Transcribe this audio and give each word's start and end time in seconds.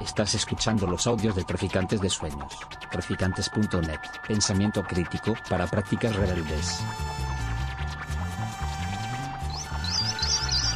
Estás 0.00 0.34
escuchando 0.34 0.86
los 0.86 1.06
audios 1.06 1.36
de 1.36 1.44
Traficantes 1.44 2.00
de 2.00 2.10
Sueños. 2.10 2.58
Traficantes.net. 2.90 4.00
Pensamiento 4.26 4.82
crítico 4.82 5.34
para 5.48 5.66
prácticas 5.66 6.14
rebeldes. 6.16 6.82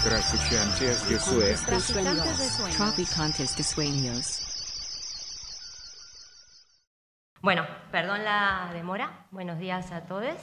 Traficantes 0.05 1.09
de 1.09 1.19
Sueños. 1.19 2.77
Traficantes 2.77 3.57
de 3.57 3.63
sueños. 3.65 4.43
Bueno, 7.43 7.67
perdón 7.91 8.25
la 8.25 8.71
demora. 8.73 9.27
Buenos 9.31 9.59
días 9.59 9.91
a 9.93 10.03
todos. 10.03 10.37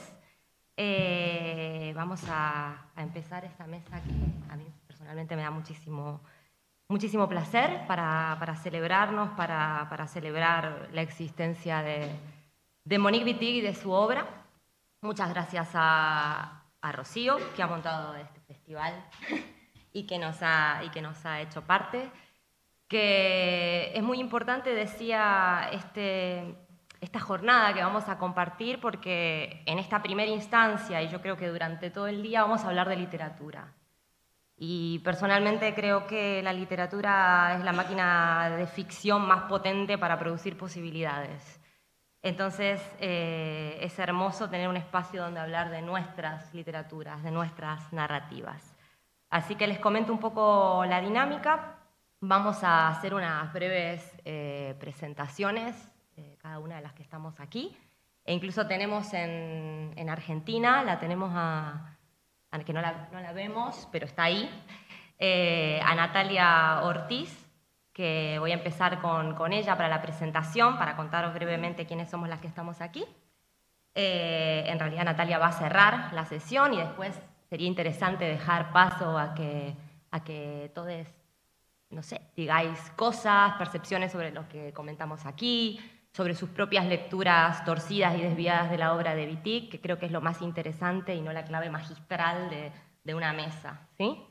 Eh, 0.76 1.92
vamos 1.94 2.20
a, 2.28 2.88
a 2.94 3.02
empezar 3.02 3.44
esta 3.44 3.66
mesa 3.66 4.02
que 4.02 4.52
a 4.52 4.56
mí 4.56 4.66
personalmente 4.86 5.36
me 5.36 5.42
da 5.42 5.50
muchísimo, 5.50 6.20
muchísimo 6.88 7.28
placer 7.28 7.86
para, 7.86 8.56
celebrarnos, 8.62 9.30
para, 9.30 10.06
celebrar 10.08 10.88
la 10.92 11.02
existencia 11.02 11.82
de, 11.82 12.98
Monique 12.98 13.24
Wittig 13.24 13.56
y 13.56 13.60
de 13.60 13.74
su 13.74 13.90
obra. 13.90 14.26
Muchas 15.00 15.30
gracias 15.30 15.70
a, 15.74 16.64
a 16.80 16.92
Rocío, 16.92 17.38
que 17.56 17.62
ha 17.62 17.66
montado 17.66 18.14
este 18.16 18.40
festival 18.40 18.94
y 19.92 20.06
que 20.06 20.18
nos 20.18 20.42
ha, 20.42 20.82
y 20.84 20.90
que 20.90 21.00
nos 21.00 21.24
ha 21.24 21.40
hecho 21.40 21.62
parte. 21.62 22.10
Que 22.88 23.92
es 23.94 24.02
muy 24.02 24.20
importante, 24.20 24.74
decía, 24.74 25.70
este, 25.72 26.54
esta 27.00 27.20
jornada 27.20 27.72
que 27.72 27.82
vamos 27.82 28.08
a 28.08 28.18
compartir, 28.18 28.80
porque 28.80 29.62
en 29.66 29.78
esta 29.78 30.02
primera 30.02 30.30
instancia, 30.30 31.02
y 31.02 31.08
yo 31.08 31.22
creo 31.22 31.36
que 31.36 31.48
durante 31.48 31.90
todo 31.90 32.06
el 32.06 32.22
día, 32.22 32.42
vamos 32.42 32.62
a 32.62 32.68
hablar 32.68 32.88
de 32.88 32.96
literatura. 32.96 33.72
Y 34.56 35.00
personalmente 35.00 35.74
creo 35.74 36.06
que 36.06 36.42
la 36.42 36.52
literatura 36.52 37.56
es 37.56 37.64
la 37.64 37.72
máquina 37.72 38.50
de 38.56 38.66
ficción 38.66 39.26
más 39.26 39.42
potente 39.44 39.98
para 39.98 40.18
producir 40.18 40.56
posibilidades. 40.56 41.60
Entonces 42.22 42.80
eh, 43.00 43.78
es 43.82 43.98
hermoso 43.98 44.48
tener 44.48 44.68
un 44.68 44.76
espacio 44.76 45.22
donde 45.22 45.40
hablar 45.40 45.70
de 45.70 45.82
nuestras 45.82 46.54
literaturas, 46.54 47.22
de 47.22 47.30
nuestras 47.30 47.92
narrativas. 47.92 48.74
Así 49.28 49.56
que 49.56 49.66
les 49.66 49.78
comento 49.78 50.12
un 50.12 50.20
poco 50.20 50.84
la 50.86 51.00
dinámica. 51.00 51.80
Vamos 52.20 52.62
a 52.62 52.88
hacer 52.88 53.12
unas 53.12 53.52
breves 53.52 54.16
eh, 54.24 54.76
presentaciones, 54.78 55.92
eh, 56.16 56.38
cada 56.40 56.60
una 56.60 56.76
de 56.76 56.82
las 56.82 56.94
que 56.94 57.02
estamos 57.02 57.38
aquí. 57.40 57.76
E 58.24 58.32
incluso 58.32 58.66
tenemos 58.66 59.12
en, 59.12 59.92
en 59.96 60.08
Argentina, 60.08 60.82
la 60.82 60.98
tenemos 60.98 61.30
a, 61.34 61.93
que 62.62 62.72
no 62.72 62.80
la, 62.80 63.08
no 63.10 63.20
la, 63.20 63.32
vemos, 63.32 63.88
pero 63.90 64.06
está 64.06 64.24
ahí, 64.24 64.48
eh, 65.18 65.80
a 65.84 65.94
Natalia 65.94 66.80
Ortiz, 66.82 67.46
que 67.92 68.36
voy 68.38 68.52
a 68.52 68.54
empezar 68.54 69.00
con, 69.00 69.34
con, 69.34 69.52
ella 69.52 69.76
para 69.76 69.88
la 69.88 70.02
presentación, 70.02 70.78
para 70.78 70.94
contaros 70.94 71.34
brevemente 71.34 71.86
quiénes 71.86 72.10
somos 72.10 72.28
las 72.28 72.40
que 72.40 72.46
estamos 72.46 72.80
aquí. 72.80 73.04
Eh, 73.94 74.64
en 74.66 74.78
realidad 74.78 75.04
Natalia 75.04 75.38
va 75.38 75.46
a 75.46 75.52
cerrar 75.52 76.12
la 76.12 76.24
sesión 76.24 76.74
y 76.74 76.78
después 76.78 77.20
sería 77.48 77.68
interesante 77.68 78.24
dejar 78.24 78.72
paso 78.72 79.16
a 79.16 79.34
que, 79.34 79.74
a 80.10 80.24
que 80.24 80.72
todos, 80.74 81.06
no 81.90 82.02
sé, 82.02 82.20
digáis 82.36 82.78
cosas, 82.96 83.54
percepciones 83.54 84.10
sobre 84.10 84.32
lo 84.32 84.48
que 84.48 84.72
comentamos 84.72 85.26
aquí, 85.26 85.80
sobre 86.14 86.36
sus 86.36 86.48
propias 86.48 86.86
lecturas 86.86 87.64
torcidas 87.64 88.16
y 88.16 88.22
desviadas 88.22 88.70
de 88.70 88.78
la 88.78 88.94
obra 88.94 89.16
de 89.16 89.26
Wittig, 89.26 89.68
que 89.68 89.80
creo 89.80 89.98
que 89.98 90.06
es 90.06 90.12
lo 90.12 90.20
más 90.20 90.42
interesante 90.42 91.12
y 91.12 91.20
no 91.20 91.32
la 91.32 91.44
clave 91.44 91.70
magistral 91.70 92.50
de, 92.50 93.14
una 93.14 93.32
mesa. 93.32 93.88
¿sí? 93.98 94.24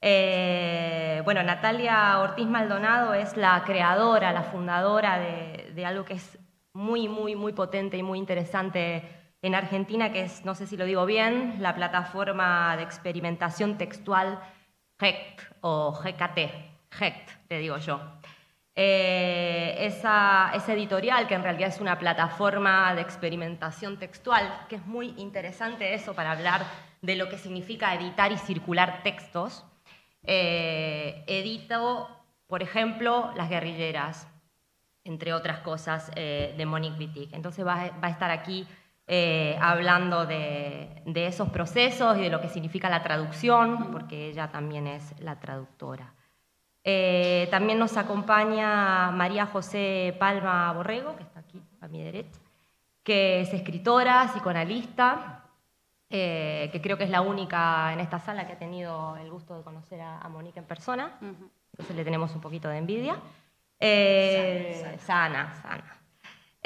Eh, 0.00 1.20
bueno, 1.24 1.42
Natalia 1.42 2.20
Ortiz 2.20 2.46
Maldonado 2.46 3.12
es 3.12 3.36
la 3.36 3.60
creadora, 3.64 4.32
la 4.32 4.44
fundadora 4.44 5.18
de, 5.18 5.84
algo 5.84 6.04
que 6.04 6.14
es 6.14 6.38
muy, 6.72 7.08
muy, 7.08 7.34
muy 7.34 7.52
potente 7.52 7.96
y 7.96 8.04
muy 8.04 8.20
interesante 8.20 9.02
en 9.42 9.56
Argentina, 9.56 10.12
que 10.12 10.22
es, 10.22 10.44
no 10.44 10.54
sé 10.54 10.68
si 10.68 10.76
lo 10.76 10.84
digo 10.84 11.06
bien, 11.06 11.56
la 11.58 11.74
plataforma 11.74 12.76
de 12.76 12.84
experimentación 12.84 13.78
textual 13.78 14.38
GECT 15.00 15.42
o 15.60 15.92
GKT, 15.92 16.38
GECT, 16.92 17.30
le 17.50 17.58
digo 17.58 17.78
yo. 17.78 18.15
Eh, 18.78 19.74
esa, 19.86 20.52
esa, 20.54 20.74
editorial, 20.74 21.26
que 21.26 21.34
en 21.34 21.42
realidad 21.42 21.70
es 21.70 21.80
una 21.80 21.98
plataforma 21.98 22.94
de 22.94 23.00
experimentación 23.00 23.98
textual, 23.98 24.66
que 24.68 24.76
es 24.76 24.84
muy 24.84 25.14
interesante 25.16 25.94
eso 25.94 26.12
para 26.12 26.32
hablar 26.32 26.66
de 27.00 27.16
lo 27.16 27.30
que 27.30 27.38
significa 27.38 27.94
editar 27.94 28.32
y 28.32 28.36
circular 28.36 29.02
textos. 29.02 29.64
Eh, 30.24 31.24
edito, 31.26 32.22
por 32.46 32.62
ejemplo, 32.62 33.32
Las 33.34 33.48
guerrilleras, 33.48 34.28
entre 35.04 35.32
otras 35.32 35.60
cosas, 35.60 36.10
eh, 36.14 36.54
de 36.58 36.66
Monique 36.66 36.98
Wittig. 36.98 37.34
Entonces 37.34 37.66
va, 37.66 37.76
va, 37.76 38.08
a 38.08 38.10
estar 38.10 38.30
aquí 38.30 38.68
hablando 39.60 40.26
de, 40.26 41.02
de 41.06 41.26
esos 41.28 41.48
procesos 41.48 42.18
y 42.18 42.22
de 42.22 42.28
lo 42.28 42.40
que 42.42 42.48
significa 42.48 42.90
la 42.90 43.02
traducción, 43.02 43.90
porque 43.90 44.28
ella 44.28 44.48
también 44.48 44.86
es 44.86 45.18
la 45.20 45.40
traductora. 45.40 46.15
Eh, 46.88 47.48
también 47.50 47.80
nos 47.80 47.96
acompaña 47.96 49.10
María 49.10 49.44
José 49.46 50.14
Palma 50.20 50.72
Borrego, 50.72 51.16
que 51.16 51.24
está 51.24 51.40
aquí 51.40 51.60
a 51.80 51.88
mi 51.88 52.00
derecha, 52.00 52.38
que 53.02 53.40
es 53.40 53.52
escritora, 53.52 54.28
psicoanalista, 54.28 55.42
eh, 56.08 56.68
que 56.70 56.80
creo 56.80 56.96
que 56.96 57.02
es 57.02 57.10
la 57.10 57.22
única 57.22 57.92
en 57.92 57.98
esta 57.98 58.20
sala 58.20 58.46
que 58.46 58.52
ha 58.52 58.58
tenido 58.58 59.16
el 59.16 59.28
gusto 59.32 59.56
de 59.56 59.64
conocer 59.64 60.00
a, 60.00 60.20
a 60.20 60.28
Mónica 60.28 60.60
en 60.60 60.66
persona, 60.66 61.18
uh 61.20 61.24
-huh. 61.24 61.50
entonces 61.72 61.96
le 61.96 62.04
tenemos 62.04 62.32
un 62.36 62.40
poquito 62.40 62.68
de 62.68 62.78
envidia. 62.78 63.16
Eh, 63.80 64.96
sana, 65.00 65.52
sana. 65.56 65.62
sana. 65.62 65.95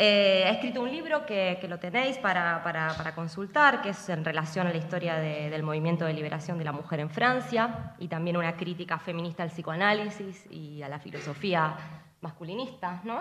Eh, 0.03 0.45
ha 0.47 0.53
escrito 0.53 0.81
un 0.81 0.91
libro 0.91 1.27
que, 1.27 1.59
que 1.61 1.69
lo 1.69 1.79
tenéis 1.79 2.17
para, 2.17 2.63
para, 2.65 2.95
para, 2.95 3.15
consultar, 3.15 3.83
que 3.83 3.91
es 3.91 4.09
en 4.09 4.25
relación 4.25 4.67
a 4.67 4.71
la 4.71 4.79
historia 4.79 5.17
de, 5.17 5.51
del 5.51 5.63
movimiento 5.63 6.07
de 6.07 6.15
liberación 6.15 6.57
de 6.57 6.65
la 6.65 6.73
mujer 6.73 7.01
en 7.01 7.11
Francia 7.11 7.95
y 7.99 8.09
también 8.09 8.39
una 8.39 8.57
crítica 8.57 8.99
feminista 8.99 9.43
al 9.43 9.51
psicoanálisis 9.51 10.47
y 10.51 10.81
a 10.81 10.89
la 10.89 10.99
filosofía 11.01 11.77
masculinista, 12.23 13.03
¿no? 13.05 13.21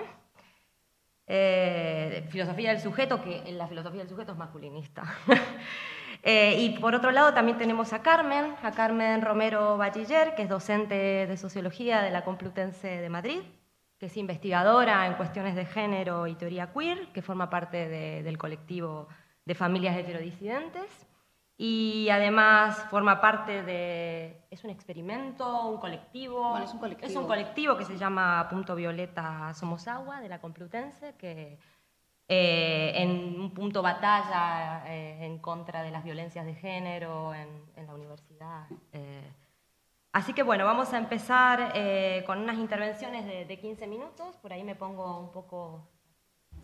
Eh, 1.27 2.25
filosofía 2.29 2.69
del 2.69 2.79
sujeto, 2.79 3.21
que 3.21 3.51
la 3.51 3.67
filosofía 3.67 3.99
del 3.99 4.09
sujeto 4.09 4.31
es 4.31 4.37
masculinista. 4.37 5.03
eh, 6.23 6.61
y 6.61 6.79
por 6.79 6.95
otro 6.95 7.11
lado 7.11 7.33
también 7.33 7.57
tenemos 7.57 7.91
a 7.91 8.01
Carmen, 8.01 8.55
a 8.63 8.71
Carmen 8.71 9.21
Romero 9.21 9.77
Bachiller, 9.77 10.33
que 10.33 10.43
es 10.43 10.49
docente 10.49 10.95
de 11.27 11.35
sociología 11.35 12.01
de 12.01 12.11
la 12.11 12.23
Complutense 12.23 12.87
de 12.87 13.09
Madrid, 13.09 13.41
que 13.99 14.05
es 14.05 14.17
investigadora 14.17 15.05
en 15.07 15.15
cuestiones 15.15 15.55
de 15.55 15.65
género 15.65 16.25
y 16.25 16.35
teoría 16.35 16.71
queer, 16.71 17.11
que 17.11 17.21
forma 17.21 17.49
parte 17.49 17.89
de, 17.89 18.23
del 18.23 18.37
colectivo 18.37 19.07
de 19.45 19.55
familias 19.55 19.97
heterodisidentes. 19.97 21.05
Y 21.57 22.07
además 22.09 22.85
forma 22.89 23.19
parte 23.19 23.63
de... 23.63 24.45
¿Es 24.49 24.63
un 24.63 24.69
experimento? 24.69 25.65
¿Un 25.67 25.77
colectivo? 25.77 26.51
Bueno, 26.51 26.63
es, 26.63 26.73
un 26.73 26.79
colectivo. 26.79 27.09
es 27.09 27.15
un 27.17 27.27
colectivo 27.27 27.75
que 27.75 27.83
se 27.83 27.97
llama 27.97 28.47
Punto 28.49 28.75
Violeta 28.75 29.53
Somos 29.53 29.85
Agua, 29.89 30.21
de 30.21 30.29
la 30.29 30.39
Complutense, 30.39 31.15
que 31.17 31.59
eh, 32.29 32.93
en 32.95 33.41
un 33.41 33.53
punto 33.53 33.81
batalla 33.81 34.85
eh, 34.87 35.25
en 35.25 35.39
contra 35.39 35.83
de 35.83 35.91
las 35.91 36.05
violencias 36.05 36.45
de 36.45 36.55
género 36.55 37.33
en, 37.33 37.49
en 37.75 37.87
la 37.87 37.93
universidad. 37.93 38.65
Eh, 38.93 39.29
Así 40.11 40.33
que 40.33 40.41
bueno, 40.41 40.65
vamos 40.65 40.91
a 40.93 40.97
empezar 40.97 41.73
eh, 41.75 42.23
con 42.25 42.39
unas 42.39 42.57
intervenciones 42.57 43.25
de, 43.25 43.45
de, 43.45 43.59
15 43.59 43.85
minutos. 43.85 44.35
Por 44.37 44.51
ahí 44.51 44.63
me 44.63 44.75
pongo 44.75 45.19
un 45.19 45.31
poco... 45.31 45.87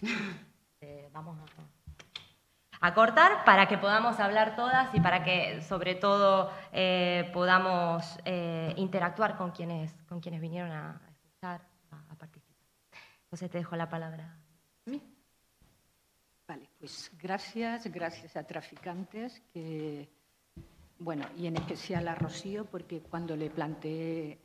Eh, 0.81 1.09
vamos 1.13 1.39
a, 1.39 2.85
a, 2.87 2.93
cortar 2.93 3.43
para 3.45 3.67
que 3.67 3.77
podamos 3.77 4.19
hablar 4.19 4.55
todas 4.55 4.93
y 4.93 4.99
para 4.99 5.23
que 5.23 5.61
sobre 5.61 5.95
todo 5.95 6.51
eh, 6.73 7.31
podamos 7.33 8.19
eh, 8.25 8.73
interactuar 8.75 9.35
con 9.35 9.51
quienes, 9.51 9.93
con 10.03 10.19
quienes 10.19 10.41
vinieron 10.41 10.71
a, 10.71 11.01
escuchar, 11.09 11.65
a, 11.89 12.11
a, 12.11 12.15
participar. 12.15 12.67
Entonces 13.23 13.49
te 13.49 13.57
dejo 13.57 13.75
la 13.77 13.89
palabra. 13.89 14.37
Vale, 16.45 16.69
pues 16.77 17.09
gracias, 17.19 17.87
gracias 17.87 18.35
a 18.35 18.45
Traficantes 18.45 19.39
que 19.51 20.07
bueno, 20.99 21.25
y 21.37 21.47
en 21.47 21.57
especial 21.57 22.07
a 22.07 22.15
Rocío, 22.15 22.65
porque 22.65 23.01
cuando 23.01 23.35
le 23.35 23.49
planteé 23.49 24.39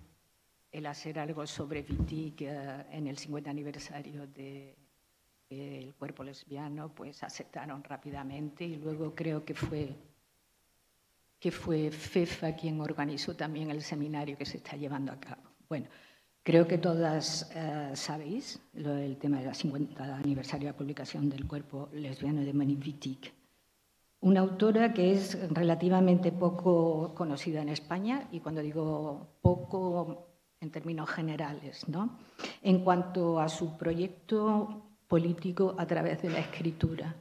el 0.73 0.87
hacer 0.87 1.19
algo 1.19 1.47
sobre 1.47 1.85
Wittig 1.89 2.43
uh, 2.43 2.95
en 2.95 3.07
el 3.07 3.19
50 3.19 3.51
aniversario 3.51 4.27
de, 4.27 4.77
de, 5.49 5.79
El 5.79 5.95
cuerpo 5.95 6.23
lesbiano, 6.23 6.93
pues 6.95 7.23
aceptaron 7.23 7.83
rápidamente 7.83 8.65
y 8.65 8.77
luego 8.77 9.15
creo 9.15 9.45
que 9.45 9.55
fue, 9.55 9.97
que 11.39 11.51
fue 11.51 11.91
FEFA 11.91 12.55
quien 12.55 12.81
organizó 12.81 13.35
también 13.35 13.71
el 13.71 13.83
seminario 13.83 14.37
que 14.37 14.47
se 14.47 14.59
está 14.59 14.77
llevando 14.77 15.13
a 15.13 15.19
cabo. 15.19 15.43
Bueno, 15.69 15.89
creo 16.43 16.67
que 16.67 16.79
todas 16.79 17.51
uh, 17.55 17.97
sabéis 17.97 18.61
lo 18.75 18.95
del 18.95 19.19
tema 19.19 19.41
del 19.41 19.55
50 19.55 20.17
aniversario 20.17 20.67
de 20.67 20.73
la 20.73 20.79
publicación 20.79 21.29
del 21.29 21.47
cuerpo 21.47 21.89
lesbiano 21.93 22.43
de 22.43 22.53
Wittig 22.53 23.40
una 24.21 24.41
autora 24.41 24.93
que 24.93 25.13
es 25.13 25.39
relativamente 25.51 26.31
poco 26.31 27.15
conocida 27.15 27.63
en 27.63 27.71
España, 27.71 28.29
y 28.33 28.41
cuando 28.41 28.61
digo 28.61 29.39
poco 29.41 30.29
en 30.61 30.71
términos 30.71 31.09
generales, 31.09 31.89
¿no? 31.89 32.19
en 32.63 32.85
cuanto 32.85 33.41
a 33.41 33.49
su 33.49 33.79
proyecto 33.79 34.91
político 35.09 35.75
a 35.79 35.87
través 35.87 36.23
de 36.23 36.31
la 36.31 36.39
escritura. 36.39 37.17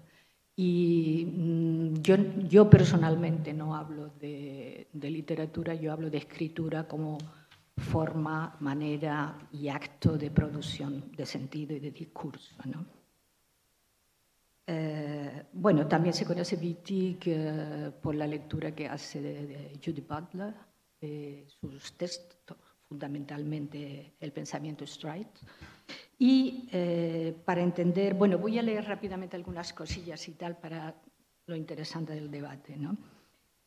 Y 0.56 1.26
mm, 1.26 2.02
yo, 2.02 2.16
yo 2.50 2.70
personalmente 2.70 3.54
no 3.54 3.76
hablo 3.76 4.10
de, 4.20 4.90
de, 4.92 5.10
literatura, 5.10 5.74
yo 5.74 5.94
hablo 5.94 6.10
de 6.10 6.18
escritura 6.18 6.86
como 6.86 7.18
forma, 7.78 8.58
manera 8.60 9.38
y 9.54 9.70
acto 9.70 10.18
de 10.18 10.30
producción 10.30 11.12
de 11.16 11.26
sentido 11.26 11.74
y 11.78 11.80
de 11.80 11.92
discurso. 11.92 12.56
¿no? 12.66 12.99
Eh, 14.72 15.46
bueno, 15.54 15.88
también 15.88 16.14
se 16.14 16.26
conoce 16.26 16.56
Wittig 16.56 17.24
eh, 17.26 17.92
por 18.00 18.14
la 18.14 18.28
lectura 18.28 18.76
que 18.76 18.88
hace 18.88 19.20
de, 19.20 19.48
de 19.48 19.80
Judy 19.84 20.02
Butler, 20.02 20.54
de 21.02 21.48
sus 21.48 21.98
textos, 21.98 22.56
fundamentalmente 22.88 24.14
el 24.20 24.32
pensamiento 24.32 24.86
Stride. 24.86 25.32
Y 26.20 26.70
eh, 26.72 27.36
para 27.44 27.64
entender, 27.64 28.14
bueno, 28.14 28.38
voy 28.38 28.60
a 28.60 28.62
leer 28.62 28.86
rápidamente 28.86 29.36
algunas 29.36 29.74
cosillas 29.74 30.28
y 30.28 30.34
tal 30.34 30.58
para 30.58 30.94
lo 31.48 31.56
interesante 31.56 32.14
del 32.14 32.30
debate. 32.30 32.78
¿no? 32.78 32.96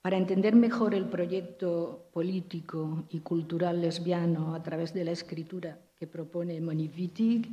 Para 0.03 0.17
entender 0.17 0.55
mejor 0.55 0.95
el 0.95 1.07
proyecto 1.07 2.11
político 2.13 3.07
y 3.11 3.21
cultural 3.21 3.81
lesbiano 3.81 4.55
a 4.55 4.63
través 4.63 4.95
de 4.95 5.05
la 5.05 5.11
escritura 5.11 5.81
que 5.97 6.07
propone 6.07 6.61
Monique 6.61 6.97
Wittig, 6.97 7.49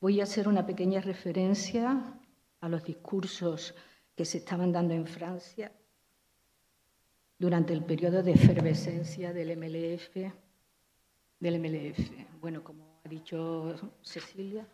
voy 0.00 0.20
a 0.20 0.22
hacer 0.22 0.46
una 0.46 0.64
pequeña 0.64 1.00
referencia 1.00 2.20
a 2.62 2.68
los 2.68 2.82
discursos 2.82 3.74
que 4.16 4.24
se 4.24 4.38
estaban 4.38 4.72
dando 4.72 4.94
en 4.94 5.06
Francia 5.06 5.72
durante 7.38 7.72
el 7.72 7.84
periodo 7.84 8.22
de 8.22 8.32
efervescencia 8.32 9.32
del 9.32 9.56
MLF. 9.56 10.16
Del 11.40 11.58
MLF. 11.58 12.40
Bueno, 12.40 12.62
como 12.62 13.00
ha 13.04 13.08
dicho 13.08 13.74
Cecilia, 14.00 14.66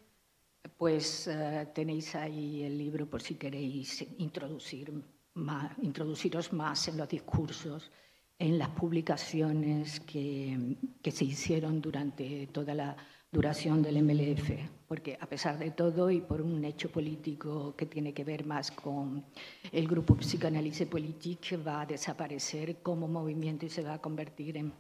pues 0.76 1.29
uh, 1.29 1.67
tenéis 1.73 2.14
ahí 2.14 2.62
el 2.62 2.76
libro 2.76 3.08
por 3.08 3.23
si 3.23 3.37
queréis 3.37 4.06
introducir 4.19 4.93
más, 5.34 5.73
introduciros 5.81 6.52
más 6.52 6.88
en 6.88 6.99
los 6.99 7.08
discursos, 7.08 7.91
en 8.38 8.58
las 8.58 8.69
publicaciones 8.69 10.00
que, 10.00 10.76
que 11.02 11.11
se 11.11 11.25
hicieron 11.25 11.81
durante 11.81 12.49
toda 12.49 12.75
la 12.75 12.96
duración 13.32 13.81
del 13.81 14.02
MLF, 14.02 14.77
porque 14.88 15.19
a 15.20 15.26
pesar 15.26 15.58
de 15.58 15.70
todo 15.70 16.11
y 16.11 16.23
por 16.23 16.40
un 16.40 16.64
hecho 16.64 16.90
político 16.90 17.76
que 17.76 17.85
tiene 17.85 18.14
que 18.14 18.25
ver 18.25 18.46
más 18.46 18.70
con 18.70 19.23
el 19.70 19.87
grupo 19.87 20.17
Psicoanálisis 20.17 20.88
Politique, 20.88 21.58
va 21.58 21.82
a 21.82 21.87
desaparecer 21.87 22.76
como 22.82 23.06
movimiento 23.06 23.67
y 23.67 23.69
se 23.69 23.82
va 23.82 23.94
a 23.94 24.00
convertir 24.00 24.56
en, 24.56 24.73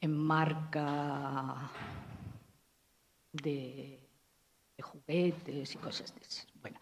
en 0.00 0.16
marca 0.16 1.70
de, 3.32 3.98
juguetes 4.80 5.74
y 5.74 5.78
cosas 5.78 6.14
de 6.14 6.22
eso. 6.22 6.44
Bueno, 6.62 6.78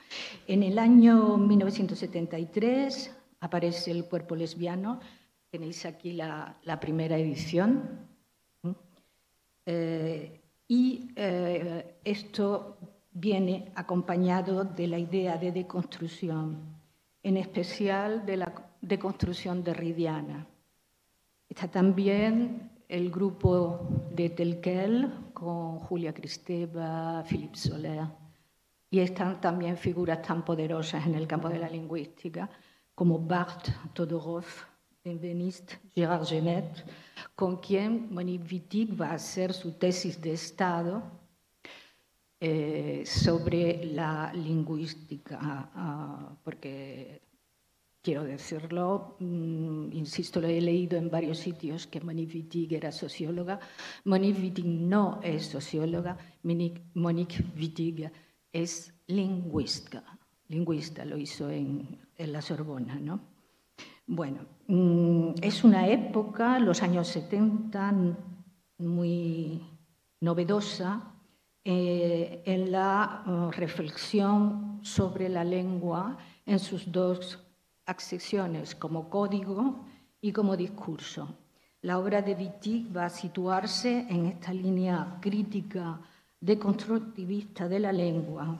en 0.47 0.63
el 0.63 0.79
año 0.79 1.37
1973 1.37 3.11
aparece 3.41 3.91
el 3.91 4.05
cuerpo 4.05 4.37
lesbiano. 4.37 5.01
Tenéis 5.51 5.85
aquí 5.85 6.13
la, 6.13 6.57
primera 6.81 7.19
edición. 7.19 8.07
Y 10.69 11.11
eh, 11.17 11.97
esto 12.05 12.77
viene 13.11 13.73
acompañado 13.75 14.65
de 14.65 14.87
la 14.87 14.99
idea 14.99 15.39
de 15.39 15.51
deconstrucción, 15.51 16.77
en 17.23 17.39
especial 17.39 18.25
de 18.27 18.37
la 18.37 18.53
deconstrucción 18.83 19.65
derridiana. 19.65 20.47
Está 21.49 21.69
también 21.69 22.71
el 22.87 23.11
grupo 23.11 23.89
de 24.15 24.31
Telquel 24.31 25.11
con 25.33 25.79
Julia 25.79 26.13
Cristeva, 26.13 27.25
Philippe 27.25 27.57
Soler. 27.59 28.07
Y 28.91 29.01
están 29.01 29.41
también 29.41 29.77
figuras 29.77 30.23
tan 30.23 30.45
poderosas 30.45 31.07
en 31.07 31.15
el 31.15 31.27
campo 31.27 31.49
de 31.49 31.59
la 31.59 31.69
lingüística 31.69 32.49
como 32.95 33.19
Bart 33.19 33.69
Todorov, 33.93 34.45
Benveniste, 35.09 35.79
Gérard 35.95 36.27
Genet, 36.27 36.85
con 37.35 37.57
quien 37.57 38.13
Monique 38.13 38.47
Wittig 38.51 39.01
va 39.01 39.13
a 39.13 39.15
hacer 39.15 39.55
su 39.55 39.73
tesis 39.73 40.21
de 40.21 40.33
Estado 40.35 41.03
eh, 42.39 43.05
sobre 43.07 43.87
la 43.87 44.31
lingüística, 44.35 45.71
uh, 45.75 46.37
porque 46.45 47.23
quiero 48.03 48.23
decirlo, 48.25 49.17
mm, 49.19 49.93
insisto, 49.93 50.43
lo 50.43 50.49
he 50.49 50.61
leído 50.61 50.99
en 50.99 51.09
varios 51.11 51.39
sitios 51.39 51.87
que 51.87 52.03
Monique 52.03 52.37
Wittig 52.37 52.75
era 52.75 52.93
socióloga. 52.93 53.59
Monique 54.05 54.43
Wittig 54.43 54.67
no 54.67 55.21
es 55.23 55.47
socióloga, 55.47 56.19
Monique 56.43 57.45
Wittig 57.57 58.11
es 58.53 58.93
lingüista. 59.07 60.05
Lingüista 60.49 61.07
lo 61.07 61.17
hizo 61.17 61.49
en, 61.51 61.99
en 62.15 62.33
la 62.33 62.43
Sorbona, 62.43 62.97
¿no? 62.97 63.21
Bueno, 64.07 64.58
es 64.69 65.65
una 65.65 65.89
época, 65.89 66.59
los 66.59 66.83
años 66.83 67.09
70, 67.09 67.95
muy 68.79 69.63
novedosa 70.21 71.15
eh, 71.65 72.43
en 72.45 72.71
la 72.71 73.25
uh, 73.27 73.51
reflexión 73.51 74.81
sobre 74.83 75.31
la 75.31 75.43
lengua 75.43 76.19
en 76.45 76.59
sus 76.59 76.93
dos 76.93 77.39
accesiones 77.87 78.75
como 78.75 79.09
código 79.09 79.87
y 80.21 80.33
como 80.33 80.55
discurso. 80.55 81.29
La 81.81 81.99
obra 81.99 82.21
de 82.21 82.35
Wittig 82.35 82.95
va 82.95 83.07
a 83.07 83.11
situarse 83.11 84.07
en 84.11 84.27
esta 84.27 84.53
línea 84.53 85.17
crítica 85.21 85.99
deconstructivista 86.41 87.69
de 87.69 87.81
la 87.81 87.93
lengua. 87.93 88.59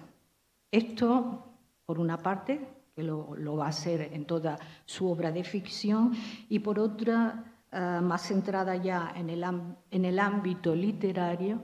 Esto, 0.71 1.45
por 1.85 1.99
una 1.99 2.17
parte, 2.17 2.67
que 2.99 3.05
lo, 3.05 3.37
lo 3.37 3.55
va 3.55 3.67
a 3.67 3.69
hacer 3.69 4.11
en 4.13 4.25
toda 4.25 4.59
su 4.85 5.09
obra 5.09 5.31
de 5.31 5.45
ficción, 5.45 6.11
y 6.49 6.59
por 6.59 6.81
otra, 6.81 7.45
uh, 7.73 8.03
más 8.03 8.23
centrada 8.23 8.75
ya 8.75 9.13
en 9.15 9.31
el, 9.31 9.45
en 9.45 10.05
el 10.05 10.19
ámbito 10.19 10.75
literario, 10.75 11.61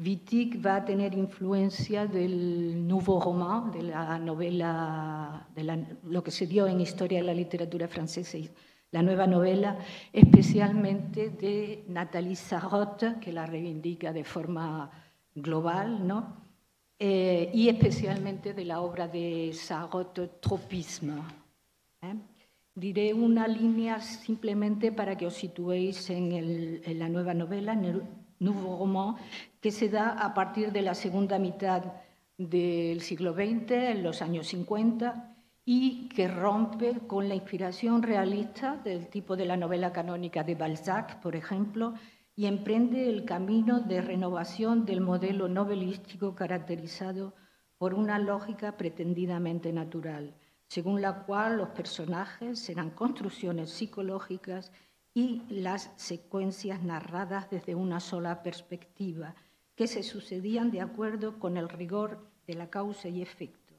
Wittig 0.00 0.60
va 0.60 0.74
a 0.74 0.84
tener 0.84 1.14
influencia 1.14 2.08
del 2.08 2.84
nouveau 2.88 3.20
roman, 3.20 3.70
de 3.70 3.84
la 3.84 4.18
novela, 4.18 5.46
de 5.54 5.62
la, 5.62 5.78
lo 6.02 6.24
que 6.24 6.32
se 6.32 6.48
dio 6.48 6.66
en 6.66 6.80
historia 6.80 7.20
de 7.20 7.26
la 7.26 7.34
literatura 7.34 7.86
francesa, 7.86 8.38
la 8.90 9.00
nueva 9.00 9.28
novela, 9.28 9.78
especialmente 10.12 11.30
de 11.30 11.84
Nathalie 11.86 12.34
Sarraute, 12.34 13.20
que 13.20 13.32
la 13.32 13.46
reivindica 13.46 14.12
de 14.12 14.24
forma 14.24 14.90
global, 15.36 16.04
¿no? 16.04 16.43
Eh, 16.98 17.50
y 17.52 17.68
especialmente 17.68 18.54
de 18.54 18.64
la 18.64 18.80
obra 18.80 19.08
de 19.08 19.52
Sarraute, 19.52 20.28
Tropisme. 20.40 21.22
¿eh? 22.02 22.14
Diré 22.74 23.12
una 23.12 23.48
línea 23.48 24.00
simplemente 24.00 24.92
para 24.92 25.16
que 25.16 25.26
os 25.26 25.34
situéis 25.34 26.10
en, 26.10 26.32
el, 26.32 26.82
en 26.84 26.98
la 26.98 27.08
nueva 27.08 27.34
novela, 27.34 27.72
en 27.72 27.84
el 27.84 28.02
Nouveau 28.38 28.78
Roman, 28.78 29.16
que 29.60 29.70
se 29.70 29.88
da 29.88 30.10
a 30.10 30.34
partir 30.34 30.72
de 30.72 30.82
la 30.82 30.94
segunda 30.94 31.38
mitad 31.38 31.82
del 32.36 33.00
siglo 33.00 33.32
XX, 33.32 33.70
en 33.70 34.02
los 34.02 34.22
años 34.22 34.48
50, 34.48 35.36
y 35.64 36.08
que 36.08 36.28
rompe 36.28 37.00
con 37.06 37.28
la 37.28 37.34
inspiración 37.34 38.02
realista 38.02 38.76
del 38.76 39.08
tipo 39.08 39.36
de 39.36 39.46
la 39.46 39.56
novela 39.56 39.92
canónica 39.92 40.42
de 40.42 40.54
Balzac, 40.54 41.20
por 41.20 41.36
ejemplo, 41.36 41.94
y 42.36 42.46
emprende 42.46 43.08
el 43.08 43.24
camino 43.24 43.80
de 43.80 44.00
renovación 44.00 44.84
del 44.84 45.00
modelo 45.00 45.48
novelístico 45.48 46.34
caracterizado 46.34 47.34
por 47.78 47.94
una 47.94 48.18
lógica 48.18 48.76
pretendidamente 48.76 49.72
natural, 49.72 50.34
según 50.66 51.00
la 51.00 51.24
cual 51.24 51.58
los 51.58 51.68
personajes 51.68 52.58
serán 52.58 52.90
construcciones 52.90 53.70
psicológicas 53.70 54.72
y 55.12 55.42
las 55.48 55.92
secuencias 55.96 56.82
narradas 56.82 57.50
desde 57.50 57.76
una 57.76 58.00
sola 58.00 58.42
perspectiva, 58.42 59.36
que 59.76 59.86
se 59.86 60.02
sucedían 60.02 60.72
de 60.72 60.80
acuerdo 60.80 61.38
con 61.38 61.56
el 61.56 61.68
rigor 61.68 62.26
de 62.48 62.54
la 62.54 62.68
causa 62.68 63.08
y 63.08 63.22
efecto, 63.22 63.74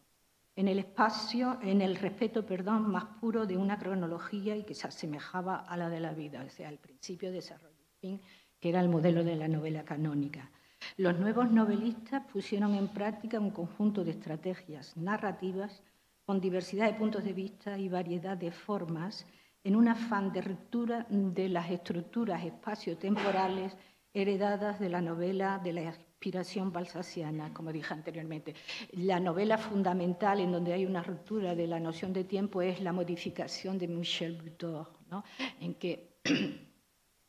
en 0.55 0.69
el 0.69 0.79
espacio, 0.79 1.59
en 1.61 1.81
el 1.81 1.97
respeto, 1.97 2.45
perdón, 2.45 2.89
más 2.89 3.05
puro 3.19 3.45
de 3.45 3.57
una 3.57 3.77
cronología 3.77 4.55
y 4.55 4.63
que 4.63 4.73
se 4.73 4.87
asemejaba 4.87 5.57
a 5.57 5.75
la 5.75 5.89
de 5.89 5.99
la 5.99 6.13
vida, 6.13 6.43
o 6.45 6.49
sea, 6.49 6.69
el 6.69 6.77
principio, 6.77 7.31
desarrollo 7.31 7.75
fin, 8.05 8.21
que 8.65 8.69
era 8.69 8.81
el 8.81 8.89
modelo 8.89 9.23
de 9.23 9.35
la 9.35 9.47
novela 9.47 9.85
canónica. 9.85 10.49
Los 10.97 11.19
nuevos 11.19 11.51
novelistas 11.51 12.23
pusieron 12.33 12.73
en 12.73 12.87
práctica 12.87 13.39
un 13.39 13.51
conjunto 13.51 14.03
de 14.03 14.09
estrategias 14.09 14.97
narrativas 14.97 15.83
con 16.25 16.41
diversidad 16.41 16.87
de 16.87 16.97
puntos 16.97 17.23
de 17.23 17.33
vista 17.33 17.77
y 17.77 17.89
variedad 17.89 18.35
de 18.35 18.49
formas 18.49 19.27
en 19.63 19.75
un 19.75 19.87
afán 19.87 20.33
de 20.33 20.41
ruptura 20.41 21.05
de 21.11 21.47
las 21.47 21.69
estructuras 21.69 22.43
espaciotemporales 22.43 23.77
heredadas 24.11 24.79
de 24.79 24.89
la 24.89 25.01
novela 25.01 25.61
de 25.63 25.71
la 25.71 25.83
inspiración 25.83 26.73
balsaciana, 26.73 27.53
como 27.53 27.71
dije 27.71 27.93
anteriormente. 27.93 28.55
La 28.93 29.19
novela 29.19 29.59
fundamental 29.59 30.39
en 30.39 30.51
donde 30.51 30.73
hay 30.73 30.87
una 30.87 31.03
ruptura 31.03 31.53
de 31.53 31.67
la 31.67 31.79
noción 31.79 32.13
de 32.13 32.23
tiempo 32.23 32.63
es 32.63 32.81
la 32.81 32.93
modificación 32.93 33.77
de 33.77 33.87
Michel 33.87 34.41
Butor, 34.41 34.91
¿no? 35.11 35.23
en 35.59 35.75
que 35.75 36.15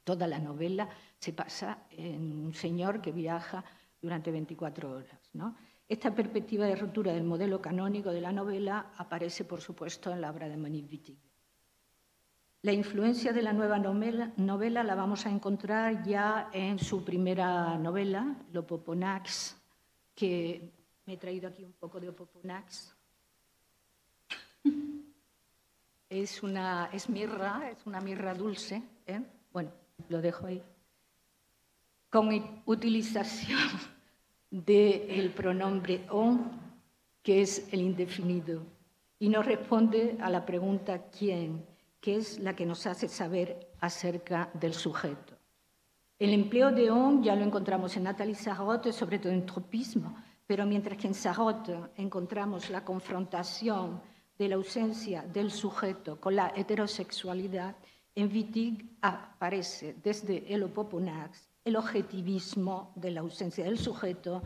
toda 0.07 0.29
la 0.29 0.39
novela 0.39 0.89
se 1.19 1.33
pasa 1.33 1.79
en 1.91 2.47
un 2.47 2.55
señor 2.55 3.03
que 3.03 3.11
viaja 3.11 3.65
durante 4.01 4.31
24 4.31 4.89
horas. 4.89 5.21
Esta 5.89 6.15
perspectiva 6.15 6.67
de 6.67 6.77
ruptura 6.77 7.13
del 7.13 7.25
modelo 7.25 7.61
canónico 7.61 8.13
de 8.13 8.21
la 8.21 8.31
novela 8.31 8.93
aparece, 8.99 9.45
por 9.45 9.61
supuesto, 9.61 10.13
en 10.13 10.21
la 10.21 10.31
obra 10.31 10.49
de 10.49 10.57
Monique 10.57 10.89
Wittig. 10.93 11.19
La 12.63 12.73
influencia 12.73 13.33
de 13.33 13.43
la 13.43 13.53
nueva 13.53 13.81
novela, 13.81 14.33
novela, 14.37 14.85
la 14.85 14.95
vamos 14.95 15.27
a 15.27 15.31
encontrar 15.31 16.05
ya 16.05 16.51
en 16.53 16.79
su 16.79 17.05
primera 17.05 17.77
novela, 17.77 18.37
Lopoponax, 18.53 19.57
que 20.15 20.71
me 21.05 21.15
he 21.15 21.17
traído 21.17 21.49
aquí 21.49 21.65
un 21.65 21.73
poco 21.73 21.99
de 21.99 22.11
Opoponax. 22.11 22.95
Es 26.09 26.45
una 26.45 26.91
es 26.93 27.09
mirra, 27.09 27.69
es 27.71 27.85
una 27.87 28.01
mirra 28.01 28.35
dulce. 28.35 28.81
¿eh? 29.05 29.21
Bueno, 29.53 29.73
lo 30.09 30.21
dejo 30.21 30.47
ahí. 30.47 30.63
Con 32.11 32.63
utilización 32.67 33.69
del 34.51 35.31
pronombre 35.31 36.07
on, 36.11 36.51
que 37.23 37.43
es 37.43 37.69
el 37.73 37.81
indefinido, 37.81 38.63
y 39.19 39.29
no 39.29 39.43
responde 39.43 40.17
a 40.21 40.31
la 40.31 40.45
pregunta 40.45 41.07
quién 41.11 41.65
que 42.07 42.15
es 42.15 42.39
la 42.39 42.55
que 42.55 42.65
nos 42.65 42.87
hace 42.87 43.09
saber 43.09 43.73
acerca 43.81 44.49
del 44.55 44.75
sujeto. 44.75 45.35
El 46.21 46.33
empleo 46.33 46.71
de 46.71 46.89
on 46.89 47.21
ya 47.21 47.35
lo 47.35 47.45
encontramos 47.45 47.97
en 47.97 48.05
Nathalie 48.05 48.37
Sarraute, 48.37 48.93
sobre 48.93 49.19
todo 49.19 49.33
en 49.33 49.45
tropismo, 49.45 50.17
pero 50.47 50.65
mientras 50.65 50.97
que 50.97 51.09
en 51.09 51.15
Sarraute 51.15 51.77
encontramos 51.97 52.71
la 52.71 52.85
confrontación 52.85 54.01
de 54.39 54.49
la 54.49 54.55
ausencia 54.55 55.23
del 55.23 55.51
sujeto 55.51 56.21
con 56.21 56.37
la 56.37 56.53
heterosexualidad, 56.55 57.75
en 58.17 58.33
Wittig 58.33 58.97
aparece 59.03 59.95
desde 60.03 60.53
el 60.53 60.63
Opoponax 60.65 61.49
el 61.65 61.77
objetivismo 61.77 62.93
de 62.97 63.11
la 63.11 63.21
ausencia 63.21 63.65
del 63.65 63.79
sujeto 63.79 64.43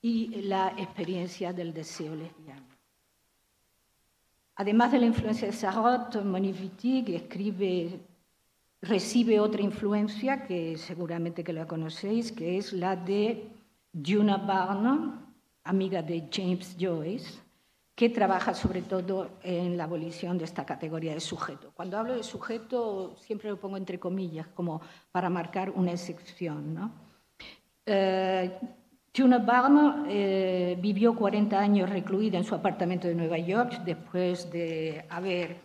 y 0.00 0.42
la 0.42 0.74
experiencia 0.78 1.52
del 1.52 1.72
deseo 1.72 2.14
lesbiano. 2.14 2.66
Además 4.56 4.92
de 4.92 5.00
la 5.00 5.06
influencia 5.06 5.48
de 5.48 5.52
Sarot, 5.52 6.24
Monique 6.24 6.60
Wittig 6.62 8.00
recibe 8.80 9.40
otra 9.40 9.62
influencia 9.62 10.44
que 10.44 10.78
seguramente 10.78 11.44
que 11.44 11.52
la 11.52 11.66
conocéis, 11.66 12.32
que 12.32 12.56
es 12.56 12.72
la 12.72 12.96
de 12.96 13.48
Juna 13.92 14.38
Barnum, 14.38 15.20
amiga 15.64 16.02
de 16.02 16.28
James 16.32 16.76
Joyce, 16.78 17.43
que 17.94 18.08
trabaja 18.08 18.54
sobre 18.54 18.82
todo 18.82 19.30
en 19.42 19.76
la 19.76 19.84
abolición 19.84 20.36
de 20.36 20.44
esta 20.44 20.66
categoría 20.66 21.14
de 21.14 21.20
sujeto. 21.20 21.70
Cuando 21.74 21.96
hablo 21.98 22.14
de 22.14 22.24
sujeto 22.24 23.14
siempre 23.18 23.50
lo 23.50 23.58
pongo 23.58 23.76
entre 23.76 24.00
comillas, 24.00 24.48
como 24.48 24.80
para 25.12 25.30
marcar 25.30 25.70
una 25.70 25.92
excepción. 25.92 26.74
¿no? 26.74 26.90
Eh, 27.86 28.58
Juna 29.16 29.38
Barnum 29.38 30.06
eh, 30.08 30.76
vivió 30.80 31.14
40 31.14 31.56
años 31.56 31.88
recluida 31.88 32.36
en 32.36 32.44
su 32.44 32.54
apartamento 32.56 33.06
de 33.06 33.14
Nueva 33.14 33.38
York 33.38 33.82
después 33.84 34.50
de 34.50 35.04
haber 35.08 35.56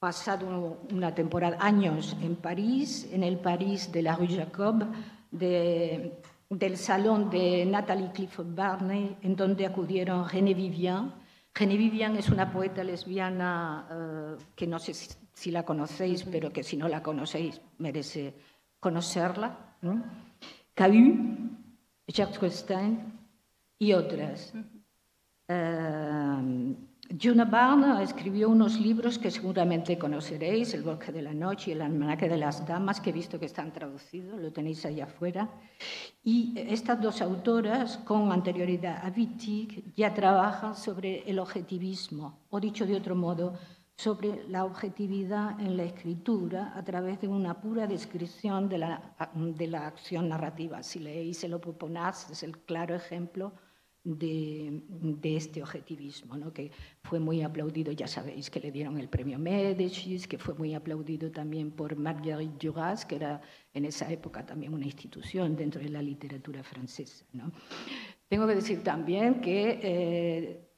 pasado 0.00 0.78
una 0.92 1.14
temporada, 1.14 1.58
años 1.60 2.16
en 2.22 2.34
París, 2.36 3.08
en 3.12 3.22
el 3.22 3.38
París 3.38 3.90
de 3.92 4.02
la 4.02 4.16
Rue 4.16 4.28
Jacob, 4.28 4.84
del 5.30 6.76
salón 6.76 7.30
de 7.30 7.66
Nathalie 7.66 8.10
Clifford 8.12 8.54
Barney, 8.54 9.16
en 9.22 9.36
donde 9.36 9.66
acudieron 9.66 10.28
René 10.28 10.54
Vivian. 10.54 11.12
René 11.54 11.76
Vivian 11.76 12.16
es 12.16 12.28
una 12.28 12.52
poeta 12.52 12.84
lesbiana 12.84 13.88
eh, 13.90 14.44
que 14.54 14.66
no 14.66 14.78
sé 14.78 14.94
si, 14.94 15.50
la 15.50 15.64
conocéis, 15.64 16.24
pero 16.24 16.52
que 16.52 16.62
si 16.62 16.76
no 16.76 16.88
la 16.88 17.02
conocéis 17.02 17.60
merece 17.78 18.34
conocerla. 18.78 19.76
¿no? 19.82 20.04
Gertrude 22.06 22.50
Stein 22.50 23.18
y 23.78 23.92
otras. 23.92 24.52
Juna 27.10 27.46
Barn 27.46 28.02
escribió 28.02 28.50
unos 28.50 28.78
libros 28.78 29.18
que 29.18 29.30
seguramente 29.30 29.98
conoceréis, 29.98 30.74
El 30.74 30.82
bosque 30.82 31.10
de 31.10 31.22
la 31.22 31.32
noche 31.32 31.70
y 31.70 31.72
El 31.72 31.80
almanaque 31.80 32.28
de 32.28 32.36
las 32.36 32.66
damas, 32.66 33.00
que 33.00 33.10
he 33.10 33.12
visto 33.14 33.38
que 33.38 33.46
están 33.46 33.72
traducidos, 33.72 34.38
lo 34.38 34.52
tenéis 34.52 34.84
allá 34.84 35.04
afuera. 35.04 35.48
Y 36.22 36.52
estas 36.54 37.00
dos 37.00 37.22
autoras, 37.22 37.96
con 37.98 38.30
anterioridad 38.30 39.06
a 39.06 39.08
Wittig, 39.08 39.94
ya 39.94 40.12
trabajan 40.12 40.76
sobre 40.76 41.22
el 41.28 41.38
objetivismo, 41.38 42.40
o 42.50 42.60
dicho 42.60 42.84
de 42.84 42.96
otro 42.96 43.16
modo, 43.16 43.54
sobre 43.96 44.46
la 44.46 44.66
objetividad 44.66 45.58
en 45.60 45.78
la 45.78 45.84
escritura 45.84 46.74
a 46.76 46.84
través 46.84 47.22
de 47.22 47.28
una 47.28 47.58
pura 47.60 47.86
descripción 47.86 48.68
de 48.68 48.78
la, 48.78 49.16
de 49.34 49.66
la 49.66 49.86
acción 49.86 50.28
narrativa. 50.28 50.82
Si 50.82 50.98
leéis 50.98 51.42
el 51.42 51.54
Opoponaz, 51.54 52.30
es 52.30 52.42
el 52.42 52.58
claro 52.58 52.94
ejemplo 52.94 53.54
de, 54.16 54.80
este 55.36 55.62
objetivismo, 55.62 56.36
¿no? 56.36 56.52
que 56.52 56.70
fue 57.02 57.20
muy 57.20 57.42
aplaudido, 57.42 57.92
ya 57.92 58.06
sabéis 58.06 58.48
que 58.50 58.60
le 58.60 58.72
dieron 58.72 58.98
el 58.98 59.08
premio 59.08 59.38
Médicis, 59.38 60.26
que 60.26 60.38
fue 60.38 60.54
muy 60.54 60.74
aplaudido 60.74 61.30
también 61.30 61.70
por 61.70 61.96
Marguerite 61.96 62.66
Duras, 62.66 63.04
que 63.04 63.16
era 63.16 63.40
en 63.74 63.84
esa 63.84 64.10
época 64.10 64.46
también 64.46 64.72
una 64.72 64.86
institución 64.86 65.54
dentro 65.54 65.80
de 65.82 65.90
la 65.90 66.00
literatura 66.00 66.62
francesa. 66.62 67.26
¿no? 67.32 67.52
Tengo 68.28 68.46
que 68.46 68.54
decir 68.54 68.82
también 68.82 69.40
que 69.40 69.78
eh, 69.82 70.68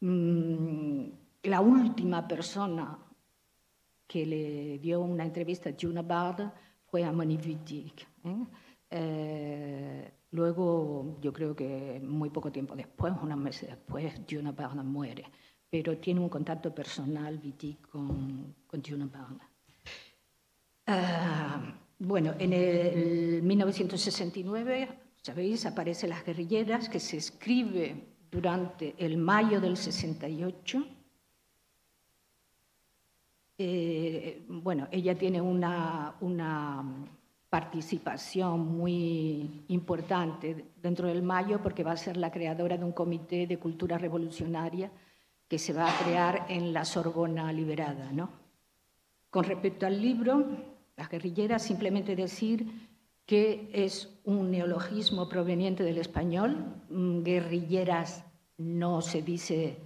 mm, 0.00 1.04
la 1.44 1.60
última 1.60 2.26
persona 2.26 2.98
que 4.06 4.26
le 4.26 4.78
dio 4.78 5.00
una 5.00 5.24
entrevista 5.24 5.70
a 5.70 5.74
Juna 5.80 6.02
Bard 6.02 6.52
fue 6.86 7.04
a 7.04 7.12
Monique 7.12 7.48
Wittig. 7.48 8.06
Luego, 10.32 11.18
yo 11.20 11.32
creo 11.32 11.54
que 11.54 12.00
muy 12.04 12.30
poco 12.30 12.50
tiempo 12.50 12.74
después, 12.74 13.14
unos 13.22 13.38
meses 13.38 13.70
después, 13.70 14.12
Juna 14.28 14.52
Bard 14.52 14.74
muere, 14.84 15.24
pero 15.70 15.96
tiene 15.98 16.20
un 16.20 16.28
contacto 16.28 16.74
personal 16.74 17.40
Wittig 17.42 17.80
con, 17.88 18.54
con 18.66 18.82
Juna 18.82 19.06
Bard. 19.06 19.38
Uh, 20.84 21.72
bueno, 21.98 22.34
en 22.38 22.52
el 22.52 23.42
1969, 23.42 24.88
sabéis, 25.22 25.64
aparece 25.64 26.08
Las 26.08 26.24
guerrilleras, 26.24 26.88
que 26.88 26.98
se 26.98 27.16
escribe 27.16 28.08
durante 28.30 28.94
el 28.98 29.16
mayo 29.16 29.60
del 29.60 29.76
68 29.76 30.84
eh, 33.64 34.44
bueno, 34.48 34.88
ella 34.90 35.16
tiene 35.16 35.40
una, 35.40 36.16
participación 37.52 38.78
muy 38.78 39.64
importante 39.68 40.72
dentro 40.80 41.06
del 41.06 41.22
Mayo 41.22 41.60
porque 41.62 41.84
va 41.84 41.92
a 41.92 41.98
ser 41.98 42.16
la 42.16 42.30
creadora 42.30 42.78
de 42.78 42.84
un 42.86 42.92
comité 42.92 43.46
de 43.46 43.58
cultura 43.58 43.98
revolucionaria 43.98 44.90
que 45.48 45.58
se 45.58 45.74
va 45.74 45.86
a 45.86 45.98
crear 46.02 46.46
en 46.48 46.72
la 46.72 46.86
Sorbona 46.86 47.52
Liberada. 47.52 48.10
¿no? 48.10 48.30
Con 49.28 49.44
respecto 49.44 49.84
al 49.84 50.00
libro, 50.00 50.46
Las 50.96 51.10
guerrilleras, 51.10 51.62
simplemente 51.62 52.16
decir 52.16 52.88
que 53.26 53.68
es 53.74 54.08
un 54.24 54.50
neologismo 54.50 55.28
proveniente 55.28 55.84
del 55.84 55.98
español. 55.98 56.80
Mm, 56.88 57.22
guerrilleras 57.22 58.24
no 58.56 59.02
se 59.02 59.20
dice 59.20 59.76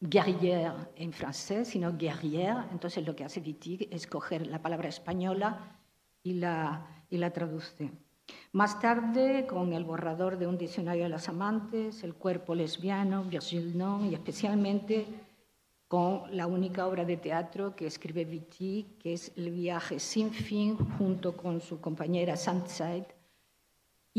guerrière 0.00 0.88
en 0.94 1.12
francés, 1.12 1.66
sino 1.66 1.98
guerrière. 1.98 2.66
Entonces 2.70 3.04
lo 3.04 3.16
que 3.16 3.24
hace 3.24 3.40
Wittig 3.40 3.88
es 3.90 4.06
coger 4.06 4.46
la 4.46 4.62
palabra 4.62 4.88
española 4.88 5.80
y 6.22 6.34
la, 6.34 6.97
y 7.10 7.18
la 7.18 7.30
traduce. 7.32 7.90
Más 8.52 8.80
tarde, 8.80 9.46
con 9.46 9.72
el 9.72 9.84
borrador 9.84 10.38
de 10.38 10.46
un 10.46 10.58
diccionario 10.58 11.04
de 11.04 11.08
las 11.08 11.28
amantes, 11.28 12.02
el 12.04 12.14
cuerpo 12.14 12.54
lesbiano, 12.54 13.24
Virgil 13.24 13.74
y 14.10 14.14
especialmente 14.14 15.06
con 15.88 16.36
la 16.36 16.46
única 16.46 16.86
obra 16.86 17.04
de 17.04 17.16
teatro 17.16 17.74
que 17.74 17.86
escribe 17.86 18.26
Wittig, 18.26 18.98
que 18.98 19.14
es 19.14 19.32
El 19.36 19.50
viaje 19.52 19.98
sin 19.98 20.30
fin, 20.30 20.76
junto 20.98 21.34
con 21.34 21.62
su 21.62 21.80
compañera 21.80 22.36
Sandside, 22.36 23.06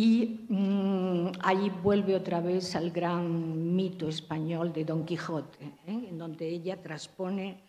y 0.01 0.45
mm, 0.47 1.31
ahí 1.41 1.69
vuelve 1.83 2.15
otra 2.15 2.39
vez 2.39 2.75
al 2.75 2.89
gran 2.89 3.75
mito 3.75 4.07
español 4.07 4.71
de 4.71 4.85
Don 4.85 5.05
Quijote, 5.05 5.65
¿eh? 5.85 6.07
en 6.09 6.17
donde 6.17 6.47
ella 6.47 6.81
transpone, 6.81 7.61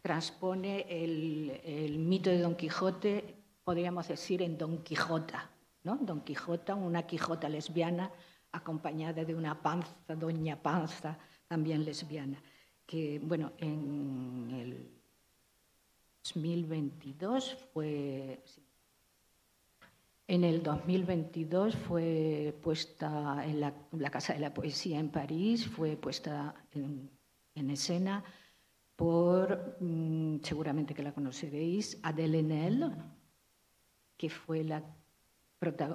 transpone 0.00 0.86
el, 0.88 1.98
mito 1.98 2.30
de 2.30 2.38
Don 2.38 2.54
Quijote, 2.54 3.41
podríamos 3.64 4.08
decir, 4.08 4.42
en 4.42 4.58
Don 4.58 4.82
Quijota. 4.82 5.50
¿no? 5.84 5.96
Don 5.96 6.20
Quijota, 6.20 6.74
una 6.74 7.06
Quijota 7.06 7.48
lesbiana, 7.48 8.10
acompañada 8.52 9.24
de 9.24 9.34
una 9.34 9.60
panza, 9.60 9.94
Doña 10.08 10.62
Panza, 10.62 11.18
también 11.48 11.84
lesbiana, 11.84 12.42
que 12.86 13.18
bueno, 13.22 13.52
en 13.58 14.50
el 14.52 14.90
2022 16.22 17.56
fue, 17.72 18.42
en 20.28 20.44
el 20.44 20.62
2022 20.62 21.76
fue 21.76 22.56
puesta 22.62 23.44
en 23.44 23.60
la, 23.60 24.10
Casa 24.10 24.34
de 24.34 24.40
la 24.40 24.54
Poesía 24.54 24.98
en 24.98 25.08
París, 25.08 25.66
fue 25.66 25.96
puesta 25.96 26.54
en, 26.72 27.10
escena 27.70 28.22
por, 28.96 29.76
mm, 29.80 30.40
seguramente 30.42 30.94
que 30.94 31.02
la 31.02 31.12
conoceréis, 31.12 31.98
Adèle 32.02 32.38
Haenel, 32.38 32.92
que 34.22 34.30
fue 34.30 34.62
la 34.62 34.80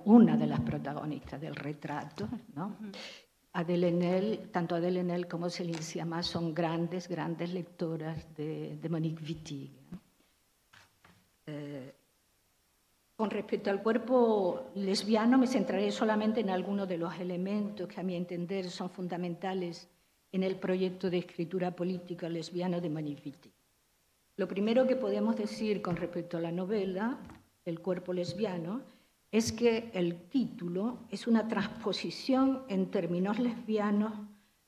una 0.03 0.35
de 0.35 0.47
las 0.47 0.59
protagonistas 0.59 1.39
del 1.39 1.55
retrato, 1.55 2.27
¿no? 2.55 2.75
Adele 3.53 4.49
tanto 4.51 4.75
Adele 4.75 5.01
Nel 5.01 5.29
como 5.29 5.49
Céline 5.49 5.81
Sciamma 5.81 6.21
son 6.23 6.53
grandes, 6.53 7.07
grandes 7.07 7.53
lectoras 7.53 8.35
de, 8.35 8.85
Monique 8.89 9.23
Wittig. 9.23 9.71
Eh, 11.45 11.93
con 13.15 13.29
respecto 13.29 13.69
al 13.69 13.81
cuerpo 13.81 14.71
lesbiano, 14.75 15.37
me 15.37 15.47
centraré 15.47 15.89
solamente 15.89 16.41
en 16.41 16.49
algunos 16.49 16.87
de 16.89 16.97
los 16.97 17.17
elementos 17.17 17.87
que 17.87 18.01
a 18.01 18.03
mi 18.03 18.15
entender 18.15 18.69
son 18.69 18.89
fundamentales 18.89 19.87
en 20.33 20.43
el 20.43 20.57
proyecto 20.57 21.09
de 21.09 21.19
escritura 21.19 21.71
política 21.71 22.27
lesbiano 22.27 22.81
de 22.81 22.89
Monique 22.89 23.21
Wittig. 23.23 23.53
Lo 24.35 24.49
primero 24.49 24.85
que 24.85 24.97
podemos 24.97 25.37
decir 25.37 25.81
con 25.81 25.95
respecto 25.95 26.37
a 26.37 26.41
la 26.41 26.51
novela, 26.51 27.17
El 27.67 27.81
cuerpo 27.81 28.13
lesbiano, 28.13 28.81
es 29.29 29.51
que 29.51 29.91
el 29.93 30.29
título 30.29 30.99
es 31.09 31.27
una 31.27 31.49
transposición 31.49 32.63
en 32.69 32.89
términos 32.89 33.39
lesbianos 33.39 34.13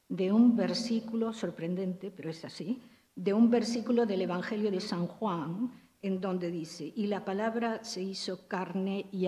de 0.09 0.33
un 0.33 0.57
versículo 0.57 1.31
sorprendente, 1.31 2.11
pero 2.11 2.29
es 2.29 2.43
así, 2.43 2.81
de 3.15 3.31
un 3.31 3.49
versículo 3.49 4.05
del 4.05 4.23
Evangelio 4.23 4.69
de 4.69 4.81
San 4.81 5.07
Juan, 5.07 5.71
en 6.01 6.19
donde 6.19 6.51
dice, 6.51 6.91
y 6.93 7.07
la 7.07 7.23
palabra 7.23 7.85
se 7.85 8.01
hizo 8.01 8.49
carne 8.49 9.05
y, 9.13 9.27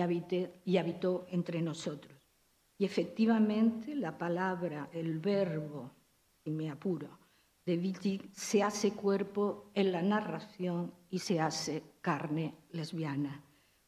y 0.66 0.76
habitó 0.76 1.26
entre 1.30 1.62
nosotros. 1.62 2.20
Y 2.76 2.84
efectivamente 2.84 3.94
la 3.94 4.18
palabra, 4.18 4.90
el 4.92 5.18
verbo, 5.18 5.90
y 6.44 6.50
me 6.50 6.68
apuro, 6.68 7.08
de 7.64 7.78
Wittig 7.78 8.28
se 8.34 8.62
hace 8.62 8.92
cuerpo 8.92 9.70
en 9.72 9.92
la 9.92 10.02
narración 10.02 10.92
y 11.08 11.20
se 11.20 11.40
hace 11.40 11.82
carne 12.02 12.54
lesbiana 12.72 13.42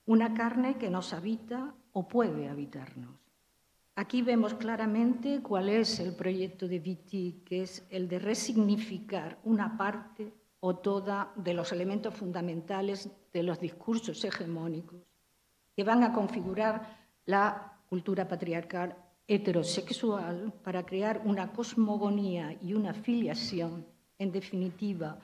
una 0.07 0.35
carne 0.35 0.77
que 0.77 0.91
nos 0.91 1.13
habita 1.13 1.75
o 1.93 2.07
puede 2.09 2.49
habitarnos. 2.49 3.25
Aquí 3.97 4.23
vemos 4.23 4.55
claramente 4.55 5.41
cuál 5.41 5.69
es 5.69 6.01
el 6.01 6.15
proyecto 6.15 6.67
de 6.67 6.81
Viti, 6.81 7.43
que 7.45 7.63
es 7.63 7.87
el 7.91 8.09
de 8.09 8.19
resignificar 8.19 9.39
una 9.45 9.77
parte 9.77 10.33
o 10.61 10.77
toda 10.77 11.33
de 11.37 11.55
los 11.55 11.73
elementos 11.73 12.15
fundamentales 12.15 13.09
de 13.33 13.43
los 13.43 13.61
discursos 13.61 14.25
hegemónicos 14.25 15.01
que 15.77 15.85
van 15.85 16.03
a 16.03 16.13
configurar 16.13 16.99
la 17.27 17.81
cultura 17.89 18.27
patriarcal 18.27 18.97
heterosexual 19.27 20.53
para 20.63 20.85
crear 20.85 21.23
una 21.25 21.53
cosmogonía 21.53 22.57
y 22.61 22.75
una 22.75 22.95
filiación, 22.95 23.87
en 24.19 24.33
definitiva, 24.33 25.19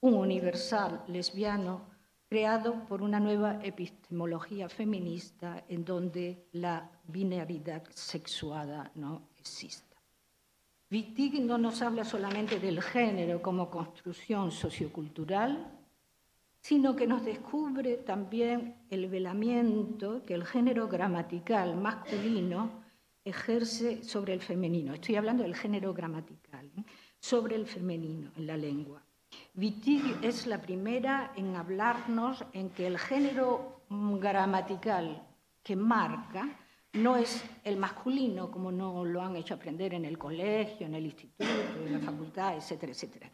un 0.00 0.14
universal 0.14 1.04
lesbiano 1.08 1.95
creado 2.36 2.84
por 2.86 3.00
una 3.00 3.18
nueva 3.18 3.60
epistemología 3.62 4.68
feminista 4.68 5.64
en 5.70 5.86
donde 5.86 6.44
la 6.52 6.86
binaridad 7.08 7.82
sexuada 7.94 8.92
no 8.94 9.30
exista. 9.38 9.96
Wittig 10.90 11.40
no 11.40 11.56
nos 11.56 11.80
habla 11.80 12.04
solamente 12.04 12.60
del 12.60 12.82
género 12.82 13.40
como 13.40 13.70
construcción 13.70 14.52
sociocultural, 14.52 15.80
sino 16.60 16.94
que 16.94 17.06
nos 17.06 17.24
descubre 17.24 17.96
también 17.96 18.82
el 18.90 19.08
velamiento 19.08 20.22
que 20.26 20.34
el 20.34 20.44
género 20.44 20.88
gramatical 20.88 21.74
masculino 21.74 22.82
ejerce 23.24 24.04
sobre 24.04 24.34
el 24.34 24.42
femenino. 24.42 24.92
Estoy 24.92 25.16
hablando 25.16 25.42
del 25.42 25.54
género 25.54 25.94
gramatical, 25.94 26.70
sobre 27.18 27.56
el 27.56 27.66
femenino 27.66 28.30
en 28.36 28.46
la 28.46 28.58
lengua. 28.58 29.05
Wittig 29.54 30.18
es 30.22 30.46
la 30.46 30.60
primera 30.60 31.32
en 31.36 31.56
hablarnos 31.56 32.44
en 32.52 32.70
que 32.70 32.86
el 32.86 32.98
género 32.98 33.82
gramatical 33.88 35.22
que 35.62 35.76
marca 35.76 36.58
no 36.92 37.16
es 37.16 37.44
el 37.64 37.76
masculino, 37.76 38.50
como 38.50 38.72
no 38.72 39.04
lo 39.04 39.20
han 39.20 39.36
hecho 39.36 39.54
aprender 39.54 39.94
en 39.94 40.04
el 40.04 40.16
colegio, 40.18 40.86
en 40.86 40.94
el 40.94 41.04
instituto, 41.04 41.44
en 41.84 41.92
la 41.92 41.98
facultad, 41.98 42.56
etcétera, 42.56 42.92
etcétera, 42.92 43.30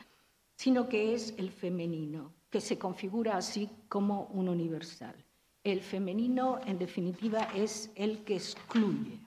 sino 0.57 0.89
que 0.89 1.15
es 1.15 1.35
el 1.39 1.51
femenino, 1.51 2.33
que 2.51 2.61
se 2.61 2.79
configura 2.79 3.37
así 3.37 3.69
como 3.89 4.25
un 4.27 4.49
universal. 4.49 5.15
El 5.63 5.81
femenino, 5.81 6.61
en 6.67 6.79
definitiva, 6.79 7.49
es 7.55 7.93
el 7.95 8.25
que 8.25 8.35
excluye, 8.35 9.21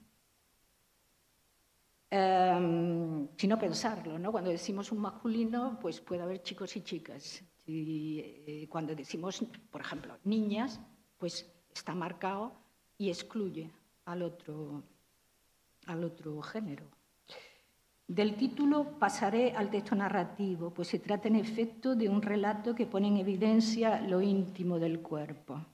Em, 2.17 3.27
sino 3.35 3.59
pensarlo, 3.59 4.17
¿no? 4.17 4.31
Cuando 4.31 4.49
decimos 4.49 4.89
un 4.93 4.99
masculino, 4.99 5.77
pues 5.81 5.99
puede 5.99 6.21
haber 6.21 6.41
chicos 6.43 6.73
y 6.77 6.81
chicas. 6.81 7.43
Y 7.65 8.19
eh, 8.47 8.67
cuando 8.69 8.95
decimos, 8.95 9.43
por 9.69 9.81
ejemplo, 9.81 10.17
niñas, 10.23 10.79
pues 11.17 11.45
está 11.73 11.93
marcado 11.93 12.53
y 12.97 13.09
excluye 13.09 13.69
al 14.05 14.21
otro, 14.21 14.83
al 15.87 16.03
otro 16.05 16.41
género. 16.41 16.85
Del 18.07 18.37
título 18.37 18.97
pasaré 18.97 19.51
al 19.51 19.69
texto 19.69 19.95
narrativo, 19.95 20.71
pues 20.73 20.87
se 20.87 20.99
trata 20.99 21.27
en 21.27 21.35
efecto 21.35 21.95
de 21.95 22.07
un 22.07 22.21
relato 22.21 22.75
que 22.75 22.85
pone 22.85 23.07
en 23.09 23.17
evidencia 23.17 23.99
lo 23.99 24.21
íntimo 24.21 24.79
del 24.79 25.01
cuerpo 25.01 25.65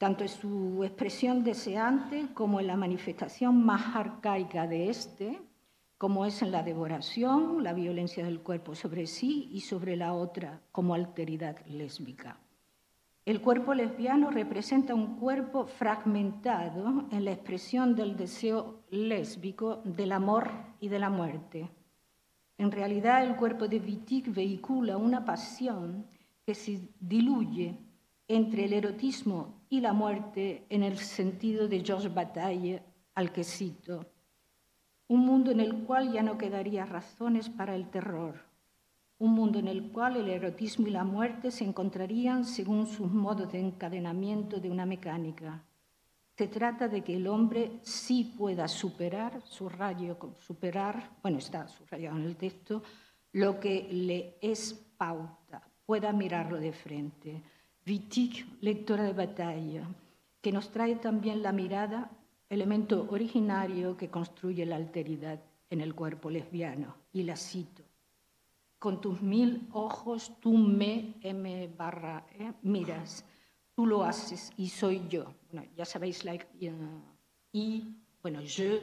tanto 0.00 0.24
en 0.24 0.30
su 0.30 0.82
expresión 0.82 1.44
deseante 1.44 2.28
como 2.32 2.58
en 2.58 2.68
la 2.68 2.76
manifestación 2.76 3.62
más 3.62 3.94
arcaica 3.94 4.66
de 4.66 4.88
éste, 4.88 5.38
como 5.98 6.24
es 6.24 6.40
en 6.40 6.52
la 6.52 6.62
devoración, 6.62 7.62
la 7.62 7.74
violencia 7.74 8.24
del 8.24 8.40
cuerpo 8.40 8.74
sobre 8.74 9.06
sí 9.06 9.50
y 9.52 9.60
sobre 9.60 9.96
la 9.96 10.14
otra 10.14 10.62
como 10.72 10.94
alteridad 10.94 11.58
lésbica. 11.66 12.38
El 13.26 13.42
cuerpo 13.42 13.74
lesbiano 13.74 14.30
representa 14.30 14.94
un 14.94 15.18
cuerpo 15.18 15.66
fragmentado 15.66 17.04
en 17.10 17.26
la 17.26 17.32
expresión 17.32 17.94
del 17.94 18.16
deseo 18.16 18.80
lésbico 18.88 19.82
del 19.84 20.12
amor 20.12 20.50
y 20.80 20.88
de 20.88 20.98
la 20.98 21.10
muerte. 21.10 21.68
En 22.56 22.72
realidad, 22.72 23.22
el 23.22 23.36
cuerpo 23.36 23.68
de 23.68 23.80
Wittig 23.80 24.32
vehicula 24.32 24.96
una 24.96 25.26
pasión 25.26 26.06
que 26.46 26.54
se 26.54 26.88
diluye 27.00 27.76
entre 28.28 28.64
el 28.64 28.72
erotismo 28.72 29.59
y 29.70 29.80
la 29.80 29.92
muerte 29.92 30.66
en 30.68 30.82
el 30.82 30.98
sentido 30.98 31.68
de 31.68 31.84
Georges 31.84 32.12
Bataille, 32.12 32.82
al 33.14 33.32
que 33.32 33.44
cito, 33.44 34.04
un 35.06 35.20
mundo 35.20 35.52
en 35.52 35.60
el 35.60 35.84
cual 35.84 36.12
ya 36.12 36.24
no 36.24 36.36
quedaría 36.36 36.84
razones 36.84 37.48
para 37.48 37.76
el 37.76 37.88
terror, 37.88 38.34
un 39.18 39.32
mundo 39.32 39.60
en 39.60 39.68
el 39.68 39.92
cual 39.92 40.16
el 40.16 40.28
erotismo 40.28 40.88
y 40.88 40.90
la 40.90 41.04
muerte 41.04 41.52
se 41.52 41.64
encontrarían 41.64 42.44
según 42.44 42.88
sus 42.88 43.12
modos 43.12 43.52
de 43.52 43.60
encadenamiento 43.60 44.58
de 44.58 44.70
una 44.70 44.86
mecánica. 44.86 45.62
Se 46.36 46.48
trata 46.48 46.88
de 46.88 47.02
que 47.02 47.14
el 47.14 47.28
hombre 47.28 47.78
sí 47.82 48.34
pueda 48.36 48.66
superar, 48.66 49.40
subrayo, 49.44 50.16
superar, 50.38 51.16
bueno, 51.22 51.38
está 51.38 51.68
subrayado 51.68 52.16
en 52.16 52.24
el 52.24 52.36
texto, 52.36 52.82
lo 53.32 53.60
que 53.60 53.88
le 53.92 54.36
es 54.40 54.74
pauta, 54.96 55.62
pueda 55.86 56.12
mirarlo 56.12 56.58
de 56.58 56.72
frente 56.72 57.42
Wittig, 57.86 58.46
lectora 58.60 59.04
de 59.04 59.12
batalla, 59.12 59.88
que 60.40 60.52
nos 60.52 60.70
trae 60.70 60.96
también 60.96 61.42
la 61.42 61.52
mirada, 61.52 62.10
elemento 62.48 63.06
originario 63.10 63.96
que 63.96 64.08
construye 64.08 64.66
la 64.66 64.76
alteridad 64.76 65.40
en 65.70 65.80
el 65.80 65.94
cuerpo 65.94 66.30
lesbiano. 66.30 66.96
Y 67.12 67.22
la 67.22 67.36
cito. 67.36 67.82
Con 68.78 69.00
tus 69.00 69.20
mil 69.20 69.68
ojos 69.72 70.32
tú 70.40 70.56
me, 70.56 71.14
M 71.20 71.68
barra, 71.76 72.26
eh, 72.38 72.52
miras, 72.62 73.24
tú 73.74 73.86
lo 73.86 74.04
haces 74.04 74.52
y 74.56 74.68
soy 74.68 75.06
yo. 75.08 75.34
Bueno, 75.52 75.68
ya 75.76 75.84
sabéis, 75.84 76.24
la 76.24 76.38
y, 77.52 77.96
bueno, 78.22 78.40
je, 78.42 78.80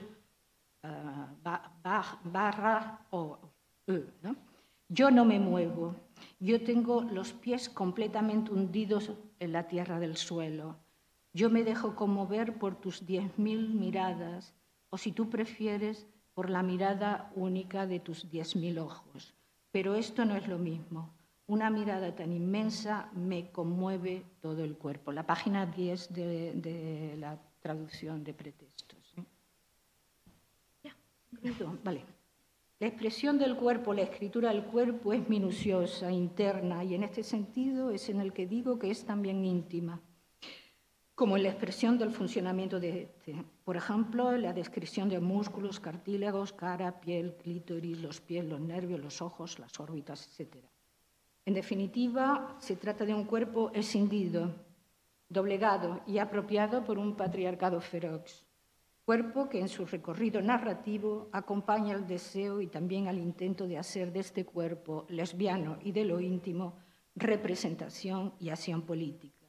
uh, 0.83 2.29
barra 2.31 3.05
o 3.11 3.39
e, 3.87 4.03
¿no? 4.21 4.35
Yo 4.89 5.09
no 5.09 5.25
me 5.25 5.39
muevo, 5.39 5.95
yo 6.39 6.63
tengo 6.63 7.01
los 7.01 7.33
pies 7.33 7.69
completamente 7.69 8.51
hundidos 8.51 9.11
en 9.39 9.51
la 9.51 9.67
tierra 9.67 9.99
del 9.99 10.17
suelo. 10.17 10.77
Yo 11.33 11.49
me 11.49 11.63
dejo 11.63 11.95
conmover 11.95 12.57
por 12.57 12.75
tus 12.75 13.05
diez 13.05 13.37
mil 13.37 13.69
miradas, 13.69 14.55
o 14.89 14.97
si 14.97 15.11
tú 15.11 15.29
prefieres, 15.29 16.07
por 16.33 16.49
la 16.49 16.63
mirada 16.63 17.31
única 17.35 17.87
de 17.87 17.99
tus 17.99 18.29
diez 18.29 18.55
mil 18.55 18.79
ojos. 18.79 19.33
Pero 19.71 19.95
esto 19.95 20.25
no 20.25 20.35
es 20.35 20.47
lo 20.47 20.57
mismo. 20.57 21.13
Una 21.47 21.69
mirada 21.69 22.15
tan 22.15 22.31
inmensa 22.33 23.09
me 23.13 23.51
conmueve 23.51 24.25
todo 24.41 24.63
el 24.63 24.77
cuerpo. 24.77 25.11
La 25.11 25.25
página 25.25 25.65
10 25.65 26.13
de, 26.13 27.15
la 27.17 27.39
traducción 27.61 28.23
de 28.23 28.33
pretextos. 28.33 29.15
Ya, 30.83 30.95
vale. 31.83 32.16
La 32.79 32.85
expresión 32.85 33.39
del 33.39 33.55
cuerpo, 33.55 33.91
la 33.91 34.03
escritura 34.03 34.49
del 34.49 34.63
cuerpo 34.65 35.11
es 35.11 35.27
minuciosa, 35.27 36.11
interna, 36.11 36.83
y 36.83 36.93
en 36.93 37.01
este 37.03 37.23
sentido 37.23 37.89
es 37.89 38.07
en 38.07 38.21
el 38.21 38.33
que 38.33 38.45
digo 38.45 38.77
que 38.77 38.91
es 38.91 39.03
también 39.03 39.43
íntima, 39.43 39.99
como 41.15 41.37
en 41.37 41.43
la 41.43 41.49
expresión 41.49 41.97
del 41.97 42.11
funcionamiento 42.11 42.79
de 42.79 43.01
este. 43.01 43.43
Por 43.63 43.77
ejemplo, 43.77 44.31
la 44.37 44.53
descripción 44.53 45.09
de 45.09 45.19
músculos, 45.19 45.79
cartílagos, 45.79 46.53
cara, 46.53 47.01
piel, 47.01 47.35
clítoris, 47.41 47.99
los 47.99 48.21
pies, 48.21 48.45
los 48.45 48.59
nervios, 48.59 48.99
los 48.99 49.23
ojos, 49.23 49.57
las 49.57 49.79
órbitas, 49.79 50.39
etc. 50.39 50.57
En 51.45 51.55
definitiva, 51.55 52.57
se 52.59 52.75
trata 52.75 53.05
de 53.05 53.15
un 53.15 53.23
cuerpo 53.23 53.71
escindido, 53.73 54.53
doblegado 55.29 56.01
y 56.05 56.19
apropiado 56.19 56.83
por 56.83 56.99
un 56.99 57.15
patriarcado 57.15 57.81
feroz, 57.81 58.46
cuerpo 59.07 59.47
que 59.47 59.61
en 59.61 59.69
su 59.69 59.85
recorrido 59.85 60.41
narrativo 60.41 61.29
acompaña 61.31 61.95
al 61.95 62.05
deseo 62.05 62.59
y 62.59 62.67
también 62.67 63.07
al 63.07 63.17
intento 63.17 63.65
de 63.65 63.77
hacer 63.77 64.11
de 64.11 64.19
este 64.19 64.43
cuerpo 64.43 65.05
lesbiano 65.07 65.77
y 65.81 65.93
de 65.93 66.03
lo 66.03 66.19
íntimo 66.19 66.75
representación 67.15 68.33
y 68.37 68.49
acción 68.49 68.81
política. 68.81 69.47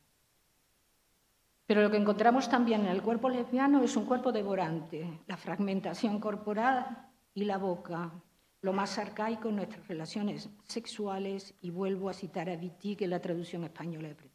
Pero 1.66 1.82
lo 1.82 1.90
que 1.90 1.96
encontramos 1.96 2.48
también 2.48 2.82
en 2.82 2.92
el 2.92 3.02
cuerpo 3.02 3.28
lesbiano 3.28 3.82
es 3.82 3.96
un 3.96 4.06
cuerpo 4.06 4.30
devorante, 4.30 5.22
la 5.26 5.36
fragmentación 5.36 6.20
corporal 6.20 7.10
y 7.34 7.42
la 7.44 7.58
boca, 7.58 8.12
lo 8.60 8.72
más 8.72 8.96
arcaico 8.96 9.48
en 9.48 9.56
nuestras 9.56 9.88
relaciones 9.88 10.50
sexuales, 10.68 11.52
y 11.62 11.70
vuelvo 11.70 12.08
a 12.08 12.14
citar 12.14 12.48
a 12.48 12.54
Wittig 12.54 13.02
en 13.02 13.10
la 13.10 13.20
traducción 13.20 13.64
española 13.64 14.10
de. 14.10 14.30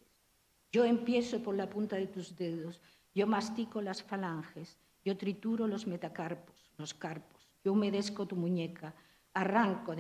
Yo 0.70 0.84
empiezo 0.84 1.42
por 1.42 1.56
la 1.56 1.70
punta 1.70 1.96
de 1.96 2.08
tus 2.08 2.36
dedos, 2.36 2.82
yo 3.16 3.26
mastico 3.26 3.82
las 3.82 4.04
falanges, 4.04 4.78
yo 5.04 5.18
trituro 5.18 5.68
los 5.68 5.88
metacarpos, 5.88 6.72
los 6.78 6.94
carpos, 6.94 7.50
yo 7.64 7.74
humedezco 7.74 8.26
tu 8.26 8.36
muñeca, 8.36 8.94
arranco, 9.34 9.96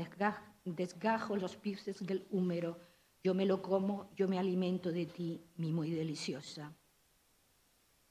desgajo 0.65 1.35
los 1.35 1.55
pifes 1.55 2.05
del 2.05 2.25
húmero, 2.31 2.79
yo 3.23 3.33
me 3.33 3.45
lo 3.45 3.61
como, 3.61 4.09
yo 4.15 4.27
me 4.27 4.37
alimento 4.37 4.91
de 4.91 5.05
ti, 5.05 5.41
mi 5.57 5.71
muy 5.71 5.91
deliciosa. 5.91 6.73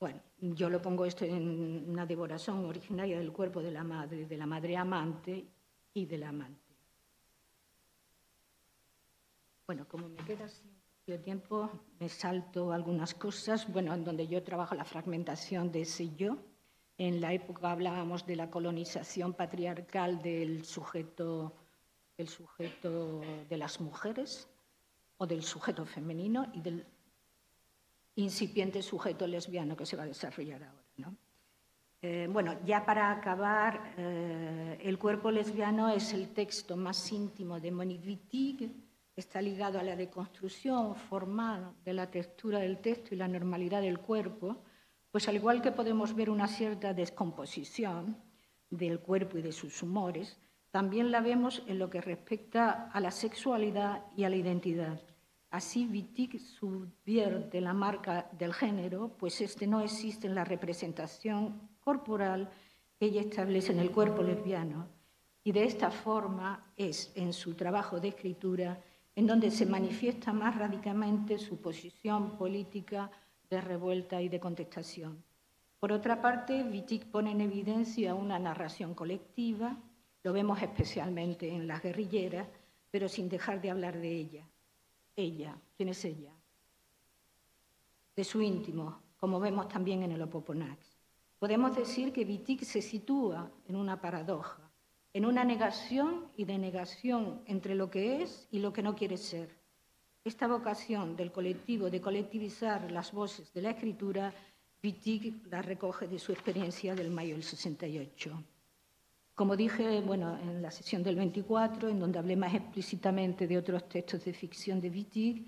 Bueno, 0.00 0.20
yo 0.40 0.68
lo 0.68 0.82
pongo 0.82 1.04
esto 1.04 1.24
en 1.24 1.88
una 1.88 2.06
devoración 2.06 2.64
originaria 2.64 3.18
del 3.18 3.32
cuerpo 3.32 3.62
de 3.62 3.70
la 3.70 3.84
madre, 3.84 4.26
de 4.26 4.36
la 4.36 4.46
madre 4.46 4.76
amante 4.76 5.46
y 5.94 6.06
del 6.06 6.24
amante. 6.24 6.60
Bueno, 9.66 9.86
como 9.86 10.08
me 10.08 10.16
queda 10.24 10.48
tiempo, 11.18 11.70
me 11.98 12.08
salto 12.08 12.72
algunas 12.72 13.14
cosas, 13.14 13.70
bueno, 13.70 13.92
en 13.92 14.04
donde 14.04 14.26
yo 14.26 14.42
trabajo 14.42 14.74
la 14.74 14.84
fragmentación 14.84 15.70
de 15.72 15.82
ese 15.82 16.14
yo. 16.14 16.38
En 16.98 17.20
la 17.20 17.32
época 17.32 17.70
hablábamos 17.70 18.26
de 18.26 18.36
la 18.36 18.50
colonización 18.50 19.34
patriarcal 19.34 20.22
del 20.22 20.64
sujeto, 20.64 21.54
el 22.16 22.28
sujeto 22.28 23.20
de 23.48 23.56
las 23.56 23.80
mujeres 23.80 24.48
o 25.16 25.26
del 25.26 25.42
sujeto 25.42 25.84
femenino 25.84 26.46
y 26.52 26.60
del 26.60 26.86
incipiente 28.16 28.82
sujeto 28.82 29.26
lesbiano 29.26 29.76
que 29.76 29.86
se 29.86 29.96
va 29.96 30.02
a 30.02 30.06
desarrollar 30.06 30.62
ahora. 30.64 30.82
Eh, 32.04 32.28
bueno, 32.28 32.56
ya 32.64 32.84
para 32.84 33.12
acabar, 33.12 33.94
eh, 33.96 34.76
El 34.82 34.98
cuerpo 34.98 35.30
lesbiano 35.30 35.88
es 35.88 36.12
el 36.12 36.30
texto 36.30 36.76
más 36.76 37.12
íntimo 37.12 37.60
de 37.60 37.70
Monique 37.70 38.08
Wittig, 38.08 38.74
está 39.14 39.40
ligado 39.40 39.78
a 39.78 39.84
la 39.84 39.94
deconstrucción 39.94 40.96
formal 40.96 41.74
de 41.84 41.92
la 41.92 42.10
textura 42.10 42.58
del 42.58 42.78
texto 42.78 43.14
y 43.14 43.18
la 43.18 43.28
normalidad 43.28 43.82
del 43.82 44.00
cuerpo, 44.00 44.64
pues 45.12 45.28
al 45.28 45.36
igual 45.36 45.60
que 45.60 45.70
podemos 45.70 46.14
ver 46.14 46.30
una 46.30 46.48
cierta 46.48 46.94
descomposición 46.94 48.16
del 48.70 48.98
cuerpo 48.98 49.38
y 49.38 49.42
de 49.42 49.52
sus 49.52 49.82
humores, 49.82 50.40
también 50.70 51.10
la 51.10 51.20
vemos 51.20 51.62
en 51.66 51.78
lo 51.78 51.90
que 51.90 52.00
respecta 52.00 52.90
a 52.90 52.98
la 52.98 53.10
sexualidad 53.10 54.06
y 54.16 54.24
a 54.24 54.30
la 54.30 54.36
identidad. 54.36 55.02
Así 55.50 55.86
Wittig 55.86 56.40
subvierte 56.40 57.60
la 57.60 57.74
marca 57.74 58.30
del 58.38 58.54
género, 58.54 59.14
pues 59.18 59.42
este 59.42 59.66
no 59.66 59.82
existe 59.82 60.26
en 60.26 60.34
la 60.34 60.46
representación 60.46 61.68
corporal 61.78 62.48
que 62.98 63.04
ella 63.04 63.20
establece 63.20 63.72
en 63.72 63.80
el 63.80 63.90
cuerpo 63.90 64.22
lesbiano. 64.22 64.88
Y 65.44 65.52
de 65.52 65.64
esta 65.64 65.90
forma 65.90 66.72
es 66.74 67.12
en 67.16 67.34
su 67.34 67.52
trabajo 67.52 68.00
de 68.00 68.08
escritura 68.08 68.80
en 69.14 69.26
donde 69.26 69.50
se 69.50 69.66
manifiesta 69.66 70.32
más 70.32 70.56
radicalmente 70.56 71.36
su 71.36 71.60
posición 71.60 72.38
política 72.38 73.10
de 73.52 73.60
revuelta 73.60 74.20
y 74.20 74.28
de 74.28 74.40
contestación. 74.40 75.22
Por 75.78 75.92
otra 75.92 76.20
parte, 76.20 76.64
Wittig 76.64 77.10
pone 77.10 77.32
en 77.32 77.40
evidencia 77.40 78.14
una 78.14 78.38
narración 78.38 78.94
colectiva, 78.94 79.76
lo 80.22 80.32
vemos 80.32 80.60
especialmente 80.62 81.48
en 81.48 81.66
las 81.66 81.82
guerrilleras, 81.82 82.48
pero 82.90 83.08
sin 83.08 83.28
dejar 83.28 83.60
de 83.60 83.70
hablar 83.70 83.98
de 83.98 84.10
ella 84.10 84.48
ella. 85.16 85.60
¿Quién 85.76 85.90
es 85.90 86.04
ella? 86.04 86.32
De 88.16 88.24
su 88.24 88.42
íntimo, 88.42 89.00
como 89.16 89.40
vemos 89.40 89.68
también 89.68 90.02
en 90.02 90.12
el 90.12 90.22
Opoponax. 90.22 90.98
Podemos 91.38 91.74
decir 91.76 92.12
que 92.12 92.24
Wittig 92.24 92.64
se 92.64 92.82
sitúa 92.82 93.50
en 93.66 93.76
una 93.76 94.00
paradoja, 94.00 94.70
en 95.12 95.26
una 95.26 95.44
negación 95.44 96.28
y 96.36 96.44
denegación 96.44 97.42
entre 97.46 97.74
lo 97.74 97.90
que 97.90 98.22
es 98.22 98.48
y 98.50 98.60
lo 98.60 98.72
que 98.72 98.82
no 98.82 98.94
quiere 98.94 99.16
ser. 99.16 99.61
Esta 100.24 100.46
vocación 100.46 101.16
del 101.16 101.32
colectivo 101.32 101.90
de 101.90 102.00
colectivizar 102.00 102.92
las 102.92 103.10
voces 103.10 103.52
de 103.52 103.60
la 103.60 103.70
escritura, 103.70 104.32
Wittig 104.80 105.48
la 105.50 105.62
recoge 105.62 106.06
de 106.06 106.20
su 106.20 106.30
experiencia 106.30 106.94
del 106.94 107.10
mayo 107.10 107.34
del 107.34 107.42
68. 107.42 108.44
Como 109.34 109.56
dije, 109.56 110.00
bueno, 110.00 110.38
en 110.38 110.62
la 110.62 110.70
sesión 110.70 111.02
del 111.02 111.16
24, 111.16 111.88
en 111.88 111.98
donde 111.98 112.20
hablé 112.20 112.36
más 112.36 112.54
explícitamente 112.54 113.48
de 113.48 113.58
otros 113.58 113.88
textos 113.88 114.24
de 114.24 114.32
ficción 114.32 114.80
de 114.80 114.90
Wittig, 114.90 115.44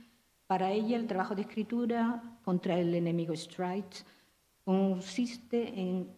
para 0.48 0.72
ella 0.72 0.96
el 0.96 1.06
trabajo 1.06 1.36
de 1.36 1.42
escritura 1.42 2.40
contra 2.44 2.76
el 2.76 2.92
enemigo 2.96 3.32
Strike 3.32 4.04
consiste 4.64 5.68
en 5.78 6.10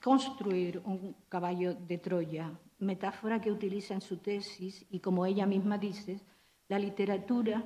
construir 0.00 0.80
un 0.84 1.16
caballo 1.28 1.74
de 1.74 1.98
Troya, 1.98 2.52
metáfora 2.78 3.40
que 3.40 3.50
utiliza 3.50 3.94
en 3.94 4.00
su 4.00 4.18
tesis 4.18 4.86
y 4.90 5.00
como 5.00 5.26
ella 5.26 5.44
misma 5.44 5.76
dice, 5.76 6.20
la 6.70 6.78
literatura 6.78 7.64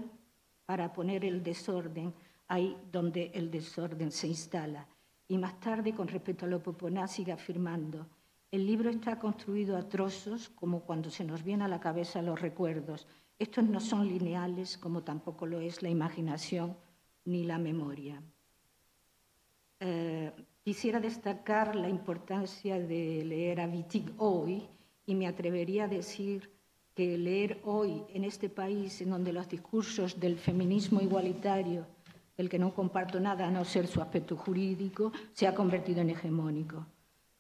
para 0.65 0.91
poner 0.91 1.27
el 1.27 1.43
desorden 1.43 2.15
ahí 2.49 2.75
donde 2.91 3.31
el 3.35 3.51
desorden 3.51 4.11
se 4.11 4.29
instala. 4.29 4.89
Y 5.29 5.37
más 5.37 5.61
tarde, 5.61 5.95
con 5.95 6.09
respecto 6.09 6.47
a 6.47 6.49
lo 6.49 6.63
Poponá, 6.63 7.07
sigue 7.07 7.31
afirmando, 7.31 8.07
el 8.51 8.67
libro 8.67 8.89
está 8.89 9.19
construido 9.19 9.77
a 9.77 9.87
trozos, 9.87 10.49
como 10.49 10.81
cuando 10.81 11.11
se 11.11 11.23
nos 11.23 11.45
viene 11.45 11.65
a 11.65 11.69
la 11.69 11.81
cabeza 11.81 12.23
los 12.23 12.41
recuerdos. 12.41 13.07
Estos 13.39 13.65
no 13.65 13.79
son 13.79 14.09
lineales, 14.09 14.79
como 14.79 15.03
tampoco 15.03 15.45
lo 15.45 15.61
es 15.61 15.83
la 15.83 15.91
imaginación 15.91 16.75
ni 17.27 17.45
la 17.45 17.59
memoria. 17.59 18.23
Eh, 19.81 20.33
quisiera 20.63 20.99
destacar 20.99 21.77
la 21.77 21.91
importancia 21.91 22.79
de 22.79 23.23
leer 23.23 23.61
a 23.61 23.67
Wittig 23.67 24.15
hoy 24.17 24.67
y 25.05 25.15
me 25.15 25.27
atrevería 25.27 25.85
a 25.85 25.89
decir 25.89 26.54
que 26.95 27.19
leer 27.19 27.61
hoy 27.65 28.03
en 28.13 28.25
este 28.25 28.49
país 28.49 29.01
en 29.01 29.11
donde 29.11 29.33
los 29.33 29.49
discursos 29.49 30.21
del 30.21 30.39
feminismo 30.39 31.01
igualitario, 31.01 31.87
del 32.37 32.49
que 32.49 32.59
no 32.59 32.75
comparto 32.75 33.21
nada 33.21 33.47
a 33.47 33.51
no 33.51 33.65
ser 33.65 33.87
su 33.87 34.01
aspecto 34.01 34.37
jurídico, 34.37 35.13
se 35.33 35.47
ha 35.47 35.55
convertido 35.55 36.01
en 36.01 36.11
hegemónico. 36.11 36.87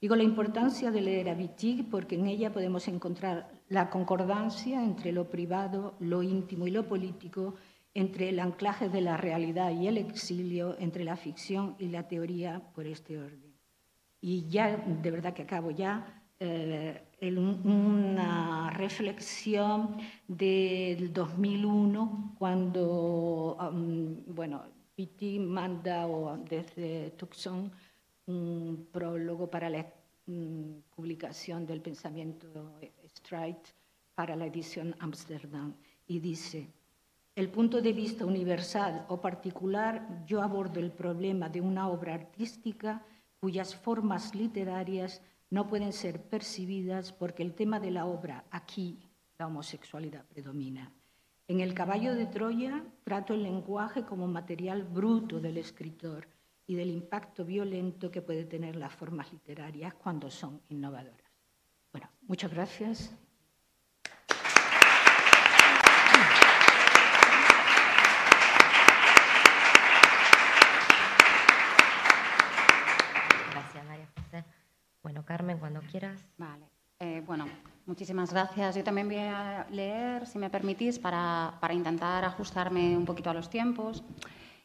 Digo 0.00 0.16
la 0.16 0.22
importancia 0.22 0.90
de 0.90 1.00
leer 1.00 1.30
a 1.30 1.34
Wittig 1.34 1.88
porque 1.88 2.16
en 2.16 2.26
ella 2.26 2.52
podemos 2.52 2.86
encontrar 2.88 3.50
la 3.68 3.88
concordancia 3.88 4.84
entre 4.84 5.12
lo 5.12 5.30
privado, 5.30 5.94
lo 5.98 6.22
íntimo 6.22 6.66
y 6.66 6.70
lo 6.70 6.86
político, 6.86 7.54
entre 7.94 8.28
el 8.28 8.40
anclaje 8.40 8.88
de 8.88 9.00
la 9.00 9.16
realidad 9.16 9.70
y 9.70 9.86
el 9.86 9.98
exilio, 9.98 10.76
entre 10.78 11.04
la 11.04 11.16
ficción 11.16 11.76
y 11.78 11.88
la 11.88 12.08
teoría 12.08 12.60
por 12.74 12.86
este 12.86 13.18
orden. 13.18 13.54
Y 14.20 14.48
ya, 14.48 14.76
de 14.76 15.10
verdad 15.10 15.32
que 15.32 15.42
acabo 15.42 15.70
ya, 15.70 16.22
eh, 16.40 17.02
en 17.28 17.38
una 17.38 18.70
reflexión 18.70 19.96
del 20.28 21.12
2001, 21.12 22.34
cuando, 22.38 23.56
um, 23.58 24.34
bueno, 24.34 24.62
Wittig 24.96 25.40
manda 25.40 26.06
o 26.06 26.36
desde 26.36 27.10
Tucson 27.12 27.72
un 28.26 28.88
prólogo 28.92 29.50
para 29.50 29.68
la 29.70 29.86
mm, 30.26 30.94
publicación 30.94 31.66
del 31.66 31.80
pensamiento 31.80 32.78
Streit 33.16 33.58
para 34.14 34.36
la 34.36 34.46
edición 34.46 34.94
Amsterdam. 35.00 35.74
Y 36.06 36.18
dice, 36.20 36.68
el 37.34 37.48
punto 37.48 37.80
de 37.80 37.92
vista 37.92 38.24
universal 38.26 39.06
o 39.08 39.20
particular, 39.20 40.24
yo 40.26 40.42
abordo 40.42 40.78
el 40.78 40.92
problema 40.92 41.48
de 41.48 41.60
una 41.60 41.88
obra 41.88 42.14
artística 42.14 43.02
cuyas 43.40 43.74
formas 43.74 44.34
literarias 44.34 45.20
no 45.50 45.68
pueden 45.68 45.92
ser 45.92 46.22
percibidas 46.22 47.12
porque 47.12 47.42
el 47.42 47.54
tema 47.54 47.80
de 47.80 47.90
la 47.90 48.06
obra, 48.06 48.44
aquí, 48.50 48.98
la 49.38 49.46
homosexualidad 49.46 50.24
predomina. 50.26 50.92
En 51.46 51.60
El 51.60 51.74
caballo 51.74 52.14
de 52.14 52.26
Troya 52.26 52.84
trato 53.04 53.34
el 53.34 53.42
lenguaje 53.42 54.04
como 54.04 54.26
material 54.26 54.84
bruto 54.84 55.40
del 55.40 55.58
escritor, 55.58 56.26
y 56.66 56.74
del 56.74 56.90
impacto 56.90 57.44
violento 57.44 58.10
que 58.10 58.22
puede 58.22 58.44
tener 58.44 58.76
las 58.76 58.94
formas 58.94 59.32
literarias 59.32 59.94
cuando 59.94 60.30
son 60.30 60.60
innovadoras. 60.68 61.30
Bueno, 61.92 62.08
muchas 62.22 62.50
gracias 62.50 63.14
María 73.88 74.08
José. 74.16 74.44
Bueno, 75.02 75.23
Carmen, 75.34 75.58
cuando 75.58 75.80
quieras. 75.80 76.24
Vale. 76.38 76.64
Eh, 77.00 77.20
bueno, 77.26 77.46
muchísimas 77.86 78.32
gracias. 78.32 78.76
Yo 78.76 78.84
también 78.84 79.08
voy 79.08 79.18
a 79.18 79.66
leer, 79.68 80.28
si 80.28 80.38
me 80.38 80.48
permitís, 80.48 81.00
para, 81.00 81.58
para 81.60 81.74
intentar 81.74 82.24
ajustarme 82.24 82.96
un 82.96 83.04
poquito 83.04 83.30
a 83.30 83.34
los 83.34 83.50
tiempos. 83.50 84.04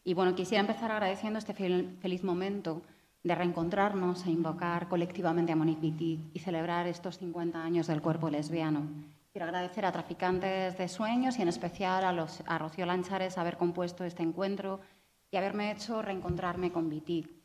Y 0.03 0.13
bueno, 0.13 0.35
quisiera 0.35 0.61
empezar 0.61 0.91
agradeciendo 0.91 1.39
este 1.39 1.55
feliz 1.55 2.23
momento 2.23 2.83
de 3.23 3.33
reencontrarnos 3.33 4.27
e 4.27 4.29
invocar 4.29 4.87
colectivamente 4.87 5.51
a 5.51 5.55
Monique 5.55 5.87
Wittig 5.87 6.19
y 6.35 6.39
celebrar 6.39 6.85
estos 6.85 7.17
50 7.17 7.63
años 7.63 7.87
del 7.87 8.03
cuerpo 8.03 8.29
lesbiano. 8.29 8.83
Quiero 9.31 9.45
agradecer 9.45 9.87
a 9.87 9.91
Traficantes 9.91 10.77
de 10.77 10.87
Sueños 10.87 11.39
y 11.39 11.41
en 11.41 11.47
especial 11.47 12.03
a, 12.03 12.13
los, 12.13 12.43
a 12.45 12.59
Rocío 12.59 12.85
Lanchares 12.85 13.39
haber 13.39 13.57
compuesto 13.57 14.03
este 14.03 14.21
encuentro 14.21 14.81
y 15.31 15.37
haberme 15.37 15.71
hecho 15.71 16.03
reencontrarme 16.03 16.71
con 16.71 16.89
Wittig. 16.89 17.38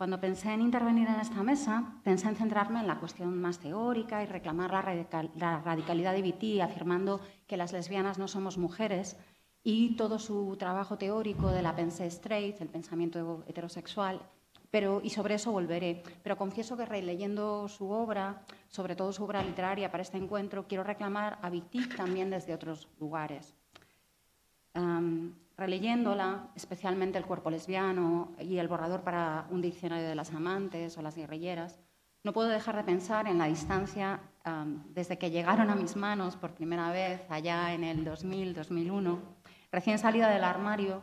Cuando 0.00 0.18
pensé 0.18 0.54
en 0.54 0.62
intervenir 0.62 1.08
en 1.08 1.20
esta 1.20 1.42
mesa, 1.42 1.92
pensé 2.02 2.26
en 2.26 2.34
centrarme 2.34 2.80
en 2.80 2.86
la 2.86 2.98
cuestión 2.98 3.38
más 3.38 3.58
teórica 3.58 4.22
y 4.22 4.26
reclamar 4.26 4.70
la, 4.70 5.28
la 5.36 5.60
radicalidad 5.60 6.14
de 6.14 6.22
Wittig, 6.22 6.62
afirmando 6.62 7.20
que 7.46 7.58
las 7.58 7.74
lesbianas 7.74 8.16
no 8.16 8.26
somos 8.26 8.56
mujeres, 8.56 9.18
y 9.62 9.96
todo 9.96 10.18
su 10.18 10.56
trabajo 10.58 10.96
teórico 10.96 11.50
de 11.50 11.60
la 11.60 11.76
pensée 11.76 12.06
straight, 12.06 12.58
el 12.62 12.68
pensamiento 12.68 13.44
heterosexual, 13.46 14.22
pero, 14.70 15.02
y 15.04 15.10
sobre 15.10 15.34
eso 15.34 15.52
volveré. 15.52 16.02
Pero 16.22 16.38
confieso 16.38 16.78
que 16.78 16.86
releyendo 16.86 17.68
su 17.68 17.90
obra, 17.90 18.46
sobre 18.68 18.96
todo 18.96 19.12
su 19.12 19.24
obra 19.24 19.42
literaria 19.42 19.90
para 19.90 20.02
este 20.02 20.16
encuentro, 20.16 20.66
quiero 20.66 20.82
reclamar 20.82 21.38
a 21.42 21.50
Wittig 21.50 21.94
también 21.94 22.30
desde 22.30 22.54
otros 22.54 22.88
lugares. 22.98 23.54
Releyéndola, 25.60 26.48
especialmente 26.56 27.18
El 27.18 27.26
cuerpo 27.26 27.50
lesbiano 27.50 28.32
y 28.40 28.56
El 28.56 28.66
borrador 28.66 29.02
para 29.02 29.46
un 29.50 29.60
diccionario 29.60 30.08
de 30.08 30.14
las 30.14 30.32
amantes 30.32 30.96
o 30.96 31.02
las 31.02 31.16
guerrilleras, 31.16 31.78
no 32.24 32.32
puedo 32.32 32.48
dejar 32.48 32.76
de 32.76 32.84
pensar 32.84 33.28
en 33.28 33.36
la 33.36 33.44
distancia 33.44 34.20
desde 34.88 35.18
que 35.18 35.30
llegaron 35.30 35.68
a 35.68 35.74
mis 35.74 35.96
manos 35.96 36.36
por 36.36 36.54
primera 36.54 36.90
vez 36.90 37.20
allá 37.28 37.74
en 37.74 37.84
el 37.84 38.06
2000-2001 38.06 39.18
recién 39.70 39.98
salida 39.98 40.30
del 40.30 40.44
armario 40.44 41.02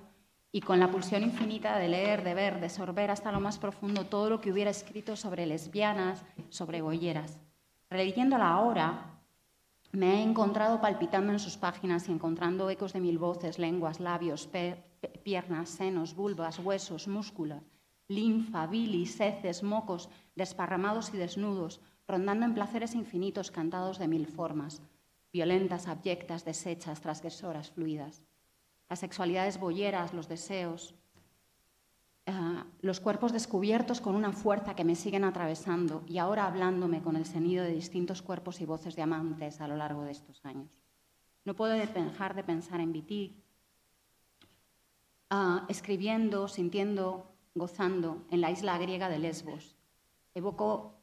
y 0.51 0.61
con 0.61 0.79
la 0.79 0.89
pulsión 0.89 1.21
infinita 1.21 1.77
de 1.77 1.89
leer, 1.89 2.23
de 2.23 2.33
ver, 2.33 2.59
de 2.59 2.69
sorber 2.69 3.11
hasta 3.11 3.31
lo 3.31 3.39
más 3.39 3.59
profundo 3.59 4.05
todo 4.05 4.29
lo 4.29 4.41
que 4.41 4.51
hubiera 4.51 4.71
escrito 4.71 5.15
sobre 5.15 5.45
lesbianas, 5.45 6.25
sobre 6.49 6.81
boyeras. 6.81 7.39
Releyéndola 7.91 8.49
ahora, 8.49 9.16
me 9.97 10.19
he 10.19 10.21
encontrado 10.21 10.79
palpitando 10.79 11.33
en 11.33 11.39
sus 11.39 11.57
páginas 11.57 12.07
y 12.07 12.11
encontrando 12.11 12.69
ecos 12.69 12.93
de 12.93 12.99
mil 12.99 13.17
voces, 13.17 13.57
lenguas, 13.57 13.99
labios, 13.99 14.47
piernas, 15.23 15.69
senos, 15.69 16.15
vulvas, 16.15 16.59
huesos, 16.59 17.07
músculos, 17.07 17.63
linfa, 18.07 18.67
bilis, 18.67 19.19
heces, 19.19 19.63
mocos, 19.63 20.09
desparramados 20.35 21.11
y 21.15 21.17
desnudos, 21.17 21.81
rondando 22.07 22.45
en 22.45 22.53
placeres 22.53 22.93
infinitos 22.93 23.49
cantados 23.49 23.97
de 23.97 24.07
mil 24.07 24.27
formas, 24.27 24.83
violentas, 25.33 25.87
abyectas, 25.87 26.45
deshechas, 26.45 27.01
transgresoras, 27.01 27.71
fluidas. 27.71 28.21
Las 28.89 28.99
sexualidades 28.99 29.59
boyeras, 29.59 30.13
los 30.13 30.29
deseos, 30.29 30.93
eh, 32.27 32.63
los 32.81 32.99
cuerpos 32.99 33.31
descubiertos 33.31 34.01
con 34.01 34.13
una 34.13 34.33
fuerza 34.33 34.75
que 34.75 34.83
me 34.83 34.95
siguen 34.95 35.23
atravesando 35.23 36.03
y 36.07 36.17
ahora 36.17 36.45
hablándome 36.45 37.01
con 37.01 37.15
el 37.15 37.25
sonido 37.25 37.63
de 37.63 37.71
distintos 37.71 38.21
cuerpos 38.21 38.59
y 38.59 38.65
voces 38.65 38.97
de 38.97 39.01
amantes 39.01 39.61
a 39.61 39.67
lo 39.69 39.77
largo 39.77 40.03
de 40.03 40.11
estos 40.11 40.45
años. 40.45 40.69
No 41.45 41.55
puedo 41.55 41.71
dejar 41.71 42.35
de 42.35 42.43
pensar 42.43 42.81
en 42.81 42.91
Vitig, 42.91 43.41
ah, 45.29 45.65
escribiendo, 45.69 46.49
sintiendo, 46.49 47.31
gozando 47.55 48.25
en 48.29 48.41
la 48.41 48.51
isla 48.51 48.77
griega 48.77 49.07
de 49.07 49.19
Lesbos. 49.19 49.77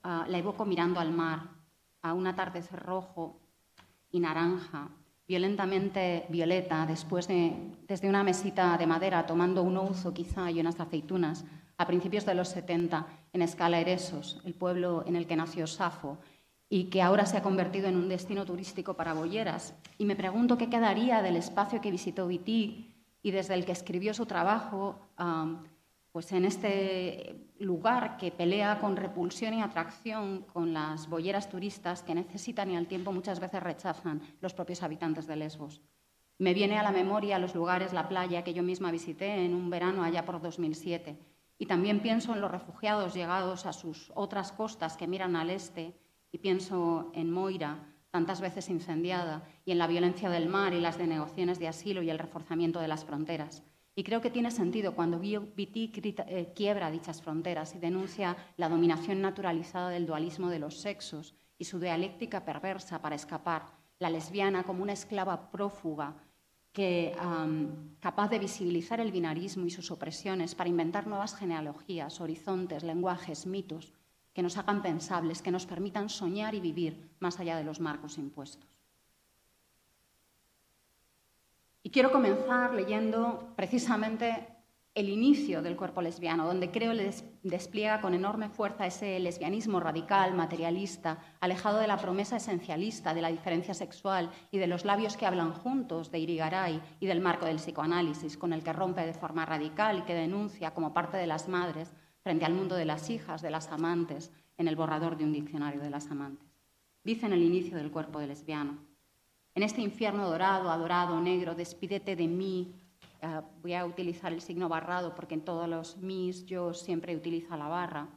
Ah, 0.03 0.27
la 0.29 0.39
evoco 0.39 0.67
mirando 0.67 1.01
al 1.01 1.11
mar, 1.11 1.49
a 2.03 2.13
un 2.13 2.27
atardecer 2.27 2.79
rojo 2.81 3.41
y 4.13 4.21
naranja, 4.21 4.91
violentamente 5.27 6.27
violeta, 6.29 6.87
después 6.87 7.29
de, 7.29 7.55
desde 7.89 8.09
una 8.09 8.23
mesita 8.23 8.77
de 8.77 8.87
madera, 8.87 9.27
tomando 9.27 9.63
un 9.63 9.77
ouzo 9.77 10.13
quizá 10.13 10.51
y 10.51 10.61
unas 10.61 10.79
aceitunas, 10.79 11.45
a 11.77 11.87
principios 11.87 12.25
de 12.27 12.35
los 12.35 12.49
70, 12.49 13.07
en 13.33 13.43
Escala 13.43 13.81
Eresos, 13.81 14.41
el 14.45 14.55
pueblo 14.55 15.05
en 15.07 15.17
el 15.17 15.27
que 15.27 15.37
nació 15.37 15.67
Safo, 15.67 16.19
y 16.69 16.85
que 16.85 17.03
ahora 17.03 17.27
se 17.27 17.37
ha 17.37 17.43
convertido 17.43 17.89
en 17.89 17.97
un 17.97 18.09
destino 18.09 18.45
turístico 18.45 18.95
para 18.95 19.13
boyeras. 19.13 19.75
Y 19.99 20.05
me 20.07 20.17
pregunto 20.17 20.59
qué 20.59 20.69
quedaría 20.69 21.23
del 21.23 21.37
espacio 21.37 21.81
que 21.81 21.91
visitó 21.91 22.27
Viti 22.27 22.95
y 23.23 23.31
desde 23.31 23.55
el 23.55 23.65
que 23.65 23.73
escribió 23.73 24.13
su 24.15 24.27
trabajo, 24.27 24.99
pues 26.15 26.31
en 26.31 26.45
este 26.45 27.51
lugar 27.59 28.17
que 28.19 28.31
pelea 28.31 28.79
con 28.79 28.95
repulsión 28.95 29.53
y 29.55 29.63
atracción 29.63 30.43
con 30.43 30.73
las 30.73 31.09
boyeras 31.09 31.49
turistas 31.49 32.05
que 32.05 32.15
necesitan 32.15 32.71
y 32.71 32.77
al 32.77 32.87
tiempo 32.87 33.11
muchas 33.11 33.41
veces 33.41 33.61
rechazan 33.61 34.23
los 34.41 34.55
propios 34.55 34.85
habitantes 34.85 35.27
de 35.27 35.35
Lesbos. 35.35 35.83
Me 36.39 36.55
viene 36.55 36.79
a 36.79 36.85
la 36.85 36.93
memoria 36.93 37.41
los 37.41 37.57
lugares, 37.57 37.93
la 37.93 38.09
playa 38.09 38.45
que 38.45 38.55
yo 38.55 38.63
misma 38.63 38.93
visité 38.93 39.45
en 39.45 39.57
un 39.57 39.69
verano 39.71 40.05
allá 40.05 40.25
por 40.25 40.41
2007. 40.41 41.19
Y 41.59 41.67
también 41.67 41.99
pienso 41.99 42.33
en 42.33 42.43
los 42.43 42.53
refugiados 42.53 43.13
llegados 43.13 43.67
a 43.67 43.73
sus 43.73 44.13
otras 44.15 44.53
costas 44.53 44.97
que 44.97 45.09
miran 45.09 45.35
al 45.35 45.51
este 45.51 45.99
y 46.31 46.39
pienso 46.39 47.11
en 47.15 47.33
Moira, 47.33 47.93
tantas 48.13 48.41
veces 48.41 48.69
incendiada, 48.69 49.43
y 49.65 49.73
en 49.73 49.79
la 49.79 49.89
violencia 49.89 50.31
del 50.31 50.49
mar 50.49 50.75
y 50.75 50.81
las 50.81 50.97
denegaciones 50.97 51.59
de 51.59 51.67
asilo 51.67 52.05
y 52.05 52.11
el 52.11 52.21
reforzamiento 52.21 52.79
de 52.79 52.87
las 52.87 53.05
fronteras. 53.05 53.65
Y 53.97 54.03
creo 54.03 54.21
que 54.21 54.31
tiene 54.31 54.51
sentido 54.51 54.95
cuando 54.95 55.19
Viti 55.21 55.93
eh, 55.95 56.53
quiebra 56.55 56.91
dichas 56.91 57.23
fronteras 57.23 57.75
y 57.75 57.79
denuncia 57.79 58.37
la 58.57 58.69
dominación 58.69 59.21
naturalizada 59.21 59.91
del 59.91 60.07
dualismo 60.07 60.49
de 60.49 60.59
los 60.59 60.81
sexos 60.81 61.35
y 61.59 61.65
su 61.65 61.79
dialéctica 61.79 62.45
perversa 62.45 63.01
para 63.01 63.15
escapar, 63.15 63.67
la 64.01 64.11
lesbiana 64.11 64.65
como 64.65 64.83
una 64.83 64.93
esclava 64.93 65.51
prófuga 65.53 66.17
que, 66.73 67.15
capaz 68.01 68.29
de 68.29 68.41
visibilizar 68.41 68.99
el 68.99 69.13
binarismo 69.13 69.65
y 69.65 69.71
sus 69.71 69.93
opresiones 69.93 70.57
para 70.57 70.69
inventar 70.69 71.07
nuevas 71.07 71.37
genealogías, 71.37 72.21
horizontes, 72.21 72.83
lenguajes, 72.83 73.47
mitos 73.47 73.93
que 74.33 74.43
nos 74.43 74.59
hagan 74.59 74.83
pensables, 74.83 75.41
que 75.41 75.53
nos 75.53 75.67
permitan 75.67 76.09
soñar 76.09 76.57
y 76.57 76.61
vivir 76.61 77.11
más 77.21 77.39
allá 77.39 77.57
de 77.57 77.63
los 77.63 77.79
marcos 77.79 78.19
impuestos. 78.19 78.74
Y 81.87 81.91
quiero 81.91 82.11
comenzar 82.11 82.73
leyendo 82.73 83.53
precisamente 83.57 84.49
el 84.95 85.11
inicio 85.11 85.61
del 85.61 85.77
cuerpo 85.77 86.01
lesbiano, 86.01 86.47
donde 86.47 86.71
creo 86.71 86.95
les 86.95 87.27
despliega 87.43 88.01
con 88.01 88.15
enorme 88.15 88.49
fuerza 88.49 88.87
ese 88.87 89.21
lesbianismo 89.21 89.81
radical, 89.81 90.33
materialista, 90.33 91.19
alejado 91.41 91.81
de 91.81 91.87
la 91.87 91.99
promesa 91.99 92.39
esencialista 92.39 93.13
de 93.13 93.21
la 93.21 93.29
diferencia 93.29 93.75
sexual 93.75 94.31
y 94.51 94.57
de 94.57 94.67
los 94.67 94.87
labios 94.87 95.19
que 95.19 95.27
hablan 95.27 95.53
juntos 95.53 96.11
de 96.11 96.21
Irigaray 96.21 96.81
y 97.01 97.07
del 97.07 97.21
marco 97.21 97.45
del 97.45 97.57
psicoanálisis, 97.57 98.39
con 98.39 98.55
el 98.55 98.65
que 98.65 98.73
rompe 98.73 99.05
de 99.05 99.13
forma 99.13 99.45
radical 99.45 99.99
y 99.99 100.03
que 100.03 100.15
denuncia 100.15 100.73
como 100.73 100.95
parte 100.95 101.19
de 101.19 101.27
las 101.27 101.49
madres 101.49 101.93
frente 102.23 102.47
al 102.47 102.55
mundo 102.55 102.77
de 102.77 102.87
las 102.87 103.11
hijas, 103.11 103.43
de 103.43 103.51
las 103.51 103.71
amantes, 103.71 104.33
en 104.57 104.69
el 104.69 104.77
borrador 104.77 105.19
de 105.19 105.25
un 105.25 105.33
diccionario 105.33 105.83
de 105.83 105.91
las 105.91 106.11
amantes. 106.11 106.49
Dice 107.03 107.27
en 107.27 107.35
el 107.35 107.43
inicio 107.43 107.77
del 107.77 107.91
cuerpo 107.91 108.21
lesbiano, 108.21 108.94
en 109.55 109.63
este 109.63 109.81
infierno 109.81 110.29
dorado, 110.29 110.71
adorado, 110.71 111.21
negro, 111.21 111.55
despídete 111.55 112.17
de 112.17 112.27
mí. 112.27 112.75
Eh, 113.23 113.41
voy 113.63 113.75
a 113.75 113.87
utilizar 113.87 114.33
el 114.33 114.41
signo 114.41 114.69
barrado 114.69 115.15
porque 115.15 115.35
en 115.35 115.45
todos 115.45 115.69
los 115.69 115.97
mis 115.99 116.45
yo 116.45 116.75
siempre 116.75 117.17
utilizo 117.17 117.57
la 117.57 117.69
barra. 117.69 118.09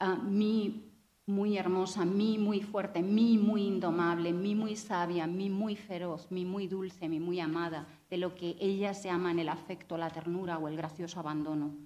Uh, 0.00 0.22
mi 0.22 0.84
muy 1.26 1.58
hermosa, 1.58 2.06
mi 2.06 2.38
muy 2.38 2.62
fuerte, 2.62 3.02
mi 3.02 3.36
muy 3.36 3.64
indomable, 3.66 4.32
mi 4.32 4.54
muy 4.54 4.76
sabia, 4.76 5.26
mi 5.26 5.50
muy 5.50 5.76
feroz, 5.76 6.30
mi 6.30 6.46
muy 6.46 6.66
dulce, 6.66 7.08
mi 7.08 7.20
muy 7.20 7.38
amada, 7.38 7.86
de 8.08 8.16
lo 8.16 8.34
que 8.34 8.56
ellas 8.60 9.02
llaman 9.04 9.38
el 9.38 9.50
afecto, 9.50 9.98
la 9.98 10.08
ternura 10.08 10.56
o 10.56 10.68
el 10.68 10.76
gracioso 10.76 11.20
abandono. 11.20 11.76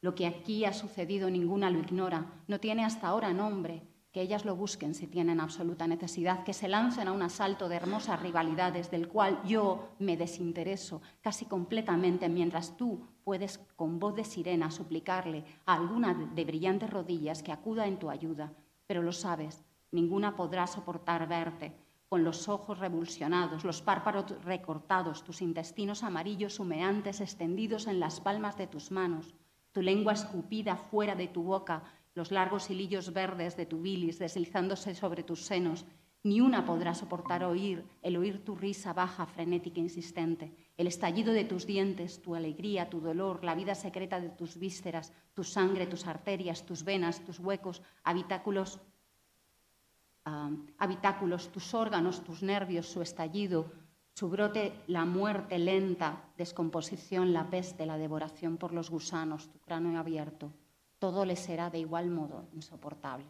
Lo 0.00 0.14
que 0.14 0.26
aquí 0.26 0.64
ha 0.64 0.72
sucedido 0.72 1.28
ninguna 1.28 1.70
lo 1.70 1.80
ignora, 1.80 2.24
no 2.48 2.58
tiene 2.58 2.84
hasta 2.84 3.08
ahora 3.08 3.34
nombre, 3.34 3.82
que 4.12 4.20
ellas 4.20 4.44
lo 4.44 4.54
busquen 4.54 4.94
si 4.94 5.06
tienen 5.06 5.40
absoluta 5.40 5.86
necesidad, 5.86 6.44
que 6.44 6.52
se 6.52 6.68
lancen 6.68 7.08
a 7.08 7.12
un 7.12 7.22
asalto 7.22 7.68
de 7.68 7.76
hermosas 7.76 8.20
rivalidades 8.20 8.90
del 8.90 9.08
cual 9.08 9.40
yo 9.44 9.88
me 9.98 10.18
desintereso 10.18 11.00
casi 11.22 11.46
completamente, 11.46 12.28
mientras 12.28 12.76
tú 12.76 13.06
puedes 13.24 13.58
con 13.74 13.98
voz 13.98 14.14
de 14.14 14.24
sirena 14.24 14.70
suplicarle 14.70 15.44
a 15.64 15.74
alguna 15.74 16.12
de 16.12 16.44
brillantes 16.44 16.90
rodillas 16.90 17.42
que 17.42 17.52
acuda 17.52 17.86
en 17.86 17.98
tu 17.98 18.10
ayuda. 18.10 18.52
Pero 18.86 19.02
lo 19.02 19.12
sabes, 19.12 19.64
ninguna 19.90 20.36
podrá 20.36 20.66
soportar 20.66 21.26
verte 21.26 21.72
con 22.10 22.24
los 22.24 22.46
ojos 22.50 22.78
revulsionados, 22.78 23.64
los 23.64 23.80
párpados 23.80 24.26
recortados, 24.44 25.24
tus 25.24 25.40
intestinos 25.40 26.02
amarillos 26.02 26.60
humeantes 26.60 27.22
extendidos 27.22 27.86
en 27.86 27.98
las 27.98 28.20
palmas 28.20 28.58
de 28.58 28.66
tus 28.66 28.90
manos, 28.90 29.34
tu 29.72 29.80
lengua 29.80 30.12
escupida 30.12 30.76
fuera 30.76 31.14
de 31.14 31.28
tu 31.28 31.42
boca 31.42 31.82
los 32.14 32.30
largos 32.30 32.70
hilillos 32.70 33.12
verdes 33.12 33.56
de 33.56 33.66
tu 33.66 33.80
bilis 33.80 34.18
deslizándose 34.18 34.94
sobre 34.94 35.22
tus 35.22 35.44
senos, 35.44 35.86
ni 36.24 36.40
una 36.40 36.64
podrá 36.64 36.94
soportar 36.94 37.42
oír 37.42 37.84
el 38.00 38.16
oír 38.16 38.44
tu 38.44 38.54
risa 38.54 38.92
baja, 38.92 39.26
frenética, 39.26 39.80
insistente, 39.80 40.54
el 40.76 40.86
estallido 40.86 41.32
de 41.32 41.44
tus 41.44 41.66
dientes, 41.66 42.22
tu 42.22 42.34
alegría, 42.34 42.88
tu 42.88 43.00
dolor, 43.00 43.42
la 43.42 43.54
vida 43.54 43.74
secreta 43.74 44.20
de 44.20 44.28
tus 44.28 44.56
vísceras, 44.56 45.12
tu 45.34 45.42
sangre, 45.42 45.86
tus 45.86 46.06
arterias, 46.06 46.64
tus 46.64 46.84
venas, 46.84 47.24
tus 47.24 47.40
huecos, 47.40 47.82
habitáculos, 48.04 48.80
habitáculos, 50.78 51.50
tus 51.50 51.74
órganos, 51.74 52.22
tus 52.22 52.42
nervios, 52.42 52.86
su 52.86 53.02
estallido, 53.02 53.72
su 54.14 54.28
brote, 54.28 54.72
la 54.86 55.04
muerte 55.04 55.58
lenta, 55.58 56.30
descomposición, 56.36 57.32
la 57.32 57.50
peste, 57.50 57.86
la 57.86 57.98
devoración 57.98 58.58
por 58.58 58.72
los 58.72 58.90
gusanos, 58.90 59.50
tu 59.50 59.58
cráneo 59.58 59.98
abierto, 59.98 60.52
todo 61.02 61.24
le 61.24 61.34
será 61.34 61.68
de 61.68 61.80
igual 61.80 62.10
modo 62.10 62.46
insoportable. 62.52 63.26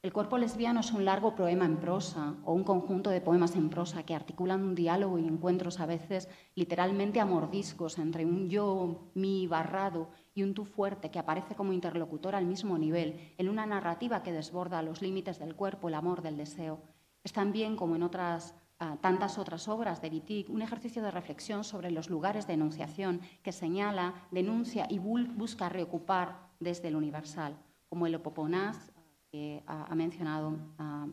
El 0.00 0.14
cuerpo 0.14 0.38
lesbiano 0.38 0.80
es 0.80 0.92
un 0.92 1.04
largo 1.04 1.36
poema 1.36 1.66
en 1.66 1.76
prosa 1.76 2.36
o 2.46 2.54
un 2.54 2.64
conjunto 2.64 3.10
de 3.10 3.20
poemas 3.20 3.54
en 3.54 3.68
prosa 3.68 4.04
que 4.04 4.14
articulan 4.14 4.62
un 4.62 4.74
diálogo 4.74 5.18
y 5.18 5.26
encuentros 5.26 5.78
a 5.78 5.84
veces 5.84 6.26
literalmente 6.54 7.20
amordiscos 7.20 7.98
entre 7.98 8.24
un 8.24 8.48
yo, 8.48 9.10
mi 9.12 9.46
barrado 9.46 10.08
y 10.34 10.42
un 10.42 10.54
tú 10.54 10.64
fuerte 10.64 11.10
que 11.10 11.18
aparece 11.18 11.54
como 11.54 11.74
interlocutor 11.74 12.34
al 12.34 12.46
mismo 12.46 12.78
nivel 12.78 13.34
en 13.36 13.50
una 13.50 13.66
narrativa 13.66 14.22
que 14.22 14.32
desborda 14.32 14.80
los 14.80 15.02
límites 15.02 15.38
del 15.38 15.54
cuerpo, 15.54 15.88
el 15.88 15.96
amor, 15.96 16.22
del 16.22 16.38
deseo. 16.38 16.80
Es 17.24 17.34
también, 17.34 17.76
como 17.76 17.96
en 17.96 18.04
otras 18.04 18.54
ah, 18.78 18.96
tantas 19.02 19.36
otras 19.36 19.68
obras 19.68 20.00
de 20.00 20.08
Wittig, 20.08 20.48
un 20.48 20.62
ejercicio 20.62 21.02
de 21.02 21.10
reflexión 21.10 21.62
sobre 21.62 21.90
los 21.90 22.08
lugares 22.08 22.46
de 22.46 22.54
enunciación 22.54 23.20
que 23.42 23.52
señala, 23.52 24.14
denuncia 24.30 24.86
y 24.88 24.98
busca 24.98 25.68
reocupar 25.68 26.45
desde 26.60 26.88
el 26.88 26.96
universal, 26.96 27.56
como 27.88 28.06
el 28.06 28.14
Opoponás 28.14 28.92
que 29.30 29.62
ha, 29.66 29.94
mencionado 29.94 30.56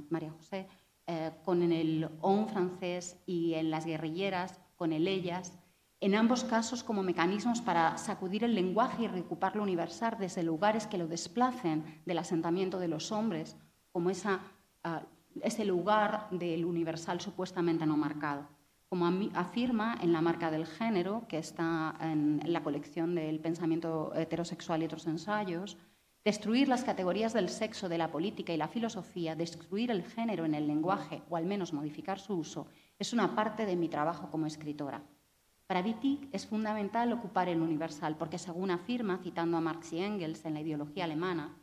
María 0.09 0.31
José, 0.31 0.67
eh, 1.07 1.31
con 1.43 1.61
el 1.61 2.09
ON 2.21 2.47
francés 2.47 3.17
y 3.25 3.55
en 3.55 3.69
las 3.69 3.85
guerrilleras, 3.85 4.61
con 4.75 4.93
el 4.93 5.07
ellas, 5.07 5.57
en 5.99 6.15
ambos 6.15 6.43
casos 6.43 6.83
como 6.83 7.01
mecanismos 7.01 7.61
para 7.61 7.97
sacudir 7.97 8.43
el 8.43 8.55
lenguaje 8.55 9.03
y 9.03 9.07
recuperar 9.07 9.55
lo 9.55 9.63
universal 9.63 10.17
desde 10.19 10.43
lugares 10.43 10.85
que 10.85 10.97
lo 10.97 11.07
desplacen 11.07 12.01
del 12.05 12.17
asentamiento 12.17 12.77
de 12.79 12.89
los 12.89 13.11
hombres, 13.11 13.55
como 13.91 14.09
esa, 14.09 14.41
ah, 14.83 15.03
ese 15.41 15.63
lugar 15.65 16.27
del 16.31 16.65
universal 16.65 17.21
supuestamente 17.21 17.85
no 17.85 17.95
marcado. 17.95 18.47
Como 18.93 19.07
afirma 19.33 19.97
en 20.03 20.13
la 20.13 20.21
marca 20.21 20.51
del 20.51 20.67
género, 20.67 21.25
que 21.27 21.39
está 21.39 21.95
en 21.99 22.39
la 22.45 22.61
colección 22.61 23.15
del 23.15 23.39
pensamiento 23.39 24.13
heterosexual 24.13 24.83
y 24.83 24.85
otros 24.85 25.07
ensayos, 25.07 25.77
Destruir 26.23 26.67
las 26.67 26.83
categorías 26.83 27.33
del 27.33 27.49
sexo, 27.49 27.89
de 27.89 27.97
la 27.97 28.11
política 28.11 28.53
y 28.53 28.57
la 28.57 28.67
filosofía, 28.67 29.35
destruir 29.35 29.89
el 29.89 30.03
género 30.03 30.45
en 30.45 30.53
el 30.53 30.67
lenguaje 30.67 31.23
o 31.27 31.37
al 31.37 31.47
menos 31.47 31.73
modificar 31.73 32.19
su 32.19 32.35
uso, 32.35 32.67
es 32.99 33.13
una 33.13 33.33
parte 33.33 33.65
de 33.65 33.75
mi 33.75 33.89
trabajo 33.89 34.29
como 34.29 34.45
escritora. 34.45 35.01
Para 35.65 35.81
Wittig 35.81 36.29
es 36.31 36.45
fundamental 36.45 37.11
ocupar 37.13 37.49
el 37.49 37.61
universal 37.61 38.15
porque, 38.15 38.37
según 38.37 38.69
afirma, 38.69 39.17
citando 39.23 39.57
a 39.57 39.61
Marx 39.61 39.91
y 39.91 40.03
Engels 40.03 40.45
en 40.45 40.53
la 40.53 40.61
ideología 40.61 41.05
alemana, 41.05 41.57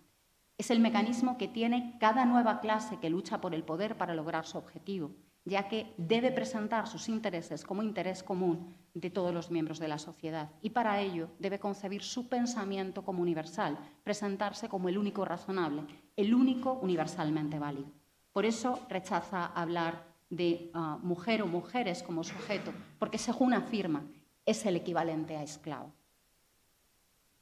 es 0.58 0.72
el 0.72 0.80
mecanismo 0.80 1.38
que 1.38 1.46
tiene 1.46 1.96
cada 2.00 2.24
nueva 2.24 2.58
clase 2.58 2.98
que 2.98 3.08
lucha 3.08 3.40
por 3.40 3.54
el 3.54 3.62
poder 3.62 3.96
para 3.96 4.16
lograr 4.16 4.46
su 4.46 4.58
objetivo 4.58 5.12
ya 5.44 5.68
que 5.68 5.94
debe 5.96 6.30
presentar 6.30 6.86
sus 6.86 7.08
intereses 7.08 7.64
como 7.64 7.82
interés 7.82 8.22
común 8.22 8.74
de 8.94 9.10
todos 9.10 9.32
los 9.32 9.50
miembros 9.50 9.78
de 9.78 9.88
la 9.88 9.98
sociedad 9.98 10.50
y 10.60 10.70
para 10.70 11.00
ello 11.00 11.30
debe 11.38 11.58
concebir 11.58 12.02
su 12.02 12.28
pensamiento 12.28 13.02
como 13.02 13.22
universal, 13.22 13.78
presentarse 14.04 14.68
como 14.68 14.88
el 14.88 14.98
único 14.98 15.24
razonable, 15.24 15.84
el 16.16 16.34
único 16.34 16.74
universalmente 16.74 17.58
válido. 17.58 17.90
Por 18.32 18.44
eso 18.44 18.80
rechaza 18.88 19.46
hablar 19.46 20.06
de 20.28 20.70
ah, 20.74 20.98
mujer 21.02 21.42
o 21.42 21.46
mujeres 21.46 22.02
como 22.02 22.22
sujeto, 22.22 22.72
porque 22.98 23.18
según 23.18 23.54
afirma, 23.54 24.04
es 24.46 24.64
el 24.66 24.76
equivalente 24.76 25.36
a 25.36 25.42
esclavo. 25.42 25.92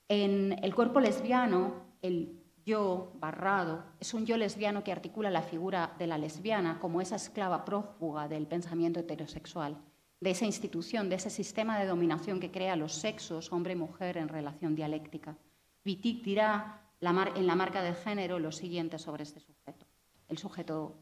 En 0.08 0.56
el 0.64 0.74
cuerpo 0.74 1.00
lesbiano, 1.00 1.74
el 2.00 2.37
yo, 2.68 3.12
Barrado, 3.14 3.82
es 3.98 4.12
un 4.12 4.26
yo 4.26 4.36
lesbiano 4.36 4.84
que 4.84 4.92
articula 4.92 5.30
la 5.30 5.40
figura 5.40 5.94
de 5.98 6.06
la 6.06 6.18
lesbiana 6.18 6.78
como 6.78 7.00
esa 7.00 7.16
esclava 7.16 7.64
prófuga 7.64 8.28
del 8.28 8.46
pensamiento 8.46 9.00
heterosexual, 9.00 9.78
de 10.20 10.30
esa 10.30 10.44
institución, 10.44 11.08
de 11.08 11.16
ese 11.16 11.30
sistema 11.30 11.78
de 11.78 11.86
dominación 11.86 12.40
que 12.40 12.50
crea 12.50 12.76
los 12.76 12.92
sexos, 12.92 13.50
hombre 13.52 13.72
y 13.72 13.76
mujer, 13.76 14.18
en 14.18 14.28
relación 14.28 14.74
dialéctica. 14.74 15.38
Wittig 15.86 16.22
dirá 16.22 16.82
en 17.00 17.46
la 17.46 17.54
marca 17.54 17.80
de 17.80 17.94
género 17.94 18.38
lo 18.38 18.52
siguiente 18.52 18.98
sobre 18.98 19.22
este 19.22 19.40
sujeto, 19.40 19.86
el 20.28 20.36
sujeto 20.36 20.94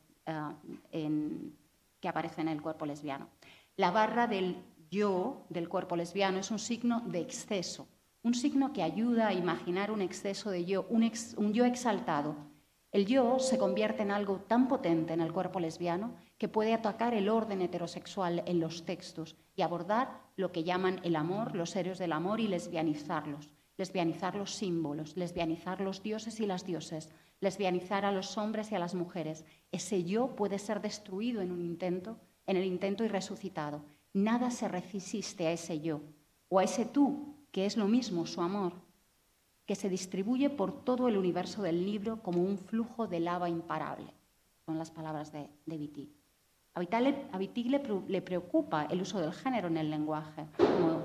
eh, 0.92 1.10
que 2.00 2.08
aparece 2.08 2.42
en 2.42 2.48
el 2.48 2.62
cuerpo 2.62 2.86
lesbiano. 2.86 3.28
La 3.76 3.90
barra 3.90 4.28
del 4.28 4.62
yo 4.88 5.46
del 5.48 5.68
cuerpo 5.68 5.96
lesbiano 5.96 6.38
es 6.38 6.52
un 6.52 6.60
signo 6.60 7.02
de 7.06 7.20
exceso, 7.22 7.88
un 8.26 8.34
signo 8.34 8.72
que 8.72 8.82
ayuda 8.82 9.28
a 9.28 9.34
imaginar 9.34 9.92
un 9.92 10.02
exceso 10.02 10.50
de 10.50 10.64
yo, 10.64 10.84
un, 10.88 11.52
yo 11.52 11.64
exaltado. 11.64 12.34
El 12.90 13.06
yo 13.06 13.38
se 13.38 13.56
convierte 13.56 14.02
en 14.02 14.10
algo 14.10 14.40
tan 14.40 14.66
potente 14.66 15.12
en 15.12 15.20
el 15.20 15.32
cuerpo 15.32 15.60
lesbiano 15.60 16.16
que 16.36 16.48
puede 16.48 16.74
atacar 16.74 17.14
el 17.14 17.28
orden 17.28 17.62
heterosexual 17.62 18.42
en 18.46 18.58
los 18.58 18.84
textos 18.84 19.36
y 19.54 19.62
abordar 19.62 20.22
lo 20.34 20.50
que 20.50 20.64
llaman 20.64 21.00
el 21.04 21.14
amor, 21.14 21.54
los 21.54 21.76
héroes 21.76 21.98
del 21.98 22.10
amor 22.12 22.40
y 22.40 22.48
lesbianizarlos, 22.48 23.48
lesbianizar 23.76 24.34
los 24.34 24.56
símbolos, 24.56 25.16
lesbianizar 25.16 25.80
los 25.80 26.02
dioses 26.02 26.40
y 26.40 26.46
las 26.46 26.66
dioses, 26.66 27.10
lesbianizar 27.38 28.04
a 28.04 28.10
los 28.10 28.36
hombres 28.38 28.72
y 28.72 28.74
a 28.74 28.80
las 28.80 28.96
mujeres. 28.96 29.44
Ese 29.70 30.02
yo 30.02 30.34
puede 30.34 30.58
ser 30.58 30.82
destruido 30.82 31.42
en 31.42 31.52
un 31.52 31.60
intento, 31.60 32.18
en 32.44 32.56
el 32.56 32.64
intento 32.64 33.04
y 33.04 33.08
resucitado. 33.08 33.84
Nada 34.12 34.50
se 34.50 34.66
resiste 34.66 35.46
a 35.46 35.52
ese 35.52 35.78
yo 35.78 36.00
o 36.48 36.58
a 36.58 36.64
ese 36.64 36.86
tú 36.86 37.35
que 37.56 37.64
es 37.64 37.78
lo 37.78 37.88
mismo 37.88 38.26
su 38.26 38.42
amor, 38.42 38.74
que 39.64 39.76
se 39.76 39.88
distribuye 39.88 40.50
por 40.50 40.84
todo 40.84 41.08
el 41.08 41.16
universo 41.16 41.62
del 41.62 41.86
libro 41.86 42.22
como 42.22 42.42
un 42.42 42.58
flujo 42.58 43.06
de 43.06 43.18
lava 43.18 43.48
imparable. 43.48 44.12
Son 44.66 44.76
las 44.76 44.90
palabras 44.90 45.32
de, 45.32 45.48
de. 45.64 46.06
A 46.74 47.38
Wittig 47.38 47.70
le, 47.70 48.20
preocupa 48.20 48.84
el 48.90 49.00
uso 49.00 49.22
del 49.22 49.32
género 49.32 49.68
en 49.68 49.78
el 49.78 49.88
lenguaje, 49.90 50.44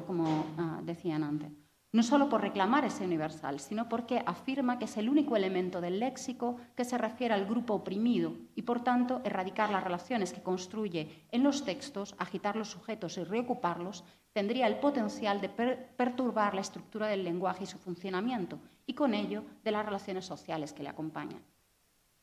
como, 0.06 0.46
ah, 0.58 0.82
decían 0.84 1.24
antes 1.24 1.54
no 1.94 2.04
solo 2.04 2.30
por 2.30 2.42
reclamar 2.42 2.86
ese 2.86 3.04
universal, 3.04 3.60
sino 3.60 3.90
porque 3.90 4.24
afirma 4.26 4.80
que 4.80 4.86
es 4.86 4.96
el 4.98 5.10
único 5.10 5.36
elemento 5.36 5.82
del 5.82 6.00
léxico 6.00 6.58
que 6.76 6.86
se 6.86 6.98
refiere 6.98 7.34
al 7.34 7.46
grupo 7.46 7.74
oprimido 7.74 8.38
y, 8.56 8.62
por 8.62 8.84
tanto, 8.84 9.22
erradicar 9.26 9.70
las 9.70 9.84
relaciones 9.84 10.32
que 10.32 10.42
construye 10.42 11.26
en 11.32 11.44
los 11.44 11.66
textos, 11.66 12.16
agitar 12.18 12.56
los 12.56 12.70
sujetos 12.70 13.18
y 13.18 13.24
reocuparlos, 13.24 14.06
tendría 14.32 14.68
el 14.68 14.80
potencial 14.80 15.42
de 15.42 15.50
perturbar 15.50 16.56
la 16.56 16.62
estructura 16.62 17.08
del 17.08 17.26
lenguaje 17.26 17.66
y 17.66 17.68
su 17.68 17.78
funcionamiento, 17.78 18.60
y 18.86 18.94
con 18.94 19.14
ello 19.14 19.44
de 19.64 19.72
las 19.72 19.86
relaciones 19.86 20.26
sociales 20.26 20.72
que 20.72 20.84
le 20.84 20.90
acompañan 20.90 21.42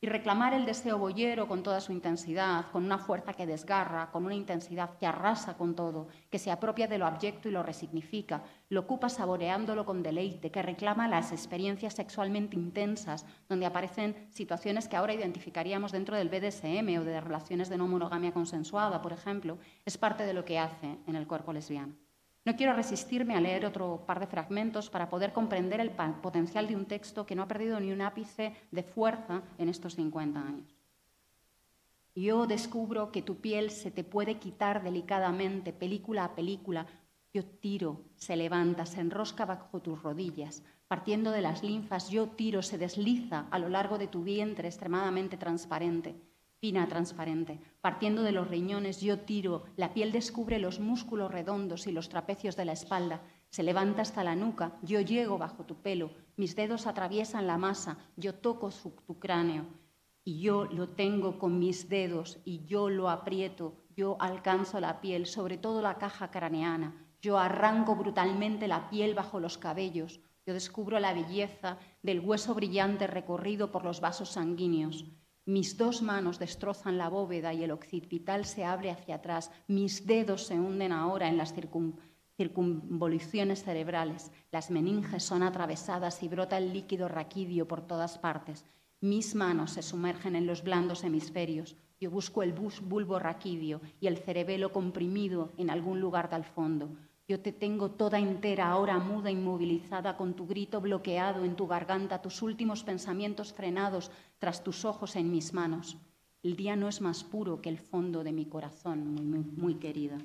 y 0.01 0.07
reclamar 0.07 0.53
el 0.53 0.65
deseo 0.65 0.97
boyero 0.97 1.47
con 1.47 1.61
toda 1.61 1.81
su 1.81 1.91
intensidad, 1.91 2.71
con 2.71 2.85
una 2.85 2.99
fuerza 2.99 3.33
que 3.33 3.45
desgarra, 3.45 4.11
con 4.11 4.25
una 4.25 4.35
intensidad 4.35 4.97
que 4.97 5.05
arrasa 5.05 5.57
con 5.57 5.75
todo, 5.75 6.07
que 6.29 6.39
se 6.39 6.51
apropia 6.51 6.87
de 6.87 6.97
lo 6.97 7.05
abyecto 7.05 7.49
y 7.49 7.51
lo 7.51 7.63
resignifica, 7.63 8.43
lo 8.69 8.81
ocupa 8.81 9.09
saboreándolo 9.09 9.85
con 9.85 10.01
deleite, 10.01 10.51
que 10.51 10.61
reclama 10.61 11.09
las 11.09 11.31
experiencias 11.31 11.95
sexualmente 11.95 12.55
intensas, 12.55 13.25
donde 13.49 13.65
aparecen 13.65 14.27
situaciones 14.31 14.87
que 14.87 14.95
ahora 14.95 15.13
identificaríamos 15.13 15.91
dentro 15.91 16.15
del 16.15 16.29
BDSM 16.29 16.97
o 16.99 17.03
de 17.03 17.19
relaciones 17.19 17.69
de 17.69 17.77
no 17.77 17.87
monogamia 17.87 18.33
consensuada, 18.33 19.01
por 19.01 19.11
ejemplo, 19.11 19.57
es 19.85 19.97
parte 19.97 20.25
de 20.25 20.33
lo 20.33 20.45
que 20.45 20.59
hace 20.59 20.97
en 21.07 21.15
el 21.15 21.27
cuerpo 21.27 21.51
lesbiano. 21.51 22.08
No 22.45 22.55
quiero 22.55 22.73
resistirme 22.73 23.35
a 23.35 23.41
leer 23.41 23.65
otro 23.65 24.05
par 24.05 24.19
de 24.19 24.27
fragmentos 24.27 24.89
para 24.89 25.09
poder 25.09 25.33
comprender 25.33 25.79
el 25.79 25.91
potencial 25.91 26.67
de 26.67 26.75
un 26.75 26.85
texto 26.85 27.25
que 27.25 27.35
no 27.35 27.43
ha 27.43 27.47
perdido 27.47 27.79
ni 27.79 27.91
un 27.91 28.01
ápice 28.01 28.55
de 28.71 28.83
fuerza 28.83 29.43
en 29.57 29.69
estos 29.69 29.95
50 29.95 30.39
años. 30.39 30.75
Yo 32.15 32.47
descubro 32.47 33.11
que 33.11 33.21
tu 33.21 33.37
piel 33.37 33.71
se 33.71 33.91
te 33.91 34.03
puede 34.03 34.39
quitar 34.39 34.83
delicadamente, 34.83 35.73
película 35.73 36.25
a 36.25 36.35
película. 36.35 36.87
Yo 37.33 37.45
tiro, 37.45 38.01
se 38.15 38.35
levanta, 38.35 38.85
se 38.85 39.01
enrosca 39.01 39.45
bajo 39.45 39.81
tus 39.81 40.01
rodillas. 40.01 40.63
Partiendo 40.87 41.31
de 41.31 41.41
las 41.41 41.61
linfas, 41.61 42.09
yo 42.09 42.29
tiro, 42.29 42.63
se 42.63 42.77
desliza 42.77 43.47
a 43.51 43.59
lo 43.59 43.69
largo 43.69 43.97
de 43.97 44.07
tu 44.07 44.23
vientre 44.23 44.67
extremadamente 44.67 45.37
transparente 45.37 46.28
fina, 46.59 46.87
transparente. 46.87 47.59
Partiendo 47.81 48.23
de 48.23 48.31
los 48.31 48.47
riñones, 48.47 49.01
yo 49.01 49.19
tiro, 49.19 49.63
la 49.77 49.93
piel 49.93 50.11
descubre 50.11 50.59
los 50.59 50.79
músculos 50.79 51.31
redondos 51.31 51.87
y 51.87 51.91
los 51.91 52.09
trapecios 52.09 52.55
de 52.55 52.65
la 52.65 52.73
espalda, 52.73 53.21
se 53.49 53.63
levanta 53.63 54.01
hasta 54.01 54.23
la 54.23 54.35
nuca, 54.35 54.77
yo 54.83 55.01
llego 55.01 55.37
bajo 55.37 55.65
tu 55.65 55.81
pelo, 55.81 56.11
mis 56.35 56.55
dedos 56.55 56.85
atraviesan 56.85 57.47
la 57.47 57.57
masa, 57.57 57.97
yo 58.15 58.35
toco 58.35 58.69
tu 59.07 59.19
cráneo 59.19 59.65
y 60.23 60.41
yo 60.41 60.65
lo 60.65 60.89
tengo 60.89 61.39
con 61.39 61.57
mis 61.57 61.89
dedos 61.89 62.39
y 62.45 62.65
yo 62.65 62.89
lo 62.89 63.09
aprieto, 63.09 63.73
yo 63.95 64.17
alcanzo 64.19 64.79
la 64.79 65.01
piel, 65.01 65.25
sobre 65.25 65.57
todo 65.57 65.81
la 65.81 65.97
caja 65.97 66.29
craneana, 66.29 66.93
yo 67.21 67.39
arranco 67.39 67.95
brutalmente 67.95 68.67
la 68.67 68.89
piel 68.89 69.15
bajo 69.15 69.39
los 69.39 69.57
cabellos, 69.57 70.19
yo 70.45 70.53
descubro 70.53 70.99
la 70.99 71.13
belleza 71.13 71.77
del 72.03 72.19
hueso 72.19 72.53
brillante 72.53 73.07
recorrido 73.07 73.71
por 73.71 73.83
los 73.83 74.01
vasos 74.01 74.29
sanguíneos. 74.29 75.05
Mis 75.49 75.77
dos 75.77 76.03
manos 76.03 76.37
destrozan 76.37 76.99
la 76.99 77.09
bóveda 77.09 77.55
y 77.55 77.63
el 77.63 77.71
occipital 77.71 78.45
se 78.45 78.65
abre 78.65 78.91
hacia 78.91 79.15
atrás. 79.15 79.49
Mis 79.67 80.05
dedos 80.05 80.45
se 80.45 80.59
hunden 80.59 80.91
ahora 80.91 81.27
en 81.27 81.37
las 81.37 81.55
circunvoluciones 82.37 83.63
cerebrales. 83.63 84.31
Las 84.51 84.69
meninges 84.69 85.23
son 85.23 85.41
atravesadas 85.41 86.21
y 86.21 86.27
brota 86.27 86.59
el 86.59 86.71
líquido 86.71 87.07
raquídeo 87.07 87.67
por 87.67 87.81
todas 87.81 88.19
partes. 88.19 88.63
Mis 89.01 89.33
manos 89.33 89.71
se 89.71 89.81
sumergen 89.81 90.35
en 90.35 90.45
los 90.45 90.61
blandos 90.61 91.03
hemisferios. 91.03 91.75
Yo 91.99 92.11
busco 92.11 92.43
el 92.43 92.53
bulbo 92.53 93.17
raquídeo 93.17 93.81
y 93.99 94.05
el 94.05 94.19
cerebelo 94.19 94.71
comprimido 94.71 95.51
en 95.57 95.71
algún 95.71 95.99
lugar 95.99 96.29
del 96.29 96.43
fondo. 96.43 96.91
Yo 97.29 97.39
te 97.39 97.51
tengo 97.51 97.91
toda 97.91 98.17
entera, 98.17 98.71
ahora 98.71 98.97
muda, 98.97 99.29
inmovilizada, 99.29 100.17
con 100.17 100.33
tu 100.33 100.47
grito 100.47 100.81
bloqueado 100.81 101.45
en 101.45 101.55
tu 101.55 101.67
garganta, 101.67 102.23
tus 102.23 102.41
últimos 102.41 102.83
pensamientos 102.83 103.53
frenados 103.53 104.09
tras 104.39 104.63
tus 104.63 104.83
ojos 104.83 105.15
en 105.15 105.29
mis 105.29 105.53
manos. 105.53 105.95
El 106.41 106.55
día 106.55 106.75
no 106.75 106.87
es 106.87 107.01
más 107.01 107.23
puro 107.23 107.61
que 107.61 107.69
el 107.69 107.77
fondo 107.77 108.23
de 108.23 108.31
mi 108.31 108.45
corazón, 108.45 109.13
muy, 109.13 109.43
muy, 109.43 109.75
querida. 109.75 110.17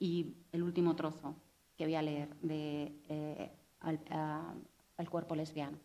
Y 0.00 0.34
el 0.50 0.64
último 0.64 0.96
trozo 0.96 1.36
que 1.76 1.84
voy 1.84 1.94
a 1.94 2.02
leer 2.02 2.34
de 2.42 2.92
eh, 3.08 3.52
al 3.78 5.08
cuerpo 5.08 5.36
lesbiano. 5.36 5.78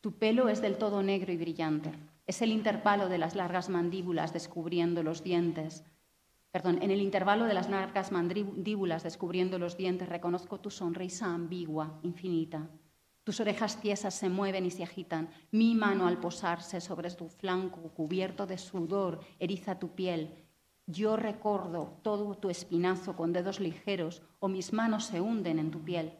Tu 0.00 0.12
pelo 0.12 0.48
es 0.48 0.62
del 0.62 0.78
todo 0.78 1.02
negro 1.02 1.32
y 1.32 1.36
brillante. 1.36 1.90
Es 2.28 2.40
el 2.40 2.52
intervalo 2.52 3.08
de 3.08 3.18
las 3.18 3.34
largas 3.34 3.68
mandíbulas 3.68 4.32
descubriendo 4.32 5.02
los 5.02 5.24
dientes 5.24 5.82
Perdón, 6.50 6.78
en 6.82 6.90
el 6.90 7.02
intervalo 7.02 7.44
de 7.44 7.54
las 7.54 7.68
largas 7.68 8.10
mandíbulas 8.10 9.02
descubriendo 9.02 9.58
los 9.58 9.76
dientes 9.76 10.08
reconozco 10.08 10.60
tu 10.60 10.70
sonrisa 10.70 11.26
ambigua, 11.26 12.00
infinita. 12.02 12.70
Tus 13.22 13.40
orejas 13.40 13.78
tiesas 13.82 14.14
se 14.14 14.30
mueven 14.30 14.64
y 14.64 14.70
se 14.70 14.82
agitan. 14.82 15.28
Mi 15.50 15.74
mano 15.74 16.06
al 16.06 16.18
posarse 16.18 16.80
sobre 16.80 17.10
tu 17.10 17.28
flanco 17.28 17.92
cubierto 17.92 18.46
de 18.46 18.56
sudor 18.56 19.20
eriza 19.38 19.78
tu 19.78 19.94
piel. 19.94 20.46
Yo 20.86 21.18
recordo 21.18 21.98
todo 22.02 22.34
tu 22.34 22.48
espinazo 22.48 23.14
con 23.14 23.34
dedos 23.34 23.60
ligeros 23.60 24.22
o 24.38 24.48
mis 24.48 24.72
manos 24.72 25.04
se 25.04 25.20
hunden 25.20 25.58
en 25.58 25.70
tu 25.70 25.84
piel. 25.84 26.14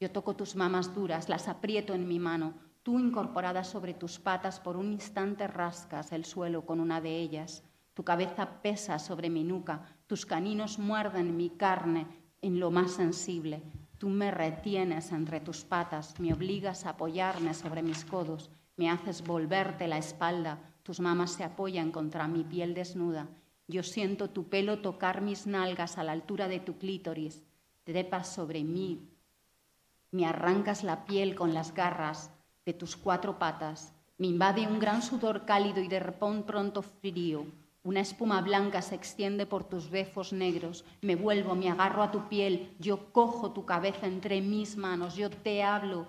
Yo 0.00 0.10
toco 0.10 0.34
tus 0.34 0.56
mamas 0.56 0.92
duras, 0.92 1.28
las 1.28 1.46
aprieto 1.46 1.94
en 1.94 2.08
mi 2.08 2.18
mano. 2.18 2.54
Tú 2.82 2.98
incorporada 2.98 3.62
sobre 3.62 3.94
tus 3.94 4.18
patas 4.18 4.58
por 4.58 4.76
un 4.76 4.92
instante 4.92 5.46
rascas 5.46 6.10
el 6.10 6.24
suelo 6.24 6.66
con 6.66 6.80
una 6.80 7.00
de 7.00 7.16
ellas. 7.18 7.62
Tu 7.98 8.04
cabeza 8.04 8.62
pesa 8.62 9.00
sobre 9.00 9.28
mi 9.28 9.42
nuca, 9.42 9.82
tus 10.06 10.24
caninos 10.24 10.78
muerden 10.78 11.36
mi 11.36 11.50
carne 11.50 12.06
en 12.40 12.60
lo 12.60 12.70
más 12.70 12.92
sensible. 12.92 13.60
Tú 13.98 14.08
me 14.08 14.30
retienes 14.30 15.10
entre 15.10 15.40
tus 15.40 15.64
patas, 15.64 16.14
me 16.20 16.32
obligas 16.32 16.86
a 16.86 16.90
apoyarme 16.90 17.54
sobre 17.54 17.82
mis 17.82 18.04
codos, 18.04 18.52
me 18.76 18.88
haces 18.88 19.24
volverte 19.24 19.88
la 19.88 19.98
espalda, 19.98 20.60
tus 20.84 21.00
mamas 21.00 21.32
se 21.32 21.42
apoyan 21.42 21.90
contra 21.90 22.28
mi 22.28 22.44
piel 22.44 22.72
desnuda. 22.72 23.26
Yo 23.66 23.82
siento 23.82 24.30
tu 24.30 24.48
pelo 24.48 24.78
tocar 24.78 25.20
mis 25.20 25.48
nalgas 25.48 25.98
a 25.98 26.04
la 26.04 26.12
altura 26.12 26.46
de 26.46 26.60
tu 26.60 26.78
clítoris, 26.78 27.42
trepas 27.82 28.32
sobre 28.32 28.62
mí, 28.62 29.10
me 30.12 30.24
arrancas 30.24 30.84
la 30.84 31.04
piel 31.04 31.34
con 31.34 31.52
las 31.52 31.74
garras 31.74 32.30
de 32.64 32.74
tus 32.74 32.96
cuatro 32.96 33.40
patas, 33.40 33.92
me 34.18 34.28
invade 34.28 34.68
un 34.68 34.78
gran 34.78 35.02
sudor 35.02 35.46
cálido 35.46 35.80
y 35.80 35.88
de 35.88 36.00
pronto 36.46 36.82
frío. 36.82 37.44
Una 37.88 38.00
espuma 38.00 38.42
blanca 38.42 38.82
se 38.82 38.94
extiende 38.94 39.46
por 39.46 39.64
tus 39.64 39.88
befos 39.88 40.34
negros. 40.34 40.84
Me 41.00 41.16
vuelvo, 41.16 41.54
me 41.54 41.70
agarro 41.70 42.02
a 42.02 42.10
tu 42.10 42.28
piel, 42.28 42.76
yo 42.78 43.14
cojo 43.14 43.52
tu 43.52 43.64
cabeza 43.64 44.06
entre 44.06 44.42
mis 44.42 44.76
manos, 44.76 45.16
yo 45.16 45.30
te 45.30 45.62
hablo. 45.62 46.06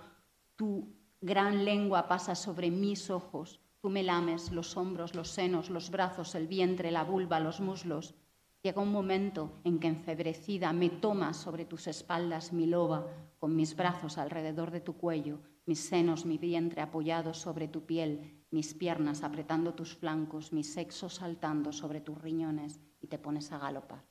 Tu 0.57 0.93
gran 1.21 1.63
lengua 1.63 2.09
pasa 2.09 2.35
sobre 2.35 2.69
mis 2.69 3.09
ojos. 3.09 3.61
Tú 3.79 3.89
me 3.89 4.03
lames 4.03 4.51
los 4.51 4.75
hombros, 4.75 5.15
los 5.15 5.29
senos, 5.29 5.69
los 5.69 5.89
brazos, 5.89 6.35
el 6.35 6.47
vientre, 6.47 6.91
la 6.91 7.05
vulva, 7.05 7.39
los 7.39 7.61
muslos. 7.61 8.13
Llega 8.61 8.81
un 8.81 8.91
momento 8.91 9.61
en 9.63 9.79
que 9.79 9.87
enfebrecida 9.87 10.73
me 10.73 10.89
tomas 10.89 11.37
sobre 11.37 11.63
tus 11.63 11.87
espaldas 11.87 12.51
mi 12.51 12.65
loba, 12.65 13.07
con 13.37 13.55
mis 13.55 13.77
brazos 13.77 14.17
alrededor 14.17 14.71
de 14.71 14.81
tu 14.81 14.97
cuello, 14.97 15.39
mis 15.65 15.79
senos, 15.79 16.25
mi 16.25 16.37
vientre 16.37 16.81
apoyados 16.81 17.37
sobre 17.37 17.69
tu 17.69 17.85
piel, 17.85 18.38
mis 18.51 18.73
piernas 18.73 19.23
apretando 19.23 19.73
tus 19.73 19.95
flancos, 19.95 20.53
mi 20.53 20.63
sexo 20.63 21.09
saltando 21.09 21.71
sobre 21.71 22.01
tus 22.01 22.19
riñones 22.19 22.79
y 23.01 23.07
te 23.07 23.19
pones 23.19 23.51
a 23.51 23.59
galopar. 23.59 24.03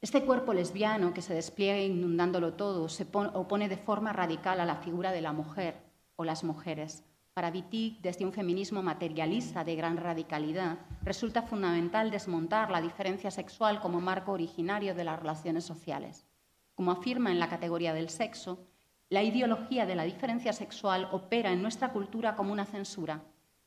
Este 0.00 0.24
cuerpo 0.24 0.52
lesbiano 0.52 1.14
que 1.14 1.22
se 1.22 1.32
despliega 1.32 1.78
inundándolo 1.78 2.54
todo 2.54 2.88
se 2.88 3.06
opone 3.12 3.68
de 3.68 3.76
forma 3.76 4.12
radical 4.12 4.58
a 4.60 4.66
la 4.66 4.76
figura 4.76 5.12
de 5.12 5.20
la 5.20 5.32
mujer 5.32 5.76
o 6.16 6.24
las 6.24 6.42
mujeres. 6.42 7.04
Para 7.34 7.50
Wittig, 7.50 8.00
desde 8.02 8.24
un 8.24 8.32
feminismo 8.32 8.82
materialista 8.82 9.62
de 9.64 9.76
gran 9.76 9.96
radicalidad, 9.96 10.78
resulta 11.02 11.42
fundamental 11.42 12.10
desmontar 12.10 12.70
la 12.70 12.80
diferencia 12.80 13.30
sexual 13.30 13.80
como 13.80 14.00
marco 14.00 14.32
originario 14.32 14.94
de 14.94 15.04
las 15.04 15.20
relaciones 15.20 15.64
sociales. 15.64 16.26
Como 16.74 16.90
afirma 16.90 17.30
en 17.30 17.38
la 17.38 17.48
categoría 17.48 17.94
del 17.94 18.10
sexo, 18.10 18.66
la 19.12 19.22
ideología 19.22 19.84
de 19.84 19.94
la 19.94 20.04
diferencia 20.04 20.54
sexual 20.54 21.06
opera 21.12 21.52
en 21.52 21.60
nuestra 21.60 21.92
cultura 21.92 22.34
como 22.34 22.50
una 22.50 22.64
censura, 22.64 23.22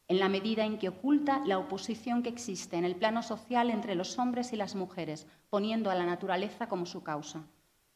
en 0.07 0.17
la 0.17 0.27
medida 0.27 0.65
en 0.65 0.79
que 0.79 0.89
oculta 0.89 1.43
la 1.45 1.59
oposición 1.59 2.23
que 2.23 2.29
existe 2.29 2.77
en 2.77 2.83
el 2.83 2.95
plano 2.95 3.21
social 3.21 3.69
entre 3.69 3.93
los 3.93 4.17
hombres 4.17 4.53
y 4.53 4.55
las 4.55 4.73
mujeres, 4.73 5.27
poniendo 5.51 5.91
a 5.91 5.95
la 5.95 6.07
naturaleza 6.07 6.67
como 6.67 6.87
su 6.87 7.03
causa. 7.03 7.43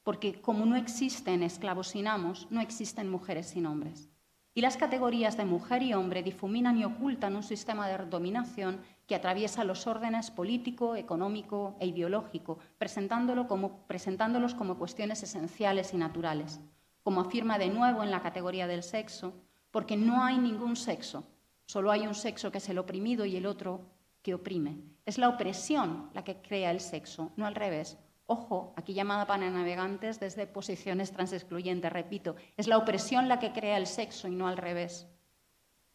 Porque 0.04 0.40
como 0.40 0.64
no 0.68 0.76
existen 0.76 1.42
esclavos 1.42 1.88
sin 1.88 2.08
amos, 2.08 2.46
no 2.52 2.62
existen 2.62 3.10
mujeres 3.10 3.48
sin 3.48 3.66
hombres. 3.66 4.12
Y 4.54 4.62
las 4.62 4.78
categorías 4.78 5.36
de 5.36 5.46
mujer 5.46 5.82
y 5.82 5.96
hombre 5.96 6.22
difuminan 6.22 6.78
y 6.78 6.86
ocultan 6.86 7.36
un 7.36 7.42
sistema 7.42 7.88
de 7.88 7.98
dominación 8.06 8.80
que 9.08 9.16
atraviesa 9.16 9.64
los 9.64 9.88
órdenes 9.88 10.30
político, 10.30 10.96
económico 10.96 11.76
e 11.80 11.88
ideológico, 11.88 12.60
presentándolos 12.78 14.54
como 14.54 14.78
cuestiones 14.78 15.24
esenciales 15.24 15.96
y 15.96 15.98
naturales 15.98 16.60
como 17.04 17.22
afirma 17.22 17.58
de 17.58 17.70
nuevo 17.70 18.04
en 18.04 18.12
la 18.12 18.22
categoría 18.22 18.68
del 18.68 18.84
sexo, 18.84 19.34
porque 19.72 19.98
no 19.98 20.24
hay 20.24 20.38
ningún 20.38 20.76
sexo, 20.76 21.24
solo 21.66 21.92
hay 21.92 22.08
un 22.08 22.16
sexo 22.16 22.52
que 22.52 22.58
es 22.58 22.70
el 22.70 22.78
oprimido 22.78 23.26
y 23.26 23.36
el 23.36 23.46
otro 23.46 23.82
que 24.22 24.34
oprime. 24.34 24.80
Es 25.06 25.18
la 25.18 25.30
opresión 25.30 26.10
la 26.14 26.24
que 26.24 26.42
crea 26.42 26.72
el 26.72 26.80
sexo, 26.80 27.32
no 27.36 27.46
al 27.46 27.56
revés. 27.56 27.98
Ojo, 28.26 28.74
aquí 28.76 28.94
llamada 28.94 29.26
para 29.26 29.50
navegantes 29.50 30.20
desde 30.20 30.46
posiciones 30.46 31.12
transexcluyentes, 31.12 31.92
repito, 31.92 32.36
es 32.58 32.68
la 32.68 32.78
opresión 32.78 33.28
la 33.28 33.40
que 33.40 33.54
crea 33.54 33.78
el 33.78 33.88
sexo 33.88 34.28
y 34.28 34.36
no 34.36 34.48
al 34.48 34.58
revés. 34.58 35.08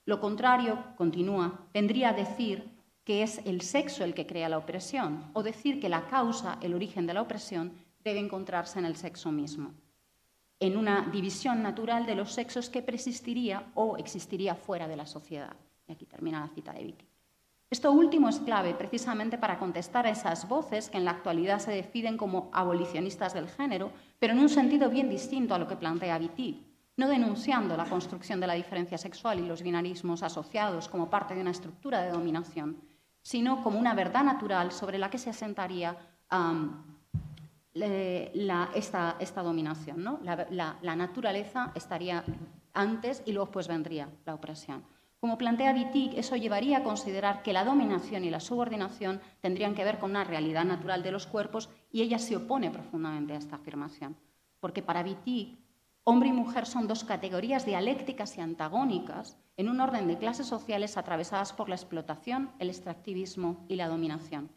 Lo 0.04 0.20
contrario, 0.20 0.82
continúa, 0.96 1.66
vendría 1.72 2.10
a 2.10 2.12
decir 2.12 2.70
que 3.04 3.22
es 3.22 3.40
el 3.44 3.60
sexo 3.60 4.02
el 4.02 4.14
que 4.14 4.26
crea 4.26 4.48
la 4.48 4.58
opresión, 4.58 5.30
o 5.34 5.42
decir 5.42 5.80
que 5.80 5.88
la 5.88 6.06
causa, 6.08 6.58
el 6.62 6.74
origen 6.74 7.06
de 7.06 7.14
la 7.14 7.22
opresión, 7.22 7.72
debe 8.02 8.18
encontrarse 8.18 8.78
en 8.78 8.86
el 8.86 8.96
sexo 8.96 9.30
mismo 9.30 9.74
en 10.60 10.76
una 10.76 11.08
división 11.12 11.62
natural 11.62 12.06
de 12.06 12.14
los 12.14 12.32
sexos 12.32 12.70
que 12.70 12.82
persistiría 12.82 13.70
o 13.74 13.96
existiría 13.96 14.54
fuera 14.54 14.88
de 14.88 14.96
la 14.96 15.06
sociedad. 15.06 15.56
Y 15.86 15.92
aquí 15.92 16.06
termina 16.06 16.40
la 16.40 16.48
cita 16.48 16.72
de 16.72 16.84
Vitti. 16.84 17.06
Esto 17.70 17.90
último 17.90 18.28
es 18.28 18.38
clave 18.38 18.74
precisamente 18.74 19.36
para 19.36 19.58
contestar 19.58 20.06
a 20.06 20.10
esas 20.10 20.48
voces 20.48 20.90
que 20.90 20.98
en 20.98 21.04
la 21.04 21.10
actualidad 21.10 21.58
se 21.58 21.72
definen 21.72 22.16
como 22.16 22.50
abolicionistas 22.52 23.34
del 23.34 23.48
género, 23.48 23.90
pero 24.18 24.32
en 24.32 24.38
un 24.38 24.48
sentido 24.48 24.88
bien 24.88 25.08
distinto 25.08 25.54
a 25.54 25.58
lo 25.58 25.66
que 25.66 25.76
plantea 25.76 26.18
Vitti, 26.18 26.64
no 26.96 27.08
denunciando 27.08 27.76
la 27.76 27.86
construcción 27.86 28.38
de 28.38 28.46
la 28.46 28.54
diferencia 28.54 28.96
sexual 28.96 29.40
y 29.40 29.46
los 29.46 29.62
binarismos 29.62 30.22
asociados 30.22 30.88
como 30.88 31.10
parte 31.10 31.34
de 31.34 31.40
una 31.40 31.50
estructura 31.50 32.02
de 32.02 32.12
dominación, 32.12 32.80
sino 33.22 33.62
como 33.62 33.78
una 33.78 33.94
verdad 33.94 34.22
natural 34.22 34.70
sobre 34.70 34.98
la 34.98 35.10
que 35.10 35.18
se 35.18 35.30
asentaría 35.30 35.96
esta, 37.74 39.42
dominación. 39.42 40.20
La, 40.22 40.96
naturaleza 40.96 41.72
estaría 41.74 42.24
antes 42.72 43.22
y 43.26 43.32
luego 43.32 43.50
pues 43.50 43.68
vendría 43.68 44.08
la 44.24 44.34
opresión. 44.34 44.84
Como 45.20 45.38
plantea 45.38 45.72
Wittig, 45.72 46.18
eso 46.18 46.36
llevaría 46.36 46.78
a 46.78 46.82
considerar 46.82 47.42
que 47.42 47.54
la 47.54 47.64
dominación 47.64 48.24
y 48.24 48.30
la 48.30 48.40
subordinación 48.40 49.22
tendrían 49.40 49.74
que 49.74 49.84
ver 49.84 49.98
con 49.98 50.10
una 50.10 50.22
realidad 50.22 50.64
natural 50.64 51.02
de 51.02 51.12
los 51.12 51.26
cuerpos 51.26 51.70
y 51.90 52.02
ella 52.02 52.18
se 52.18 52.36
opone 52.36 52.70
profundamente 52.70 53.32
a 53.32 53.38
esta 53.38 53.56
afirmación. 53.56 54.16
Porque 54.60 54.82
para 54.82 55.02
Wittig, 55.02 55.58
hombre 56.04 56.28
y 56.28 56.32
mujer 56.32 56.66
son 56.66 56.86
dos 56.86 57.04
categorías 57.04 57.64
dialécticas 57.64 58.36
y 58.36 58.42
antagónicas 58.42 59.38
en 59.56 59.70
un 59.70 59.80
orden 59.80 60.08
de 60.08 60.18
clases 60.18 60.46
sociales 60.46 60.98
atravesadas 60.98 61.54
por 61.54 61.70
la 61.70 61.76
explotación, 61.76 62.50
el 62.58 62.68
extractivismo 62.68 63.64
y 63.68 63.76
la 63.76 63.88
dominación. 63.88 64.50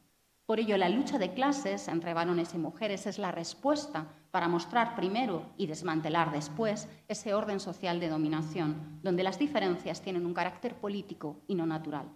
Por 0.47 0.61
ello, 0.61 0.77
la 0.77 0.87
lucha 0.87 1.17
de 1.17 1.33
clases 1.33 1.89
entre 1.89 2.13
varones 2.13 2.53
y 2.53 2.57
mujeres 2.57 3.05
es 3.05 3.19
la 3.19 3.33
respuesta 3.33 4.07
para 4.31 4.47
mostrar 4.47 4.95
primero 4.95 5.43
y 5.57 5.67
desmantelar 5.67 6.31
después 6.31 6.87
ese 7.09 7.33
orden 7.33 7.59
social 7.59 7.99
de 7.99 8.07
dominación, 8.07 9.01
donde 9.03 9.23
las 9.23 9.37
diferencias 9.37 10.01
tienen 10.01 10.25
un 10.25 10.33
carácter 10.33 10.75
político 10.75 11.41
y 11.49 11.55
no 11.55 11.65
natural. 11.65 12.07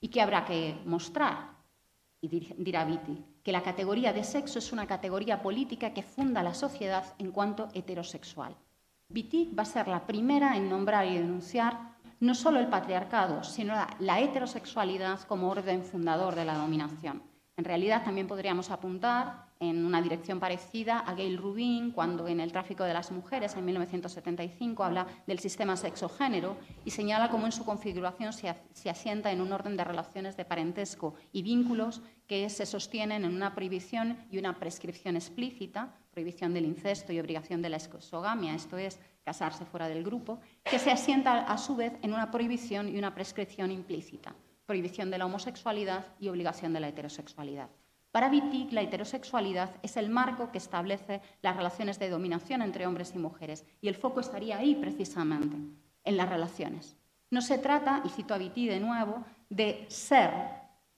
¿Y 0.00 0.08
qué 0.08 0.22
habrá 0.22 0.46
que 0.46 0.80
mostrar? 0.86 1.50
Y 2.22 2.28
dirá 2.28 2.86
Vitti, 2.86 3.22
que 3.42 3.52
la 3.52 3.62
categoría 3.62 4.14
de 4.14 4.24
sexo 4.24 4.58
es 4.58 4.72
una 4.72 4.86
categoría 4.86 5.42
política 5.42 5.92
que 5.92 6.02
funda 6.02 6.42
la 6.42 6.54
sociedad 6.54 7.04
en 7.18 7.32
cuanto 7.32 7.68
heterosexual. 7.74 8.56
Vitti 9.10 9.52
va 9.52 9.64
a 9.64 9.66
ser 9.66 9.88
la 9.88 10.06
primera 10.06 10.56
en 10.56 10.70
nombrar 10.70 11.06
y 11.06 11.18
denunciar 11.18 11.96
no 12.18 12.34
solo 12.34 12.60
el 12.60 12.68
patriarcado, 12.68 13.44
sino 13.44 13.74
la 13.98 14.20
heterosexualidad 14.20 15.20
como 15.24 15.50
orden 15.50 15.84
fundador 15.84 16.34
de 16.34 16.46
la 16.46 16.56
dominación 16.56 17.30
En 17.56 17.64
realidad 17.64 18.02
también 18.02 18.26
podríamos 18.26 18.70
apuntar 18.70 19.52
en 19.60 19.84
una 19.84 20.00
dirección 20.00 20.40
parecida 20.40 20.98
a 21.00 21.14
Gail 21.14 21.36
Rubin 21.36 21.92
cuando 21.92 22.26
en 22.26 22.40
el 22.40 22.50
tráfico 22.50 22.82
de 22.82 22.94
las 22.94 23.12
mujeres 23.12 23.54
en 23.54 23.64
1975 23.66 24.82
habla 24.82 25.06
del 25.26 25.38
sistema 25.38 25.76
sexo-género 25.76 26.56
y 26.86 26.90
señala 26.90 27.28
cómo 27.28 27.44
en 27.44 27.52
su 27.52 27.64
configuración 27.64 28.32
se, 28.32 28.48
asienta 28.88 29.30
en 29.30 29.42
un 29.42 29.52
orden 29.52 29.76
de 29.76 29.84
relaciones 29.84 30.36
de 30.36 30.46
parentesco 30.46 31.14
y 31.30 31.42
vínculos 31.42 32.00
que 32.26 32.48
se 32.48 32.64
sostienen 32.64 33.24
en 33.24 33.34
una 33.34 33.54
prohibición 33.54 34.16
y 34.30 34.38
una 34.38 34.58
prescripción 34.58 35.16
explícita, 35.16 35.94
prohibición 36.10 36.54
del 36.54 36.64
incesto 36.64 37.12
y 37.12 37.20
obligación 37.20 37.60
de 37.60 37.68
la 37.68 37.76
exogamia, 37.76 38.54
esto 38.54 38.78
es, 38.78 38.98
casarse 39.24 39.66
fuera 39.66 39.88
del 39.88 40.02
grupo, 40.02 40.40
que 40.64 40.78
se 40.78 40.90
asienta 40.90 41.42
a 41.42 41.58
su 41.58 41.76
vez 41.76 41.92
en 42.02 42.14
una 42.14 42.30
prohibición 42.30 42.88
y 42.88 42.98
una 42.98 43.14
prescripción 43.14 43.70
implícita 43.70 44.34
prohibición 44.72 45.10
de 45.10 45.18
la 45.18 45.26
homosexualidad 45.26 46.06
y 46.18 46.30
obligación 46.30 46.72
de 46.72 46.80
la 46.80 46.88
heterosexualidad. 46.88 47.68
Para 48.10 48.30
Wittig, 48.30 48.72
la 48.72 48.80
heterosexualidad 48.80 49.76
es 49.82 49.98
el 49.98 50.08
marco 50.08 50.50
que 50.50 50.56
establece 50.56 51.20
las 51.42 51.54
relaciones 51.54 51.98
de 51.98 52.08
dominación 52.08 52.62
entre 52.62 52.86
hombres 52.86 53.12
y 53.14 53.18
mujeres, 53.18 53.66
y 53.82 53.88
el 53.88 53.96
foco 53.96 54.20
estaría 54.20 54.56
ahí 54.56 54.74
precisamente, 54.74 55.58
en 56.04 56.16
las 56.16 56.26
relaciones. 56.26 56.96
No 57.30 57.42
se 57.42 57.58
trata, 57.58 58.00
y 58.02 58.08
cito 58.08 58.32
a 58.32 58.38
Wittig 58.38 58.70
de 58.70 58.80
nuevo, 58.80 59.22
de 59.50 59.84
ser, 59.88 60.30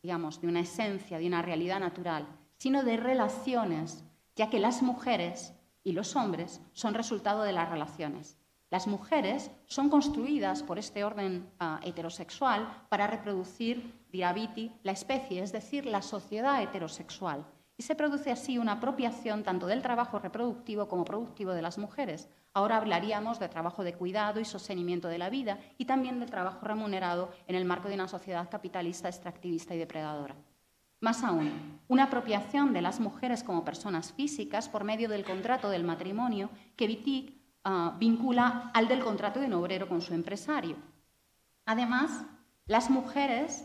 digamos, 0.01 0.41
de 0.41 0.47
una 0.47 0.61
esencia, 0.61 1.19
de 1.19 1.27
una 1.27 1.43
realidad 1.43 1.81
natural, 1.81 2.29
sino 2.59 2.85
de 2.85 2.97
relaciones, 2.97 4.05
ya 4.37 4.51
que 4.51 4.61
las 4.61 4.83
mujeres 4.83 5.53
y 5.83 5.95
los 5.95 6.15
hombres 6.15 6.61
son 6.75 6.95
resultado 6.95 7.43
de 7.43 7.53
las 7.53 7.69
relaciones. 7.69 8.39
Las 8.71 8.87
mujeres 8.87 9.51
son 9.67 9.89
construidas 9.89 10.63
por 10.63 10.79
este 10.79 11.05
orden 11.05 11.49
ah, 11.61 11.81
heterosexual 11.83 12.87
para 12.89 13.07
reproducir, 13.07 13.95
dirá 14.11 14.35
la 14.83 14.93
especie, 14.93 15.43
es 15.43 15.53
decir, 15.53 15.87
la 15.87 16.03
sociedad 16.03 16.63
heterosexual. 16.63 17.47
Y 17.77 17.83
se 17.83 17.95
produce 17.95 18.31
así 18.31 18.59
una 18.59 18.73
apropiación 18.73 19.43
tanto 19.43 19.67
del 19.67 19.83
trabajo 19.83 20.19
reproductivo 20.19 20.89
como 20.89 21.05
productivo 21.05 21.53
de 21.53 21.63
las 21.63 21.79
mujeres. 21.79 22.29
Ahora 22.53 22.77
hablaríamos 22.77 23.41
de 23.41 23.49
trabajo 23.49 23.83
de 23.83 23.95
cuidado 23.95 24.39
y 24.41 24.45
sostenimiento 24.45 25.09
de 25.09 25.19
la 25.19 25.29
vida 25.29 25.59
y 25.77 25.85
también 25.87 26.21
del 26.21 26.31
trabajo 26.31 26.65
remunerado 26.65 27.31
en 27.49 27.57
el 27.57 27.65
marco 27.65 27.89
de 27.89 27.95
una 27.95 28.07
sociedad 28.07 28.49
capitalista, 28.49 29.09
extractivista 29.09 29.75
y 29.75 29.79
depredadora. 29.79 30.37
Más 31.01 31.23
aún, 31.23 31.81
una 31.89 32.05
apropiación 32.05 32.73
de 32.73 32.81
las 32.81 33.01
mujeres 33.01 33.43
como 33.43 33.65
personas 33.65 34.13
físicas 34.13 34.69
por 34.69 34.85
medio 34.85 35.09
del 35.09 35.25
contrato 35.25 35.69
del 35.69 35.85
matrimonio 35.85 36.49
que 36.77 36.87
Wittig 36.87 37.44
Ah, 37.67 37.97
vincula 37.99 38.71
al 38.75 38.89
del 38.89 39.03
contrato 39.03 39.41
de 39.41 39.47
un 39.47 39.55
obrero 39.55 39.89
con 39.89 40.03
su 40.03 40.13
empresario. 40.13 40.77
Además, 41.65 42.27
las 42.67 42.91
mujeres, 42.91 43.65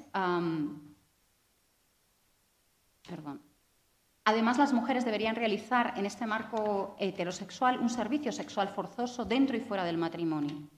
perdón, 3.06 3.41
además 4.24 4.58
las 4.58 4.72
mujeres 4.72 5.04
deberían 5.04 5.36
realizar 5.36 5.95
en 5.97 6.06
este 6.06 6.26
marco 6.26 6.95
heterosexual 6.97 7.80
un 7.80 7.89
servicio 7.89 8.32
sexual 8.32 8.70
forzoso 8.70 9.26
dentro 9.26 9.58
y 9.58 9.60
fuera 9.60 9.84
del 9.84 9.97
matrimonio. 9.97 10.70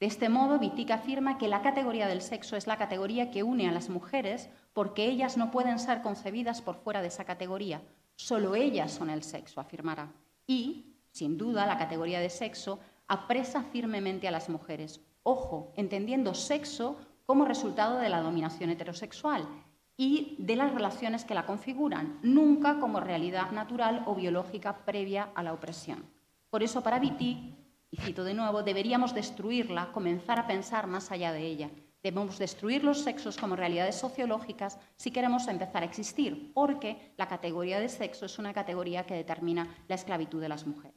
De 0.00 0.06
este 0.06 0.28
modo, 0.28 0.58
Wittig 0.58 0.92
afirma 0.92 1.38
que 1.38 1.46
la 1.46 1.62
categoría 1.62 2.08
del 2.08 2.20
sexo 2.20 2.56
es 2.56 2.66
la 2.66 2.76
categoría 2.76 3.30
que 3.30 3.44
une 3.44 3.68
a 3.68 3.72
las 3.72 3.88
mujeres 3.88 4.50
porque 4.72 5.06
ellas 5.06 5.36
no 5.36 5.52
pueden 5.52 5.78
ser 5.78 6.02
concebidas 6.02 6.62
por 6.62 6.74
fuera 6.74 7.00
de 7.00 7.08
esa 7.08 7.24
categoría. 7.24 7.80
Solo 8.16 8.56
ellas 8.56 8.90
son 8.90 9.08
el 9.08 9.22
sexo, 9.22 9.60
afirmará. 9.60 10.12
Y 10.46 10.95
sin 11.16 11.38
duda, 11.38 11.64
la 11.64 11.78
categoría 11.78 12.20
de 12.20 12.28
sexo 12.28 12.78
apresa 13.08 13.62
firmemente 13.62 14.28
a 14.28 14.30
las 14.30 14.50
mujeres. 14.50 15.00
Ojo, 15.22 15.72
entendiendo 15.74 16.34
sexo 16.34 16.98
como 17.24 17.46
resultado 17.46 17.96
de 17.96 18.10
la 18.10 18.20
dominación 18.20 18.68
heterosexual 18.68 19.48
y 19.96 20.36
de 20.38 20.56
las 20.56 20.74
relaciones 20.74 21.24
que 21.24 21.32
la 21.32 21.46
configuran, 21.46 22.18
nunca 22.22 22.78
como 22.80 23.00
realidad 23.00 23.50
natural 23.52 24.02
o 24.04 24.14
biológica 24.14 24.84
previa 24.84 25.30
a 25.34 25.42
la 25.42 25.54
opresión. 25.54 26.04
Por 26.50 26.62
eso, 26.62 26.82
para 26.82 26.98
Viti, 26.98 27.56
y 27.90 27.96
cito 27.96 28.22
de 28.22 28.34
nuevo, 28.34 28.62
deberíamos 28.62 29.14
destruirla, 29.14 29.92
comenzar 29.92 30.38
a 30.38 30.46
pensar 30.46 30.86
más 30.86 31.10
allá 31.10 31.32
de 31.32 31.46
ella. 31.46 31.70
Debemos 32.02 32.38
destruir 32.38 32.84
los 32.84 33.00
sexos 33.00 33.38
como 33.38 33.56
realidades 33.56 33.96
sociológicas 33.96 34.78
si 34.96 35.10
queremos 35.10 35.48
empezar 35.48 35.82
a 35.82 35.86
existir, 35.86 36.52
porque 36.52 37.14
la 37.16 37.26
categoría 37.26 37.80
de 37.80 37.88
sexo 37.88 38.26
es 38.26 38.38
una 38.38 38.52
categoría 38.52 39.06
que 39.06 39.14
determina 39.14 39.66
la 39.88 39.94
esclavitud 39.94 40.42
de 40.42 40.50
las 40.50 40.66
mujeres. 40.66 40.95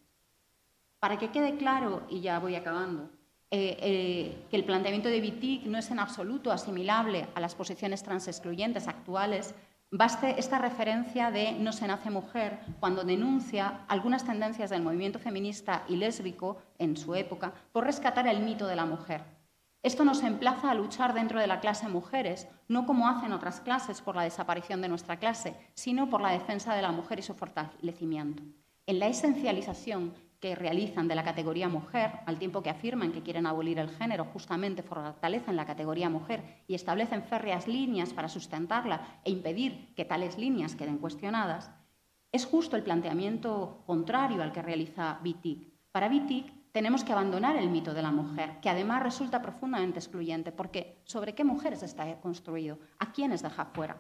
Para 0.99 1.17
que 1.17 1.31
quede 1.31 1.55
claro, 1.57 2.03
y 2.09 2.19
ya 2.19 2.39
voy 2.39 2.55
acabando, 2.55 3.09
eh, 3.51 3.77
eh, 3.81 4.45
que 4.49 4.57
el 4.57 4.65
planteamiento 4.65 5.07
de 5.09 5.21
Wittig 5.21 5.65
no 5.65 5.77
es 5.77 5.89
en 5.89 5.99
absoluto 5.99 6.51
asimilable 6.51 7.27
a 7.33 7.39
las 7.39 7.55
posiciones 7.55 8.03
transexcluyentes 8.03 8.87
actuales, 8.87 9.55
baste 9.91 10.35
esta 10.37 10.59
referencia 10.59 11.31
de 11.31 11.53
No 11.53 11.71
se 11.71 11.87
nace 11.87 12.11
mujer 12.11 12.59
cuando 12.79 13.03
denuncia 13.03 13.85
algunas 13.87 14.23
tendencias 14.25 14.69
del 14.69 14.83
movimiento 14.83 15.19
feminista 15.19 15.83
y 15.87 15.95
lésbico 15.95 16.57
en 16.77 16.95
su 16.95 17.15
época 17.15 17.53
por 17.71 17.85
rescatar 17.85 18.27
el 18.27 18.41
mito 18.41 18.67
de 18.67 18.75
la 18.75 18.85
mujer. 18.85 19.23
Esto 19.81 20.03
nos 20.03 20.21
emplaza 20.21 20.69
a 20.69 20.75
luchar 20.75 21.13
dentro 21.13 21.39
de 21.39 21.47
la 21.47 21.61
clase 21.61 21.87
mujeres, 21.87 22.49
no 22.67 22.85
como 22.85 23.07
hacen 23.07 23.31
otras 23.31 23.61
clases 23.61 24.01
por 24.01 24.15
la 24.15 24.23
desaparición 24.23 24.81
de 24.81 24.89
nuestra 24.89 25.17
clase, 25.17 25.55
sino 25.73 26.09
por 26.09 26.19
la 26.19 26.31
defensa 26.31 26.75
de 26.75 26.81
la 26.81 26.91
mujer 26.91 27.19
y 27.19 27.23
su 27.23 27.33
fortalecimiento. 27.33 28.43
En 28.85 28.99
la 28.99 29.07
esencialización 29.07 30.13
que 30.39 30.55
realizan 30.55 31.07
de 31.07 31.15
la 31.15 31.23
categoría 31.23 31.67
mujer, 31.67 32.11
al 32.25 32.39
tiempo 32.39 32.63
que 32.63 32.69
afirman 32.69 33.11
que 33.11 33.23
quieren 33.23 33.45
abolir 33.45 33.77
el 33.79 33.89
género, 33.89 34.25
justamente 34.25 34.83
fortalecen 34.83 35.55
la 35.55 35.65
categoría 35.65 36.09
mujer 36.09 36.63
y 36.67 36.75
establecen 36.75 37.23
férreas 37.23 37.67
líneas 37.67 38.13
para 38.13 38.29
sustentarla 38.29 39.19
e 39.23 39.31
impedir 39.31 39.93
que 39.95 40.05
tales 40.05 40.37
líneas 40.37 40.75
queden 40.75 40.97
cuestionadas, 40.97 41.71
es 42.31 42.45
justo 42.45 42.75
el 42.75 42.83
planteamiento 42.83 43.83
contrario 43.85 44.43
al 44.43 44.51
que 44.51 44.61
realiza 44.61 45.19
Wittig. 45.23 45.73
Para 45.91 46.07
Wittig 46.07 46.71
tenemos 46.71 47.03
que 47.03 47.11
abandonar 47.11 47.57
el 47.57 47.69
mito 47.69 47.93
de 47.93 48.03
la 48.03 48.11
mujer, 48.11 48.59
que 48.61 48.69
además 48.69 49.03
resulta 49.03 49.41
profundamente 49.41 49.99
excluyente, 49.99 50.51
porque 50.51 51.01
¿sobre 51.05 51.33
qué 51.33 51.43
mujeres 51.43 51.81
está 51.83 52.21
construido? 52.21 52.77
¿A 52.99 53.11
quiénes 53.11 53.41
deja 53.41 53.65
fuera? 53.65 53.97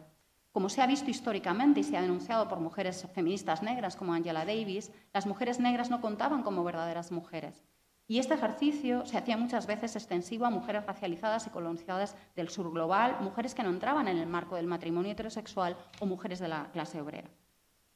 Como 0.51 0.69
se 0.69 0.81
ha 0.81 0.87
visto 0.87 1.11
históricamente 1.11 1.81
y 1.81 1.83
se 1.83 1.95
ha 1.95 2.01
denunciado 2.01 2.47
por 2.47 2.59
mujeres 2.59 3.07
feministas 3.13 3.61
negras 3.61 3.95
como 3.95 4.13
Angela 4.13 4.45
Davis, 4.45 4.91
las 5.13 5.27
mujeres 5.27 5.59
negras 5.59 5.89
no 5.89 6.01
contaban 6.01 6.41
como 6.41 6.63
verdaderas 6.63 7.11
mujeres. 7.11 7.63
Y 8.07 8.17
este 8.17 8.33
ejercicio 8.33 9.05
se 9.05 9.19
hacía 9.19 9.37
muchas 9.37 9.67
veces 9.67 9.95
extensivo 9.95 10.47
a 10.47 10.49
mujeres 10.49 10.87
racializadas 10.87 11.45
y 11.45 11.51
colonizadas 11.51 12.15
del 12.35 12.49
sur 12.49 12.71
global, 12.71 13.17
mujeres 13.21 13.53
que 13.53 13.61
no 13.61 13.69
entraban 13.69 14.07
en 14.07 14.17
el 14.17 14.25
marco 14.25 14.55
del 14.55 14.65
matrimonio 14.65 15.11
heterosexual 15.11 15.77
o 15.99 16.07
mujeres 16.07 16.39
de 16.39 16.47
la 16.47 16.71
clase 16.71 16.99
obrera. 16.99 17.29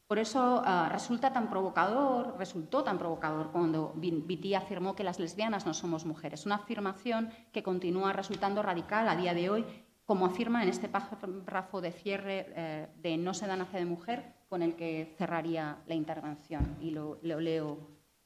Por 0.05 0.19
eso 0.19 0.61
ah, 0.63 0.89
resulta 0.91 1.33
tan 1.33 1.49
provocador, 1.49 2.35
resultó 2.37 2.83
tan 2.83 2.99
provocador 2.99 3.51
cuando 3.51 3.93
Viti 3.95 4.53
afirmó 4.53 4.95
que 4.95 5.03
las 5.03 5.17
lesbianas 5.17 5.65
no 5.65 5.73
somos 5.73 6.05
mujeres, 6.05 6.45
una 6.45 6.55
afirmación 6.55 7.31
que 7.51 7.63
continúa 7.63 8.13
resultando 8.13 8.61
radical 8.61 9.07
a 9.09 9.15
día 9.15 9.33
de 9.33 9.49
hoy 9.49 9.65
como 10.05 10.25
afirma 10.25 10.63
en 10.63 10.69
este 10.69 10.89
párrafo 10.89 11.81
de 11.81 11.91
cierre 11.91 12.45
eh, 12.55 12.87
de 13.01 13.17
No 13.17 13.33
se 13.33 13.47
da 13.47 13.55
nace 13.55 13.77
de 13.77 13.85
mujer, 13.85 14.33
con 14.49 14.61
el 14.61 14.75
que 14.75 15.15
cerraría 15.17 15.77
la 15.87 15.95
intervención, 15.95 16.77
y 16.81 16.91
lo, 16.91 17.19
leo 17.21 17.77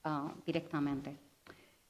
ah, 0.03 0.33
directamente. 0.45 1.17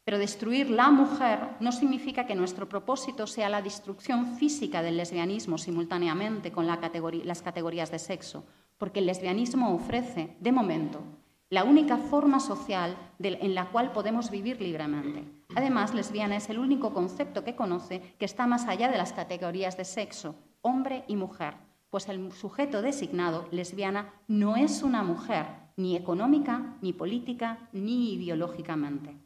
Pero 0.04 0.20
destruir 0.20 0.70
la 0.70 0.90
mujer 0.90 1.40
no 1.60 1.72
significa 1.72 2.26
que 2.26 2.36
nuestro 2.36 2.70
propósito 2.70 3.28
sea 3.28 3.50
la 3.50 3.62
destrucción 3.62 4.38
física 4.38 4.82
del 4.82 4.96
lesbianismo 4.96 5.58
simultáneamente 5.58 6.52
con 6.52 6.66
las 6.66 7.42
categorías 7.42 7.92
de 7.92 8.00
sexo, 8.00 8.46
porque 8.78 9.00
el 9.00 9.06
lesbianismo 9.06 9.74
ofrece, 9.74 10.38
de 10.40 10.52
momento, 10.52 11.02
la 11.50 11.64
única 11.64 11.98
forma 11.98 12.40
social 12.40 12.98
en 13.20 13.56
la 13.56 13.66
cual 13.66 13.92
podemos 13.92 14.30
vivir 14.32 14.62
libremente. 14.62 15.37
Además, 15.58 15.96
lesbiana 15.96 16.36
es 16.36 16.52
el 16.52 16.60
único 16.60 16.94
concepto 16.94 17.44
que 17.44 17.56
conoce 17.56 18.14
que 18.20 18.26
está 18.26 18.46
más 18.46 18.68
allá 18.68 18.90
de 18.90 18.98
las 19.00 19.12
categorías 19.12 19.76
de 19.76 19.86
sexo, 19.86 20.36
hombre 20.62 21.04
y 21.08 21.16
mujer, 21.16 21.56
pues 21.90 22.08
el 22.10 22.32
sujeto 22.32 22.84
designado, 22.84 23.48
lesbiana, 23.50 24.14
no 24.28 24.56
es 24.56 24.84
una 24.84 25.02
mujer, 25.02 25.48
ni 25.76 25.96
económica, 25.96 26.76
ni 26.84 26.94
política, 26.94 27.70
ni 27.72 28.18
biológicamente. 28.18 29.18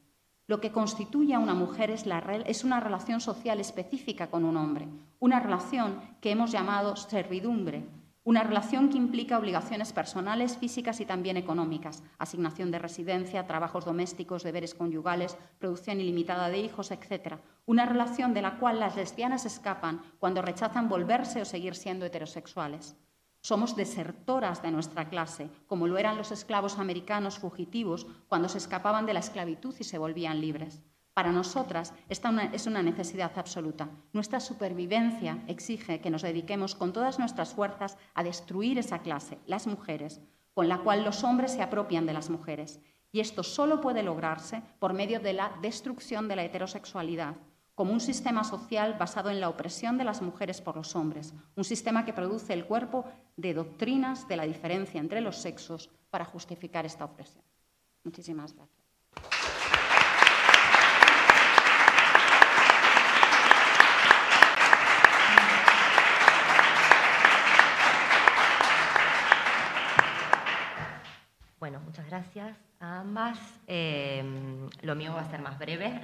Lo 0.47 0.61
que 0.61 0.71
constituye 0.71 1.33
a 1.33 1.39
una 1.39 1.53
mujer 1.53 1.91
es, 1.91 2.05
es, 2.45 2.63
una 2.63 2.79
relación 2.79 3.19
social 3.19 3.59
específica 3.59 4.27
con 4.27 4.45
un 4.45 4.55
hombre, 4.55 4.87
una 5.19 5.41
relación 5.41 5.99
que 6.21 6.31
hemos 6.31 6.49
llamado 6.49 6.95
servidumbre, 6.95 7.83
una 8.23 8.43
relación 8.43 8.89
que 8.89 8.97
implica 8.97 9.39
obligaciones 9.39 9.93
personales, 9.93 10.55
físicas 10.55 10.99
y 11.01 11.05
también 11.05 11.37
económicas, 11.37 12.03
asignación 12.19 12.69
de 12.69 12.77
residencia, 12.77 13.47
trabajos 13.47 13.83
domésticos, 13.83 14.43
deberes 14.43 14.75
conyugales, 14.75 15.37
producción 15.57 15.99
ilimitada 15.99 16.49
de 16.49 16.59
hijos, 16.59 16.91
etc. 16.91 17.37
Una 17.65 17.87
relación 17.87 18.35
de 18.35 18.43
la 18.43 18.59
cual 18.59 18.79
las 18.79 18.95
lesbianas 18.95 19.47
escapan 19.47 20.01
cuando 20.19 20.43
rechazan 20.43 20.87
volverse 20.87 21.41
o 21.41 21.45
seguir 21.45 21.73
siendo 21.73 22.05
heterosexuales. 22.05 22.95
Somos 23.41 23.75
desertoras 23.75 24.61
de 24.61 24.69
nuestra 24.69 25.09
clase, 25.09 25.49
como 25.65 25.87
lo 25.87 25.97
eran 25.97 26.15
los 26.15 26.31
esclavos 26.31 26.77
americanos 26.77 27.39
fugitivos 27.39 28.05
cuando 28.27 28.49
se 28.49 28.59
escapaban 28.59 29.07
de 29.07 29.13
la 29.13 29.19
esclavitud 29.19 29.73
y 29.79 29.83
se 29.83 29.97
volvían 29.97 30.41
libres. 30.41 30.83
Para 31.21 31.33
nosotras 31.33 31.93
esta 32.09 32.31
es 32.51 32.65
una 32.65 32.81
necesidad 32.81 33.31
absoluta. 33.35 33.87
Nuestra 34.11 34.39
supervivencia 34.39 35.43
exige 35.45 36.01
que 36.01 36.09
nos 36.09 36.23
dediquemos 36.23 36.73
con 36.73 36.93
todas 36.93 37.19
nuestras 37.19 37.53
fuerzas 37.53 37.95
a 38.15 38.23
destruir 38.23 38.79
esa 38.79 39.03
clase, 39.03 39.37
las 39.45 39.67
mujeres, 39.67 40.19
con 40.55 40.67
la 40.67 40.79
cual 40.79 41.03
los 41.03 41.23
hombres 41.23 41.51
se 41.51 41.61
apropian 41.61 42.07
de 42.07 42.13
las 42.13 42.31
mujeres. 42.31 42.79
Y 43.11 43.19
esto 43.19 43.43
solo 43.43 43.81
puede 43.81 44.01
lograrse 44.01 44.63
por 44.79 44.93
medio 44.93 45.19
de 45.19 45.33
la 45.33 45.51
destrucción 45.61 46.27
de 46.27 46.37
la 46.37 46.43
heterosexualidad, 46.43 47.35
como 47.75 47.93
un 47.93 47.99
sistema 47.99 48.43
social 48.43 48.95
basado 48.97 49.29
en 49.29 49.41
la 49.41 49.49
opresión 49.49 49.99
de 49.99 50.05
las 50.05 50.23
mujeres 50.23 50.59
por 50.59 50.75
los 50.75 50.95
hombres, 50.95 51.35
un 51.55 51.63
sistema 51.63 52.03
que 52.03 52.13
produce 52.13 52.53
el 52.53 52.65
cuerpo 52.65 53.05
de 53.37 53.53
doctrinas 53.53 54.27
de 54.27 54.37
la 54.37 54.47
diferencia 54.47 54.99
entre 54.99 55.21
los 55.21 55.37
sexos 55.37 55.91
para 56.09 56.25
justificar 56.25 56.87
esta 56.87 57.05
opresión. 57.05 57.43
Muchísimas 58.03 58.55
gracias. 58.55 58.81
Bueno, 71.61 71.79
muchas 71.81 72.07
gracias 72.33 72.57
a 72.79 72.99
ambas. 72.99 73.37
Em, 73.67 74.69
lo 74.83 74.95
mío 74.95 75.13
va 75.13 75.21
a 75.21 75.29
ser 75.29 75.41
más 75.41 75.59
breve. 75.59 75.99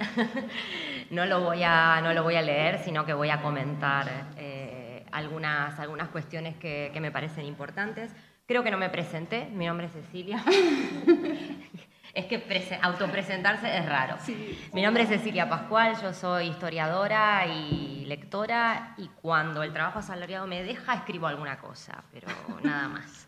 no, 1.10 1.24
lo 1.24 1.40
voy 1.40 1.62
a, 1.62 2.00
no 2.02 2.12
lo 2.12 2.22
voy 2.22 2.36
a 2.36 2.42
leer, 2.42 2.80
sino 2.80 3.06
que 3.06 3.14
voy 3.14 3.30
a 3.30 3.40
comentar 3.40 4.26
eh, 4.36 5.06
algunas, 5.10 5.78
algunas 5.80 6.08
cuestiones 6.08 6.56
que, 6.56 6.96
me 7.00 7.10
parecen 7.10 7.46
importantes. 7.46 8.12
Creo 8.46 8.62
que 8.62 8.70
no 8.70 8.76
me 8.76 8.90
presenté, 8.90 9.46
mi 9.46 9.66
nombre 9.66 9.86
es 9.86 9.92
Cecilia. 9.92 10.44
es 12.14 12.26
que 12.26 12.78
autopresentarse 12.82 13.78
es 13.78 13.86
raro. 13.86 14.16
Mi 14.74 14.82
nombre 14.82 15.04
es 15.04 15.08
Cecilia 15.08 15.48
Pascual, 15.48 15.96
yo 16.02 16.12
soy 16.12 16.48
historiadora 16.48 17.46
y 17.46 18.04
lectora 18.06 18.94
y 18.98 19.08
cuando 19.22 19.62
el 19.62 19.72
trabajo 19.72 20.00
asalariado 20.00 20.46
me 20.46 20.62
deja 20.62 20.94
escribo 20.94 21.26
alguna 21.26 21.58
cosa, 21.58 22.02
pero 22.12 22.28
nada 22.62 22.88
más. 22.88 23.26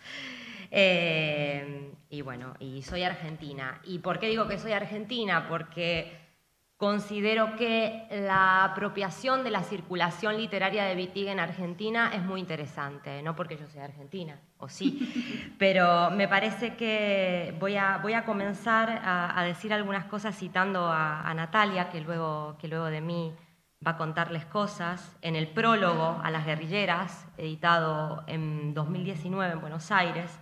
Eh, 0.71 1.93
y 2.09 2.23
bueno, 2.23 2.55
y 2.59 2.83
soy 2.83 3.03
argentina. 3.03 3.81
¿Y 3.85 3.99
por 4.01 4.19
qué 4.19 4.29
digo 4.29 4.49
que 4.49 4.59
soy 4.59 4.73
argentina? 4.73 5.47
Porque 5.49 6.21
considero 6.81 7.57
que 7.57 8.07
la 8.11 8.65
apropiación 8.65 9.45
de 9.45 9.51
la 9.51 9.63
circulación 9.63 10.39
literaria 10.39 10.85
de 10.87 10.97
Wittig 10.97 11.29
en 11.29 11.39
Argentina 11.39 12.11
es 12.15 12.23
muy 12.23 12.41
interesante, 12.41 13.23
no 13.23 13.37
porque 13.37 13.59
yo 13.59 13.67
sea 13.67 13.85
argentina, 13.85 14.41
o 14.57 14.67
sí, 14.67 15.55
pero 15.59 16.11
me 16.11 16.27
parece 16.27 16.77
que 16.77 17.55
voy 17.61 17.77
a, 17.77 17.99
voy 17.99 18.15
a 18.15 18.25
comenzar 18.25 19.03
a, 19.05 19.45
decir 19.45 19.75
algunas 19.75 20.07
cosas 20.07 20.35
citando 20.39 20.87
a, 20.87 21.21
a, 21.21 21.35
Natalia, 21.35 21.91
que 21.91 22.01
luego, 22.01 22.57
que 22.59 22.67
luego 22.67 22.87
de 22.87 23.03
mí 23.03 23.35
va 23.87 23.93
a 23.93 23.97
contarles 23.99 24.47
cosas, 24.47 25.19
en 25.21 25.37
el 25.37 25.49
prólogo 25.49 26.19
a 26.25 26.31
las 26.31 26.47
guerrilleras, 26.47 27.27
editado 27.37 28.25
en 28.27 28.73
2019 28.73 29.53
en 29.53 29.61
Buenos 29.61 29.93
Aires, 29.93 30.41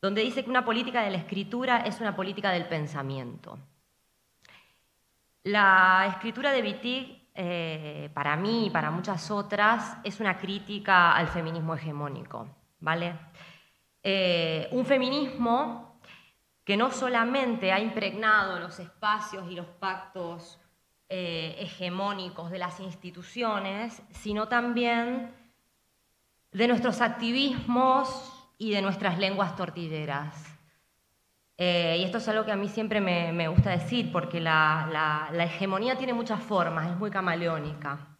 donde 0.00 0.22
dice 0.22 0.44
que 0.44 0.50
una 0.50 0.64
política 0.64 1.02
de 1.02 1.10
la 1.10 1.18
escritura 1.18 1.78
es 1.78 2.00
una 2.00 2.14
política 2.14 2.50
del 2.50 2.66
pensamiento. 2.66 3.58
La 5.44 6.06
escritura 6.08 6.52
de 6.52 6.62
Wittig, 6.62 7.28
eh, 7.34 8.10
para 8.14 8.36
mí 8.36 8.66
y 8.66 8.70
para 8.70 8.90
muchas 8.90 9.30
otras, 9.30 9.96
es 10.04 10.20
una 10.20 10.36
crítica 10.36 11.14
al 11.14 11.28
feminismo 11.28 11.74
hegemónico, 11.74 12.48
¿vale? 12.80 13.14
Eh, 14.02 14.68
un 14.72 14.84
feminismo 14.84 16.00
que 16.64 16.76
no 16.76 16.90
solamente 16.90 17.72
ha 17.72 17.80
impregnado 17.80 18.60
los 18.60 18.78
espacios 18.78 19.50
y 19.50 19.54
los 19.54 19.66
pactos 19.66 20.60
eh, 21.08 21.56
hegemónicos 21.58 22.50
de 22.50 22.58
las 22.58 22.78
instituciones, 22.80 24.02
sino 24.10 24.48
también 24.48 25.34
de 26.52 26.68
nuestros 26.68 27.00
activismos 27.00 28.37
y 28.58 28.72
de 28.72 28.82
nuestras 28.82 29.18
lenguas 29.18 29.56
tortilleras. 29.56 30.58
Eh, 31.56 31.96
y 32.00 32.04
esto 32.04 32.18
es 32.18 32.28
algo 32.28 32.44
que 32.44 32.52
a 32.52 32.56
mí 32.56 32.68
siempre 32.68 33.00
me, 33.00 33.48
gusta 33.48 33.70
decir, 33.70 34.12
porque 34.12 34.40
la, 34.40 35.30
hegemonía 35.38 35.96
tiene 35.96 36.12
muchas 36.12 36.40
formas, 36.42 36.90
es 36.90 36.96
muy 36.96 37.10
camaleónica. 37.10 38.16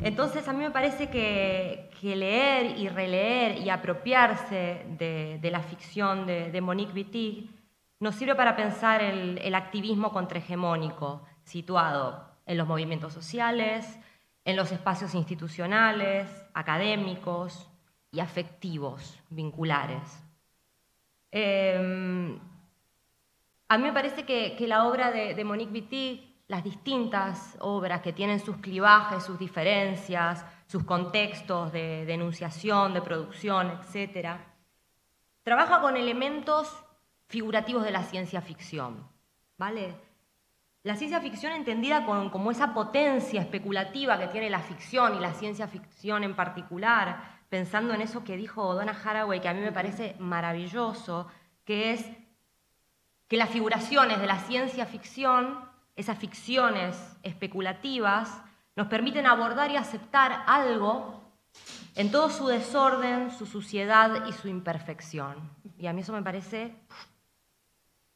Entonces 0.00 0.46
a 0.46 0.52
mí 0.52 0.58
me 0.58 0.70
parece 0.70 1.08
que, 1.08 1.90
leer 2.02 2.78
y 2.78 2.88
releer 2.88 3.58
y 3.58 3.68
apropiarse 3.68 4.86
de, 4.98 5.50
la 5.50 5.60
ficción 5.60 6.26
de, 6.26 6.60
Monique 6.60 6.92
Wittig 6.92 7.50
nos 7.98 8.14
sirve 8.14 8.34
para 8.34 8.54
pensar 8.54 9.02
el, 9.02 9.38
el 9.38 9.54
activismo 9.54 10.12
contrahegemónico 10.12 11.24
situado 11.42 12.28
en 12.44 12.58
los 12.58 12.68
movimientos 12.68 13.12
sociales, 13.12 13.98
en 14.44 14.56
los 14.56 14.70
espacios 14.70 15.14
institucionales, 15.14 16.28
académicos, 16.54 17.68
y 18.16 18.20
afectivos, 18.20 19.22
vinculares. 19.28 20.24
Em, 21.30 22.38
a 23.68 23.76
mí 23.76 23.84
me 23.84 23.92
parece 23.92 24.24
que, 24.24 24.56
la 24.66 24.86
obra 24.86 25.10
de, 25.10 25.44
Monique 25.44 25.70
Wittig, 25.70 26.34
las 26.48 26.64
distintas 26.64 27.58
obras 27.60 28.00
que 28.00 28.14
tienen 28.14 28.40
sus 28.40 28.56
clivajes, 28.56 29.22
sus 29.22 29.38
diferencias, 29.38 30.46
sus 30.66 30.84
contextos 30.84 31.72
de 31.72 32.06
denunciación, 32.06 32.94
de 32.94 33.02
producción, 33.02 33.70
etc., 33.70 34.38
trabaja 35.42 35.82
con 35.82 35.98
elementos 35.98 36.74
figurativos 37.28 37.84
de 37.84 37.90
la 37.90 38.02
ciencia 38.02 38.40
ficción. 38.40 39.06
¿vale? 39.58 39.94
La 40.84 40.96
ciencia 40.96 41.20
ficción 41.20 41.52
entendida 41.52 42.06
como 42.06 42.50
esa 42.50 42.72
potencia 42.72 43.42
especulativa 43.42 44.18
que 44.18 44.28
tiene 44.28 44.48
la 44.48 44.60
ficción 44.60 45.16
y 45.16 45.20
la 45.20 45.34
ciencia 45.34 45.68
ficción 45.68 46.24
en 46.24 46.34
particular, 46.34 47.35
pensando 47.48 47.94
en 47.94 48.00
eso 48.00 48.24
que 48.24 48.36
dijo 48.36 48.74
Donna 48.74 48.92
Haraway, 48.92 49.40
que 49.40 49.48
a 49.48 49.54
mí 49.54 49.60
me 49.60 49.72
parece 49.72 50.16
maravilloso, 50.18 51.28
que 51.64 51.92
es 51.92 52.06
que 53.28 53.36
las 53.36 53.50
figuraciones 53.50 54.20
de 54.20 54.26
la 54.26 54.38
ciencia 54.38 54.86
ficción, 54.86 55.58
esas 55.96 56.18
ficciones 56.18 56.96
especulativas, 57.22 58.42
nos 58.76 58.88
permiten 58.88 59.26
abordar 59.26 59.70
y 59.70 59.76
aceptar 59.76 60.44
algo 60.46 61.22
en 61.94 62.10
todo 62.10 62.28
su 62.28 62.46
desorden, 62.46 63.30
su 63.30 63.46
suciedad 63.46 64.26
y 64.26 64.32
su 64.32 64.48
imperfección. 64.48 65.50
Y 65.78 65.86
a 65.86 65.92
mí 65.92 66.02
eso 66.02 66.12
me 66.12 66.22
parece 66.22 66.74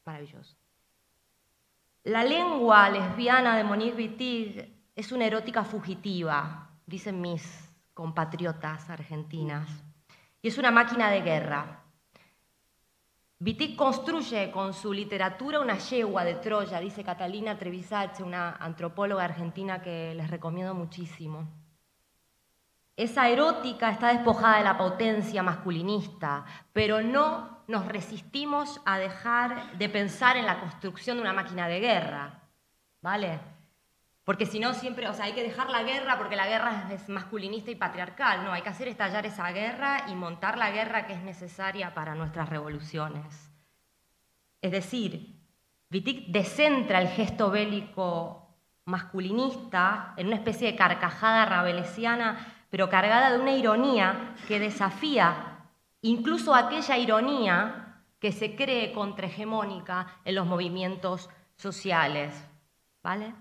maravilloso. 0.05 0.57
La 2.05 2.25
lengua 2.25 2.89
lesbiana 2.91 3.57
de 3.57 3.65
Monique 3.65 3.97
Wittig 3.97 4.75
es 4.95 5.13
una 5.13 5.25
erótica 5.25 5.65
fugitiva, 5.65 6.71
dicen 6.87 7.21
mis 7.21 7.70
compatriotas 8.01 8.89
argentinas. 8.89 9.69
Y 10.41 10.49
es 10.49 10.57
una 10.57 10.71
máquina 10.71 11.11
de 11.11 11.21
guerra. 11.21 11.83
Wittig 13.39 13.77
construye 13.77 14.51
con 14.51 14.73
su 14.73 14.91
literatura 14.91 15.61
una 15.61 15.77
yegua 15.77 16.25
de 16.25 16.37
Troya, 16.37 16.81
dice 16.81 17.05
Catalina 17.05 17.59
Trevisache, 17.59 18.23
una 18.23 18.53
antropóloga 18.53 19.25
argentina 19.25 19.83
que 19.83 20.15
les 20.15 20.31
recomiendo 20.31 20.75
muchísimo. 20.75 21.47
Esa 22.97 23.29
erótica 23.29 23.91
está 23.91 24.15
despojada 24.15 24.57
de 24.57 24.65
la 24.65 24.79
potencia 24.79 25.43
masculinista, 25.43 26.47
pero 26.73 27.03
no 27.03 27.65
nos 27.69 27.85
resistimos 27.87 28.81
a 28.87 28.97
dejar 28.97 29.77
de 29.77 29.91
pensar 29.91 30.39
en 30.39 30.47
la 30.47 30.59
construcción 30.59 31.19
de 31.19 31.23
una 31.23 31.35
máquina 31.35 31.69
de 31.69 31.81
guerra. 31.81 32.49
¿Vale? 33.03 33.60
Porque 34.25 34.47
si 34.47 34.61
no, 34.61 34.75
siempre, 34.75 35.09
o 35.09 35.15
sea, 35.15 35.25
hay 35.25 35.33
que 35.33 35.43
dejar 35.43 35.71
la 35.71 35.83
guerra 35.83 36.19
porque 36.19 36.37
la 36.37 36.47
guerra 36.47 36.89
es 36.93 37.09
masculinista 37.09 37.71
y 37.71 37.75
patriarcal. 37.75 38.45
No, 38.45 38.53
hay 38.53 38.63
que 38.63 38.69
hacer 38.69 38.89
estallar 38.89 39.27
esa 39.27 39.51
guerra 39.51 40.05
y 40.09 40.15
montar 40.15 40.59
la 40.59 40.71
guerra 40.71 41.07
que 41.07 41.15
es 41.15 41.23
necesaria 41.23 41.95
para 41.95 42.15
nuestras 42.15 42.49
revoluciones. 42.49 43.51
Es 44.61 44.73
decir, 44.73 45.41
Wittig 45.91 46.31
descentra 46.31 47.01
el 47.01 47.09
gesto 47.09 47.51
bélico 47.51 48.57
masculinista 48.85 50.15
en 50.17 50.29
una 50.29 50.37
especie 50.37 50.71
de 50.71 50.77
carcajada 50.77 51.47
rabelesiana, 51.47 52.65
pero 52.71 52.89
cargada 52.89 53.33
de 53.33 53.39
una 53.39 53.53
ironía 53.53 54.35
que 54.47 54.61
desafía 54.61 55.51
incluso 56.03 56.55
aquella 56.55 56.97
ironía 56.97 58.05
que 58.21 58.33
se 58.33 58.55
cree 58.55 58.93
contrahegemónica 58.93 60.07
en 60.25 60.35
los 60.35 60.47
movimientos 60.47 61.29
sociales. 61.57 62.47
¿Vale? 63.03 63.35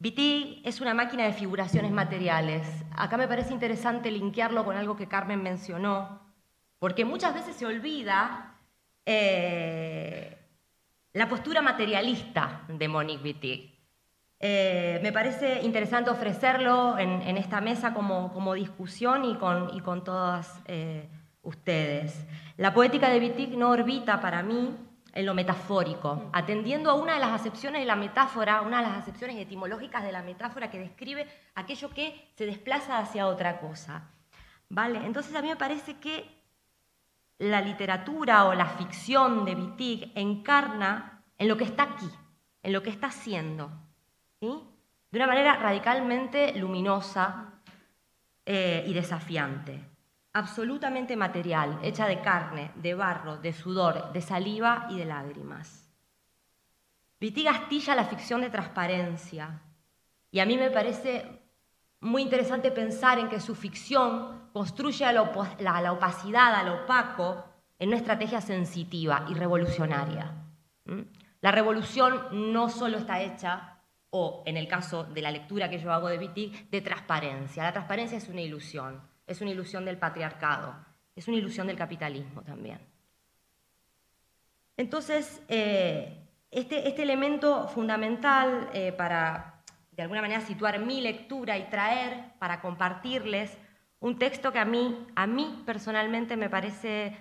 BT 0.00 0.62
es 0.64 0.80
una 0.80 0.94
máquina 0.94 1.24
de 1.24 1.32
figuraciones 1.32 1.90
materiales. 1.90 2.64
Acá 2.96 3.16
me 3.16 3.26
parece 3.26 3.52
interesante 3.52 4.12
linkearlo 4.12 4.64
con 4.64 4.76
algo 4.76 4.96
que 4.96 5.08
Carmen 5.08 5.42
mencionó, 5.42 6.20
porque 6.78 7.04
muchas 7.04 7.34
veces 7.34 7.56
se 7.56 7.66
olvida 7.66 8.54
eh, 9.04 10.38
la 11.14 11.28
postura 11.28 11.62
materialista 11.62 12.62
de 12.68 12.86
Monique 12.86 13.24
Wittig. 13.24 13.74
Eh, 14.38 15.00
me 15.02 15.10
parece 15.10 15.62
interesante 15.62 16.10
ofrecerlo 16.10 16.96
en, 16.96 17.36
esta 17.36 17.60
mesa 17.60 17.92
como, 17.92 18.54
discusión 18.54 19.24
y 19.24 19.34
con, 19.34 19.76
y 19.76 19.80
todas 20.04 20.62
eh, 20.66 21.08
ustedes. 21.42 22.24
La 22.56 22.72
poética 22.72 23.08
de 23.10 23.18
Wittig 23.18 23.58
no 23.58 23.70
orbita 23.70 24.20
para 24.20 24.44
mí 24.44 24.76
en 25.12 25.26
lo 25.26 25.34
metafórico, 25.34 26.30
atendiendo 26.32 26.90
a 26.90 26.94
una 26.94 27.14
de 27.14 27.20
las 27.20 27.32
acepciones 27.32 27.80
de 27.80 27.86
la 27.86 27.96
metáfora, 27.96 28.60
una 28.60 28.78
de 28.78 28.88
las 28.88 28.98
acepciones 28.98 29.36
etimológicas 29.36 30.02
de 30.02 30.12
la 30.12 30.22
metáfora 30.22 30.70
que 30.70 30.78
describe 30.78 31.26
aquello 31.54 31.90
que 31.90 32.30
se 32.36 32.46
desplaza 32.46 32.98
hacia 32.98 33.26
otra 33.26 33.58
cosa. 33.60 34.10
¿Vale? 34.68 35.04
Entonces 35.04 35.34
a 35.34 35.42
mí 35.42 35.48
me 35.48 35.56
parece 35.56 35.98
que 35.98 36.38
la 37.38 37.60
literatura 37.60 38.44
o 38.46 38.54
la 38.54 38.66
ficción 38.66 39.44
de 39.44 39.54
Wittig 39.54 40.12
encarna 40.14 41.22
en 41.38 41.48
lo 41.48 41.56
que 41.56 41.64
está 41.64 41.84
aquí, 41.84 42.10
en 42.62 42.72
lo 42.72 42.82
que 42.82 42.90
está 42.90 43.06
haciendo, 43.06 43.70
¿sí? 44.40 44.50
de 45.10 45.18
una 45.18 45.26
manera 45.26 45.56
radicalmente 45.56 46.52
luminosa 46.58 47.60
eh, 48.44 48.84
y 48.86 48.92
desafiante, 48.92 49.84
absolutamente 50.38 51.16
material, 51.16 51.78
hecha 51.82 52.06
de 52.06 52.20
carne, 52.20 52.70
de 52.76 52.94
barro, 52.94 53.36
de 53.38 53.52
sudor, 53.52 54.12
de 54.12 54.20
saliva 54.20 54.86
y 54.90 54.98
de 54.98 55.04
lágrimas. 55.04 55.90
Wittig 57.20 57.48
astilla 57.48 57.94
la 57.94 58.04
ficción 58.04 58.40
de 58.40 58.50
transparencia 58.50 59.60
y 60.30 60.40
a 60.40 60.46
mí 60.46 60.56
me 60.56 60.70
parece 60.70 61.42
muy 62.00 62.22
interesante 62.22 62.70
pensar 62.70 63.18
en 63.18 63.28
que 63.28 63.40
su 63.40 63.54
ficción 63.54 64.50
construye 64.52 65.04
a 65.04 65.12
la, 65.12 65.22
opacidad, 65.92 66.54
al 66.54 66.68
opaco, 66.68 67.44
en 67.78 67.88
una 67.88 67.98
estrategia 67.98 68.40
sensitiva 68.40 69.26
y 69.28 69.34
revolucionaria. 69.34 70.32
La 71.40 71.50
revolución 71.50 72.52
no 72.52 72.68
solo 72.68 72.98
está 72.98 73.20
hecha 73.20 73.80
o 74.10 74.42
en 74.46 74.56
el 74.56 74.68
caso 74.68 75.04
de 75.04 75.22
la 75.22 75.30
lectura 75.30 75.68
que 75.68 75.78
yo 75.78 75.92
hago 75.92 76.08
de 76.08 76.18
Wittig, 76.18 76.70
de 76.70 76.80
transparencia. 76.80 77.64
La 77.64 77.72
transparencia 77.72 78.18
es 78.18 78.28
una 78.28 78.40
ilusión, 78.40 79.02
es 79.28 79.40
una 79.40 79.50
ilusión 79.50 79.84
del 79.84 79.98
patriarcado, 79.98 80.74
es 81.14 81.28
una 81.28 81.36
ilusión 81.36 81.66
del 81.66 81.76
capitalismo 81.76 82.42
también. 82.42 82.80
Entonces, 84.76 85.42
eh, 85.48 86.26
este, 86.50 86.88
este, 86.88 87.02
elemento 87.02 87.68
fundamental 87.68 88.70
eh, 88.72 88.92
para, 88.92 89.62
de 89.92 90.02
alguna 90.02 90.22
manera, 90.22 90.40
situar 90.40 90.78
mi 90.78 91.00
lectura 91.00 91.58
y 91.58 91.68
traer 91.68 92.32
para 92.38 92.60
compartirles 92.60 93.56
un 94.00 94.18
texto 94.18 94.52
que 94.52 94.60
a 94.60 94.64
mí, 94.64 95.06
a 95.16 95.26
mí 95.26 95.62
personalmente 95.66 96.36
me 96.36 96.48
parece 96.48 97.16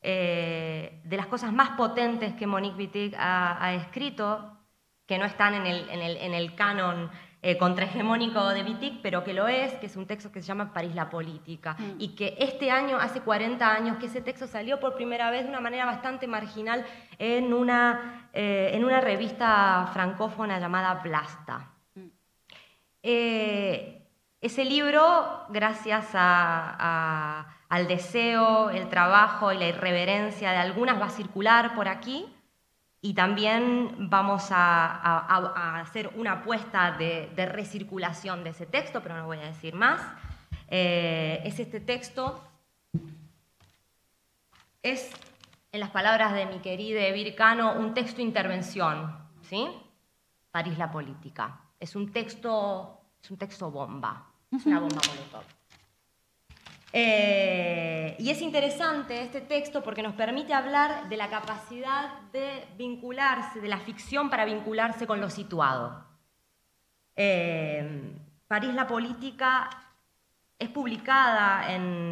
eh, 0.00 1.00
de 1.04 1.16
las 1.16 1.26
cosas 1.26 1.52
más 1.52 1.70
potentes 1.70 2.34
que 2.34 2.46
Monique 2.46 2.76
Wittig 2.76 3.14
ha 3.18 3.74
escrito, 3.74 4.58
que 5.06 5.18
no 5.18 5.24
están 5.26 5.54
en 5.54 5.66
el, 5.66 5.88
en 5.90 6.32
el, 6.32 6.54
canon 6.54 7.10
eh, 7.44 7.58
contrahegemónico 7.58 8.50
de 8.50 8.62
Wittig, 8.62 9.00
pero 9.02 9.24
que 9.24 9.34
lo 9.34 9.48
es, 9.48 9.74
que 9.74 9.86
es 9.86 9.96
un 9.96 10.06
texto 10.06 10.30
que 10.30 10.40
se 10.40 10.46
llama 10.46 10.72
París 10.72 10.94
la 10.94 11.10
política, 11.10 11.74
mm. 11.76 11.94
y 11.98 12.14
que 12.14 12.36
este 12.38 12.70
año, 12.70 12.98
hace 12.98 13.20
40 13.20 13.68
años, 13.68 13.96
que 13.96 14.06
ese 14.06 14.20
texto 14.20 14.46
salió 14.46 14.78
por 14.78 14.94
primera 14.94 15.28
vez 15.32 15.42
de 15.42 15.48
una 15.48 15.58
manera 15.58 15.84
bastante 15.84 16.28
marginal 16.28 16.86
en 17.18 17.52
una, 17.52 18.28
eh, 18.32 18.70
en 18.74 18.84
una 18.84 19.00
revista 19.00 19.90
francófona 19.92 20.60
llamada 20.60 20.94
Blasta. 21.02 21.72
Mm. 21.96 22.06
Eh, 23.02 24.08
ese 24.40 24.64
libro, 24.64 25.44
gracias 25.48 26.10
al 26.14 27.88
deseo, 27.88 28.70
el 28.70 28.88
trabajo 28.88 29.52
y 29.52 29.58
la 29.58 29.66
irreverencia 29.66 30.52
de 30.52 30.58
algunas, 30.58 31.00
va 31.00 31.06
a 31.06 31.10
circular 31.10 31.74
por 31.74 31.88
aquí 31.88 32.32
y 33.04 33.14
también 33.14 34.08
vamos 34.08 34.46
a, 34.52 35.80
hacer 35.80 36.12
una 36.14 36.34
apuesta 36.34 36.92
de, 36.92 37.46
recirculación 37.46 38.44
de 38.44 38.50
ese 38.50 38.64
texto, 38.64 39.02
pero 39.02 39.16
no 39.16 39.26
voy 39.26 39.38
a 39.38 39.46
decir 39.46 39.74
más. 39.74 40.00
Eh, 40.68 41.42
es 41.44 41.58
este 41.58 41.80
texto, 41.80 42.40
es, 44.82 45.10
en 45.72 45.80
las 45.80 45.90
palabras 45.90 46.32
de 46.32 46.46
mi 46.46 46.60
querida 46.60 47.10
Vircano, 47.10 47.74
un 47.74 47.92
texto 47.92 48.22
intervención, 48.22 49.18
¿sí? 49.42 49.68
París 50.52 50.78
la 50.78 50.90
política. 50.90 51.60
Es 51.80 51.96
un 51.96 52.12
texto, 52.12 53.00
es 53.20 53.30
un 53.32 53.36
texto 53.36 53.68
bomba, 53.68 54.28
es 54.48 54.64
una 54.64 54.78
bomba 54.78 55.00
molotov. 55.08 55.61
Eh, 56.94 58.16
y 58.18 58.28
es 58.28 58.42
interesante 58.42 59.22
este 59.22 59.40
texto 59.40 59.82
porque 59.82 60.02
nos 60.02 60.14
permite 60.14 60.52
hablar 60.52 61.08
de 61.08 61.16
la 61.16 61.30
capacidad 61.30 62.20
de 62.32 62.66
vincularse, 62.76 63.60
de 63.60 63.68
la 63.68 63.78
ficción 63.78 64.28
para 64.28 64.44
vincularse 64.44 65.06
con 65.06 65.20
lo 65.20 65.30
situado. 65.30 66.04
Eh, 67.16 68.12
París 68.46 68.74
la 68.74 68.86
política 68.86 69.70
es 70.58 70.68
publicada 70.68 71.72
en, 71.74 72.10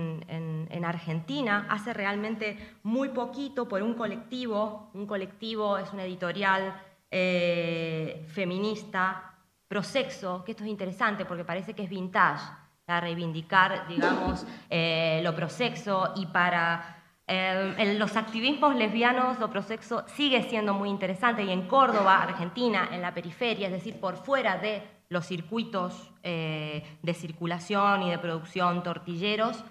Argentina 0.83 1.67
hace 1.69 1.93
realmente 1.93 2.57
muy 2.83 3.11
poquito 3.11 3.69
por 3.69 3.81
un 3.81 3.95
colectivo, 3.95 4.91
un 4.95 5.07
colectivo 5.07 5.79
es 5.79 5.93
una 5.93 6.05
editorial 6.05 6.75
eh, 7.11 8.27
feminista, 8.33 9.35
prosexo, 9.69 10.43
que 10.43 10.53
esto 10.53 10.65
es 10.65 10.71
interesante 10.71 11.25
porque 11.27 11.45
parece 11.45 11.75
que 11.75 11.85
es 11.85 11.91
vintage 11.91 12.43
a 12.91 13.01
reivindicar, 13.01 13.87
digamos, 13.89 14.47
eh, 14.69 15.21
lo 15.23 15.35
prosexo 15.35 16.13
y 16.17 16.27
para 16.27 17.01
eh, 17.33 17.95
los 17.97 18.17
activismos 18.17 18.75
lesbianos, 18.75 19.39
lo 19.39 19.51
prosexo 19.51 20.05
sigue 20.09 20.43
siendo 20.43 20.75
muy 20.75 20.89
interesante 20.89 21.45
y 21.45 21.51
en 21.51 21.69
Córdoba, 21.69 22.23
Argentina, 22.23 22.89
en 22.91 23.03
la 23.03 23.15
periferia, 23.15 23.69
es 23.69 23.73
decir, 23.73 24.01
por 24.01 24.17
fuera 24.17 24.59
de 24.59 24.83
los 25.09 25.27
circuitos 25.27 26.13
eh, 26.25 26.99
de 27.03 27.15
circulación 27.15 28.03
y 28.03 28.11
de 28.11 28.19
producción 28.19 28.83
tortilleros, 28.83 29.63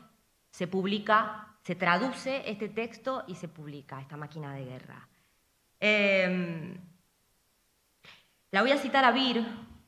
se 0.51 0.67
publica, 0.67 1.55
se 1.63 1.76
traduce 1.76 2.49
este 2.49 2.70
texto 2.70 3.24
y 3.28 3.36
se 3.36 3.49
publica 3.49 3.99
esta 3.99 4.15
máquina 4.15 4.53
de 4.53 4.63
guerra. 4.65 5.07
Em, 5.82 6.78
la 8.51 8.61
voy 8.61 8.72
a 8.72 8.78
citar 8.78 9.03
a 9.03 9.11
Vir, 9.11 9.45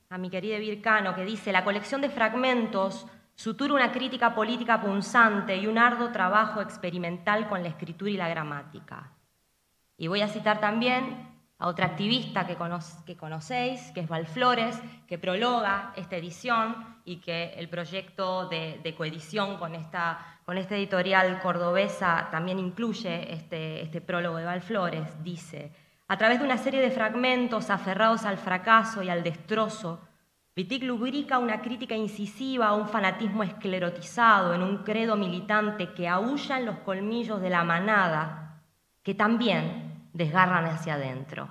a 0.09 0.17
mi 0.17 0.29
querida 0.29 0.57
Vircano, 0.57 1.15
que 1.15 1.23
dice, 1.23 1.53
la 1.53 1.63
colección 1.63 2.01
de 2.01 2.09
fragmentos 2.09 3.07
sutura 3.41 3.73
una 3.73 3.91
crítica 3.91 4.35
política 4.35 4.79
punzante 4.79 5.57
y 5.57 5.65
un 5.65 5.79
arduo 5.79 6.11
trabajo 6.11 6.61
experimental 6.61 7.49
con 7.49 7.63
la 7.63 7.69
escritura 7.69 8.11
y 8.11 8.17
la 8.17 8.29
gramática. 8.29 9.13
Y 9.97 10.05
voy 10.05 10.21
a 10.21 10.27
citar 10.27 10.59
también 10.59 11.27
a 11.57 11.67
otra 11.67 11.87
activista 11.87 12.45
que, 12.45 12.55
conocéis, 13.15 13.91
que 13.93 14.01
es 14.01 14.07
Val 14.07 14.27
Flores, 14.27 14.79
que 15.07 15.17
prologa 15.17 15.91
esta 15.95 16.17
edición 16.17 16.99
y 17.03 17.17
que 17.17 17.55
el 17.57 17.67
proyecto 17.67 18.47
de, 18.47 18.93
coedición 18.95 19.57
con 19.57 19.73
esta, 19.73 20.19
editorial 20.47 21.39
cordobesa 21.39 22.27
también 22.29 22.59
incluye 22.59 23.33
este, 23.33 23.81
este 23.81 24.01
prólogo 24.01 24.37
de 24.37 24.45
Val 24.45 24.61
Flores. 24.61 25.23
Dice, 25.23 25.71
a 26.07 26.15
través 26.15 26.37
de 26.37 26.45
una 26.45 26.59
serie 26.59 26.79
de 26.79 26.91
fragmentos 26.91 27.71
aferrados 27.71 28.23
al 28.23 28.37
fracaso 28.37 29.01
y 29.01 29.09
al 29.09 29.23
destrozo, 29.23 29.99
Wittig 30.55 30.83
lubrica 30.83 31.39
una 31.39 31.61
crítica 31.61 31.95
incisiva 31.95 32.67
a 32.67 32.73
un 32.73 32.89
fanatismo 32.89 33.41
esclerotizado 33.41 34.53
en 34.53 34.61
un 34.61 34.79
credo 34.79 35.15
militante 35.15 35.93
que 35.93 36.09
aúlla 36.09 36.59
en 36.59 36.65
los 36.65 36.79
colmillos 36.79 37.41
de 37.41 37.49
la 37.49 37.63
manada, 37.63 38.61
que 39.01 39.13
también 39.13 40.09
desgarran 40.11 40.65
hacia 40.65 40.95
adentro. 40.95 41.47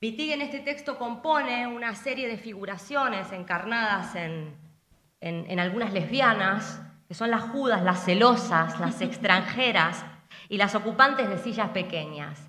Wittig 0.00 0.32
en 0.32 0.40
este 0.40 0.60
texto 0.60 0.96
compone 0.96 1.66
una 1.66 1.94
serie 1.94 2.26
de 2.28 2.38
figuraciones 2.38 3.30
encarnadas 3.32 4.14
en, 4.16 5.60
algunas 5.60 5.92
lesbianas, 5.92 6.80
que 7.06 7.14
son 7.14 7.30
las 7.30 7.42
judas, 7.42 7.82
las 7.82 8.06
celosas, 8.06 8.80
las 8.80 9.00
extranjeras 9.02 10.02
y 10.48 10.56
las 10.56 10.74
ocupantes 10.74 11.28
de 11.28 11.36
sillas 11.36 11.68
pequeñas. 11.68 12.48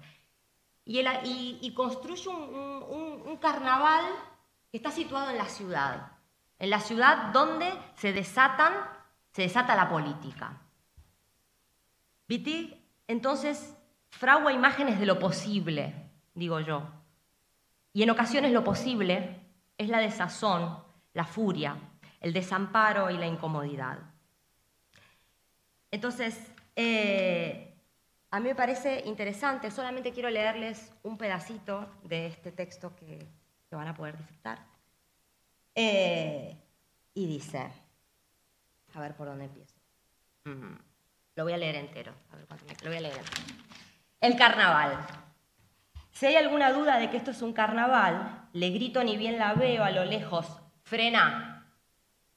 Y, 0.85 1.73
construye 1.75 2.29
un 2.29 3.37
carnaval 3.41 4.05
está 4.77 4.91
situado 4.91 5.29
en 5.29 5.37
la 5.37 5.45
ciudad, 5.45 6.11
en 6.59 6.69
la 6.69 6.79
ciudad 6.79 7.31
donde 7.31 7.71
se 7.95 8.11
desatan, 8.11 8.73
se 9.31 9.43
desata 9.43 9.75
la 9.75 9.87
política. 9.87 10.59
Wittig 12.29 12.81
entonces 13.07 13.75
fragua 14.09 14.51
imágenes 14.51 14.99
de 14.99 15.05
lo 15.05 15.19
posible, 15.19 15.93
digo 16.33 16.59
yo. 16.59 16.89
Y 17.93 18.01
en 18.01 18.09
ocasiones 18.09 18.51
lo 18.51 18.63
posible 18.63 19.39
es 19.77 19.89
la 19.89 19.99
desazón, 19.99 20.83
la 21.13 21.25
furia, 21.25 21.77
el 22.19 22.33
desamparo 22.33 23.11
y 23.11 23.17
la 23.17 23.27
incomodidad. 23.27 23.99
Entonces, 25.91 26.51
eh, 26.75 27.75
a 28.31 28.39
mí 28.39 28.49
me 28.49 28.55
parece 28.55 29.03
interesante, 29.05 29.69
solamente 29.69 30.11
quiero 30.11 30.31
leerles 30.31 30.91
un 31.03 31.19
pedacito 31.19 31.87
de 32.03 32.25
este 32.25 32.51
texto 32.51 32.95
que 32.95 33.27
que 33.73 33.77
van 33.77 33.87
a 33.87 33.95
poder 33.95 34.15
disfrutar. 34.15 34.59
Eh, 35.73 36.55
y 37.15 37.25
dice, 37.25 37.71
a 38.93 38.99
ver 38.99 39.15
por 39.15 39.25
dónde 39.25 39.45
empiezo. 39.45 39.73
Lo 41.35 41.43
voy 41.43 41.53
a 41.53 41.57
leer 41.57 41.77
entero. 41.77 42.13
A 42.31 42.35
ver 42.35 42.45
cuánto 42.45 42.65
me... 42.65 42.73
Lo 42.83 42.89
voy 42.89 42.97
a 42.97 43.01
leer 43.01 43.17
entero. 43.17 43.41
El 44.21 44.37
carnaval. 44.37 45.07
Si 46.11 46.27
hay 46.27 46.35
alguna 46.35 46.71
duda 46.71 46.99
de 46.99 47.09
que 47.09 47.17
esto 47.17 47.31
es 47.31 47.41
un 47.41 47.51
carnaval, 47.53 48.47
le 48.53 48.69
grito 48.69 49.03
ni 49.03 49.17
bien 49.17 49.39
la 49.39 49.55
veo 49.55 49.83
a 49.83 49.89
lo 49.89 50.05
lejos, 50.05 50.45
frena. 50.83 51.67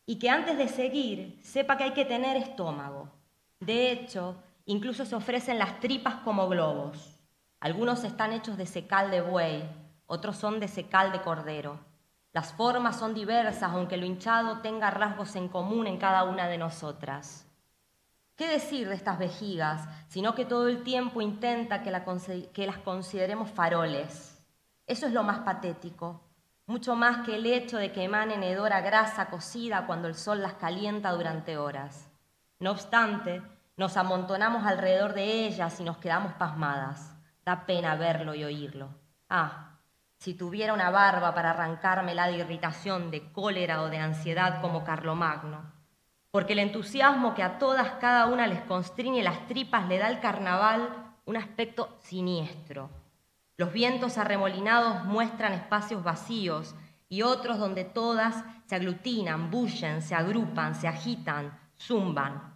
Y 0.06 0.18
que 0.18 0.30
antes 0.30 0.56
de 0.56 0.68
seguir, 0.68 1.38
sepa 1.42 1.76
que 1.76 1.84
hay 1.84 1.92
que 1.92 2.06
tener 2.06 2.38
estómago. 2.38 3.12
De 3.60 3.92
hecho, 3.92 4.42
incluso 4.64 5.04
se 5.04 5.14
ofrecen 5.14 5.58
las 5.58 5.80
tripas 5.80 6.14
como 6.16 6.48
globos. 6.48 7.20
Algunos 7.60 8.04
están 8.04 8.32
hechos 8.32 8.56
de 8.56 8.64
secal 8.64 9.10
de 9.10 9.20
buey, 9.20 9.85
otros 10.06 10.36
son 10.36 10.60
de 10.60 10.68
secal 10.68 11.12
de 11.12 11.20
cordero. 11.20 11.80
Las 12.32 12.52
formas 12.52 12.98
son 12.98 13.14
diversas, 13.14 13.70
aunque 13.72 13.96
lo 13.96 14.06
hinchado 14.06 14.58
tenga 14.60 14.90
rasgos 14.90 15.36
en 15.36 15.48
común 15.48 15.86
en 15.86 15.98
cada 15.98 16.24
una 16.24 16.48
de 16.48 16.58
nosotras. 16.58 17.46
¿Qué 18.36 18.46
decir 18.46 18.88
de 18.88 18.94
estas 18.94 19.18
vejigas, 19.18 19.88
sino 20.08 20.34
que 20.34 20.44
todo 20.44 20.68
el 20.68 20.82
tiempo 20.82 21.22
intenta 21.22 21.82
que, 21.82 21.90
las 21.90 22.78
consideremos 22.84 23.50
faroles? 23.50 24.44
Eso 24.86 25.06
es 25.06 25.14
lo 25.14 25.22
más 25.22 25.38
patético, 25.38 26.20
mucho 26.66 26.94
más 26.94 27.24
que 27.24 27.36
el 27.36 27.46
hecho 27.46 27.78
de 27.78 27.92
que 27.92 28.04
emanen 28.04 28.42
hedora 28.42 28.82
grasa 28.82 29.30
cocida 29.30 29.86
cuando 29.86 30.06
el 30.06 30.14
sol 30.14 30.42
las 30.42 30.54
calienta 30.54 31.12
durante 31.12 31.56
horas. 31.56 32.10
No 32.58 32.72
obstante, 32.72 33.40
nos 33.78 33.96
amontonamos 33.96 34.66
alrededor 34.66 35.14
de 35.14 35.46
ellas 35.46 35.80
y 35.80 35.84
nos 35.84 35.96
quedamos 35.96 36.34
pasmadas. 36.34 37.16
Da 37.46 37.64
pena 37.64 37.94
verlo 37.96 38.34
y 38.34 38.44
oírlo. 38.44 38.90
Ah, 39.30 39.75
si 40.18 40.34
tuviera 40.34 40.72
una 40.72 40.90
barba 40.90 41.34
para 41.34 41.50
arrancármela 41.50 42.26
de 42.26 42.38
irritación, 42.38 43.10
de 43.10 43.30
cólera 43.32 43.82
o 43.82 43.90
de 43.90 43.98
ansiedad 43.98 44.60
como 44.60 44.84
Carlomagno. 44.84 45.72
Porque 46.30 46.54
el 46.54 46.60
entusiasmo 46.60 47.34
que 47.34 47.42
a 47.42 47.58
todas 47.58 47.92
cada 48.00 48.26
una 48.26 48.46
les 48.46 48.60
constriñe 48.62 49.22
las 49.22 49.46
tripas 49.46 49.88
le 49.88 49.98
da 49.98 50.06
al 50.06 50.20
carnaval 50.20 51.14
un 51.24 51.36
aspecto 51.36 51.96
siniestro. 52.00 52.90
Los 53.56 53.72
vientos 53.72 54.18
arremolinados 54.18 55.04
muestran 55.04 55.52
espacios 55.52 56.02
vacíos 56.02 56.74
y 57.08 57.22
otros 57.22 57.58
donde 57.58 57.84
todas 57.84 58.44
se 58.66 58.74
aglutinan, 58.74 59.50
bullen, 59.50 60.02
se 60.02 60.14
agrupan, 60.14 60.74
se 60.74 60.88
agitan, 60.88 61.58
zumban. 61.78 62.54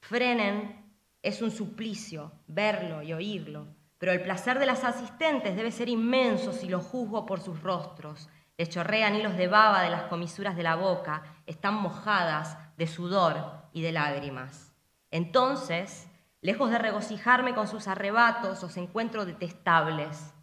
Frenen 0.00 0.84
es 1.22 1.42
un 1.42 1.50
suplicio, 1.50 2.32
verlo 2.48 3.02
y 3.02 3.12
oírlo 3.12 3.81
pero 4.02 4.10
el 4.10 4.20
placer 4.20 4.58
de 4.58 4.66
las 4.66 4.82
asistentes 4.82 5.54
debe 5.54 5.70
ser 5.70 5.88
inmenso 5.88 6.52
si 6.52 6.68
lo 6.68 6.80
juzgo 6.80 7.24
por 7.24 7.38
sus 7.38 7.62
rostros. 7.62 8.28
Les 8.58 8.68
chorrean 8.68 9.14
hilos 9.14 9.36
de 9.36 9.46
baba 9.46 9.80
de 9.82 9.90
las 9.90 10.02
comisuras 10.08 10.56
de 10.56 10.64
la 10.64 10.74
boca, 10.74 11.22
están 11.46 11.74
mojadas 11.74 12.58
de 12.76 12.88
sudor 12.88 13.68
y 13.72 13.80
de 13.80 13.92
lágrimas. 13.92 14.74
Entonces, 15.12 16.08
lejos 16.40 16.68
de 16.72 16.78
regocijarme 16.78 17.54
con 17.54 17.68
sus 17.68 17.86
arrebatos, 17.86 18.60
los 18.60 18.76
encuentro 18.76 19.24
detestables. 19.24 20.34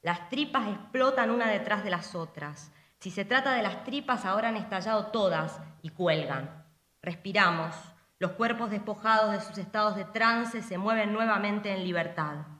Las 0.00 0.28
tripas 0.28 0.68
explotan 0.68 1.32
una 1.32 1.48
detrás 1.48 1.82
de 1.82 1.90
las 1.90 2.14
otras. 2.14 2.70
Si 3.00 3.10
se 3.10 3.24
trata 3.24 3.52
de 3.54 3.64
las 3.64 3.82
tripas, 3.82 4.24
ahora 4.26 4.50
han 4.50 4.56
estallado 4.56 5.06
todas 5.06 5.60
y 5.82 5.88
cuelgan. 5.88 6.64
Respiramos. 7.02 7.74
Los 8.20 8.30
cuerpos 8.34 8.70
despojados 8.70 9.32
de 9.32 9.40
sus 9.40 9.58
estados 9.58 9.96
de 9.96 10.04
trance 10.04 10.62
se 10.62 10.78
mueven 10.78 11.12
nuevamente 11.12 11.72
en 11.72 11.82
libertad. 11.82 12.57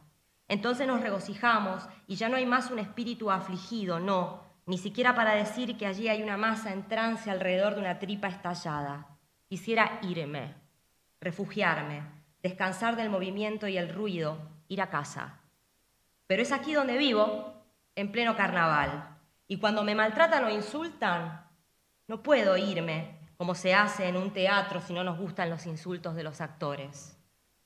Entonces 0.49 0.87
nos 0.87 1.03
regocijamos 1.03 1.87
y 2.07 2.17
ya 2.17 2.29
no 2.29 2.37
hay 2.37 2.47
más 2.47 2.71
un 2.71 2.79
espíritu 2.79 3.31
afligido, 3.31 4.01
no, 4.01 4.43
ni 4.67 4.79
siquiera 4.79 5.15
para 5.15 5.35
decir 5.35 5.77
que 5.77 5.87
allí 5.87 6.09
hay 6.09 6.23
una 6.23 6.37
masa 6.37 6.73
en 6.73 6.89
trance 6.89 7.31
alrededor 7.31 7.75
de 7.75 7.81
una 7.81 7.99
tripa 7.99 8.29
estallada. 8.29 9.07
Quisiera 9.47 9.99
irme, 10.03 10.55
refugiarme, 11.21 12.03
descansar 12.43 12.97
del 12.97 13.11
movimiento 13.11 13.69
y 13.69 13.77
el 13.77 13.93
ruido, 13.93 14.39
ir 14.69 14.81
a 14.81 14.91
casa. 14.91 15.41
Pero 16.27 16.43
es 16.43 16.53
aquí 16.53 16.73
donde 16.75 16.99
vivo, 16.99 17.55
en 17.95 18.13
pleno 18.13 18.37
carnaval. 18.37 19.17
Y 19.47 19.59
cuando 19.59 19.83
me 19.85 19.95
maltratan 19.95 20.45
o 20.45 20.51
insultan, 20.51 21.47
no 22.07 22.23
puedo 22.23 22.57
irme, 22.57 23.19
como 23.37 23.55
se 23.55 23.75
hace 23.75 24.09
en 24.09 24.17
un 24.17 24.33
teatro 24.33 24.81
si 24.81 24.93
no 24.93 25.05
nos 25.05 25.19
gustan 25.19 25.51
los 25.51 25.67
insultos 25.67 26.15
de 26.15 26.23
los 26.23 26.41
actores. 26.41 27.19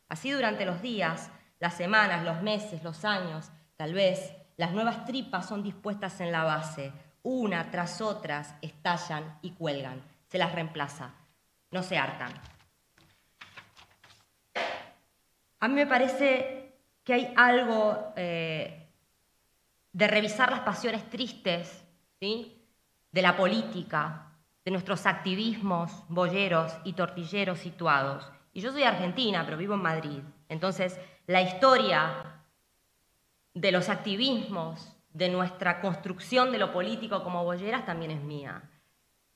Así 0.09 0.31
durante 0.31 0.67
los 0.67 0.83
días, 0.83 1.31
las 1.63 1.75
semanas, 1.75 2.25
los 2.25 2.43
meses, 2.43 2.83
los 2.83 3.05
años, 3.05 3.49
tal 3.77 3.95
vez 3.95 4.35
las 4.57 4.73
nuevas 4.73 5.05
tripas 5.05 5.47
son 5.47 5.63
dispuestas 5.63 6.21
en 6.21 6.33
la 6.33 6.43
base, 6.43 6.93
una 7.23 7.71
tras 7.71 8.01
otras 8.01 8.57
estallan 8.61 9.39
y 9.43 9.53
cuelgan, 9.53 10.03
se 10.27 10.39
las 10.39 10.53
reemplaza, 10.53 11.15
no 11.71 11.85
se 11.85 11.97
hartan. 11.97 12.33
A 15.61 15.69
mí 15.69 15.75
me 15.75 15.87
parece 15.87 16.81
que 17.05 17.15
hay 17.15 17.33
algo 17.37 18.13
eh, 18.17 18.89
de 19.93 20.09
revisar 20.09 20.51
las 20.51 20.63
pasiones 20.63 21.09
tristes 21.11 21.85
¿sí? 22.19 22.61
de 23.13 23.23
la 23.23 23.37
política, 23.37 24.33
de 24.65 24.73
nuestros 24.73 25.07
activismos 25.07 25.93
boyeros 26.09 26.73
y 26.83 26.95
tortilleros 26.95 27.61
situados. 27.61 28.29
Y 28.53 28.63
yo 28.63 28.73
soy 28.73 28.83
argentina, 28.83 29.45
pero 29.45 29.57
vivo 29.57 29.75
en 29.75 29.83
Madrid. 29.83 30.23
Entonces, 30.49 30.99
la 31.27 31.43
historia 31.43 32.43
de 33.55 33.73
los 33.73 33.89
activismos, 33.89 34.97
de 35.13 35.29
nuestra 35.29 35.81
construcción 35.81 36.53
de 36.53 36.59
lo 36.59 36.73
político 36.73 37.23
como 37.23 37.45
bolleras 37.45 37.85
también 37.85 38.11
es 38.11 38.23
mía. 38.23 38.63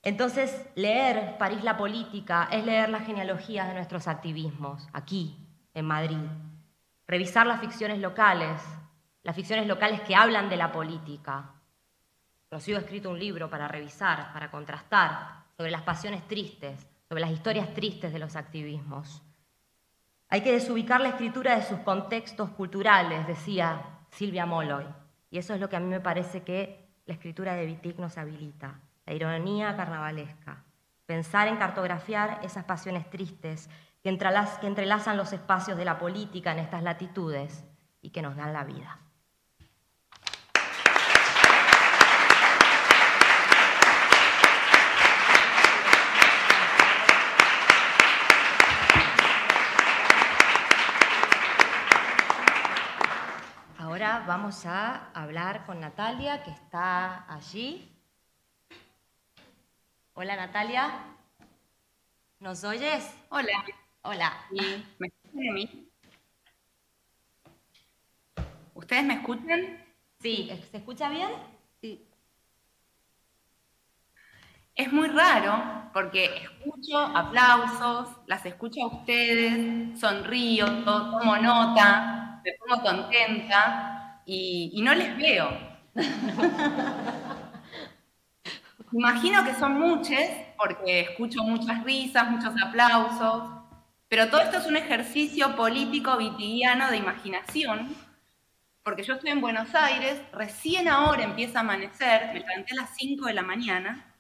Entonces, 0.03 0.67
leer 0.75 1.37
París 1.37 1.63
la 1.65 1.77
política 1.77 2.49
es 2.51 2.65
leer 2.65 2.89
las 2.89 3.05
genealogías 3.05 3.69
de 3.69 3.75
nuestros 3.75 4.09
activismos, 4.09 4.87
aquí, 4.93 5.37
en 5.75 5.85
Madrid. 5.85 6.25
Revisar 7.07 7.47
las 7.47 7.61
ficciones 7.61 7.99
locales, 7.99 8.63
las 9.23 9.37
ficciones 9.37 9.67
locales 9.67 10.01
que 10.03 10.15
hablan 10.15 10.49
de 10.49 10.57
la 10.57 10.73
política. 10.73 11.53
Rocío 12.51 12.77
ha 12.77 12.81
escrito 12.81 13.11
un 13.11 13.19
libro 13.19 13.51
para 13.51 13.69
revisar, 13.69 14.33
para 14.33 14.51
contrastar 14.51 15.45
sobre 15.57 15.71
las 15.71 15.83
pasiones 15.83 16.27
tristes, 16.29 16.87
sobre 17.09 17.21
las 17.21 17.33
historias 17.33 17.75
tristes 17.75 18.13
de 18.13 18.19
los 18.19 18.37
activismos. 18.37 19.23
Hay 20.37 20.43
que 20.43 20.53
desubicar 20.53 21.01
la 21.01 21.09
escritura 21.09 21.57
de 21.57 21.63
sus 21.63 21.79
contextos 21.79 22.51
culturales, 22.51 23.27
decía 23.27 23.81
Silvia 24.11 24.45
Molloy. 24.45 24.85
Y 25.31 25.39
eso 25.39 25.55
es 25.55 25.61
lo 25.61 25.71
que 25.71 25.77
a 25.77 25.81
mí 25.81 25.87
me 25.87 26.01
parece 26.01 26.43
que 26.43 26.91
la 27.07 27.15
escritura 27.15 27.55
de 27.55 27.65
Wittig 27.65 27.99
nos 27.99 28.19
habilita, 28.19 28.79
la 29.07 29.15
ironía 29.15 29.75
carnavalesca. 29.75 30.63
Pensar 31.07 31.49
en 31.49 31.57
cartografiar 31.57 32.41
esas 32.43 32.65
pasiones 32.65 33.09
tristes 33.09 33.71
que 34.03 34.11
entrelazan 34.11 35.17
los 35.17 35.33
espacios 35.33 35.79
de 35.79 35.87
la 35.87 35.99
política 35.99 36.53
en 36.53 36.59
estas 36.59 36.83
latitudes 36.83 37.65
y 38.03 38.11
que 38.11 38.21
nos 38.21 38.37
dan 38.37 38.53
la 38.53 38.65
vida. 38.65 39.06
Vamos 54.27 54.67
a 54.67 55.11
hablar 55.13 55.65
con 55.67 55.81
Natalia, 55.81 56.43
que 56.43 56.51
está 56.51 57.33
allí. 57.33 57.89
Hola 60.15 60.35
Natalia, 60.35 60.91
¿nos 62.41 62.65
oyes? 62.65 63.15
Hola. 63.29 63.65
Hola. 64.03 64.33
¿Me 64.99 65.07
escuchan 65.07 65.49
a 65.49 65.53
mí? 65.53 65.89
¿Ustedes 68.75 69.05
me 69.05 69.15
escuchan? 69.15 69.85
Sí, 70.21 70.51
¿se 70.71 70.79
escucha 70.79 71.09
bien? 71.09 71.31
Sí. 71.81 72.09
Es 74.75 74.93
muy 74.93 75.09
raro 75.09 75.91
porque 75.93 76.43
escucho 76.43 76.99
aplausos, 76.99 78.09
las 78.27 78.45
escucho 78.45 78.83
a 78.83 78.87
ustedes, 78.89 80.01
sonrío, 80.01 80.85
tomo 80.85 81.37
nota, 81.37 82.43
me 82.45 82.53
pongo 82.55 82.83
contenta, 82.83 83.97
y, 84.27 84.83
no 84.83 84.95
les 84.95 85.17
veo. 85.17 85.49
Imagino 88.93 89.45
que 89.45 89.55
son 89.55 89.79
muchos, 89.79 90.19
porque 90.59 91.01
escucho 91.01 91.43
muchas 91.43 91.83
risas, 91.85 92.31
muchos 92.31 92.55
aplausos, 92.63 93.45
pero 94.09 94.29
todo 94.29 94.41
esto 94.41 94.59
es 94.59 94.67
un 94.67 94.77
ejercicio 94.77 95.57
político 95.57 96.17
vitigiano 96.17 96.91
de 96.91 96.97
imaginación, 96.99 97.95
porque 98.83 99.03
yo 99.03 99.15
estoy 99.15 99.31
en 99.31 99.41
Buenos 99.41 99.75
Aires, 99.75 100.21
recién 100.33 100.87
ahora 100.89 101.25
empieza 101.25 101.59
a 101.59 101.63
amanecer, 101.63 102.29
me 102.33 102.41
levanté 102.41 102.73
a 102.73 102.83
las 102.83 102.97
5 102.97 103.27
de 103.27 103.35
la 103.35 103.43
mañana, 103.43 104.15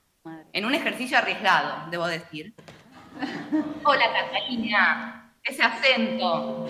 en 0.53 0.65
un 0.65 0.75
ejercicio 0.75 1.19
arriesgado, 1.19 1.89
debo 1.91 2.07
decir. 2.07 2.55
Hola 3.85 4.05
Catalina, 4.13 5.33
ese 5.45 5.63
acento. 5.63 6.67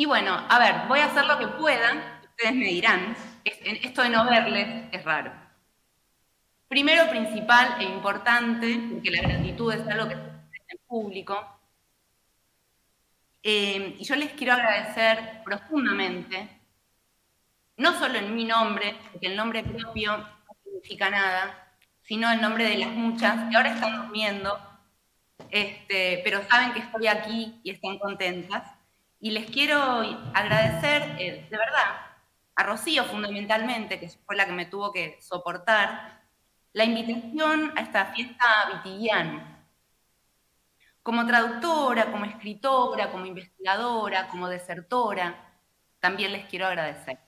Y 0.00 0.06
bueno, 0.06 0.34
a 0.48 0.58
ver, 0.58 0.88
voy 0.88 1.00
a 1.00 1.04
hacer 1.04 1.26
lo 1.26 1.36
que 1.36 1.46
pueda, 1.46 2.22
ustedes 2.24 2.54
me 2.54 2.64
dirán, 2.64 3.14
esto 3.44 4.00
de 4.00 4.08
no 4.08 4.24
verles 4.24 4.88
es 4.92 5.04
raro. 5.04 5.30
Primero, 6.68 7.10
principal 7.10 7.76
e 7.78 7.84
importante, 7.84 8.80
porque 8.90 9.10
la 9.10 9.20
gratitud 9.20 9.74
es 9.74 9.86
algo 9.86 10.08
que 10.08 10.14
se 10.14 10.20
en 10.68 10.78
público, 10.88 11.36
eh, 13.42 13.96
y 13.98 14.02
yo 14.02 14.16
les 14.16 14.32
quiero 14.32 14.54
agradecer 14.54 15.42
profundamente, 15.44 16.48
no 17.76 17.92
solo 17.98 18.20
en 18.20 18.34
mi 18.34 18.46
nombre, 18.46 18.96
porque 19.12 19.26
el 19.26 19.36
nombre 19.36 19.62
propio 19.64 20.16
no 20.16 20.56
significa 20.64 21.10
nada, 21.10 21.74
sino 22.00 22.32
el 22.32 22.40
nombre 22.40 22.64
de 22.64 22.78
las 22.78 22.88
muchas 22.88 23.50
que 23.50 23.56
ahora 23.58 23.74
están 23.74 23.98
durmiendo, 23.98 24.58
este, 25.50 26.22
pero 26.24 26.42
saben 26.48 26.72
que 26.72 26.78
estoy 26.78 27.06
aquí 27.06 27.60
y 27.62 27.72
están 27.72 27.98
contentas 27.98 28.79
Y 29.22 29.32
les 29.32 29.50
quiero 29.50 29.78
agradecer, 30.32 31.16
eh, 31.18 31.46
de 31.50 31.58
verdad, 31.58 32.06
a 32.54 32.62
Rocío 32.62 33.04
fundamentalmente, 33.04 34.00
que 34.00 34.08
fue 34.08 34.34
la 34.34 34.46
que 34.46 34.52
me 34.52 34.64
tuvo 34.64 34.92
que 34.92 35.18
soportar, 35.20 36.22
la 36.72 36.84
invitación 36.84 37.72
a 37.76 37.82
esta 37.82 38.06
fiesta 38.06 38.46
vitigiana. 38.72 39.66
Como 41.02 41.26
traductora, 41.26 42.10
como 42.10 42.24
escritora, 42.24 43.10
como 43.10 43.26
investigadora, 43.26 44.28
como 44.28 44.48
desertora, 44.48 45.34
también 45.98 46.32
les 46.32 46.46
quiero 46.46 46.66
agradecer. 46.66 47.18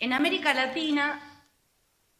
En 0.00 0.12
América 0.12 0.52
Latina 0.54 1.20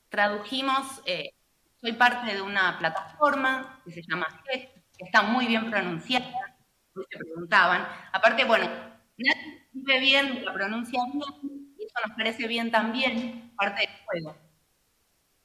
tradujimos, 0.09 1.03
eh, 1.07 1.35
soy 1.81 1.93
parte 1.93 2.35
de 2.35 2.41
una 2.41 2.79
plataforma 2.79 3.81
que 3.85 3.91
se 3.91 4.03
llama 4.03 4.27
GEST, 4.45 4.73
que 4.97 5.05
está 5.05 5.23
muy 5.23 5.47
bien 5.47 5.71
pronunciada, 5.71 6.56
se 7.03 7.19
preguntaban. 7.19 7.87
Aparte, 8.13 8.45
bueno, 8.45 8.67
nadie 9.17 9.63
escribe 9.67 10.01
bien, 10.01 10.45
la 10.45 10.53
pronuncia 10.53 11.01
bien, 11.13 11.75
y 11.79 11.85
eso 11.85 11.95
nos 12.07 12.17
parece 12.17 12.47
bien 12.47 12.71
también, 12.71 13.53
parte 13.57 13.83
del 13.83 13.97
juego. 14.05 14.37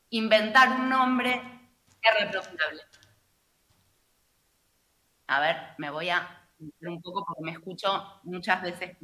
Inventar 0.10 0.80
un 0.80 0.89
nombre 0.89 1.41
es 2.02 2.26
reprochable. 2.26 2.82
A 5.28 5.39
ver, 5.39 5.58
me 5.78 5.89
voy 5.89 6.10
a 6.10 6.38
un 6.60 7.02
poco 7.02 7.26
porque 7.26 7.43
me 7.43 7.52
escucho 7.52 8.20
muchas 8.24 8.62
veces. 8.62 8.97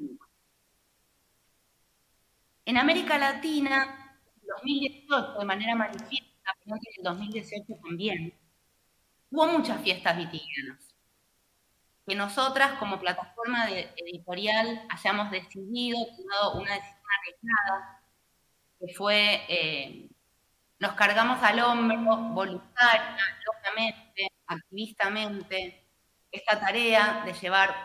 En 2.65 2.77
América 2.77 3.17
Latina, 3.17 4.17
en 4.35 4.47
2018, 4.47 5.39
de 5.39 5.45
manera 5.45 5.75
manifiesta, 5.75 6.51
en 6.65 6.73
el 6.73 7.03
2018 7.03 7.79
también, 7.81 8.33
hubo 9.31 9.47
muchas 9.47 9.81
fiestas 9.81 10.17
vitigianas 10.17 10.86
que 12.07 12.15
nosotras 12.15 12.79
como 12.79 12.99
plataforma 13.01 13.69
editorial 13.69 14.87
hayamos 14.89 15.29
decidido, 15.29 15.97
tomado 16.15 16.53
una 16.61 16.73
decisión 16.75 17.03
arriesgada, 17.19 18.01
que 18.79 18.93
fue, 18.95 19.41
eh, 19.49 20.09
nos 20.79 20.93
cargamos 20.93 21.43
al 21.43 21.59
hombro 21.59 21.97
voluntaria, 22.33 23.17
locamente, 23.45 24.31
activistamente, 24.47 25.85
esta 26.31 26.57
tarea 26.57 27.23
de 27.25 27.33
llevar 27.33 27.75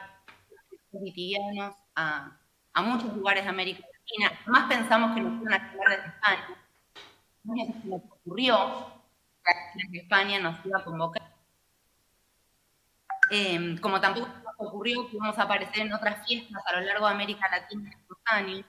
los 0.93 1.03
vitigianos 1.03 1.75
a, 1.97 2.39
a, 2.75 2.83
muchos 2.83 3.13
lugares 3.17 3.43
de 3.43 3.51
América 3.51 3.81
Latina. 3.81 4.41
Más 4.47 4.69
pensamos 4.69 5.17
que 5.17 5.21
nos 5.21 5.43
iban 5.43 5.55
a 5.55 5.73
llevar 5.73 5.89
desde 5.89 6.07
España. 6.07 6.47
No 7.43 7.55
se 7.57 7.89
nos 7.89 8.03
ocurrió 8.05 9.03
que 9.91 9.99
España 9.99 10.39
nos 10.39 10.65
iba 10.65 10.79
a 10.79 10.85
convocar 10.85 11.32
Em, 13.35 13.79
como 13.79 13.99
tampoco 13.99 14.29
nos 14.29 14.55
ocurrió 14.59 15.09
que 15.09 15.17
íbamos 15.17 15.39
a 15.39 15.45
aparecer 15.45 15.87
en 15.87 15.93
otras 15.95 16.27
fiestas 16.27 16.63
a 16.67 16.79
lo 16.79 16.83
largo 16.83 17.07
de 17.07 17.15
América 17.15 17.49
Latina 17.51 17.91
estos 17.91 18.19
años, 18.27 18.67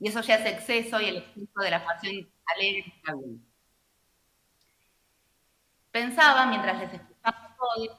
y 0.00 0.08
eso 0.08 0.20
ya 0.22 0.34
es 0.34 0.46
exceso 0.54 1.00
y 1.00 1.04
el 1.06 1.16
exceso 1.18 1.60
de 1.60 1.70
la 1.70 1.84
pasión 1.84 2.28
alegre. 2.46 2.92
Pensaba, 5.92 6.46
mientras 6.46 6.80
les 6.80 6.94
escuchaba 6.94 7.56
todo, 7.56 7.96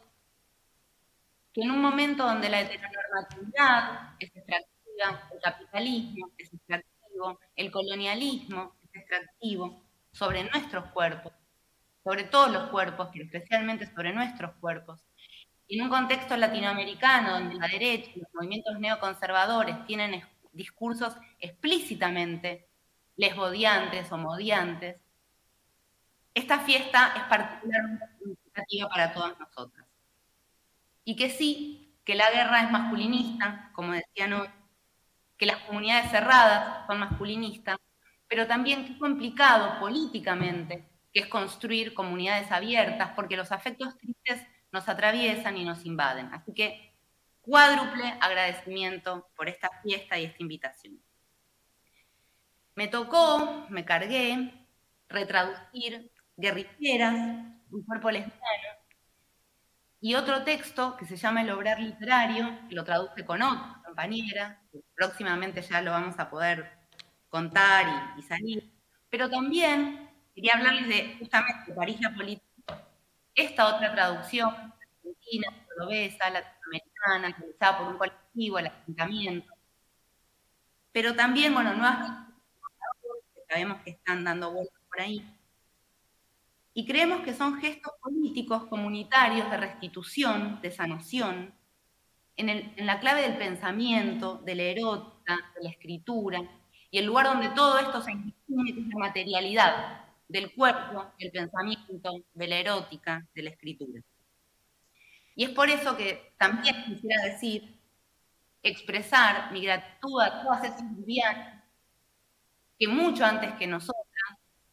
que 1.54 1.62
en 1.62 1.72
un 1.72 1.82
momento 1.82 2.26
donde 2.26 2.50
la 2.50 2.60
heteronormatividad 2.60 4.14
es 4.20 4.36
extractiva, 4.36 5.30
el 5.32 5.42
capitalismo 5.42 6.32
es 6.38 6.54
extractivo, 6.54 7.40
el 7.56 7.72
colonialismo 7.72 8.76
es 8.84 8.96
extractivo 8.96 9.82
sobre 10.12 10.44
nuestros 10.44 10.88
cuerpos, 10.88 11.32
sobre 12.04 12.26
todos 12.26 12.52
los 12.52 12.70
cuerpos, 12.72 13.08
pero 13.14 13.24
especialmente 13.24 13.90
sobre 13.96 14.12
nuestros 14.12 14.54
cuerpos, 14.58 15.00
en 15.68 15.82
un 15.82 15.90
contexto 15.90 16.38
latinoamericano 16.38 17.40
donde 17.40 17.56
la 17.56 17.68
derecha 17.68 18.12
y 18.16 18.20
los 18.20 18.30
movimientos 18.34 18.80
neoconservadores 18.80 19.86
tienen 19.86 20.24
discursos 20.54 21.16
explícitamente 21.40 22.68
lesbodiantes 23.18 24.12
o 24.12 24.18
modiantes, 24.18 24.98
esta 26.34 26.60
fiesta 26.60 27.14
es 27.16 27.24
particularmente 27.24 28.06
significativa 28.20 28.90
para 28.90 29.14
todas 29.14 29.40
nosotras. 29.40 29.88
Y 31.04 31.16
que 31.16 31.30
sí, 31.30 31.96
que 32.04 32.16
la 32.16 32.30
guerra 32.30 32.64
es 32.64 32.72
masculinista, 32.72 33.72
como 33.74 33.94
decían 33.94 34.34
hoy, 34.34 34.50
que 35.38 35.46
las 35.46 35.58
comunidades 35.64 36.12
cerradas 36.12 36.86
son 36.88 37.00
masculinistas, 37.00 37.78
pero 38.28 38.48
también 38.48 38.82
es 38.82 38.98
complicado 38.98 39.80
políticamente, 39.80 40.88
que 41.14 41.22
es 41.22 41.28
construir 41.28 41.94
comunidades 41.94 42.52
abiertas, 42.52 43.12
porque 43.16 43.38
los 43.38 43.52
afectos 43.52 43.98
tristes 43.98 44.46
nos 44.76 44.90
atraviesan 44.90 45.56
y 45.56 45.64
nos 45.64 45.86
invaden. 45.86 46.28
Así 46.34 46.54
que 46.54 46.94
cuádruple 47.42 48.04
agradecimiento 48.20 49.30
por 49.38 49.48
esta 49.48 49.70
fiesta 49.82 50.20
y 50.20 50.26
esta 50.26 50.44
invitación. 50.44 51.00
Me 52.76 52.90
tocó, 52.90 53.66
me 53.70 53.86
cargué, 53.86 54.52
retraducir 55.08 56.12
Guerrilleras, 56.36 57.16
un 57.72 57.84
cuerpo 57.86 58.12
lesbiano, 58.12 58.70
y 60.02 60.16
otro 60.16 60.44
texto 60.44 60.98
que 60.98 61.06
se 61.06 61.16
llama 61.16 61.42
El 61.42 61.52
obrar 61.52 61.80
literario, 61.80 62.60
que 62.68 62.76
lo 62.76 62.84
traduce 62.84 63.26
con 63.26 63.42
otra 63.42 63.82
compañera, 63.86 64.62
próximamente 64.94 65.62
ya 65.62 65.82
lo 65.82 65.92
vamos 65.92 66.20
a 66.20 66.30
poder 66.30 66.70
contar 67.30 68.14
y, 68.18 68.22
salir, 68.24 68.70
pero 69.10 69.30
también 69.30 70.10
quería 70.36 70.56
hablarles 70.56 70.90
de 70.90 71.16
justamente 71.18 71.74
París 71.74 72.02
la 72.02 72.14
política 72.14 72.45
esta 73.36 73.76
otra 73.76 73.94
traducción, 73.94 74.50
argentina, 74.50 75.48
cordobesa, 75.68 76.30
latinoamericana, 76.30 77.36
realizada 77.38 77.78
por 77.78 77.88
un 77.88 77.98
colectivo, 77.98 78.60
el 78.60 78.68
asentamiento. 78.68 79.54
Pero 80.92 81.16
también, 81.16 81.54
bueno, 81.54 81.74
nuevas 81.74 82.28
que 83.34 83.42
sabemos 83.50 83.82
que 83.82 83.92
están 83.92 84.24
dando 84.24 84.52
vueltas 84.52 84.82
por 84.88 85.02
ahí. 85.02 85.24
Y 86.74 86.86
creemos 86.86 87.22
que 87.22 87.34
son 87.34 87.60
gestos 87.60 87.94
políticos 88.02 88.66
comunitarios 88.66 89.50
de 89.52 89.58
restitución, 89.58 90.60
de 90.62 90.72
sanación, 90.72 91.54
en, 92.38 92.50
en 92.50 92.86
la 92.86 93.00
clave 93.00 93.22
del 93.22 93.38
pensamiento, 93.38 94.42
de 94.46 94.56
la 94.56 94.64
erótica, 94.64 95.38
de 95.56 95.64
la 95.64 95.70
escritura, 95.70 96.42
y 96.92 96.98
el 96.98 97.06
lugar 97.06 97.26
donde 97.26 97.50
todo 97.50 97.78
esto 97.80 98.02
se 98.02 98.12
inscribe 98.12 98.82
es 98.82 98.88
la 98.88 99.00
materialidad, 99.00 100.05
del 100.28 100.54
cuerpo, 100.54 101.14
del 101.20 101.32
pensamiento, 101.32 102.24
de 102.34 102.48
la 102.48 102.58
erótica, 102.58 103.26
de 103.34 103.44
la 103.44 103.50
escritura. 103.52 104.02
Y 105.36 105.44
es 105.44 105.50
por 105.52 105.70
eso 105.70 105.96
que 105.98 106.34
también 106.38 106.84
quisiera 106.86 107.24
decir, 107.24 107.76
expresar 108.64 109.52
mi 109.52 109.62
gratitud 109.62 110.22
a 110.22 110.42
todas 110.42 110.64
esas 110.64 110.84
lesbianas 110.92 111.64
que 112.80 112.88
mucho 112.88 113.24
antes 113.24 113.54
que 113.56 113.68
nosotras 113.68 114.06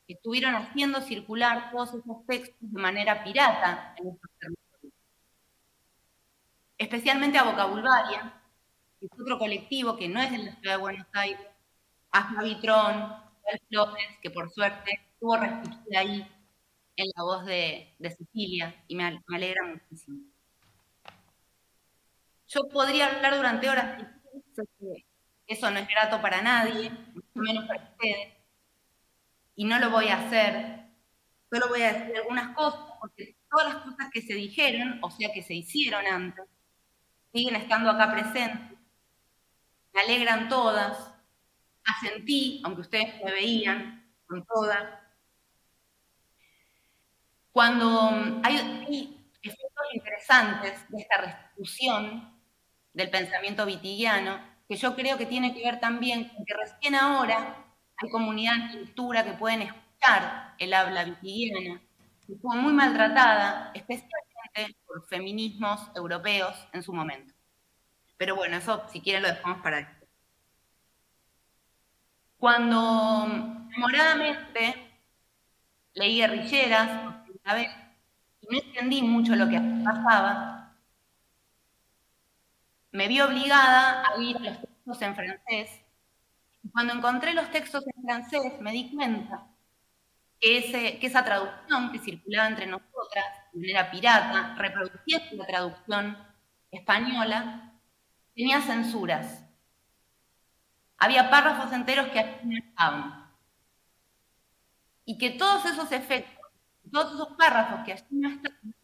estuvieron 0.09 0.55
haciendo 0.55 1.00
circular 1.00 1.70
todos 1.70 1.90
esos 1.90 2.26
textos 2.26 2.59
de 2.61 2.80
manera 2.80 3.22
pirata 3.22 3.94
en 3.96 4.05
nuestros 4.05 4.32
territorios. 4.38 4.94
Especialmente 6.78 7.38
a 7.38 7.44
Vocabularia, 7.44 8.40
que 8.98 9.07
es 9.07 9.20
otro 9.20 9.38
colectivo 9.38 9.96
que 9.96 10.09
no 10.09 10.20
es 10.20 10.30
de 10.30 10.38
la 10.38 10.57
ciudad 10.57 10.76
de 10.76 10.80
Buenos 10.80 11.07
Aires, 11.12 11.46
a 12.11 12.42
Vitrón, 12.42 13.14
Flores, 13.68 14.07
que 14.22 14.30
por 14.30 14.51
suerte 14.51 14.90
estuvo 15.12 15.36
restituida 15.36 16.01
ahí 16.01 16.26
en 16.97 17.07
la 17.16 17.22
voz 17.22 17.45
de, 17.45 17.95
de 17.99 18.11
Cecilia 18.11 18.84
y 18.88 18.97
me, 18.97 19.20
alegra 19.28 19.66
muchísimo. 19.66 20.18
Yo 22.49 22.68
podría 22.68 23.09
hablar 23.09 23.36
durante 23.36 23.68
horas, 23.68 24.07
eso 25.47 25.70
no 25.70 25.78
es 25.78 25.88
grato 25.88 26.20
para 26.20 26.43
nadie, 26.43 26.90
mucho 26.90 27.28
menos 27.34 27.66
para 27.66 27.82
ustedes, 27.84 28.34
y 29.57 29.64
no 29.64 29.78
lo 29.78 29.90
voy 29.90 30.09
a 30.09 30.26
hacer. 30.26 30.82
Solo 31.51 31.68
voy 31.68 31.82
a 31.82 31.93
decir 31.93 32.16
algunas 32.16 32.55
cosas, 32.55 32.80
porque 33.01 33.36
todas 33.51 33.74
las 33.74 33.82
cosas 33.82 34.09
que 34.12 34.22
se 34.22 34.34
dijeron, 34.34 34.99
o 35.03 35.11
sea, 35.11 35.30
que 35.32 35.43
se 35.43 35.55
hicieron 35.55 36.07
antes, 36.07 36.45
siguen 37.32 37.57
estando 37.57 37.90
acá 37.90 38.12
presentes. 38.12 38.78
Me 39.93 40.01
alegran 40.01 40.49
todas. 40.49 41.11
Asentí, 41.85 42.61
aunque 42.64 42.83
ustedes 42.83 43.22
me 43.24 43.33
veían, 43.33 44.03
con 44.26 44.45
todas. 44.47 45.01
Cuando 47.53 48.41
hay, 48.43 49.18
efectos 49.43 49.87
interesantes 49.93 50.89
de 50.89 51.01
esta 51.01 51.16
restitución 51.18 52.41
del 52.95 53.11
pensamiento 53.11 53.66
vitigiano, 53.66 54.41
que 54.68 54.76
yo 54.76 54.95
creo 54.95 55.18
que 55.18 55.26
tiene 55.26 55.53
que 55.53 55.64
ver 55.64 55.80
también 55.80 56.28
con 56.28 56.45
que 56.45 56.55
recién 56.55 56.95
ahora 56.95 57.57
hay 57.97 58.11
comunidades 58.11 58.72
de 58.72 58.80
lectura 58.80 59.24
que 59.24 59.33
pueden 59.33 59.62
escuchar 59.62 60.55
el 60.59 60.72
habla 60.72 61.05
vitigiana, 61.05 61.83
que 62.26 62.37
fue 62.37 62.57
muy 62.57 62.72
maltratada, 62.72 63.72
especialmente 63.74 64.78
por 64.87 65.05
feminismos 65.09 65.91
europeos 65.95 66.55
en 66.72 66.83
su 66.83 66.93
momento. 66.93 67.35
Pero 68.16 68.37
bueno, 68.37 68.57
eso 68.57 68.89
si 68.91 69.01
quieren 69.01 69.22
lo 69.22 69.28
dejamos 69.28 69.61
para. 69.62 69.99
Cuando 72.43 73.28
demoradamente 73.70 74.74
leí 75.95 76.16
guerrilleras, 76.16 77.14
vez 77.55 77.70
y 78.40 78.47
no 78.51 78.59
entendí 78.59 79.01
mucho 79.01 79.36
lo 79.36 79.49
que 79.49 79.61
pasaba, 79.84 80.74
me 82.90 83.07
vi 83.07 83.20
obligada 83.20 84.09
a 84.09 84.20
ir 84.20 84.36
a 84.38 84.40
los 84.40 84.61
textos 84.61 85.03
en 85.03 85.14
francés. 85.14 85.70
Y 86.64 86.70
cuando 86.70 86.95
encontré 86.95 87.32
los 87.32 87.49
textos 87.53 87.84
en 87.86 88.03
francés, 88.03 88.61
me 88.61 88.72
di 88.72 88.90
cuenta 88.93 89.47
que, 90.40 90.59
ese, 90.59 90.99
que 90.99 91.07
esa 91.07 91.24
traducción 91.24 91.93
que 91.93 92.01
circulaba 92.01 92.49
entre 92.49 92.66
nosotras 92.66 93.24
de 93.53 93.61
manera 93.61 93.88
pirata, 93.88 94.57
reproduciendo 94.57 95.36
la 95.36 95.47
traducción 95.47 96.18
española, 96.72 97.72
tenía 98.34 98.61
censuras. 98.61 99.45
Había 101.03 101.28
párrafos 101.28 101.72
enteros 101.72 102.07
que 102.11 102.20
aquí 102.20 102.46
no 102.46 102.57
estaban. 102.57 103.28
Y 105.05 105.18
que 105.18 105.30
todos 105.30 105.64
esos 105.64 105.90
efectos, 105.90 106.46
todos 106.92 107.14
esos 107.14 107.36
párrafos 107.36 107.84
que 107.84 107.94
allí 107.94 108.05
no 108.11 108.28
estaban, 108.28 108.74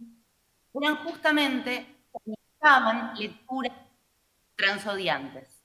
eran 0.75 0.97
justamente 1.05 1.87
estaban 2.27 3.15
lecturas 3.15 3.73
transodiantes. 4.57 5.63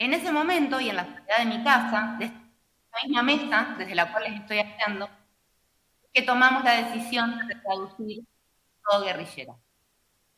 En 0.00 0.14
ese 0.14 0.32
momento 0.32 0.80
y 0.80 0.90
en 0.90 0.96
la 0.96 1.04
sociedad 1.04 1.38
de 1.38 1.44
mi 1.44 1.62
casa, 1.62 2.16
de 2.18 2.24
esta 2.24 3.06
misma 3.06 3.22
mesa 3.22 3.74
desde 3.78 3.94
la 3.94 4.10
cual 4.10 4.24
les 4.24 4.40
estoy 4.40 4.58
hablando, 4.58 5.08
que 6.12 6.22
tomamos 6.22 6.64
la 6.64 6.72
decisión 6.72 7.46
de 7.46 7.54
traducir 7.54 8.24
todo 8.84 9.04
guerrillera. 9.04 9.54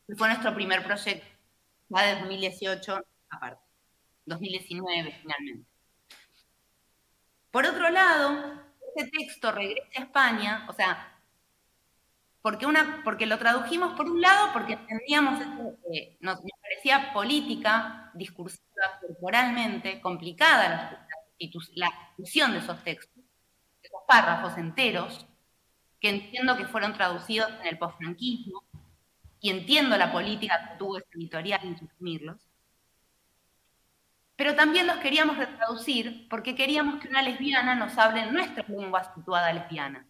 Que 0.05 0.15
fue 0.15 0.27
nuestro 0.27 0.53
primer 0.53 0.83
proyecto, 0.83 1.25
ya 1.89 2.03
de 2.03 2.19
2018 2.19 3.03
aparte, 3.31 3.66
2019 4.27 5.11
finalmente. 5.21 5.67
Por 7.51 7.65
otro 7.65 7.89
lado, 7.89 8.61
este 8.95 9.09
texto 9.09 9.51
regresa 9.51 9.87
a 9.95 10.03
España, 10.03 10.65
o 10.69 10.73
sea, 10.73 11.17
porque, 12.41 12.65
una, 12.65 13.01
porque 13.03 13.25
lo 13.25 13.37
tradujimos 13.39 13.93
por 13.97 14.09
un 14.09 14.21
lado, 14.21 14.53
porque 14.53 14.73
entendíamos, 14.73 15.39
que 15.91 16.17
nos, 16.19 16.39
parecía 16.61 17.11
política, 17.13 18.11
discursiva, 18.13 18.99
corporalmente, 19.01 19.99
complicada 20.01 20.69
la, 20.69 21.07
la 21.75 21.91
de 22.17 22.57
esos 22.59 22.83
textos, 22.83 23.15
de 23.15 23.87
esos 23.87 24.01
párrafos 24.07 24.57
enteros, 24.57 25.25
que 25.99 26.09
entiendo 26.09 26.55
que 26.57 26.67
fueron 26.67 26.93
traducidos 26.93 27.49
en 27.61 27.67
el 27.67 27.77
postfranquismo, 27.77 28.63
y 29.39 29.49
entiendo 29.49 29.97
la 29.97 30.11
política 30.11 30.69
que 30.69 30.77
tuvo 30.77 30.97
ese 30.97 31.07
editorial 31.15 31.61
en 31.63 31.77
suprimirlos, 31.77 32.46
pero 34.37 34.55
también 34.55 34.87
los 34.87 34.97
queríamos 34.97 35.37
retraducir 35.37 36.29
porque 36.29 36.55
queríamos 36.55 37.01
que 37.01 37.09
una 37.09 37.21
lesbiana 37.21 37.75
nos 37.75 37.97
hable 37.97 38.21
en 38.21 38.33
nuestra 38.33 38.63
lengua 38.69 39.03
situada 39.13 39.51
lesbiana 39.51 40.07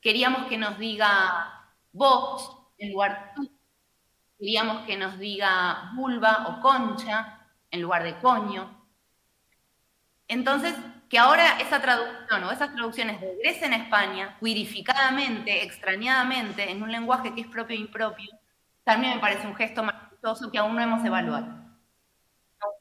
Queríamos 0.00 0.46
que 0.46 0.56
nos 0.56 0.78
diga 0.78 1.72
vos 1.92 2.56
en 2.78 2.92
lugar 2.92 3.34
de 3.34 3.34
tú. 3.34 3.50
Queríamos 4.38 4.86
que 4.86 4.96
nos 4.96 5.18
diga 5.18 5.92
vulva 5.94 6.46
o 6.48 6.60
concha 6.62 7.46
en 7.70 7.82
lugar 7.82 8.04
de 8.04 8.18
coño. 8.18 8.80
Entonces, 10.26 10.74
que 11.10 11.18
ahora 11.18 11.58
esa 11.58 11.82
traducción 11.82 12.44
o 12.44 12.50
esas 12.50 12.72
traducciones 12.72 13.20
regresen 13.20 13.74
a 13.74 13.76
España, 13.76 14.38
quirificadamente, 14.40 15.64
extrañadamente, 15.64 16.70
en 16.70 16.82
un 16.82 16.90
lenguaje 16.90 17.34
que 17.34 17.42
es 17.42 17.46
propio 17.48 17.76
e 17.76 17.80
impropio, 17.80 18.30
también 18.84 19.16
me 19.16 19.20
parece 19.20 19.46
un 19.46 19.56
gesto 19.56 19.82
maravilloso 19.82 20.50
que 20.50 20.58
aún 20.58 20.76
no 20.76 20.80
hemos 20.80 21.04
evaluado, 21.04 21.48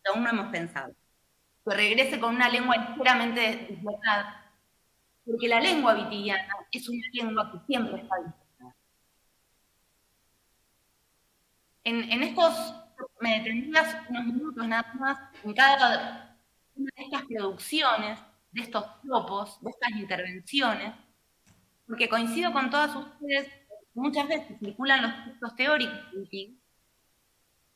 aún 0.09 0.23
no 0.23 0.29
hemos 0.29 0.51
pensado. 0.51 0.93
Que 1.65 1.75
regrese 1.75 2.19
con 2.19 2.35
una 2.35 2.49
lengua 2.49 2.75
enteramente 2.75 3.67
dislocada, 3.69 4.51
porque 5.25 5.47
la 5.47 5.59
lengua 5.59 5.93
vitigiana 5.93 6.55
es 6.71 6.89
una 6.89 7.07
lengua 7.13 7.51
que 7.51 7.59
siempre 7.67 8.01
está 8.01 8.15
dispuesta. 8.17 8.75
En, 11.83 12.23
estos, 12.23 12.75
me 13.19 13.39
detendría 13.39 14.05
unos 14.09 14.25
minutos 14.25 14.67
nada 14.67 14.93
más 14.99 15.17
en 15.43 15.53
cada 15.53 16.37
una 16.75 16.89
de 16.95 17.03
estas 17.03 17.23
producciones, 17.23 18.19
de 18.51 18.61
estos 18.61 19.01
tropos, 19.01 19.59
de 19.61 19.69
estas 19.71 19.91
intervenciones, 19.91 20.93
porque 21.87 22.07
coincido 22.07 22.53
con 22.53 22.69
todas 22.69 22.95
ustedes, 22.95 23.49
muchas 23.95 24.27
veces 24.27 24.59
circulan 24.59 25.01
los 25.01 25.25
textos 25.25 25.55
teóricos 25.55 25.99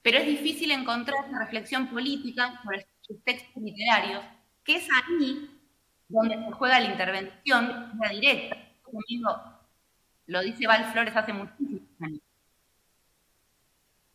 pero 0.04 0.18
es 0.18 0.28
difícil 0.28 0.70
encontrar 0.72 1.30
una 1.30 1.39
reflexión 1.39 1.88
política 1.88 2.62
sobre 2.62 2.86
sus 3.01 3.24
textos 3.24 3.64
literarios, 3.64 4.24
que 4.64 4.76
es 4.76 4.88
ahí 4.91 5.49
donde 6.10 6.36
se 6.36 6.51
juega 6.51 6.80
la 6.80 6.91
intervención 6.91 7.97
la 7.99 8.10
directa. 8.10 8.58
lo 10.28 10.41
dice 10.41 10.68
Val 10.68 10.91
Flores 10.91 11.16
hace 11.16 11.34
muchísimos 11.34 11.82
años. 12.01 12.22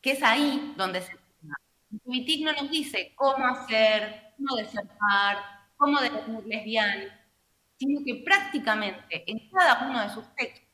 Que 0.01 0.13
es 0.13 0.23
ahí 0.23 0.75
donde 0.77 1.01
se 1.01 1.13
juega. 1.13 1.57
Vitic 2.05 2.45
no 2.45 2.53
nos 2.53 2.71
dice 2.71 3.13
cómo 3.17 3.47
hacer, 3.47 4.35
cómo 4.37 4.57
desertar, 4.57 5.39
cómo 5.79 6.01
devenir 6.01 6.45
lesbiana, 6.45 7.19
sino 7.79 8.05
que 8.05 8.23
prácticamente 8.25 9.25
en 9.27 9.49
cada 9.51 9.89
uno 9.89 10.03
de 10.03 10.11
sus 10.11 10.25
textos 10.35 10.69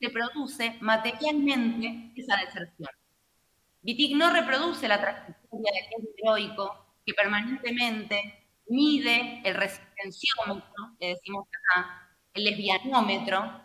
se 0.00 0.10
produce 0.10 0.76
materialmente 0.80 2.12
esa 2.16 2.36
deserción. 2.36 2.88
Wittig 3.86 4.16
no 4.16 4.30
reproduce 4.30 4.88
la 4.88 5.00
trayectoria 5.00 5.70
del 5.72 6.08
heroico 6.18 6.86
que 7.04 7.14
permanentemente 7.14 8.48
mide 8.68 9.40
el 9.44 9.54
resistenciómetro, 9.54 10.96
le 10.98 11.08
decimos 11.10 11.46
acá, 11.46 12.10
el 12.34 12.44
lesbianómetro, 12.44 13.62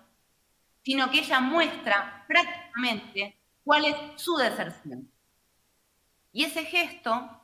sino 0.84 1.10
que 1.10 1.20
ella 1.20 1.40
muestra 1.40 2.24
prácticamente 2.28 3.40
cuál 3.64 3.86
es 3.86 3.96
su 4.16 4.36
deserción. 4.38 5.12
Y 6.34 6.44
ese 6.44 6.66
gesto, 6.66 7.42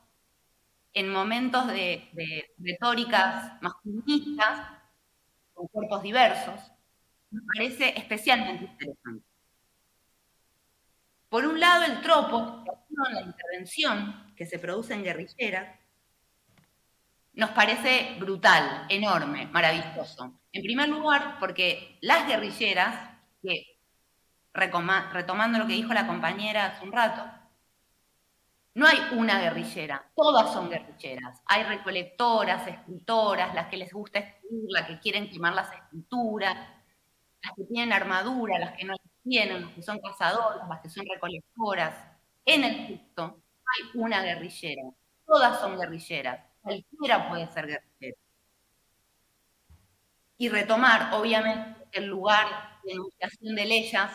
en 0.94 1.12
momentos 1.12 1.66
de, 1.68 2.08
retóricas 2.60 3.60
masculinistas, 3.60 4.78
con 5.56 5.68
cuerpos 5.70 6.04
diversos, 6.04 6.72
me 7.32 7.42
parece 7.56 7.98
especialmente 7.98 8.66
interesante. 8.66 9.27
Por 11.30 11.46
un 11.46 11.60
lado, 11.60 11.84
el 11.86 12.02
tropo, 12.02 12.64
la 12.90 13.22
intervención 13.22 14.34
que 14.36 14.46
se 14.46 14.60
produce 14.60 14.94
en 14.94 15.04
guerrilleras, 15.04 15.78
nos 17.34 17.52
parece 17.52 18.16
brutal, 18.20 18.86
enorme, 18.90 19.48
maravilloso. 19.48 20.40
En 20.52 20.64
primer 20.64 20.90
lugar, 20.90 21.38
porque 21.40 21.98
las 22.02 22.28
guerrilleras, 22.28 23.12
retomando 24.54 25.60
lo 25.60 25.68
que 25.68 25.74
dijo 25.74 25.94
la 25.94 26.08
compañera 26.08 26.66
hace 26.66 26.84
un 26.84 26.92
rato, 26.92 27.24
no 28.74 28.88
hay 28.88 28.98
una 29.12 29.40
guerrillera, 29.40 30.12
todas 30.16 30.54
son 30.54 30.70
guerrilleras. 30.70 31.42
Hay 31.46 31.64
recolectoras, 31.64 32.68
escritoras, 32.68 33.54
las 33.54 33.68
que 33.68 33.78
les 33.78 33.92
gusta 33.92 34.20
escribir, 34.20 34.70
las 34.70 34.88
que 34.88 35.00
quieren 35.00 35.30
quemar 35.30 35.54
las 35.54 35.72
escrituras, 35.74 36.56
las 37.42 37.54
que 37.56 37.64
tienen 37.66 37.92
armadura, 37.92 38.60
las 38.60 38.78
que 38.78 38.86
no 38.86 38.96
tienen, 39.28 39.64
las 39.64 39.74
que 39.74 39.82
son 39.82 40.00
cazadoras, 40.00 40.68
las 40.68 40.82
que 40.82 40.90
son 40.90 41.06
recolectoras. 41.06 41.96
En 42.46 42.64
el 42.64 42.88
texto 42.88 43.42
hay 43.66 44.02
una 44.02 44.22
guerrillera, 44.24 44.84
todas 45.26 45.60
son 45.60 45.80
guerrilleras 45.80 46.48
cualquiera 46.68 47.30
puede 47.30 47.48
ser 47.48 47.68
guerrillero. 47.68 48.18
Y 50.38 50.50
retomar, 50.50 51.14
obviamente, 51.14 51.88
el 51.94 52.06
lugar 52.06 52.80
de 52.84 52.92
enunciación 52.92 53.56
de 53.56 53.66
leyes 53.66 54.12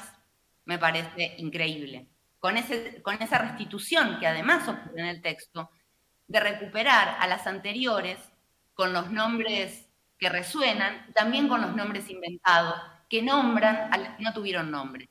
me 0.65 0.79
parece 0.79 1.35
increíble. 1.39 2.09
Con, 2.39 2.57
ese, 2.57 3.03
con 3.03 3.21
esa 3.23 3.39
restitución 3.39 4.19
que 4.21 4.27
además 4.27 4.69
ocurre 4.69 5.01
en 5.01 5.07
el 5.07 5.23
texto, 5.23 5.71
de 6.27 6.41
recuperar 6.41 7.17
a 7.21 7.27
las 7.27 7.47
anteriores 7.47 8.19
con 8.75 8.93
los 8.93 9.11
nombres 9.11 9.89
que 10.19 10.29
resuenan, 10.29 11.13
también 11.15 11.49
con 11.49 11.61
los 11.61 11.75
nombres 11.75 12.09
inventados, 12.09 12.81
que 13.13 13.21
nombran 13.21 13.93
a 13.93 14.17
que 14.17 14.25
no 14.25 14.33
tuvieron 14.33 14.71
nombre. 14.71 15.07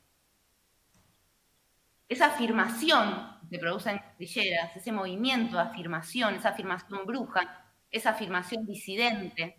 Esa 2.08 2.26
afirmación 2.26 3.38
se 3.48 3.60
produce 3.60 3.90
en 3.90 4.02
guerrilleras, 4.18 4.76
ese 4.76 4.90
movimiento 4.90 5.56
de 5.56 5.62
afirmación, 5.62 6.34
esa 6.34 6.48
afirmación 6.48 7.06
bruja, 7.06 7.64
esa 7.92 8.10
afirmación 8.10 8.66
disidente, 8.66 9.56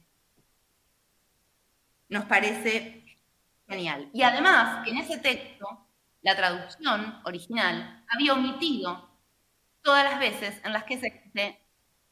nos 2.10 2.26
parece 2.26 3.18
genial. 3.66 4.10
Y 4.14 4.24
además, 4.24 4.84
que 4.84 4.92
en 4.92 4.98
ese 4.98 5.20
texto, 5.20 5.88
la 6.22 6.36
traducción 6.36 7.22
original 7.24 8.04
había 8.10 8.34
omitido 8.34 9.10
todas 9.82 10.04
las 10.04 10.20
veces 10.20 10.60
en 10.66 10.74
las 10.74 10.84
que 10.84 11.00
se 11.00 11.10
dice 11.12 11.66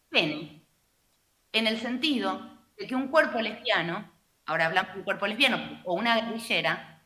pene, 0.08 0.66
en 1.52 1.68
el 1.68 1.78
sentido 1.78 2.58
de 2.78 2.88
que 2.88 2.96
un 2.96 3.10
cuerpo 3.10 3.42
lesbiano, 3.42 4.10
ahora 4.52 4.66
hablamos 4.68 4.94
de 4.94 5.00
un 5.00 5.06
cuerpo 5.06 5.28
lesbiano 5.28 5.82
o 5.86 5.94
una 5.94 6.16
guerrillera, 6.16 7.02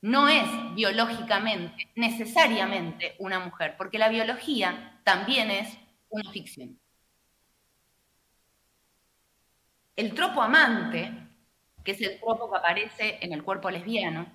no 0.00 0.28
es 0.28 0.46
biológicamente, 0.74 1.90
necesariamente 1.96 3.16
una 3.18 3.40
mujer, 3.40 3.74
porque 3.76 3.98
la 3.98 4.08
biología 4.08 5.00
también 5.02 5.50
es 5.50 5.76
una 6.08 6.30
ficción. 6.30 6.78
El 9.96 10.14
tropo 10.14 10.42
amante, 10.42 11.12
que 11.84 11.92
es 11.92 12.00
el 12.00 12.20
tropo 12.20 12.50
que 12.50 12.58
aparece 12.58 13.18
en 13.22 13.32
el 13.32 13.42
cuerpo 13.42 13.70
lesbiano, 13.70 14.26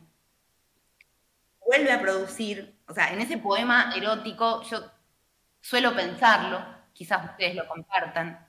vuelve 1.65 1.91
a 1.91 2.01
producir, 2.01 2.75
o 2.87 2.93
sea, 2.93 3.13
en 3.13 3.21
ese 3.21 3.37
poema 3.37 3.93
erótico, 3.95 4.63
yo 4.63 4.79
suelo 5.61 5.95
pensarlo, 5.95 6.59
quizás 6.93 7.23
ustedes 7.29 7.55
lo 7.55 7.67
compartan, 7.67 8.47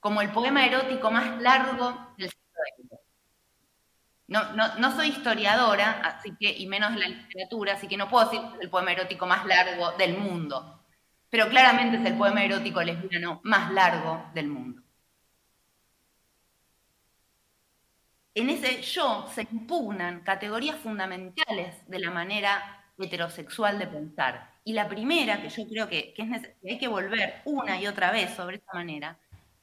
como 0.00 0.20
el 0.20 0.30
poema 0.32 0.66
erótico 0.66 1.10
más 1.10 1.40
largo 1.40 2.14
del 2.18 2.30
siglo 2.30 2.60
XX. 2.90 3.07
No, 4.28 4.92
soy 4.94 5.08
historiadora, 5.08 6.02
así 6.04 6.36
que, 6.38 6.50
y 6.50 6.66
menos 6.66 6.94
la 6.96 7.08
literatura, 7.08 7.72
así 7.74 7.88
que 7.88 7.96
no 7.96 8.08
puedo 8.08 8.26
decir 8.28 8.40
que 8.40 8.56
es 8.56 8.60
el 8.62 8.70
poema 8.70 8.92
erótico 8.92 9.26
más 9.26 9.46
largo 9.46 9.92
del 9.92 10.18
mundo, 10.18 10.84
pero 11.30 11.48
claramente 11.48 11.96
es 11.96 12.04
el 12.04 12.16
poema 12.18 12.44
erótico 12.44 12.82
lesbiano 12.82 13.40
más 13.44 13.72
largo 13.72 14.30
del 14.34 14.48
mundo. 14.48 14.82
En 18.34 18.48
ese 18.50 18.80
yo 18.82 19.26
se 19.34 19.42
impugnan 19.50 20.22
categorías 20.22 20.78
fundamentales 20.78 21.86
de 21.88 21.98
la 21.98 22.10
manera 22.10 22.86
heterosexual 22.98 23.78
de 23.78 23.86
pensar. 23.86 24.54
Y 24.64 24.72
la 24.72 24.88
primera, 24.88 25.42
que 25.42 25.48
yo 25.50 25.66
creo 25.68 25.88
que, 25.88 26.14
que 26.14 26.22
hay 26.70 26.78
que 26.78 26.88
volver 26.88 27.42
una 27.44 27.80
y 27.80 27.86
otra 27.86 28.10
vez 28.12 28.34
sobre 28.34 28.56
esta 28.56 28.72
manera, 28.74 29.18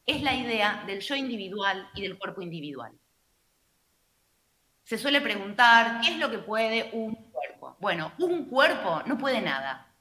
es 0.06 0.22
la 0.22 0.36
idea 0.36 0.84
del 0.86 1.00
yo 1.02 1.16
individual 1.16 1.90
y 1.96 2.02
del 2.04 2.18
cuerpo 2.20 2.42
individual. 2.42 2.94
Se 4.86 5.00
suele 5.00 5.20
preguntar, 5.20 6.00
¿qué 6.00 6.10
es 6.10 6.20
lo 6.20 6.30
que 6.30 6.38
puede 6.38 6.92
un 6.94 7.16
cuerpo? 7.32 7.76
Bueno, 7.80 8.14
un 8.20 8.46
cuerpo 8.46 9.02
no 9.08 9.18
puede 9.18 9.42
nada, 9.42 9.92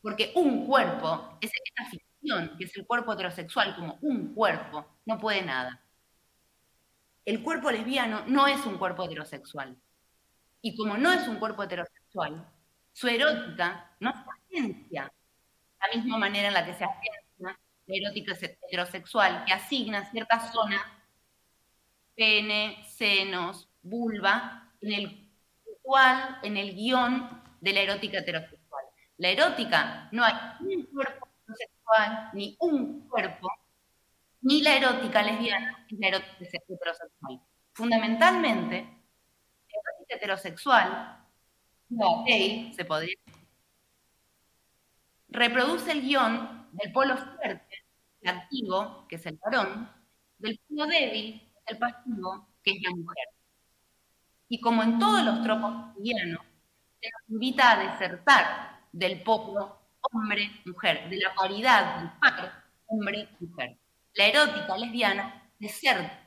porque 0.00 0.32
un 0.36 0.66
cuerpo, 0.66 1.36
es 1.40 1.50
esta 1.52 1.90
ficción, 1.90 2.56
que 2.56 2.64
es 2.64 2.76
el 2.76 2.86
cuerpo 2.86 3.12
heterosexual 3.12 3.76
como 3.76 3.98
un 4.00 4.34
cuerpo, 4.34 4.86
no 5.04 5.18
puede 5.18 5.42
nada. 5.42 5.82
El 7.26 7.42
cuerpo 7.42 7.70
lesbiano 7.70 8.24
no 8.26 8.46
es 8.46 8.64
un 8.64 8.78
cuerpo 8.78 9.04
heterosexual. 9.04 9.76
Y 10.62 10.74
como 10.76 10.96
no 10.96 11.12
es 11.12 11.28
un 11.28 11.36
cuerpo 11.36 11.62
heterosexual, 11.62 12.50
su 12.90 13.06
erótica 13.06 13.94
no 14.00 14.12
se 14.12 14.56
agencia 14.56 15.12
la 15.80 15.94
misma 15.94 16.16
manera 16.16 16.48
en 16.48 16.54
la 16.54 16.64
que 16.64 16.72
se 16.72 16.84
agencia 16.84 17.20
la 17.38 17.58
erótica 17.86 18.32
heterosexual, 18.32 19.44
que 19.44 19.52
asigna 19.52 20.10
ciertas 20.10 20.52
zonas, 20.52 20.82
pene, 22.14 22.82
senos, 22.88 23.68
vulva, 23.84 24.72
en 24.80 24.92
el 24.92 25.30
cual, 25.82 26.38
en 26.42 26.56
el 26.56 26.74
guion 26.74 27.42
de 27.60 27.72
la 27.72 27.80
erótica 27.80 28.18
heterosexual. 28.18 28.84
La 29.18 29.28
erótica 29.28 30.08
no 30.12 30.24
hay 30.24 30.34
un 30.60 30.86
cuerpo 30.86 31.28
heterosexual 31.28 32.30
ni 32.32 32.56
un 32.60 33.08
cuerpo, 33.08 33.48
ni 34.42 34.62
la 34.62 34.76
erótica 34.76 35.22
lesbiana 35.22 35.86
ni 35.90 35.98
la 35.98 36.08
erótica 36.08 36.58
heterosexual. 36.68 37.40
Fundamentalmente, 37.72 38.76
la 38.76 39.80
erótica 39.80 40.16
heterosexual, 40.16 41.26
no 41.90 42.24
gay, 42.24 42.72
se 42.74 42.84
podría 42.84 43.16
reproduce 45.34 45.90
el 45.90 46.02
guion 46.02 46.68
del 46.72 46.92
polo 46.92 47.16
fuerte, 47.16 47.84
el 48.20 48.28
activo, 48.28 49.06
que 49.08 49.16
es 49.16 49.26
el 49.26 49.38
varón, 49.44 49.90
del 50.38 50.60
polo 50.68 50.86
débil, 50.86 51.52
es 51.56 51.62
el 51.66 51.78
pasivo, 51.78 52.48
que 52.62 52.70
es 52.70 52.82
la 52.82 52.90
mujer. 52.90 53.28
Y 54.54 54.60
como 54.60 54.84
en 54.84 55.00
todos 55.00 55.24
los 55.24 55.42
tropos 55.42 55.74
cotidianos, 55.74 56.40
se 57.00 57.10
nos 57.10 57.28
invita 57.28 57.72
a 57.72 57.90
desertar 57.90 58.82
del 58.92 59.20
polo 59.24 59.80
hombre-mujer, 60.00 61.10
de 61.10 61.16
la 61.16 61.34
paridad 61.34 61.96
del 61.98 62.10
par 62.20 62.64
hombre-mujer. 62.86 63.76
La 64.14 64.26
erótica 64.26 64.76
lesbiana 64.76 65.50
deserta, 65.58 66.20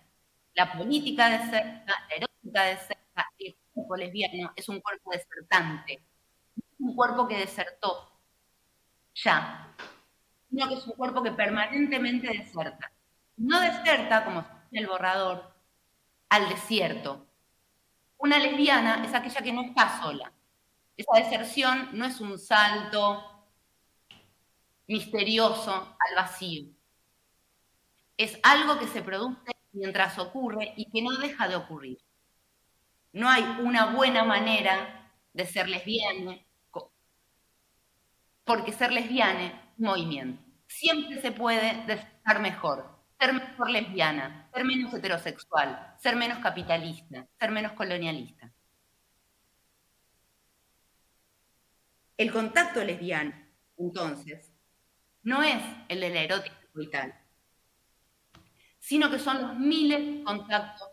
la 0.56 0.74
política 0.74 1.30
deserta, 1.30 1.86
la 1.86 2.16
erótica 2.18 2.64
deserta, 2.64 3.32
el 3.40 3.56
cuerpo 3.72 3.96
lesbiano 3.96 4.52
es 4.58 4.68
un 4.68 4.82
cuerpo 4.82 5.12
desertante, 5.12 6.04
un 6.80 6.98
cuerpo 6.98 7.30
que 7.30 7.38
desertó 7.38 8.12
ya, 9.16 9.74
sino 10.50 10.68
que 10.68 10.74
es 10.74 10.86
un 10.86 10.98
cuerpo 10.98 11.24
que 11.24 11.32
permanentemente 11.32 12.28
deserta. 12.28 12.92
No 13.38 13.62
deserta, 13.62 14.26
como 14.26 14.46
el 14.74 14.86
borrador, 14.86 15.56
al 16.28 16.50
desierto, 16.50 17.27
una 18.18 18.40
lesbiana 18.40 19.04
es 19.06 19.14
aquella 19.14 19.42
que 19.42 19.54
no 19.54 19.62
está 19.62 20.02
sola. 20.02 20.32
Esa 20.96 21.18
deserción 21.18 21.90
no 21.94 22.06
es 22.06 22.20
un 22.20 22.40
salto 22.40 23.46
misterioso 24.88 25.72
al 25.72 26.16
vacío. 26.16 26.72
Es 28.18 28.40
algo 28.42 28.80
que 28.80 28.88
se 28.88 29.04
produce 29.04 29.52
mientras 29.72 30.18
ocurre 30.18 30.74
y 30.76 30.90
que 30.90 31.02
no 31.02 31.12
deja 31.18 31.48
de 31.48 31.56
ocurrir. 31.56 32.00
No 33.14 33.30
hay 33.30 33.44
una 33.62 33.94
buena 33.94 34.24
manera 34.24 35.12
de 35.34 35.46
ser 35.46 35.70
lesbiana, 35.70 36.40
porque 38.44 38.72
ser 38.72 38.92
lesbiana 38.92 39.46
es 39.46 39.80
movimiento. 39.80 40.42
Siempre 40.68 41.22
se 41.22 41.32
puede 41.32 41.84
estar 41.94 42.40
mejor, 42.40 42.90
ser 43.20 43.34
mejor 43.34 43.70
lesbiana, 43.70 44.47
ser 44.58 44.66
menos 44.66 44.92
heterosexual, 44.92 45.96
ser 46.00 46.16
menos 46.16 46.40
capitalista, 46.40 47.28
ser 47.40 47.52
menos 47.52 47.74
colonialista. 47.74 48.52
El 52.18 52.32
contacto 52.32 52.84
lesbiano, 52.84 53.36
entonces, 53.78 54.52
no 55.22 55.44
es 55.44 55.62
el 55.90 56.00
de 56.00 56.10
la 56.10 56.22
erótica 56.22 56.58
vital, 56.74 57.14
sino 58.80 59.12
que 59.12 59.20
son 59.20 59.44
los 59.44 59.60
miles 59.60 60.00
de 60.04 60.24
contactos. 60.24 60.90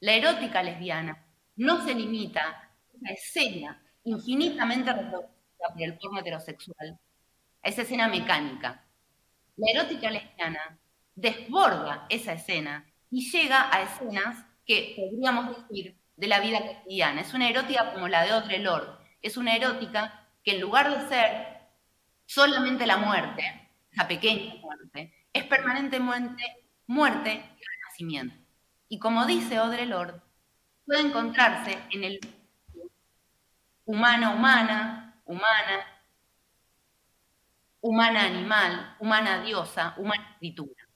La 0.00 0.12
erótica 0.12 0.62
lesbiana 0.62 1.24
no 1.56 1.82
se 1.82 1.94
limita 1.94 2.42
a 2.42 3.10
esa 3.10 3.40
escena 3.40 3.82
infinitamente 4.04 4.92
reproducida 4.92 5.68
por 5.72 5.82
el 5.82 5.98
porno 5.98 6.20
heterosexual, 6.20 6.98
a 7.62 7.68
esa 7.70 7.82
escena 7.82 8.06
mecánica, 8.06 8.84
la 9.56 9.70
erótica 9.70 10.10
lesbiana 10.10 10.78
desborda 11.20 12.06
esa 12.08 12.32
escena 12.32 12.86
y 13.10 13.28
llega 13.30 13.74
a 13.74 13.82
escenas 13.82 14.44
que 14.64 14.94
podríamos 14.96 15.56
decir 15.56 15.98
de 16.16 16.26
la 16.28 16.40
vida 16.40 16.60
cotidiana. 16.60 17.20
Es 17.20 17.34
una 17.34 17.48
erótica 17.48 17.92
como 17.92 18.06
la 18.08 18.22
de 18.22 18.30
Audre 18.30 18.58
Lorde. 18.58 18.92
Es 19.20 19.36
una 19.36 19.56
erótica 19.56 20.28
que 20.44 20.52
en 20.52 20.60
lugar 20.60 20.90
de 20.90 21.08
ser 21.08 21.58
solamente 22.26 22.86
la 22.86 22.98
muerte, 22.98 23.70
esa 23.90 24.06
pequeña 24.06 24.54
muerte, 24.60 25.26
es 25.32 25.44
permanentemente 25.44 26.44
muerte 26.86 27.30
y 27.32 27.62
renacimiento. 27.64 28.36
Y 28.88 28.98
como 28.98 29.26
dice 29.26 29.56
Audre 29.56 29.86
Lorde, 29.86 30.20
puede 30.86 31.00
encontrarse 31.00 31.78
en 31.90 32.04
el 32.04 32.20
humana-humana, 33.84 35.20
humana, 35.24 35.86
humana 37.80 38.24
animal, 38.24 38.96
humana 39.00 39.42
diosa, 39.42 39.94
humana 39.96 40.30
escritura. 40.32 40.87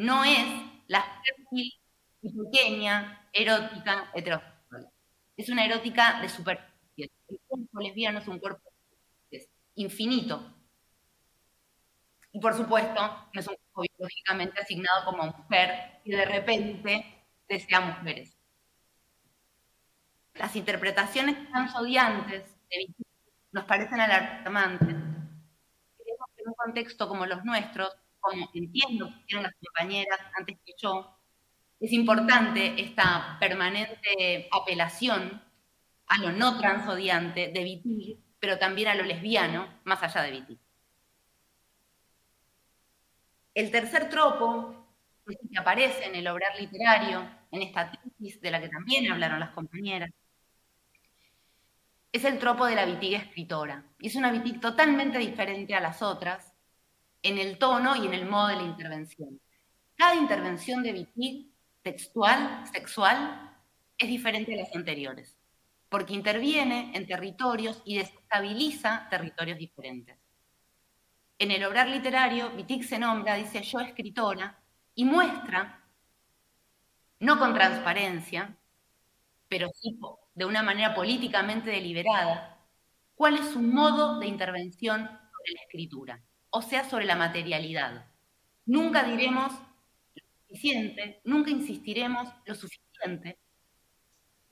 No 0.00 0.24
es 0.24 0.46
la 0.88 1.04
fértil 1.22 1.74
pequeña 2.22 3.28
erótica 3.34 4.10
heterosexual. 4.14 4.90
Es 5.36 5.50
una 5.50 5.66
erótica 5.66 6.22
de 6.22 6.28
superficie. 6.30 7.10
El 7.28 7.38
cuerpo 7.46 7.80
lesbiano 7.80 8.20
es 8.20 8.26
un 8.26 8.38
cuerpo 8.38 8.72
infinito. 9.74 10.54
Y 12.32 12.40
por 12.40 12.54
supuesto, 12.54 13.28
no 13.30 13.40
es 13.40 13.46
un 13.46 13.56
cuerpo 13.56 13.94
biológicamente 13.98 14.62
asignado 14.62 15.04
como 15.04 15.26
mujer 15.26 16.00
y 16.04 16.12
de 16.12 16.24
repente 16.24 17.26
desea 17.46 17.80
mujeres. 17.80 18.34
Las 20.32 20.56
interpretaciones 20.56 21.36
tan 21.52 21.68
odiantes 21.76 22.56
nos 23.52 23.64
parecen 23.64 24.00
alarmantes 24.00 24.88
en 24.88 26.48
un 26.48 26.54
contexto 26.54 27.06
como 27.06 27.26
los 27.26 27.44
nuestros, 27.44 27.94
como 28.20 28.48
entiendo 28.54 29.08
que 29.08 29.20
hicieron 29.22 29.44
las 29.44 29.54
compañeras 29.54 30.20
antes 30.38 30.58
que 30.64 30.72
yo, 30.76 31.16
es 31.80 31.92
importante 31.92 32.80
esta 32.80 33.38
permanente 33.40 34.48
apelación 34.52 35.42
a 36.06 36.18
lo 36.18 36.32
no 36.32 36.58
transodiante 36.58 37.48
de 37.48 37.64
Vitil, 37.64 38.22
pero 38.38 38.58
también 38.58 38.88
a 38.88 38.94
lo 38.94 39.04
lesbiano, 39.04 39.80
más 39.84 40.02
allá 40.02 40.22
de 40.22 40.32
Vitil. 40.32 40.60
El 43.54 43.70
tercer 43.70 44.10
tropo 44.10 44.86
que 45.26 45.58
aparece 45.58 46.04
en 46.04 46.14
el 46.14 46.26
obrar 46.28 46.58
literario, 46.58 47.28
en 47.50 47.62
esta 47.62 47.90
tesis 47.90 48.40
de 48.40 48.50
la 48.50 48.60
que 48.60 48.68
también 48.68 49.10
hablaron 49.10 49.40
las 49.40 49.50
compañeras, 49.50 50.10
es 52.12 52.24
el 52.24 52.38
tropo 52.38 52.66
de 52.66 52.74
la 52.74 52.84
vitiga 52.84 53.18
escritora. 53.18 53.84
Y 54.00 54.08
es 54.08 54.16
una 54.16 54.32
vitig 54.32 54.60
totalmente 54.60 55.18
diferente 55.18 55.74
a 55.74 55.80
las 55.80 56.02
otras 56.02 56.49
en 57.22 57.38
el 57.38 57.58
tono 57.58 57.96
y 57.96 58.06
en 58.06 58.14
el 58.14 58.26
modo 58.26 58.48
de 58.48 58.56
la 58.56 58.62
intervención. 58.62 59.40
Cada 59.96 60.14
intervención 60.14 60.82
de 60.82 60.92
vitig 60.92 61.50
textual, 61.82 62.66
sexual, 62.72 63.58
es 63.98 64.08
diferente 64.08 64.54
a 64.54 64.56
las 64.56 64.74
anteriores, 64.74 65.36
porque 65.88 66.14
interviene 66.14 66.90
en 66.94 67.06
territorios 67.06 67.82
y 67.84 67.98
desestabiliza 67.98 69.08
territorios 69.10 69.58
diferentes. 69.58 70.16
En 71.38 71.50
el 71.50 71.64
obrar 71.64 71.88
literario, 71.88 72.52
Wittig 72.54 72.84
se 72.84 72.98
nombra, 72.98 73.34
dice 73.34 73.62
yo 73.62 73.80
escritora, 73.80 74.58
y 74.94 75.04
muestra, 75.04 75.82
no 77.20 77.38
con 77.38 77.54
transparencia, 77.54 78.56
pero 79.48 79.68
sí 79.74 79.98
de 80.34 80.44
una 80.44 80.62
manera 80.62 80.94
políticamente 80.94 81.70
deliberada, 81.70 82.58
cuál 83.14 83.36
es 83.36 83.50
su 83.50 83.60
modo 83.60 84.18
de 84.18 84.26
intervención 84.26 85.00
sobre 85.06 85.52
la 85.54 85.60
escritura, 85.62 86.22
o 86.50 86.62
sea, 86.62 86.88
sobre 86.88 87.06
la 87.06 87.16
materialidad. 87.16 88.06
Nunca 88.66 89.04
diremos 89.04 89.52
lo 90.14 90.22
suficiente, 90.42 91.20
nunca 91.24 91.50
insistiremos 91.50 92.28
lo 92.44 92.54
suficiente 92.54 93.38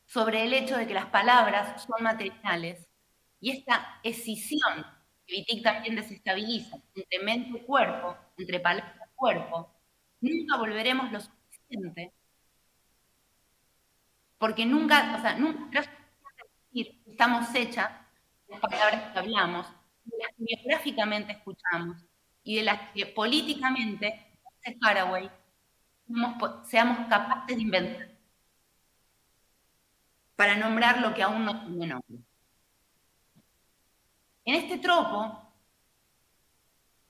sobre 0.07 0.45
el 0.45 0.55
hecho 0.55 0.77
de 0.77 0.87
que 0.87 0.95
las 0.95 1.07
palabras 1.07 1.85
son 1.85 2.03
materiales 2.03 2.89
y 3.41 3.51
esta 3.51 4.01
escisión 4.03 4.87
que 5.27 5.37
Wittig 5.37 5.62
también 5.62 5.95
desestabiliza 5.95 6.77
entre 6.95 7.19
mente 7.20 7.59
y 7.59 7.65
cuerpo, 7.65 8.16
entre 8.39 8.61
palabra 8.61 8.95
y 8.97 9.15
cuerpo, 9.15 9.70
nunca 10.20 10.57
volveremos 10.57 11.12
lo 11.12 11.20
suficiente 11.20 12.15
porque 14.39 14.65
nunca, 14.65 15.16
o 15.19 15.20
sea, 15.20 15.35
nunca 15.37 15.85
estamos 16.73 17.55
hechas 17.55 17.91
las 18.49 18.61
palabras 18.61 19.12
que 19.12 19.19
hablamos, 19.19 19.66
las 20.16 20.28
que 20.36 20.44
biográficamente 20.44 21.32
escuchamos 21.32 21.98
y 22.43 22.56
de 22.56 22.62
las 22.62 22.93
que 22.93 23.06
políticamente, 23.06 24.39
dice 24.64 24.78
Haraway, 24.80 25.30
seamos 26.64 27.06
capaces 27.09 27.56
de 27.56 27.62
inventar 27.62 28.09
para 30.36 30.56
nombrar 30.56 31.01
lo 31.01 31.12
que 31.12 31.22
aún 31.22 31.44
no 31.44 31.66
tiene 31.66 31.86
nombre. 31.89 32.18
En 34.44 34.55
este 34.55 34.78
tropo, 34.78 35.52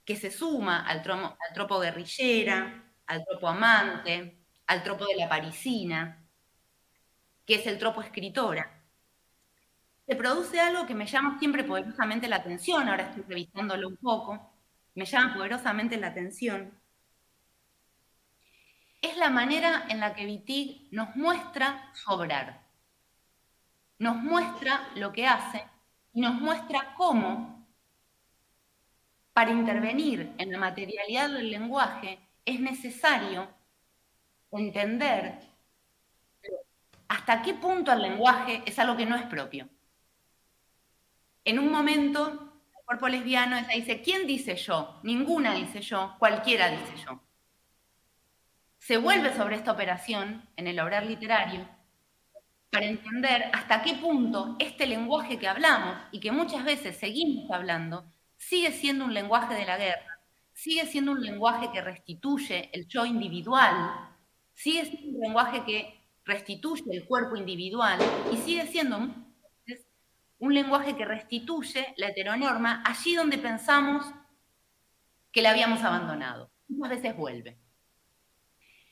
que 0.05 0.17
se 0.17 0.31
suma 0.31 0.87
al, 0.87 0.99
al 0.99 1.55
tropo 1.55 1.79
guerrillera, 1.79 2.91
al 3.07 3.25
tropo 3.25 3.49
amante, 3.49 4.39
al 4.67 4.83
tropo 4.83 5.05
de 5.07 5.17
la 5.17 5.29
parisina, 5.29 6.27
que 7.45 7.57
es 7.57 7.67
el 7.67 7.79
tropo 7.79 8.01
escritora, 8.01 8.78
se 10.09 10.17
produce 10.17 10.59
algo 10.59 10.87
que 10.87 10.95
me 10.95 11.07
llama 11.07 11.39
siempre 11.39 11.65
poderosamente 11.65 12.29
la 12.29 12.37
atención, 12.37 12.89
ahora 12.89 13.05
estoy 13.05 13.25
revisándolo 13.29 13.89
un 13.89 13.97
poco, 13.99 14.53
me 14.95 15.05
llama 15.05 15.35
poderosamente 15.35 15.97
la 15.99 16.09
atención, 16.09 16.73
es 19.03 19.17
la 19.17 19.31
manera 19.31 19.85
en 19.89 20.01
la 20.01 20.15
que 20.15 20.25
Wittig 20.25 20.89
nos 20.91 21.15
muestra 21.15 21.93
sobrar 21.95 22.69
nos 23.99 24.17
muestra 24.17 24.89
lo 24.95 25.13
que 25.13 25.27
hace 25.27 25.65
y 26.13 26.21
nos 26.21 26.35
muestra 26.35 26.95
cómo, 26.97 27.67
para 29.33 29.51
intervenir 29.51 30.33
en 30.39 30.53
la 30.53 30.59
materialidad 30.59 31.31
del 31.31 31.51
lenguaje, 31.51 32.19
es 32.45 32.61
necesario 32.61 33.49
entender 34.51 35.39
hasta 37.09 37.43
qué 37.43 37.55
punto 37.55 37.93
el 37.93 38.03
lenguaje 38.03 38.63
es 38.67 38.79
algo 38.79 38.97
que 38.97 39.07
no 39.07 39.17
es 39.17 39.23
propio. 39.25 39.69
En 41.45 41.59
un 41.59 41.71
momento, 41.71 42.53
el 42.77 42.85
cuerpo 42.85 43.09
lesbiano 43.09 43.57
ella 43.57 43.75
dice, 43.75 44.03
¿quién 44.03 44.27
dice 44.27 44.57
yo? 44.57 45.01
Ninguna 45.03 45.55
dice 45.55 45.81
yo, 45.81 46.15
cualquiera 46.19 46.69
dice 46.71 47.05
yo. 47.05 47.21
Se 48.79 48.97
vuelve 48.97 49.35
sobre 49.35 49.57
esta 49.57 49.73
operación 49.73 50.49
en 50.57 50.67
el 50.67 50.79
obrar 50.81 51.05
literario 51.05 51.69
para 52.71 52.87
entender 52.87 53.51
hasta 53.53 53.83
qué 53.83 53.95
punto 53.95 54.57
este 54.59 54.87
lenguaje 54.87 55.39
que 55.39 55.49
hablamos 55.49 55.97
y 56.13 56.21
que 56.21 56.33
muchas 56.33 56.65
veces 56.65 56.97
seguimos 56.97 57.51
hablando 57.51 58.05
sigue 58.39 58.73
siendo 58.73 59.05
un 59.05 59.13
lenguaje 59.13 59.55
de 59.55 59.67
la 59.67 59.77
guerra, 59.77 60.21
sigue 60.53 60.87
siendo 60.87 61.13
un 61.13 61.21
lenguaje 61.21 61.71
que 61.73 61.83
restituye 61.83 62.71
el 62.73 62.87
yo 62.87 63.05
individual, 63.05 64.09
sigue 64.55 64.87
siendo 64.87 65.19
un 65.19 65.21
lenguaje 65.21 65.65
que 65.65 66.01
restituye 66.25 66.85
el 66.93 67.05
cuerpo 67.07 67.37
individual 67.37 67.99
y 68.33 68.37
sigue 68.37 68.67
siendo 68.67 69.11
un 70.41 70.55
lenguaje 70.55 70.97
que 70.97 71.05
restituye 71.05 71.95
la 71.97 72.09
heteronorma 72.09 72.83
allí 72.87 73.15
donde 73.15 73.39
pensamos 73.39 74.07
que 75.33 75.43
la 75.43 75.51
habíamos 75.51 75.83
abandonado. 75.83 76.51
Muchas 76.69 76.97
veces 76.97 77.17
vuelve. 77.17 77.59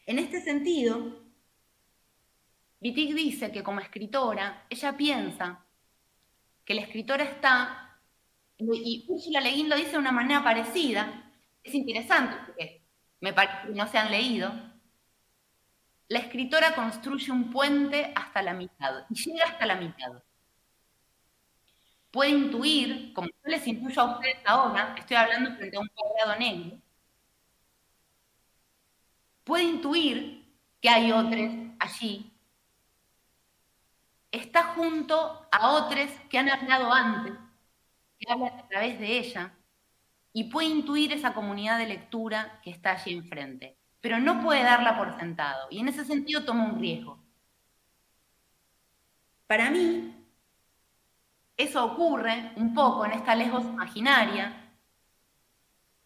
En 0.07 0.19
este 0.19 0.41
sentido, 0.41 1.25
Wittig 2.81 3.15
dice 3.15 3.51
que 3.51 3.63
como 3.63 3.81
escritora, 3.81 4.67
ella 4.69 4.97
piensa 4.97 5.65
que 6.65 6.75
la 6.75 6.83
escritora 6.83 7.25
está, 7.25 8.01
y 8.59 9.05
Ursula 9.09 9.41
Le 9.41 9.51
Guin 9.51 9.69
lo 9.69 9.77
dice 9.77 9.93
de 9.93 9.99
una 9.99 10.13
manera 10.13 10.43
parecida, 10.43 11.33
es 11.63 11.75
interesante 11.75 12.37
porque 12.47 12.83
me 13.21 13.35
no 13.75 13.87
se 13.87 13.99
han 13.99 14.11
leído, 14.11 14.53
la 16.09 16.21
escritora 16.21 16.75
construye 16.75 17.33
un 17.33 17.51
puente 17.51 18.13
hasta 18.15 18.43
la 18.43 18.55
mitad, 18.55 19.05
y 19.11 19.15
llega 19.15 19.47
hasta 19.47 19.67
la 19.67 19.77
mitad. 19.77 20.23
Puede 22.17 22.31
intuir, 22.31 23.13
como 23.13 23.29
yo 23.29 23.35
les 23.45 23.67
intuyo 23.67 24.01
a 24.01 24.15
ustedes 24.15 24.39
ahora, 24.47 24.95
estoy 24.97 25.19
hablando 25.19 25.55
frente 25.55 25.77
a 25.77 25.81
un 25.81 25.89
cuadrado 25.89 26.39
negro, 26.39 26.79
puede 29.45 29.65
intuir 29.65 30.51
que 30.81 30.89
hay 30.89 31.13
otros 31.13 31.51
allí 31.79 32.33
está 34.33 34.63
junto 34.75 35.47
a 35.53 35.73
otros 35.73 36.09
que 36.31 36.39
han 36.39 36.49
hablado 36.49 36.91
antes, 36.91 37.35
que 38.19 38.33
hablan 38.33 38.61
a 38.61 38.67
través 38.67 38.99
de 38.99 39.19
ella, 39.19 39.53
y 40.33 40.45
puede 40.45 40.69
intuir 40.69 41.13
esa 41.13 41.35
comunidad 41.35 41.77
de 41.77 41.87
lectura 41.87 42.63
que 42.63 42.71
está 42.71 42.93
allí 42.93 43.13
enfrente, 43.13 43.77
pero 44.01 44.21
no 44.21 44.43
puede 44.43 44.63
darla 44.63 44.97
por 44.97 45.15
sentado, 45.19 45.69
y 45.71 45.81
en 45.81 45.89
ese 45.89 46.07
sentido 46.07 46.47
toma 46.47 46.65
un 46.65 46.81
riesgo. 46.81 47.23
Para 49.47 49.71
mí, 49.71 50.26
eso 51.57 51.85
ocurre 51.85 52.53
un 52.57 52.75
poco 52.75 53.05
en 53.07 53.13
esta 53.13 53.35
Lesbos 53.35 53.65
imaginaria, 53.65 54.75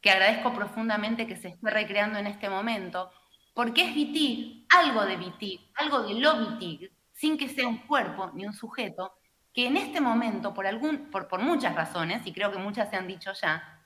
que 0.00 0.10
agradezco 0.10 0.52
profundamente 0.52 1.26
que 1.26 1.36
se 1.36 1.48
esté 1.48 1.70
recreando 1.70 2.18
en 2.18 2.26
este 2.26 2.48
momento, 2.48 3.10
porque 3.54 3.82
es 3.82 3.94
Vitig, 3.94 4.66
algo 4.74 5.04
de 5.04 5.16
Vitig, 5.16 5.60
algo 5.74 6.02
de 6.02 6.14
lo 6.14 6.38
Vitig, 6.38 6.92
sin 7.12 7.36
que 7.36 7.48
sea 7.48 7.68
un 7.68 7.78
cuerpo 7.78 8.30
ni 8.32 8.46
un 8.46 8.52
sujeto, 8.52 9.12
que 9.52 9.66
en 9.66 9.76
este 9.76 10.00
momento, 10.00 10.54
por, 10.54 10.66
algún, 10.66 11.10
por, 11.10 11.42
muchas 11.42 11.74
razones, 11.74 12.24
y 12.26 12.32
creo 12.32 12.52
que 12.52 12.58
muchas 12.58 12.88
se 12.88 12.96
han 12.96 13.08
dicho 13.08 13.32
ya, 13.32 13.84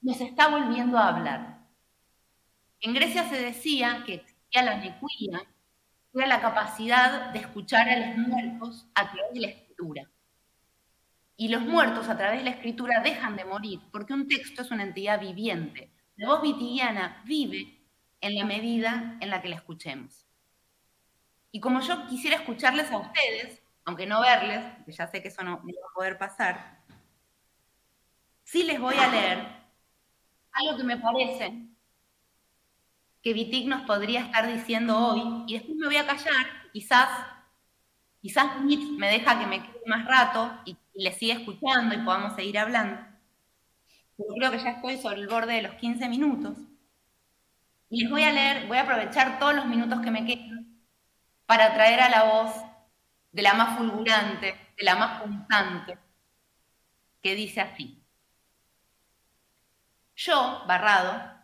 nos 0.00 0.20
está 0.20 0.48
volviendo 0.48 0.96
a 0.96 1.08
hablar. 1.08 1.58
En 2.80 2.94
Grecia 2.94 3.28
se 3.28 3.42
decía 3.42 4.04
que 4.06 4.14
existía 4.14 4.62
la 4.62 4.76
nequía, 4.76 5.42
era 6.14 6.26
la 6.26 6.40
capacidad 6.40 7.30
de 7.32 7.40
escuchar 7.40 7.88
a 7.88 7.96
los 7.98 8.16
muertos 8.16 8.86
a 8.94 9.10
través 9.10 9.34
de 9.34 9.40
la 9.40 9.48
escritura. 9.48 10.10
Y 11.40 11.48
los 11.48 11.62
muertos 11.62 12.06
a 12.10 12.18
través 12.18 12.40
de 12.40 12.44
la 12.44 12.50
escritura 12.50 13.00
dejan 13.00 13.34
de 13.34 13.46
morir 13.46 13.80
porque 13.90 14.12
un 14.12 14.28
texto 14.28 14.60
es 14.60 14.70
una 14.70 14.82
entidad 14.82 15.18
viviente. 15.18 15.90
La 16.16 16.28
voz 16.28 16.42
vitigiana 16.42 17.22
vive 17.24 17.80
en 18.20 18.34
la 18.34 18.44
medida 18.44 19.16
en 19.20 19.30
la 19.30 19.40
que 19.40 19.48
la 19.48 19.56
escuchemos. 19.56 20.26
Y 21.50 21.58
como 21.58 21.80
yo 21.80 22.06
quisiera 22.08 22.36
escucharles 22.36 22.90
a 22.90 22.98
ustedes, 22.98 23.62
aunque 23.86 24.04
no 24.04 24.20
verles, 24.20 24.62
que 24.84 24.92
ya 24.92 25.06
sé 25.06 25.22
que 25.22 25.28
eso 25.28 25.42
no, 25.42 25.56
va 25.56 25.62
a 25.62 25.94
poder 25.94 26.18
pasar, 26.18 26.82
sí 28.44 28.62
les 28.64 28.78
voy 28.78 28.96
a 28.96 29.08
leer 29.08 29.38
algo 30.52 30.76
que 30.76 30.84
me 30.84 30.98
parece 30.98 31.54
que 33.22 33.32
Vitig 33.32 33.66
nos 33.66 33.86
podría 33.86 34.26
estar 34.26 34.46
diciendo 34.46 34.94
hoy, 34.94 35.44
y 35.46 35.54
después 35.54 35.78
me 35.78 35.86
voy 35.86 35.96
a 35.96 36.06
callar, 36.06 36.46
quizás, 36.70 37.08
quizás 38.20 38.60
me 38.60 39.10
deja 39.10 39.38
que 39.38 39.46
me 39.46 39.62
quede 39.62 39.82
más 39.86 40.04
rato 40.04 40.60
y 40.66 40.76
le 41.02 41.12
siga 41.12 41.34
escuchando 41.34 41.94
y 41.94 41.98
podamos 41.98 42.34
seguir 42.34 42.58
hablando. 42.58 43.00
Pero 44.16 44.34
creo 44.34 44.50
que 44.50 44.58
ya 44.58 44.70
estoy 44.72 44.98
sobre 44.98 45.20
el 45.20 45.28
borde 45.28 45.54
de 45.54 45.62
los 45.62 45.74
15 45.74 46.08
minutos. 46.08 46.58
Y 47.88 48.02
les 48.02 48.10
voy 48.10 48.22
a 48.22 48.32
leer, 48.32 48.66
voy 48.68 48.76
a 48.76 48.82
aprovechar 48.82 49.38
todos 49.38 49.54
los 49.54 49.66
minutos 49.66 50.00
que 50.00 50.10
me 50.10 50.24
quedan 50.26 50.80
para 51.46 51.74
traer 51.74 52.00
a 52.00 52.10
la 52.10 52.24
voz 52.24 52.54
de 53.32 53.42
la 53.42 53.54
más 53.54 53.78
fulgurante, 53.78 54.54
de 54.76 54.84
la 54.84 54.94
más 54.96 55.22
punzante, 55.22 55.98
que 57.22 57.34
dice 57.34 57.60
así. 57.60 58.00
Yo, 60.14 60.64
Barrado, 60.66 61.40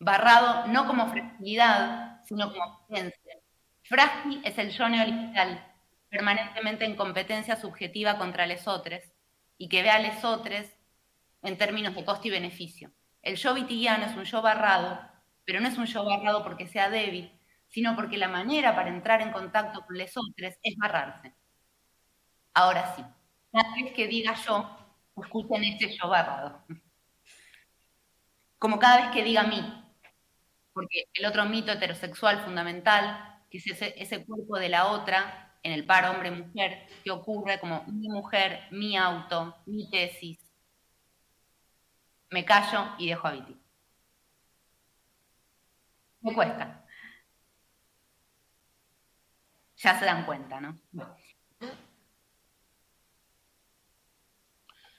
Barrado 0.00 0.66
no 0.66 0.86
como 0.86 1.08
fragilidad, 1.08 2.20
sino 2.24 2.52
como 2.52 2.84
ciencia. 2.88 3.38
Frágil 3.84 4.42
es 4.44 4.58
el 4.58 4.70
yo 4.70 4.88
neoliberal, 4.88 5.73
permanentemente 6.14 6.84
en 6.84 6.96
competencia 6.96 7.56
subjetiva 7.56 8.18
contra 8.18 8.46
otros 8.66 9.02
y 9.58 9.68
que 9.68 9.82
ve 9.82 9.90
a 9.90 10.20
otros 10.22 10.66
en 11.42 11.58
términos 11.58 11.94
de 11.94 12.04
costo 12.04 12.28
y 12.28 12.30
beneficio. 12.30 12.92
El 13.20 13.36
yo 13.36 13.54
vitigiano 13.54 14.06
es 14.06 14.16
un 14.16 14.24
yo 14.24 14.40
barrado 14.40 15.14
pero 15.44 15.60
no 15.60 15.68
es 15.68 15.76
un 15.76 15.86
yo 15.86 16.04
barrado 16.04 16.42
porque 16.42 16.66
sea 16.66 16.88
débil, 16.88 17.30
sino 17.68 17.94
porque 17.94 18.16
la 18.16 18.28
manera 18.28 18.74
para 18.74 18.88
entrar 18.88 19.20
en 19.20 19.32
contacto 19.32 19.84
con 19.84 19.98
los 19.98 20.10
otros 20.16 20.54
es 20.62 20.76
barrarse. 20.76 21.34
Ahora 22.54 22.94
sí, 22.94 23.02
cada 23.52 23.74
vez 23.74 23.92
que 23.92 24.06
diga 24.06 24.34
yo, 24.34 24.78
escuchen 25.16 25.64
ese 25.64 25.96
yo 25.96 26.08
barrado. 26.08 26.64
Como 28.58 28.78
cada 28.78 29.02
vez 29.02 29.10
que 29.10 29.24
diga 29.24 29.42
mí, 29.42 29.62
porque 30.72 31.04
el 31.12 31.26
otro 31.26 31.44
mito 31.44 31.72
heterosexual 31.72 32.40
fundamental, 32.40 33.42
que 33.50 33.58
es 33.58 33.66
ese 33.66 34.24
cuerpo 34.24 34.58
de 34.58 34.68
la 34.70 34.86
otra, 34.86 35.43
en 35.64 35.72
el 35.72 35.86
par 35.86 36.04
hombre-mujer, 36.04 36.86
que 37.02 37.10
ocurre 37.10 37.58
como 37.58 37.84
mi 37.86 38.08
mujer, 38.08 38.68
mi 38.70 38.96
auto, 38.96 39.56
mi 39.66 39.90
tesis. 39.90 40.38
Me 42.30 42.44
callo 42.44 42.94
y 42.98 43.08
dejo 43.08 43.26
a 43.26 43.32
Viti. 43.32 43.58
Me 46.20 46.34
cuesta. 46.34 46.84
Ya 49.76 49.98
se 49.98 50.04
dan 50.04 50.26
cuenta, 50.26 50.60
¿no? 50.60 50.78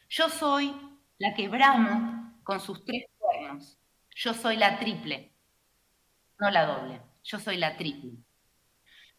Yo 0.09 0.29
soy 0.29 0.73
la 1.19 1.33
que 1.35 1.47
bramo 1.47 2.39
con 2.43 2.59
sus 2.59 2.83
tres 2.85 3.05
cuernos. 3.17 3.77
Yo 4.15 4.33
soy 4.33 4.57
la 4.57 4.79
triple, 4.79 5.31
no 6.39 6.49
la 6.49 6.65
doble. 6.65 7.01
Yo 7.23 7.39
soy 7.39 7.57
la 7.57 7.77
triple. 7.77 8.24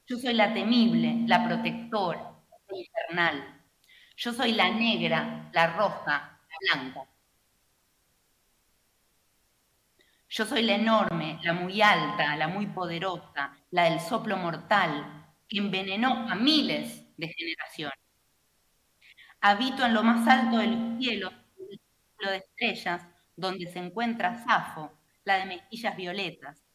Yo 0.09 0.16
soy 0.19 0.35
la 0.35 0.55
temible, 0.55 1.24
la 1.27 1.45
protectora, 1.47 2.33
la 2.69 2.78
infernal. 2.78 3.62
Yo 4.16 4.33
soy 4.33 4.53
la 4.53 4.70
negra, 4.70 5.51
la 5.53 5.77
roja, 5.77 6.39
la 6.49 6.57
blanca. 6.74 7.09
Yo 10.28 10.45
soy 10.45 10.62
la 10.62 10.74
enorme, 10.77 11.41
la 11.43 11.53
muy 11.53 11.83
alta, 11.83 12.37
la 12.37 12.47
muy 12.47 12.66
poderosa, 12.66 13.57
la 13.70 13.85
del 13.85 14.01
soplo 14.01 14.37
mortal, 14.37 15.27
que 15.49 15.59
envenenó 15.59 16.28
a 16.31 16.35
miles 16.37 17.05
de 17.16 17.28
generaciones. 17.28 17.99
Habito 19.41 19.85
en 19.85 19.95
lo 19.95 20.03
más 20.03 20.27
alto 20.28 20.59
de 20.59 20.66
los 20.69 20.99
cielos, 20.99 21.33
el 21.59 21.81
círculo 21.81 22.31
de 22.31 22.37
estrellas, 22.39 23.07
donde 23.35 23.66
se 23.66 23.78
encuentra 23.78 24.45
Safo, 24.45 24.93
la 25.24 25.39
de 25.39 25.47
mejillas 25.47 25.97
violetas. 25.97 26.66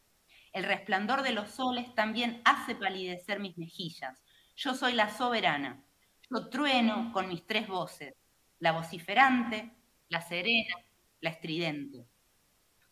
El 0.52 0.64
resplandor 0.64 1.22
de 1.22 1.32
los 1.32 1.50
soles 1.50 1.94
también 1.94 2.42
hace 2.44 2.74
palidecer 2.74 3.40
mis 3.40 3.56
mejillas. 3.58 4.22
Yo 4.56 4.74
soy 4.74 4.92
la 4.92 5.10
soberana. 5.10 5.82
Yo 6.30 6.48
trueno 6.48 7.12
con 7.12 7.28
mis 7.28 7.46
tres 7.46 7.68
voces, 7.68 8.14
la 8.58 8.72
vociferante, 8.72 9.72
la 10.08 10.20
serena, 10.20 10.76
la 11.20 11.30
estridente. 11.30 12.06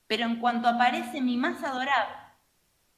Pero 0.06 0.24
en 0.24 0.40
cuanto 0.40 0.68
aparece 0.68 1.20
mi 1.20 1.36
más 1.36 1.62
adorable, 1.62 2.16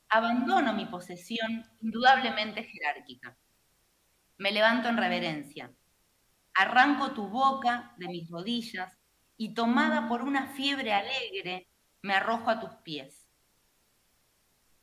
abandono 0.08 0.72
mi 0.72 0.86
posesión 0.86 1.64
indudablemente 1.80 2.64
jerárquica. 2.64 3.36
Me 4.38 4.52
levanto 4.52 4.88
en 4.88 4.96
reverencia, 4.96 5.70
Arranco 6.54 7.12
tu 7.12 7.28
boca 7.28 7.94
de 7.96 8.08
mis 8.08 8.30
rodillas 8.30 8.98
y 9.38 9.54
tomada 9.54 10.06
por 10.08 10.22
una 10.22 10.48
fiebre 10.48 10.92
alegre, 10.92 11.68
me 12.02 12.14
arrojo 12.14 12.50
a 12.50 12.60
tus 12.60 12.70
pies. 12.82 13.21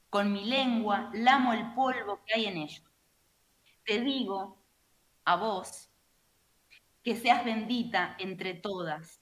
Con 0.09 0.31
mi 0.33 0.45
lengua 0.45 1.09
lamo 1.13 1.53
el 1.53 1.73
polvo 1.73 2.21
que 2.25 2.33
hay 2.35 2.45
en 2.45 2.57
ellos. 2.57 2.83
Te 3.85 4.01
digo 4.01 4.57
a 5.25 5.35
vos 5.35 5.89
que 7.03 7.15
seas 7.15 7.43
bendita 7.45 8.15
entre 8.19 8.53
todas. 8.53 9.21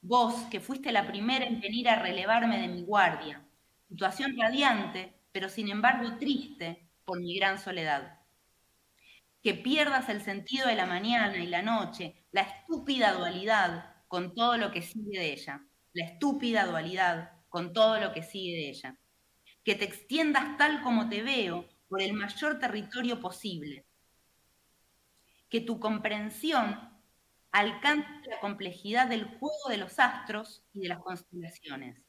Vos 0.00 0.34
que 0.50 0.60
fuiste 0.60 0.92
la 0.92 1.06
primera 1.06 1.46
en 1.46 1.60
venir 1.60 1.88
a 1.88 1.96
relevarme 1.98 2.60
de 2.60 2.68
mi 2.68 2.82
guardia, 2.82 3.46
situación 3.88 4.36
radiante, 4.38 5.14
pero 5.32 5.48
sin 5.48 5.68
embargo 5.68 6.18
triste 6.18 6.90
por 7.04 7.20
mi 7.20 7.36
gran 7.36 7.58
soledad 7.58 8.24
que 9.44 9.54
pierdas 9.54 10.08
el 10.08 10.22
sentido 10.22 10.66
de 10.66 10.74
la 10.74 10.86
mañana 10.86 11.36
y 11.36 11.46
la 11.46 11.60
noche, 11.60 12.14
la 12.32 12.40
estúpida 12.40 13.12
dualidad 13.12 13.94
con 14.08 14.34
todo 14.34 14.56
lo 14.56 14.72
que 14.72 14.80
sigue 14.80 15.18
de 15.18 15.34
ella, 15.34 15.60
la 15.92 16.06
estúpida 16.06 16.64
dualidad 16.64 17.32
con 17.50 17.74
todo 17.74 18.00
lo 18.00 18.12
que 18.14 18.22
sigue 18.22 18.56
de 18.56 18.70
ella. 18.70 18.98
Que 19.64 19.74
te 19.74 19.84
extiendas 19.84 20.56
tal 20.56 20.82
como 20.82 21.08
te 21.08 21.22
veo 21.22 21.68
por 21.88 22.02
el 22.02 22.12
mayor 22.12 22.58
territorio 22.58 23.20
posible. 23.20 23.84
Que 25.48 25.60
tu 25.60 25.80
comprensión 25.80 26.90
alcance 27.52 28.28
la 28.28 28.40
complejidad 28.40 29.06
del 29.06 29.24
juego 29.24 29.68
de 29.68 29.78
los 29.78 29.98
astros 29.98 30.62
y 30.72 30.80
de 30.80 30.88
las 30.88 30.98
constelaciones. 30.98 32.02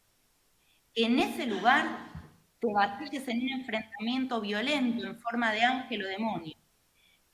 En 0.95 1.19
ese 1.19 1.45
lugar 1.45 2.11
te 2.59 2.67
batalles 2.73 3.27
en 3.27 3.41
un 3.41 3.49
enfrentamiento 3.59 4.41
violento 4.41 5.05
en 5.05 5.19
forma 5.19 5.51
de 5.51 5.63
ángel 5.63 6.05
o 6.05 6.07
demonio 6.07 6.55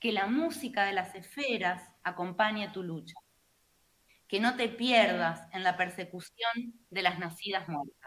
que 0.02 0.10
la 0.10 0.26
música 0.26 0.84
de 0.84 0.92
las 0.92 1.14
esferas 1.14 1.80
acompañe 2.02 2.68
tu 2.72 2.82
lucha. 2.82 3.14
Que 4.26 4.40
no 4.40 4.56
te 4.56 4.68
pierdas 4.68 5.48
en 5.52 5.62
la 5.62 5.76
persecución 5.76 6.74
de 6.90 7.02
las 7.02 7.20
nacidas 7.20 7.68
muertas. 7.68 8.01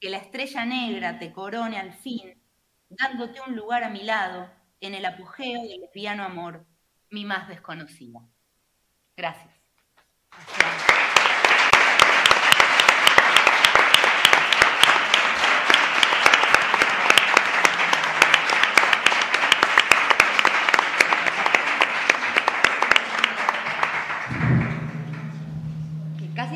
Que 0.00 0.10
la 0.10 0.18
estrella 0.18 0.64
negra 0.64 1.18
te 1.18 1.32
corone 1.32 1.78
al 1.78 1.92
fin, 1.92 2.40
dándote 2.88 3.40
un 3.40 3.56
lugar 3.56 3.84
a 3.84 3.90
mi 3.90 4.02
lado 4.02 4.50
en 4.80 4.94
el 4.94 5.04
apogeo 5.04 5.62
del 5.62 5.80
lesbiano 5.80 6.24
amor, 6.24 6.66
mi 7.10 7.24
más 7.24 7.48
desconocida. 7.48 8.20
Gracias. 9.16 9.54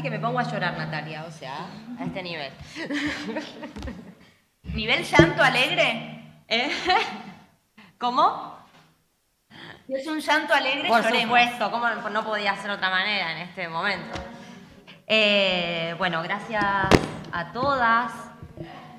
Que 0.03 0.11
me 0.11 0.19
pongo 0.19 0.41
a 0.41 0.43
llorar, 0.43 0.77
Natalia, 0.77 1.25
o 1.27 1.31
sea, 1.31 1.67
a 1.99 2.05
este 2.05 2.23
nivel. 2.23 2.53
¿Nivel 4.65 5.05
llanto 5.05 5.43
alegre? 5.43 6.43
¿Eh? 6.49 6.71
¿Cómo? 7.99 8.53
es 9.89 10.07
un 10.07 10.21
llanto 10.21 10.55
alegre, 10.55 10.89
Por 10.89 11.05
supuesto, 11.05 11.71
¿cómo 11.71 11.89
no 11.89 12.25
podía 12.25 12.57
ser 12.57 12.71
otra 12.71 12.91
manera 12.91 13.33
en 13.33 13.39
este 13.49 13.69
momento? 13.69 14.19
Eh, 15.07 15.95
bueno, 15.99 16.23
gracias 16.23 16.65
a 17.31 17.53
todas. 17.53 18.13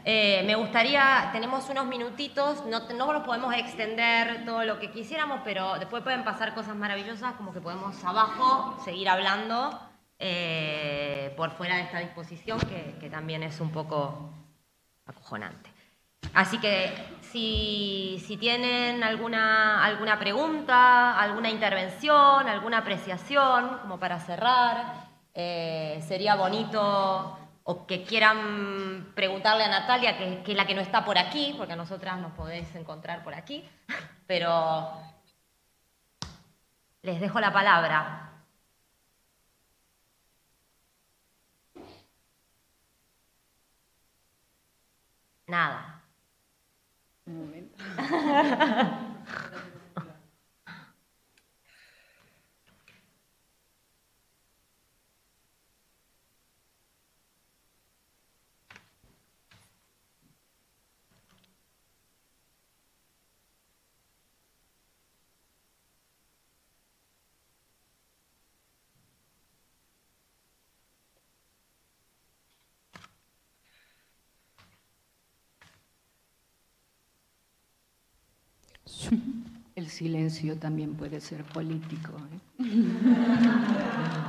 Eh, 0.05 0.43
me 0.45 0.55
gustaría, 0.55 1.29
tenemos 1.33 1.67
unos 1.69 1.85
minutitos, 1.87 2.65
no, 2.65 2.87
no 2.89 3.11
nos 3.11 3.23
podemos 3.23 3.53
extender 3.55 4.45
todo 4.45 4.63
lo 4.63 4.79
que 4.79 4.91
quisiéramos, 4.91 5.41
pero 5.43 5.79
después 5.79 6.03
pueden 6.03 6.23
pasar 6.23 6.53
cosas 6.53 6.75
maravillosas, 6.75 7.33
como 7.33 7.51
que 7.51 7.61
podemos 7.61 8.01
abajo 8.03 8.79
seguir 8.85 9.09
hablando 9.09 9.92
eh, 10.25 11.33
por 11.35 11.51
fuera 11.51 11.75
de 11.75 11.81
esta 11.81 11.99
disposición, 11.99 12.57
que, 12.61 13.09
también 13.09 13.43
es 13.43 13.59
un 13.59 13.71
poco 13.71 14.31
acojonante. 15.05 15.69
Así 16.33 16.59
que 16.59 16.93
si, 17.19 18.37
tienen 18.39 19.03
alguna, 19.03 19.83
alguna 19.83 20.17
pregunta, 20.17 21.19
alguna 21.19 21.49
intervención, 21.49 22.47
alguna 22.47 22.77
apreciación, 22.77 23.79
como 23.81 23.99
para 23.99 24.17
cerrar, 24.21 25.09
eh, 25.33 26.01
sería 26.07 26.35
bonito 26.35 27.37
o 27.65 27.85
que 27.85 28.05
quieran 28.05 29.11
preguntarle 29.15 29.65
a 29.65 29.67
Natalia, 29.67 30.17
que, 30.17 30.41
que, 30.41 30.51
es 30.51 30.57
la 30.57 30.65
que 30.65 30.73
no 30.73 30.81
está 30.81 31.03
por 31.03 31.17
aquí, 31.17 31.53
porque 31.57 31.73
a 31.73 31.75
nosotras 31.75 32.17
nos 32.19 32.31
podéis 32.31 32.73
encontrar 32.75 33.25
por 33.25 33.33
aquí, 33.33 33.69
pero 34.25 34.89
les 37.01 37.19
dejo 37.19 37.41
la 37.41 37.51
palabra. 37.51 38.32
Nada. 45.47 46.03
Un 47.25 47.37
momento. 47.37 47.77
El 79.75 79.82
silencio 79.93 80.57
también 80.57 80.95
puede 80.95 81.21
ser 81.21 81.43
político. 81.45 82.11
¿eh? 82.59 82.63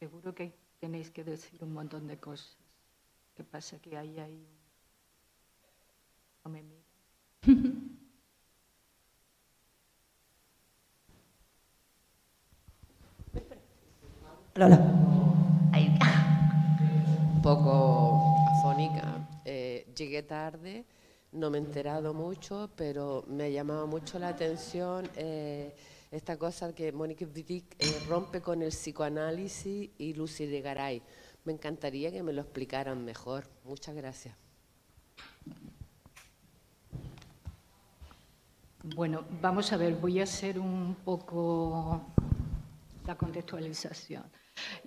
Seguro 0.00 0.34
que 0.34 0.52
tenéis 0.80 1.10
que 1.10 1.24
decir 1.24 1.62
un 1.62 1.72
montón 1.72 2.06
de 2.06 2.18
cosas. 2.18 2.56
¿Qué 3.36 3.44
pasa? 3.44 3.78
Que 3.80 3.96
ahí 3.96 4.18
hay 4.18 4.36
No 6.44 6.50
me 6.50 6.62
mira. 6.62 6.84
Lola. 14.56 14.78
Un 17.34 17.42
poco 17.42 18.36
afónica. 18.52 19.26
Eh, 19.44 19.92
llegué 19.96 20.22
tarde, 20.22 20.84
no 21.32 21.50
me 21.50 21.58
he 21.58 21.60
enterado 21.60 22.14
mucho, 22.14 22.70
pero 22.76 23.24
me 23.26 23.44
ha 23.44 23.48
llamado 23.48 23.88
mucho 23.88 24.16
la 24.20 24.28
atención 24.28 25.10
eh, 25.16 25.74
esta 26.12 26.36
cosa 26.36 26.72
que 26.72 26.92
Monique 26.92 27.26
Wittig 27.26 27.64
eh, 27.80 28.04
rompe 28.08 28.40
con 28.40 28.62
el 28.62 28.68
psicoanálisis 28.68 29.90
y 29.98 30.14
Lucy 30.14 30.46
de 30.46 30.60
Garay. 30.60 31.02
Me 31.44 31.52
encantaría 31.52 32.12
que 32.12 32.22
me 32.22 32.32
lo 32.32 32.42
explicaran 32.42 33.04
mejor. 33.04 33.48
Muchas 33.64 33.96
gracias. 33.96 34.36
Bueno, 38.84 39.24
vamos 39.42 39.72
a 39.72 39.76
ver, 39.76 39.96
voy 39.96 40.20
a 40.20 40.22
hacer 40.22 40.60
un 40.60 40.94
poco 41.04 42.02
la 43.04 43.16
contextualización. 43.16 44.22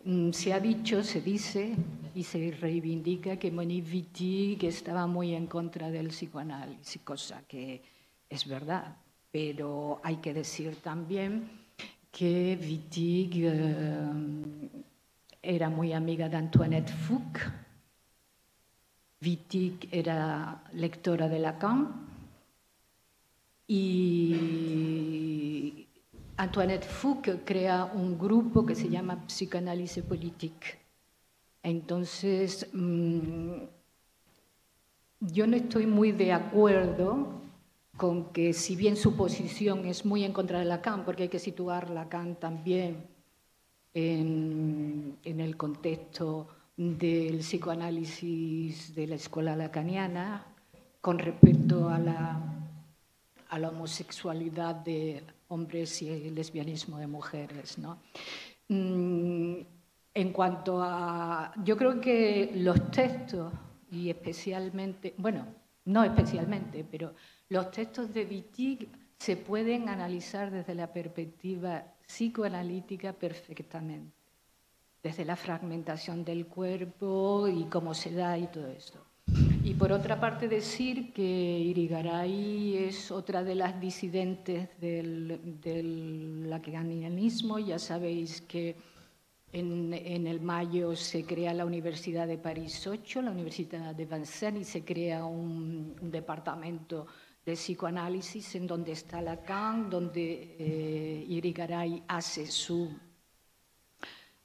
Mm, 0.04 0.32
se 0.32 0.54
ha 0.54 0.60
dicho, 0.60 1.04
se 1.04 1.22
dice 1.22 1.76
y 2.16 2.24
se 2.24 2.52
reivindica 2.52 3.38
que 3.38 3.52
Monique 3.52 3.92
Wittig 3.92 4.64
estaba 4.64 5.08
muy 5.08 5.34
en 5.36 5.48
contra 5.48 5.92
del 5.92 6.08
psicoanálisis, 6.08 7.02
cosa 7.04 7.44
que 7.48 7.82
es 8.30 8.48
verdad, 8.48 8.96
pero 9.32 10.00
hay 10.04 10.18
que 10.18 10.34
decir 10.34 10.78
también 10.78 11.50
que 12.12 12.58
Wittig 12.60 13.32
eh, 13.36 14.70
era 15.42 15.70
muy 15.70 15.94
amiga 15.94 16.28
de 16.30 16.38
Antoinette 16.38 16.92
Fouque. 16.92 17.42
Wittig 19.22 19.90
era 19.92 20.64
lectora 20.74 21.28
de 21.28 21.40
Lacan 21.40 22.08
y 23.68 25.37
Antoinette 26.38 26.86
Fouque 26.86 27.44
crea 27.44 27.86
un 27.86 28.16
grupo 28.18 28.64
que 28.64 28.76
se 28.76 28.90
llama 28.90 29.26
Psicoanálisis 29.26 30.04
Politique. 30.04 30.78
Entonces, 31.64 32.70
mm, 32.74 33.64
yo 35.20 35.48
no 35.48 35.56
estoy 35.56 35.88
muy 35.88 36.12
de 36.12 36.34
acuerdo 36.34 37.42
con 37.98 38.26
que 38.26 38.54
si 38.54 38.76
bien 38.76 38.96
su 38.98 39.16
posición 39.16 39.86
es 39.86 40.06
muy 40.06 40.24
en 40.24 40.32
contra 40.32 40.60
de 40.60 40.66
Lacan, 40.66 41.06
porque 41.06 41.24
hay 41.24 41.30
que 41.30 41.40
situar 41.40 41.90
Lacan 41.90 42.36
también 42.36 43.08
en, 43.96 45.18
el 45.24 45.58
contexto 45.58 46.48
del 46.78 47.40
psicoanálisis 47.40 48.94
de 48.94 49.08
la 49.08 49.16
escuela 49.16 49.56
lacaniana 49.56 50.46
con 51.02 51.18
respecto 51.18 51.90
a 51.90 51.98
la 51.98 53.70
homosexualidad 53.70 54.76
de 54.76 55.24
hombres 55.50 56.02
y 56.02 56.30
lesbianismo 56.30 56.98
de 56.98 57.08
mujeres. 57.08 57.78
¿no? 57.78 58.00
Mm, 58.70 59.62
en 60.14 60.34
cuanto 60.34 60.82
a, 60.82 61.54
yo 61.64 61.78
creo 61.78 62.02
que 62.02 62.52
los 62.56 62.90
textos, 62.92 63.54
y 63.92 64.10
especialmente, 64.10 65.14
bueno, 65.18 65.46
no 65.86 66.04
especialmente, 66.04 66.86
pero 66.90 67.14
los 67.50 67.72
textos 67.72 68.14
de 68.14 68.26
Wittig 68.26 68.90
se 69.18 69.38
pueden 69.38 69.90
analizar 69.90 70.52
desde 70.52 70.76
la 70.76 70.92
perspectiva 70.92 71.84
psicoanalítica 72.06 73.14
perfectamente, 73.14 74.16
desde 75.02 75.24
la 75.24 75.36
fragmentación 75.36 76.26
del 76.26 76.48
cuerpo 76.48 77.48
y 77.48 77.66
cómo 77.66 77.94
se 77.94 78.12
da 78.12 78.38
y 78.38 78.48
todo 78.48 78.68
esto. 78.68 79.00
Y 79.64 79.74
por 79.74 79.92
otra 79.92 80.20
parte 80.20 80.48
decir 80.48 81.12
que 81.12 81.22
Irigaray 81.22 82.78
es 82.78 83.12
otra 83.12 83.44
de 83.44 83.56
las 83.56 83.80
disidentes 83.80 84.70
del, 84.80 85.60
del 85.62 86.50
lacanianismo. 86.50 87.60
Ya 87.60 87.78
sabéis 87.78 88.42
que 88.42 88.78
en, 89.52 89.94
en, 89.94 90.28
el 90.28 90.40
mayo 90.40 90.96
se 90.96 91.26
crea 91.26 91.54
la 91.54 91.66
Universidad 91.66 92.28
de 92.28 92.38
París 92.38 92.88
8, 92.88 93.22
la 93.22 93.32
Universidad 93.32 93.94
de 93.94 94.06
Vincennes, 94.06 94.62
y 94.62 94.72
se 94.72 94.86
crea 94.86 95.26
un, 95.26 95.96
un 96.02 96.12
departamento 96.12 97.08
de 97.46 97.54
psicoanálisis 97.54 98.56
en 98.56 98.68
donde 98.68 98.92
está 98.92 99.22
Lacan, 99.22 99.90
donde 99.90 100.56
eh, 100.60 101.26
Irigaray 101.28 102.04
hace 102.08 102.46
su 102.46 102.90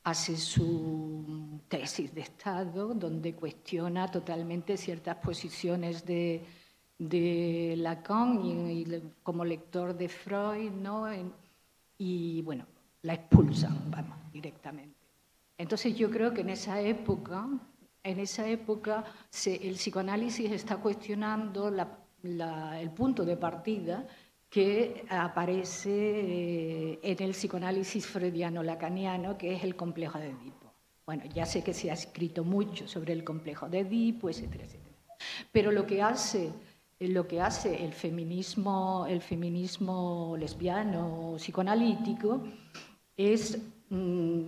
hace 0.04 0.36
su 0.36 1.60
tesis 1.68 2.14
de 2.14 2.22
Estado, 2.22 2.94
donde 2.94 3.34
cuestiona 3.34 4.10
totalmente 4.10 4.76
ciertas 4.76 5.16
posiciones 5.16 6.04
de, 6.04 6.44
de 6.98 7.74
Lacan 7.78 8.44
y, 8.44 8.82
y, 8.82 9.02
como 9.22 9.44
lector 9.44 9.96
de 9.96 10.08
Freud, 10.08 10.72
¿no? 10.72 11.06
y 11.98 12.42
bueno, 12.42 12.66
la 13.02 13.14
expulsan, 13.14 13.90
vamos, 13.90 14.16
directamente. 14.32 14.96
Entonces 15.56 15.96
yo 15.96 16.10
creo 16.10 16.32
que 16.32 16.40
en 16.40 16.50
esa 16.50 16.80
época, 16.80 17.46
en 18.02 18.18
esa 18.18 18.48
época 18.48 19.04
se, 19.30 19.68
el 19.68 19.74
psicoanálisis 19.74 20.50
está 20.50 20.78
cuestionando 20.78 21.70
la, 21.70 21.98
la, 22.22 22.80
el 22.80 22.90
punto 22.90 23.24
de 23.24 23.36
partida 23.36 24.06
que 24.52 25.06
aparece 25.08 25.90
eh, 25.90 26.98
en 27.02 27.22
el 27.22 27.30
psicoanálisis 27.30 28.06
freudiano-lacaniano, 28.06 29.38
que 29.38 29.54
es 29.54 29.64
el 29.64 29.74
complejo 29.74 30.18
de 30.18 30.28
Edipo. 30.28 30.74
Bueno, 31.06 31.24
ya 31.34 31.46
sé 31.46 31.64
que 31.64 31.72
se 31.72 31.90
ha 31.90 31.94
escrito 31.94 32.44
mucho 32.44 32.86
sobre 32.86 33.14
el 33.14 33.24
complejo 33.24 33.70
de 33.70 33.78
Edipo, 33.78 34.28
etcétera, 34.28 34.64
etcétera. 34.64 34.94
Pero 35.50 35.72
lo 35.72 35.86
que 35.86 36.02
hace, 36.02 36.52
lo 37.00 37.26
que 37.26 37.40
hace 37.40 37.82
el, 37.82 37.94
feminismo, 37.94 39.06
el 39.08 39.22
feminismo 39.22 40.36
lesbiano 40.38 41.36
psicoanalítico 41.38 42.42
es 43.16 43.58
mm, 43.88 44.42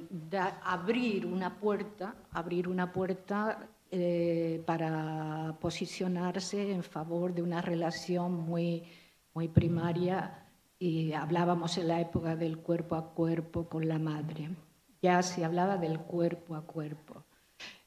abrir 0.64 1.24
una 1.24 1.58
puerta, 1.58 2.14
abrir 2.32 2.68
una 2.68 2.92
puerta 2.92 3.70
eh, 3.90 4.62
para 4.66 5.56
posicionarse 5.58 6.72
en 6.72 6.82
favor 6.82 7.32
de 7.32 7.40
una 7.40 7.62
relación 7.62 8.34
muy 8.34 8.82
muy 9.34 9.48
primaria 9.48 10.44
y 10.78 11.12
hablábamos 11.12 11.76
en 11.78 11.88
la 11.88 12.00
época 12.00 12.36
del 12.36 12.58
cuerpo 12.58 12.94
a 12.94 13.10
cuerpo 13.14 13.68
con 13.68 13.88
la 13.88 13.98
madre. 13.98 14.48
Ya 15.02 15.22
se 15.22 15.44
hablaba 15.44 15.76
del 15.76 15.98
cuerpo 15.98 16.54
a 16.54 16.62
cuerpo. 16.62 17.24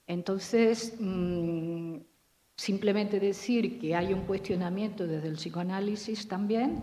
Entonces, 0.06 0.96
mmm, 1.00 1.98
simplemente 2.56 3.20
decir 3.20 3.80
que 3.80 3.96
hay 3.96 4.14
un 4.14 4.22
cuestionamiento 4.22 5.08
desde 5.08 5.28
el 5.28 5.36
psicoanálisis 5.36 6.28
también, 6.28 6.82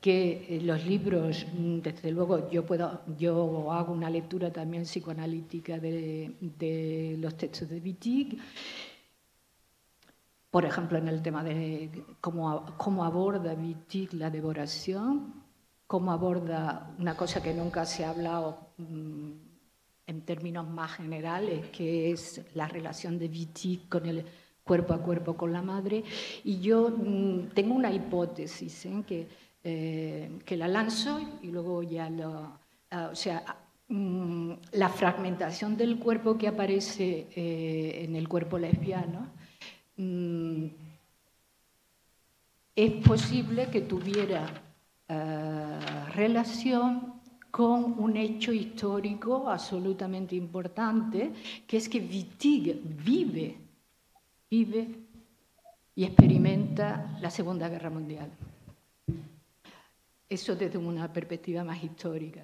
que 0.00 0.46
eh, 0.48 0.60
los 0.60 0.84
libros, 0.84 1.46
mm, 1.54 1.78
desde 1.78 2.10
luego, 2.12 2.50
yo, 2.50 2.64
puedo, 2.66 3.02
yo 3.18 3.72
hago 3.72 3.92
una 3.92 4.10
lectura 4.10 4.52
también 4.52 4.84
psicoanalítica 4.84 5.78
de, 5.78 6.32
de 6.40 7.16
los 7.18 7.36
textos 7.36 7.68
de 7.68 7.80
Wittig 7.80 8.38
por 10.56 10.64
ejemplo, 10.64 10.96
en 10.96 11.06
el 11.06 11.20
tema 11.20 11.44
de 11.44 11.90
cómo, 12.18 12.64
cómo 12.78 13.04
aborda 13.04 13.52
Wittig 13.52 14.14
la 14.14 14.30
devoración, 14.30 15.34
cómo 15.86 16.12
aborda 16.12 16.94
una 16.98 17.14
cosa 17.14 17.42
que 17.42 17.52
nunca 17.52 17.84
se 17.84 18.06
ha 18.06 18.08
hablado 18.08 18.70
mmm, 18.78 19.32
en 20.06 20.22
términos 20.22 20.66
más 20.66 20.92
generales, 20.92 21.66
que 21.66 22.10
es 22.10 22.40
la 22.54 22.66
relación 22.68 23.18
de 23.18 23.26
Wittig 23.26 23.86
con 23.90 24.06
el 24.06 24.24
cuerpo 24.64 24.94
a 24.94 25.02
cuerpo 25.02 25.36
con 25.36 25.52
la 25.52 25.60
madre. 25.60 26.02
Y 26.44 26.58
yo 26.60 26.88
mmm, 26.88 27.48
tengo 27.52 27.74
una 27.74 27.92
hipótesis 27.92 28.86
¿eh? 28.86 29.04
que, 29.06 29.28
eh, 29.62 30.38
que 30.42 30.56
la 30.56 30.68
lanzo 30.68 31.20
y 31.42 31.48
luego 31.48 31.82
ya 31.82 32.08
lo... 32.08 32.30
Uh, 32.90 33.12
o 33.12 33.14
sea, 33.14 33.44
mmm, 33.88 34.52
la 34.72 34.88
fragmentación 34.88 35.76
del 35.76 35.98
cuerpo 35.98 36.38
que 36.38 36.48
aparece 36.48 37.26
eh, 37.36 38.04
en 38.04 38.16
el 38.16 38.26
cuerpo 38.26 38.56
lesbiano 38.56 39.35
Mm, 39.96 40.66
es 42.74 42.92
posible 43.06 43.68
que 43.70 43.80
tuviera 43.82 44.46
eh, 45.08 45.80
relación 46.14 47.14
con 47.50 47.98
un 47.98 48.16
hecho 48.18 48.52
histórico 48.52 49.48
absolutamente 49.48 50.36
importante, 50.36 51.32
que 51.66 51.78
es 51.78 51.88
que 51.88 52.00
Wittig 52.00 52.82
vive, 53.02 53.56
vive 54.50 54.88
y 55.94 56.04
experimenta 56.04 57.16
la 57.22 57.30
Segunda 57.30 57.70
Guerra 57.70 57.88
Mundial. 57.88 58.30
Eso 60.28 60.54
desde 60.54 60.76
una 60.76 61.10
perspectiva 61.10 61.64
más 61.64 61.82
histórica. 61.82 62.42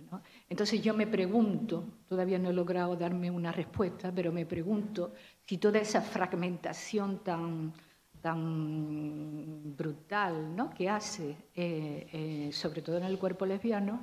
Entonces 0.48 0.80
yo 0.80 0.94
me 0.94 1.06
pregunto, 1.06 1.84
todavía 2.08 2.38
no 2.38 2.48
he 2.48 2.54
logrado 2.54 2.96
darme 2.96 3.30
una 3.30 3.52
respuesta, 3.52 4.10
pero 4.14 4.32
me 4.32 4.46
pregunto 4.46 5.12
si 5.46 5.58
toda 5.58 5.78
esa 5.80 6.00
fragmentación 6.00 7.18
tan, 7.24 7.72
tan 8.20 9.76
brutal 9.76 10.54
¿no? 10.54 10.70
que 10.70 10.88
hace, 10.88 11.36
eh, 11.54 12.08
eh, 12.12 12.50
sobre 12.52 12.82
todo 12.82 12.98
en 12.98 13.04
el 13.04 13.18
cuerpo 13.18 13.44
lesbiano, 13.44 14.00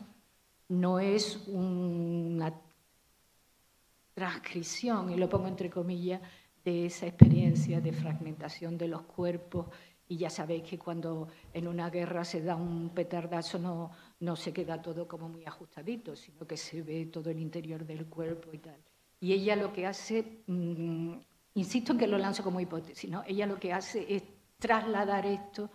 no 0.69 0.99
es 0.99 1.47
una 1.47 2.53
transcripción, 4.13 5.11
y 5.11 5.15
lo 5.15 5.29
pongo 5.29 5.47
entre 5.47 5.69
comillas, 5.69 6.21
de 6.63 6.85
esa 6.85 7.07
experiencia 7.07 7.79
de 7.79 7.93
fragmentación 7.93 8.77
de 8.77 8.89
los 8.89 9.03
cuerpos. 9.03 9.67
Y 10.07 10.17
ya 10.17 10.29
sabéis 10.29 10.63
que 10.63 10.77
cuando 10.77 11.27
en 11.53 11.67
una 11.67 11.89
guerra 11.89 12.25
se 12.25 12.41
da 12.41 12.55
un 12.55 12.89
petardazo 12.89 13.59
no, 13.59 13.91
no 14.19 14.35
se 14.35 14.51
queda 14.51 14.81
todo 14.81 15.07
como 15.07 15.29
muy 15.29 15.45
ajustadito, 15.45 16.15
sino 16.15 16.45
que 16.45 16.57
se 16.57 16.81
ve 16.81 17.05
todo 17.05 17.29
el 17.29 17.39
interior 17.39 17.85
del 17.85 18.07
cuerpo 18.07 18.49
y 18.51 18.57
tal. 18.57 18.77
Y 19.21 19.33
ella 19.33 19.55
lo 19.55 19.71
que 19.71 19.85
hace, 19.85 20.41
mm, 20.47 21.13
insisto 21.55 21.93
en 21.93 21.97
que 21.97 22.07
lo 22.07 22.17
lanzo 22.17 22.43
como 22.43 22.59
hipótesis, 22.59 23.09
¿no? 23.09 23.23
ella 23.27 23.45
lo 23.45 23.59
que 23.59 23.73
hace 23.73 24.05
es 24.13 24.23
trasladar 24.57 25.25
esto 25.25 25.69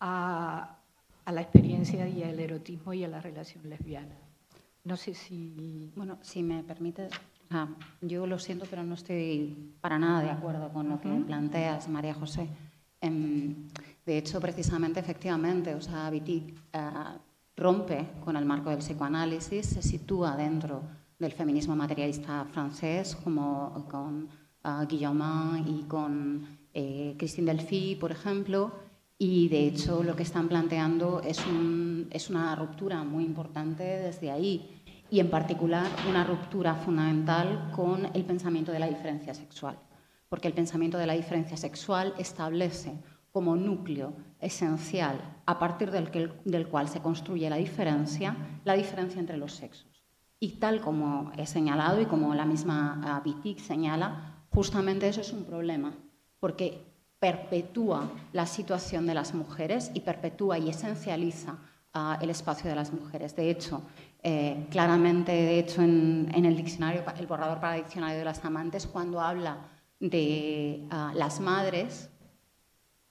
a, 0.00 0.78
a 1.24 1.32
la 1.32 1.40
experiencia 1.40 2.08
y 2.08 2.22
al 2.22 2.38
erotismo 2.38 2.92
y 2.92 3.04
a 3.04 3.08
la 3.08 3.20
relación 3.20 3.68
lesbiana. 3.68 4.16
No 4.84 4.96
sé 4.96 5.14
si... 5.14 5.92
Bueno, 5.96 6.18
si 6.22 6.44
me 6.44 6.62
permites, 6.62 7.12
ah, 7.50 7.68
yo 8.00 8.24
lo 8.24 8.38
siento, 8.38 8.66
pero 8.70 8.84
no 8.84 8.94
estoy 8.94 9.74
para 9.80 9.98
nada 9.98 10.22
de 10.22 10.30
acuerdo 10.30 10.72
con 10.72 10.88
lo 10.88 11.00
que 11.00 11.08
planteas, 11.26 11.88
María 11.88 12.14
José. 12.14 12.48
Em, 13.00 13.68
de 14.04 14.18
hecho, 14.18 14.40
precisamente, 14.40 15.00
efectivamente, 15.00 15.74
o 15.74 15.80
sea, 15.80 16.08
Wittig 16.08 16.54
eh, 16.72 16.80
rompe 17.56 18.10
con 18.24 18.36
el 18.36 18.44
marco 18.44 18.70
del 18.70 18.78
psicoanálisis, 18.78 19.66
se 19.66 19.82
sitúa 19.82 20.36
dentro 20.36 20.82
del 21.18 21.32
feminismo 21.32 21.74
materialista 21.74 22.44
francés, 22.44 23.16
como 23.16 23.86
con 23.90 24.28
Guillaume 24.88 25.62
y 25.66 25.82
con 25.84 26.46
eh, 26.72 27.14
Christine 27.18 27.52
Delphi, 27.52 27.96
por 27.96 28.12
ejemplo, 28.12 28.72
y 29.18 29.48
de 29.48 29.66
hecho 29.66 30.02
lo 30.02 30.14
que 30.14 30.24
están 30.24 30.48
planteando 30.48 31.20
es, 31.22 31.42
es 32.10 32.30
una 32.30 32.54
ruptura 32.54 33.02
muy 33.02 33.24
importante 33.24 33.82
desde 33.82 34.30
ahí 34.30 34.82
y 35.08 35.20
en 35.20 35.30
particular 35.30 35.86
una 36.08 36.24
ruptura 36.24 36.74
fundamental 36.74 37.70
con 37.74 38.10
el 38.12 38.24
pensamiento 38.24 38.72
de 38.72 38.80
la 38.80 38.88
diferencia 38.88 39.32
sexual, 39.32 39.78
porque 40.28 40.48
el 40.48 40.54
pensamiento 40.54 40.98
de 40.98 41.06
la 41.06 41.14
diferencia 41.14 41.56
sexual 41.56 42.12
establece 42.18 42.98
como 43.30 43.56
núcleo 43.56 44.14
esencial 44.40 45.18
a 45.46 45.58
partir 45.58 45.90
del, 45.90 46.10
del 46.44 46.68
cual 46.68 46.88
se 46.88 47.00
construye 47.00 47.48
la 47.48 47.56
diferencia, 47.56 48.36
la 48.64 48.74
diferencia 48.74 49.20
entre 49.20 49.36
los 49.36 49.52
sexos. 49.52 49.86
Y 50.38 50.58
tal 50.58 50.80
como 50.80 51.32
he 51.38 51.46
señalado 51.46 52.00
y 52.00 52.06
como 52.06 52.34
la 52.34 52.44
misma 52.44 53.22
Wittig 53.24 53.60
señala, 53.60 54.35
justamente 54.56 55.06
eso 55.06 55.20
es 55.20 55.34
un 55.34 55.44
problema, 55.44 55.92
porque 56.40 56.82
perpetúa 57.18 58.10
la 58.32 58.46
situación 58.46 59.06
de 59.06 59.12
las 59.12 59.34
mujeres 59.34 59.90
y 59.92 60.00
perpetúa 60.00 60.58
y 60.58 60.70
esencializa 60.70 61.58
uh, 61.94 62.22
el 62.22 62.30
espacio 62.30 62.70
de 62.70 62.74
las 62.74 62.90
mujeres. 62.90 63.36
De 63.36 63.50
hecho, 63.50 63.82
eh, 64.22 64.66
claramente, 64.70 65.30
de 65.30 65.58
hecho, 65.58 65.82
en, 65.82 66.32
el 66.32 66.56
diccionario, 66.56 67.04
el 67.18 67.26
borrador 67.26 67.60
para 67.60 67.76
el 67.76 67.82
diccionario 67.82 68.16
de 68.16 68.24
las 68.24 68.42
amantes, 68.46 68.86
cuando 68.86 69.20
habla 69.20 69.58
de 70.00 70.88
uh, 70.90 71.14
las 71.14 71.38
madres, 71.38 72.08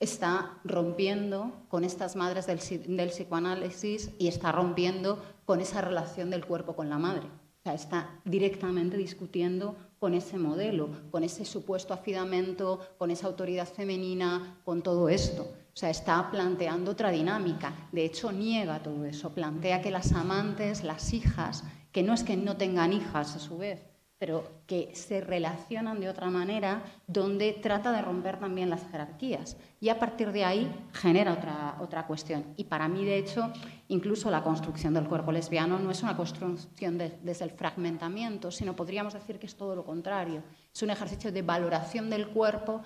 está 0.00 0.58
rompiendo 0.64 1.52
con 1.68 1.84
estas 1.84 2.16
madres 2.16 2.48
del, 2.48 2.58
del, 2.96 3.10
psicoanálisis 3.10 4.10
y 4.18 4.26
está 4.26 4.50
rompiendo 4.50 5.22
con 5.44 5.60
esa 5.60 5.80
relación 5.80 6.28
del 6.28 6.44
cuerpo 6.44 6.74
con 6.74 6.90
la 6.90 6.98
madre. 6.98 7.28
Está 7.62 8.20
directamente 8.24 8.96
discutiendo 8.96 9.76
con 9.98 10.14
ese 10.14 10.38
modelo, 10.38 10.90
con 11.10 11.24
ese 11.24 11.44
supuesto 11.44 11.94
afidamento, 11.94 12.80
con 12.98 13.10
esa 13.10 13.26
autoridad 13.26 13.66
femenina, 13.66 14.60
con 14.64 14.82
todo 14.82 15.08
esto. 15.08 15.42
O 15.42 15.78
sea, 15.78 15.90
está 15.90 16.30
planteando 16.30 16.92
otra 16.92 17.10
dinámica. 17.10 17.88
De 17.92 18.04
hecho, 18.04 18.32
niega 18.32 18.82
todo 18.82 19.04
eso. 19.04 19.34
Plantea 19.34 19.82
que 19.82 19.90
las 19.90 20.12
amantes, 20.12 20.84
las 20.84 21.12
hijas, 21.12 21.64
que 21.92 22.02
no 22.02 22.14
es 22.14 22.22
que 22.22 22.36
no 22.36 22.56
tengan 22.56 22.92
hijas 22.92 23.36
a 23.36 23.38
su 23.38 23.58
vez, 23.58 23.80
pero 24.18 24.62
que 24.66 24.94
se 24.94 25.20
relacionan 25.20 26.00
de 26.00 26.08
otra 26.08 26.30
manera, 26.30 26.82
donde 27.06 27.52
trata 27.52 27.92
de 27.92 28.00
romper 28.00 28.38
también 28.38 28.70
las 28.70 28.88
jerarquías. 28.90 29.58
Y 29.78 29.90
a 29.90 29.98
partir 29.98 30.32
de 30.32 30.44
ahí 30.44 30.74
genera 30.94 31.34
otra, 31.34 31.76
otra 31.80 32.06
cuestión. 32.06 32.44
Y 32.56 32.64
para 32.64 32.88
mí, 32.88 33.04
de 33.04 33.18
hecho, 33.18 33.52
incluso 33.88 34.30
la 34.30 34.42
construcción 34.42 34.94
del 34.94 35.06
cuerpo 35.06 35.32
lesbiano 35.32 35.78
no 35.78 35.90
es 35.90 36.02
una 36.02 36.16
construcción 36.16 36.96
desde 36.96 37.44
el 37.44 37.50
fragmentamiento, 37.50 38.50
sino 38.50 38.74
podríamos 38.74 39.12
decir 39.12 39.38
que 39.38 39.46
es 39.46 39.54
todo 39.54 39.76
lo 39.76 39.84
contrario. 39.84 40.42
Es 40.72 40.82
un 40.82 40.90
ejercicio 40.90 41.30
de 41.30 41.42
valoración 41.42 42.08
del 42.08 42.28
cuerpo 42.28 42.80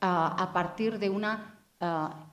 ah, 0.00 0.36
a 0.38 0.52
partir 0.52 1.00
de 1.00 1.10
una 1.10 1.58
ah, 1.80 2.26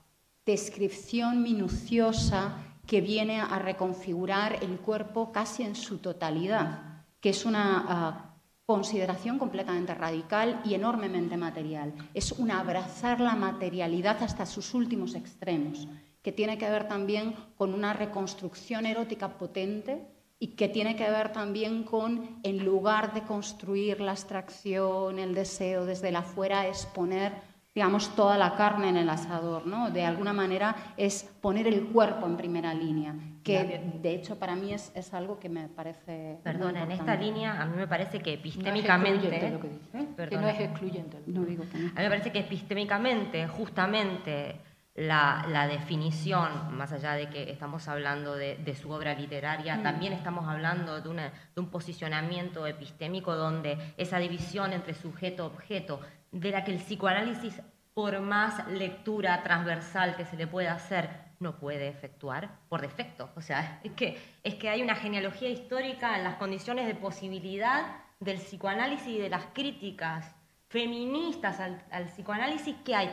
descripción 0.46 1.42
minuciosa 1.42 2.58
que 2.86 3.02
viene 3.02 3.42
a 3.42 3.58
reconfigurar 3.58 4.62
el 4.62 4.78
cuerpo 4.78 5.32
casi 5.32 5.64
en 5.64 5.76
su 5.76 5.98
totalidad, 5.98 7.04
que 7.20 7.30
es 7.30 7.46
una 7.46 7.86
ah, 7.88 8.33
consideración 8.66 9.40
completamente 9.40 9.94
radical 9.94 10.62
y 10.64 10.74
enormemente 10.74 11.36
material. 11.36 11.94
Es 12.14 12.32
un 12.32 12.52
abrazar 12.52 13.20
la 13.20 13.36
materialidad 13.36 14.24
hasta 14.24 14.46
sus 14.46 14.74
últimos 14.74 15.16
extremos, 15.16 15.88
que 16.22 16.32
tiene 16.32 16.58
que 16.58 16.70
ver 16.70 16.88
también 16.88 17.36
con 17.58 17.74
una 17.74 17.94
reconstrucción 17.94 18.86
erótica 18.86 19.38
potente 19.38 20.08
y 20.40 20.56
que 20.56 20.70
tiene 20.70 20.96
que 20.96 21.10
ver 21.10 21.32
también 21.32 21.84
con, 21.84 22.40
en 22.44 22.64
lugar 22.66 23.14
de 23.14 23.24
construir 23.24 24.00
la 24.00 24.12
abstracción, 24.12 25.20
el 25.20 25.36
deseo 25.36 25.86
desde 25.86 26.12
la 26.12 26.20
afuera, 26.20 26.68
exponer 26.68 27.53
digamos, 27.76 28.16
toda 28.16 28.38
la 28.38 28.56
carne 28.56 28.90
en 28.90 28.98
el 28.98 29.10
asador, 29.10 29.66
¿no? 29.66 29.90
De 29.90 30.06
alguna 30.06 30.32
manera 30.32 30.76
es 30.96 31.24
poner 31.42 31.66
el 31.66 31.86
cuerpo 31.88 32.28
en 32.28 32.38
primera 32.38 32.74
línea, 32.74 33.16
que 33.44 33.82
de 34.02 34.14
hecho 34.14 34.38
para 34.38 34.56
mí 34.56 34.74
es, 34.74 34.92
es 34.96 35.14
algo 35.14 35.40
que 35.40 35.50
me 35.50 35.68
parece... 35.70 36.38
Perdona, 36.44 36.84
en 36.84 36.92
esta 36.92 37.16
línea 37.16 37.60
a 37.60 37.66
mí 37.66 37.76
me 37.76 37.88
parece 37.88 38.20
que 38.20 38.34
epistémicamente... 38.34 39.28
No 39.28 39.36
es 39.36 39.54
lo 39.54 39.60
que 39.60 39.70
dice, 39.70 40.00
¿eh? 40.00 40.28
que 40.30 40.38
no 40.38 40.48
es 40.48 40.60
excluyente. 40.60 41.22
No 41.26 41.44
digo 41.44 41.64
que 41.72 41.80
no. 41.80 41.88
A 41.90 41.94
mí 41.94 42.04
me 42.04 42.10
parece 42.10 42.32
que 42.32 42.40
epistémicamente, 42.40 43.48
justamente, 43.48 44.62
la, 44.96 45.44
la, 45.50 45.68
definición, 45.68 46.78
más 46.78 46.92
allá 46.92 47.14
de 47.14 47.28
que 47.30 47.50
estamos 47.50 47.88
hablando 47.88 48.36
de, 48.36 48.58
de 48.58 48.76
su 48.76 48.92
obra 48.92 49.16
literaria, 49.16 49.78
mm. 49.78 49.84
también 49.84 50.14
estamos 50.14 50.48
hablando 50.48 51.02
de, 51.02 51.10
una, 51.10 51.32
de, 51.56 51.62
un 51.62 51.72
posicionamiento 51.72 52.68
epistémico 52.68 53.36
donde 53.36 53.78
esa 53.98 54.20
división 54.20 54.74
entre 54.74 54.94
sujeto-objeto 54.94 56.00
de 56.34 56.52
la 56.52 56.64
que 56.64 56.72
el 56.72 56.80
psicoanálisis, 56.80 57.62
por 57.94 58.20
más 58.20 58.68
lectura 58.68 59.42
transversal 59.44 60.18
que 60.18 60.26
se 60.26 60.36
le 60.36 60.48
pueda 60.48 60.74
hacer, 60.74 61.10
no 61.40 61.60
puede 61.60 61.88
efectuar 61.88 62.60
por 62.68 62.82
defecto. 62.82 63.30
O 63.36 63.42
sea, 63.42 63.80
es 63.84 63.92
que, 63.94 64.20
es 64.44 64.56
que 64.56 64.70
hay 64.70 64.82
una 64.82 64.96
genealogía 64.96 65.50
histórica 65.50 66.18
en 66.18 66.24
las 66.24 66.36
condiciones 66.36 66.88
de 66.88 66.96
posibilidad 66.96 67.98
del 68.20 68.38
psicoanálisis 68.38 69.08
y 69.08 69.20
de 69.20 69.30
las 69.30 69.46
críticas 69.54 70.34
feministas 70.70 71.60
al, 71.60 72.06
psicoanálisis 72.06 72.76
que 72.84 72.96
hay 72.96 73.10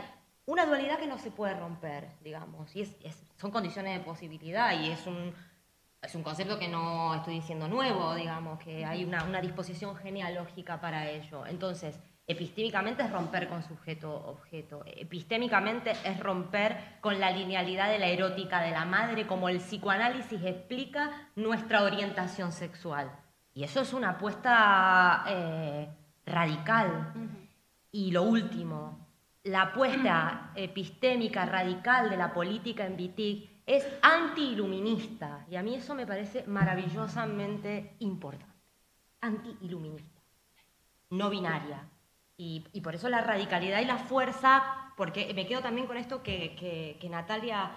una 0.46 0.64
dualidad 0.64 0.98
que 0.98 1.06
no 1.06 1.18
se 1.18 1.30
puede 1.30 1.54
romper, 1.54 2.08
digamos, 2.22 2.74
y 2.74 2.80
es, 2.80 2.96
son 3.36 3.50
condiciones 3.50 3.98
de 3.98 4.04
posibilidad 4.04 4.80
y 4.80 4.90
es 4.90 5.06
un, 5.06 5.34
es 6.00 6.14
un 6.14 6.22
concepto 6.22 6.58
que 6.58 6.68
no 6.68 7.14
estoy 7.14 7.34
diciendo 7.34 7.68
nuevo, 7.68 8.14
digamos, 8.14 8.58
que 8.58 8.84
hay 8.84 9.04
una, 9.04 9.24
una 9.24 9.40
disposición 9.42 9.94
genealógica 9.96 10.80
para 10.80 11.08
ello. 11.08 11.44
Entonces, 11.46 12.00
Epistémicamente 12.30 13.02
es 13.02 13.10
romper 13.10 13.48
con 13.48 13.64
sujeto-objeto. 13.64 14.84
Epistémicamente 14.86 15.90
es 16.04 16.20
romper 16.20 16.98
con 17.00 17.18
la 17.18 17.32
linealidad 17.32 17.90
de 17.90 17.98
la 17.98 18.06
erótica 18.06 18.62
de 18.62 18.70
la 18.70 18.84
madre, 18.84 19.26
como 19.26 19.48
el 19.48 19.56
psicoanálisis 19.56 20.40
explica 20.44 21.10
nuestra 21.34 21.82
orientación 21.82 22.52
sexual. 22.52 23.10
Y 23.52 23.64
eso 23.64 23.80
es 23.80 23.92
una 23.92 24.10
apuesta 24.10 25.24
eh, 25.26 25.88
radical. 26.24 27.12
Y 27.90 28.12
lo 28.12 28.22
último, 28.22 29.08
la 29.42 29.62
apuesta 29.62 30.52
epistémica 30.54 31.46
radical 31.46 32.10
de 32.10 32.16
la 32.16 32.32
política 32.32 32.86
en 32.86 32.94
Wittig 32.94 33.62
es 33.66 33.84
anti-iluminista. 34.02 35.46
Y 35.50 35.56
a 35.56 35.64
mí 35.64 35.74
eso 35.74 35.96
me 35.96 36.06
parece 36.06 36.46
maravillosamente 36.46 37.96
importante. 37.98 38.54
Anti-iluminista. 39.20 40.20
No 41.10 41.28
binaria 41.28 41.88
y, 42.42 42.80
por 42.80 42.94
eso 42.94 43.10
la 43.10 43.20
radicalidad 43.20 43.80
y 43.80 43.84
la 43.84 43.98
fuerza, 43.98 44.62
porque 44.96 45.34
me 45.34 45.46
quedo 45.46 45.60
también 45.60 45.86
con 45.86 45.98
esto 45.98 46.22
que, 46.22 46.98
Natalia 47.10 47.70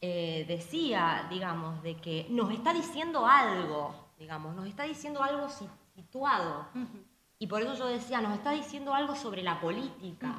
eh, 0.00 0.44
decía, 0.48 1.28
digamos, 1.30 1.80
de 1.84 1.96
que 1.96 2.26
nos 2.28 2.50
está 2.52 2.72
diciendo 2.72 3.24
algo, 3.24 3.94
digamos, 4.18 4.56
nos 4.56 4.66
está 4.66 4.82
diciendo 4.82 5.22
algo 5.22 5.48
situado. 5.94 6.66
Y 7.38 7.46
por 7.46 7.62
eso 7.62 7.76
yo 7.76 7.86
decía, 7.86 8.20
nos 8.20 8.34
está 8.34 8.50
diciendo 8.50 8.92
algo 8.94 9.14
sobre 9.14 9.44
la 9.44 9.60
política, 9.60 10.36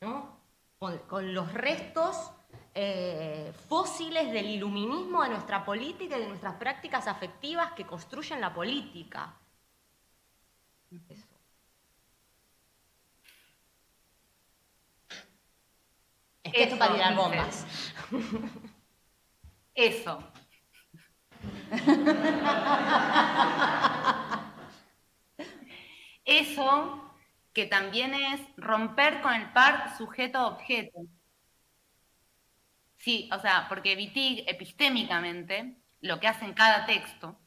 ¿no? 0.00 0.38
Con, 0.78 1.34
los 1.34 1.52
restos 1.52 2.30
eh, 2.74 3.52
fósiles 3.68 4.32
del 4.32 4.46
iluminismo 4.46 5.24
de 5.24 5.30
nuestra 5.30 5.64
política 5.64 6.16
y 6.16 6.20
de 6.20 6.28
nuestras 6.28 6.54
prácticas 6.54 7.08
afectivas 7.08 7.72
que 7.72 7.84
construyen 7.84 8.40
la 8.40 8.54
política. 8.54 9.34
Es 16.52 16.56
que 16.56 16.62
esto 16.64 16.78
para 16.78 16.94
tirar 16.94 17.14
bombas. 17.14 17.64
Eso. 19.74 20.22
Eso 26.24 27.14
que 27.52 27.66
también 27.66 28.14
es 28.14 28.40
romper 28.56 29.20
con 29.22 29.34
el 29.34 29.52
par 29.52 29.96
sujeto-objeto. 29.96 31.00
Sí, 32.98 33.30
o 33.32 33.38
sea, 33.38 33.66
porque 33.68 33.96
Wittig 33.96 34.44
epistémicamente 34.48 35.76
lo 36.00 36.20
que 36.20 36.28
hace 36.28 36.44
en 36.44 36.54
cada 36.54 36.86
texto, 36.86 37.38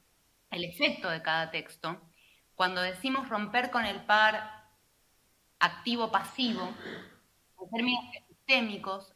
el 0.49 0.63
efecto 0.63 1.09
de 1.09 1.21
cada 1.21 1.51
texto, 1.51 2.01
cuando 2.55 2.81
decimos 2.81 3.29
romper 3.29 3.69
con 3.69 3.85
el 3.85 4.03
par 4.05 4.65
activo-pasivo, 5.59 6.73
en 7.59 7.69
términos 7.69 8.05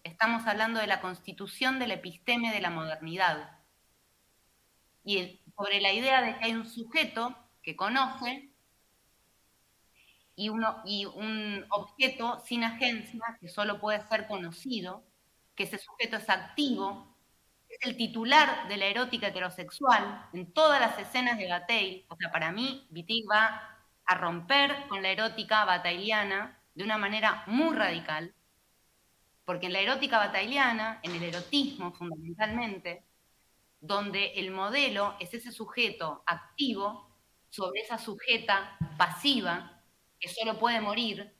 estamos 0.03 0.47
hablando 0.47 0.79
de 0.79 0.87
la 0.87 1.01
constitución 1.01 1.79
del 1.79 1.91
episteme 1.91 2.51
de 2.51 2.61
la 2.61 2.69
modernidad. 2.69 3.59
Y 5.03 5.41
sobre 5.55 5.81
la 5.81 5.93
idea 5.93 6.21
de 6.21 6.37
que 6.37 6.45
hay 6.45 6.53
un 6.53 6.67
sujeto 6.67 7.35
que 7.61 7.75
conoce 7.75 8.49
y, 10.35 10.49
uno, 10.49 10.81
y 10.85 11.05
un 11.05 11.65
objeto 11.69 12.39
sin 12.45 12.63
agencia 12.63 13.37
que 13.39 13.47
solo 13.47 13.79
puede 13.79 14.01
ser 14.07 14.27
conocido, 14.27 15.03
que 15.55 15.63
ese 15.63 15.77
sujeto 15.77 16.17
es 16.17 16.29
activo, 16.29 17.15
es 17.67 17.79
el 17.81 17.97
titular 17.97 18.67
de 18.67 18.77
la 18.77 18.85
erótica 18.85 19.27
heterosexual 19.27 20.29
en 20.33 20.53
todas 20.53 20.79
las 20.79 20.97
escenas 20.99 21.37
de 21.37 21.49
Bataille. 21.49 22.05
O 22.09 22.15
sea, 22.15 22.31
para 22.31 22.51
mí, 22.51 22.87
Wittig 22.91 23.25
va 23.29 23.77
a 24.05 24.15
romper 24.15 24.87
con 24.87 25.01
la 25.01 25.09
erótica 25.09 25.65
batailiana 25.65 26.59
de 26.75 26.83
una 26.83 26.97
manera 26.97 27.43
muy 27.47 27.75
radical, 27.75 28.33
porque 29.47 29.67
en 29.67 29.73
la 29.73 29.79
erótica 29.79 30.17
batailiana, 30.17 30.99
en 31.03 31.15
el 31.15 31.23
erotismo 31.23 31.93
fundamentalmente, 31.93 33.05
donde 33.79 34.33
el 34.33 34.51
modelo 34.51 35.15
es 35.21 35.33
ese 35.33 35.53
sujeto 35.53 36.21
activo 36.25 37.15
sobre 37.49 37.79
esa 37.79 37.97
sujeta 37.97 38.77
pasiva, 38.97 39.81
que 40.19 40.27
solo 40.27 40.59
puede 40.59 40.81
morir, 40.81 41.33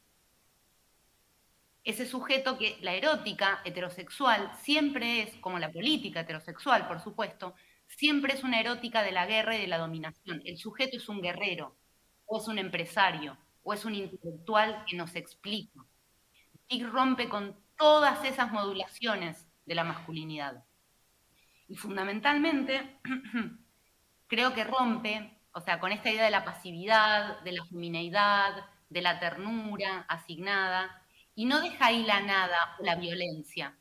ese 1.84 2.06
sujeto 2.06 2.58
que 2.58 2.78
la 2.80 2.94
erótica 2.94 3.60
heterosexual 3.66 4.54
siempre 4.62 5.24
es, 5.24 5.36
como 5.42 5.60
la 5.60 5.70
política 5.70 6.22
heterosexual, 6.22 6.88
por 6.88 7.02
supuesto, 7.02 7.56
siempre 7.88 8.36
es 8.36 8.44
una 8.46 8.62
erótica 8.62 9.04
de 9.04 9.12
la 9.12 9.26
guerra 9.26 9.58
y 9.58 9.62
de 9.62 9.68
la 9.68 9.80
dominación. 9.80 10.42
El 10.46 10.58
sujeto 10.58 10.96
es 10.96 11.10
un 11.10 11.22
guerrero, 11.22 11.76
o 12.26 12.40
es 12.40 12.48
un 12.48 12.58
empresario, 12.58 13.38
o 13.64 13.74
es 13.74 13.84
un 13.84 13.96
intelectual 13.96 14.86
que 14.88 14.96
nos 14.96 15.14
explica. 15.14 15.84
Y 16.70 16.86
rompe 16.86 17.28
con 17.28 17.67
todas 17.78 18.24
esas 18.26 18.52
modulaciones 18.52 19.48
de 19.66 19.76
la 19.76 19.84
masculinidad. 19.84 20.64
Y 21.68 21.76
fundamentalmente, 21.76 23.00
creo 24.28 24.54
que 24.54 24.64
rompe 24.64 25.38
o 25.58 25.62
sea, 25.62 25.80
con 25.80 25.92
esta 25.92 26.12
idea 26.12 26.26
de 26.26 26.30
la 26.30 26.46
pasividad, 26.46 27.42
de 27.42 27.52
la 27.52 27.66
femineidad, 27.66 28.64
de 28.90 29.02
la 29.02 29.20
ternura 29.20 30.06
asignada, 30.08 31.04
y 31.34 31.46
no 31.46 31.62
deja 31.62 31.88
ahí 31.88 32.04
la 32.04 32.22
nada 32.22 32.76
o 32.80 32.84
la 32.84 32.94
violencia, 32.94 33.76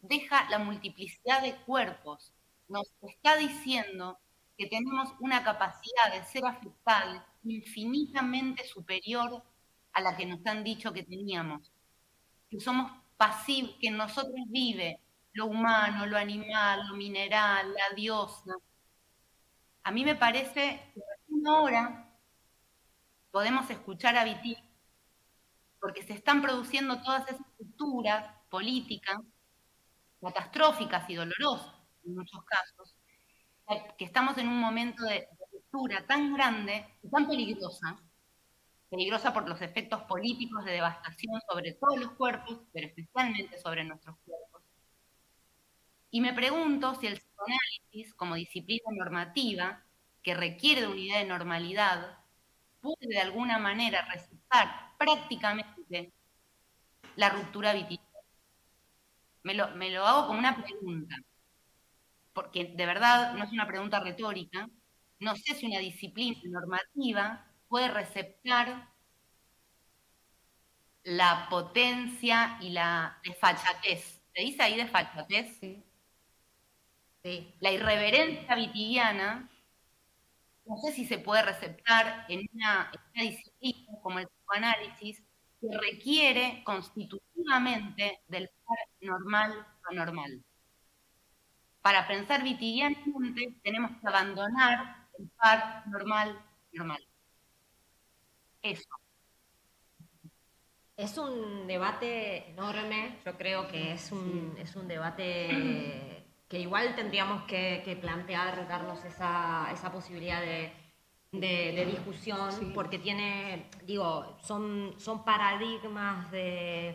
deja 0.00 0.48
la 0.48 0.60
multiplicidad 0.60 1.42
de 1.42 1.56
cuerpos, 1.56 2.32
nos 2.68 2.88
está 3.02 3.36
diciendo 3.36 4.20
que 4.56 4.68
tenemos 4.68 5.08
una 5.18 5.42
capacidad 5.42 6.12
de 6.12 6.22
ser 6.22 6.46
afectables 6.46 7.20
infinitamente 7.42 8.64
superior 8.64 9.42
a 9.92 10.00
la 10.00 10.16
que 10.16 10.26
nos 10.26 10.46
han 10.46 10.62
dicho 10.62 10.92
que 10.92 11.02
teníamos, 11.02 11.72
que 12.48 12.60
somos 12.60 12.92
que 13.80 13.88
en 13.88 13.96
nosotros 13.96 14.40
vive 14.48 15.00
lo 15.32 15.46
humano, 15.46 16.06
lo 16.06 16.16
animal, 16.16 16.86
lo 16.88 16.94
mineral, 16.94 17.72
la 17.72 17.94
diosa, 17.94 18.52
a 19.84 19.90
mí 19.90 20.04
me 20.04 20.14
parece 20.14 20.92
que 20.94 21.00
en 21.28 21.40
una 21.40 21.62
hora 21.62 22.08
podemos 23.30 23.68
escuchar 23.70 24.16
a 24.16 24.24
Viti, 24.24 24.56
porque 25.80 26.02
se 26.02 26.12
están 26.12 26.40
produciendo 26.40 27.02
todas 27.02 27.28
esas 27.28 27.40
estructuras 27.40 28.32
políticas 28.48 29.18
catastróficas 30.20 31.08
y 31.10 31.16
dolorosas 31.16 31.74
en 32.04 32.14
muchos 32.14 32.44
casos, 32.44 32.94
que 33.98 34.04
estamos 34.04 34.38
en 34.38 34.48
un 34.48 34.60
momento 34.60 35.02
de 35.04 35.28
ruptura 35.52 36.06
tan 36.06 36.32
grande 36.34 36.86
y 37.02 37.10
tan 37.10 37.26
peligrosa, 37.26 37.96
peligrosa 38.92 39.32
por 39.32 39.48
los 39.48 39.62
efectos 39.62 40.02
políticos 40.02 40.66
de 40.66 40.72
devastación 40.72 41.40
sobre 41.50 41.72
todos 41.72 41.98
los 41.98 42.12
cuerpos, 42.12 42.60
pero 42.74 42.88
especialmente 42.88 43.58
sobre 43.58 43.84
nuestros 43.84 44.18
cuerpos. 44.26 44.62
Y 46.10 46.20
me 46.20 46.34
pregunto 46.34 46.94
si 46.96 47.06
el 47.06 47.14
psicoanálisis, 47.14 48.12
como 48.14 48.34
disciplina 48.34 48.84
normativa, 48.94 49.82
que 50.22 50.34
requiere 50.34 50.82
de 50.82 50.88
unidad 50.88 51.20
de 51.20 51.24
normalidad, 51.24 52.18
puede 52.82 53.08
de 53.08 53.18
alguna 53.18 53.58
manera 53.58 54.06
resultar 54.12 54.68
prácticamente 54.98 56.12
la 57.16 57.30
ruptura 57.30 57.72
vital. 57.72 57.98
Me 59.42 59.54
lo, 59.54 59.70
me 59.70 59.90
lo 59.90 60.06
hago 60.06 60.26
como 60.26 60.38
una 60.38 60.62
pregunta, 60.62 61.16
porque 62.34 62.74
de 62.76 62.86
verdad 62.86 63.32
no 63.32 63.44
es 63.44 63.52
una 63.52 63.66
pregunta 63.66 64.00
retórica. 64.00 64.68
No 65.18 65.34
sé 65.34 65.54
si 65.54 65.64
una 65.64 65.78
disciplina 65.78 66.38
normativa 66.44 67.51
puede 67.72 67.88
receptar 67.88 68.86
la 71.04 71.46
potencia 71.48 72.58
y 72.60 72.68
la 72.68 73.18
desfachatez. 73.24 74.20
¿Se 74.34 74.42
dice 74.42 74.62
ahí 74.62 74.76
desfachatez? 74.76 75.58
Sí. 75.58 75.82
La 77.60 77.70
irreverencia 77.70 78.54
vitidiana, 78.56 79.48
no 80.66 80.76
sé 80.76 80.92
si 80.92 81.06
se 81.06 81.16
puede 81.16 81.44
receptar 81.44 82.26
en 82.28 82.46
una, 82.52 82.92
disciplina 83.14 83.98
como 84.02 84.18
el 84.18 84.28
psicoanálisis, 84.28 85.22
que 85.58 85.68
requiere 85.78 86.62
constitutivamente 86.64 88.20
del 88.28 88.50
par 88.66 88.78
normal 89.00 89.66
o 89.90 89.94
normal. 89.94 90.44
Para 91.80 92.06
pensar 92.06 92.42
vitidianamente 92.42 93.58
tenemos 93.62 93.92
que 93.98 94.08
abandonar 94.08 95.08
el 95.18 95.30
par 95.30 95.88
normal 95.88 96.38
normal. 96.72 97.02
Eso. 98.62 98.88
Es 100.96 101.18
un 101.18 101.66
debate 101.66 102.50
enorme, 102.50 103.18
yo 103.24 103.36
creo 103.36 103.66
que 103.66 103.92
es 103.92 104.12
un, 104.12 104.54
es 104.58 104.76
un 104.76 104.86
debate 104.86 106.22
que 106.52 106.58
igual 106.58 106.94
tendríamos 106.94 107.44
que, 107.44 107.98
plantear, 108.00 108.68
darnos 108.68 109.02
esa, 109.06 109.70
esa 109.72 109.90
posibilidad 109.90 110.40
de, 110.42 110.70
de, 111.32 111.86
discusión, 111.86 112.50
porque 112.74 112.98
tiene, 112.98 113.70
digo, 113.86 114.36
son, 114.42 114.94
son 114.98 115.24
paradigmas 115.24 116.30
de, 116.30 116.94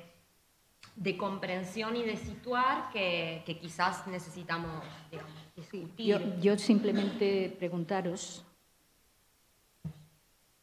de 0.96 1.18
comprensión 1.18 1.96
y 1.96 2.04
de 2.04 2.18
situar 2.18 2.92
que, 2.92 3.42
que 3.48 3.58
quizás 3.58 4.06
necesitamos 4.06 4.84
digamos, 5.10 5.34
discutir. 5.56 6.40
Yo, 6.40 6.58
simplemente 6.60 7.56
preguntaros 7.58 8.46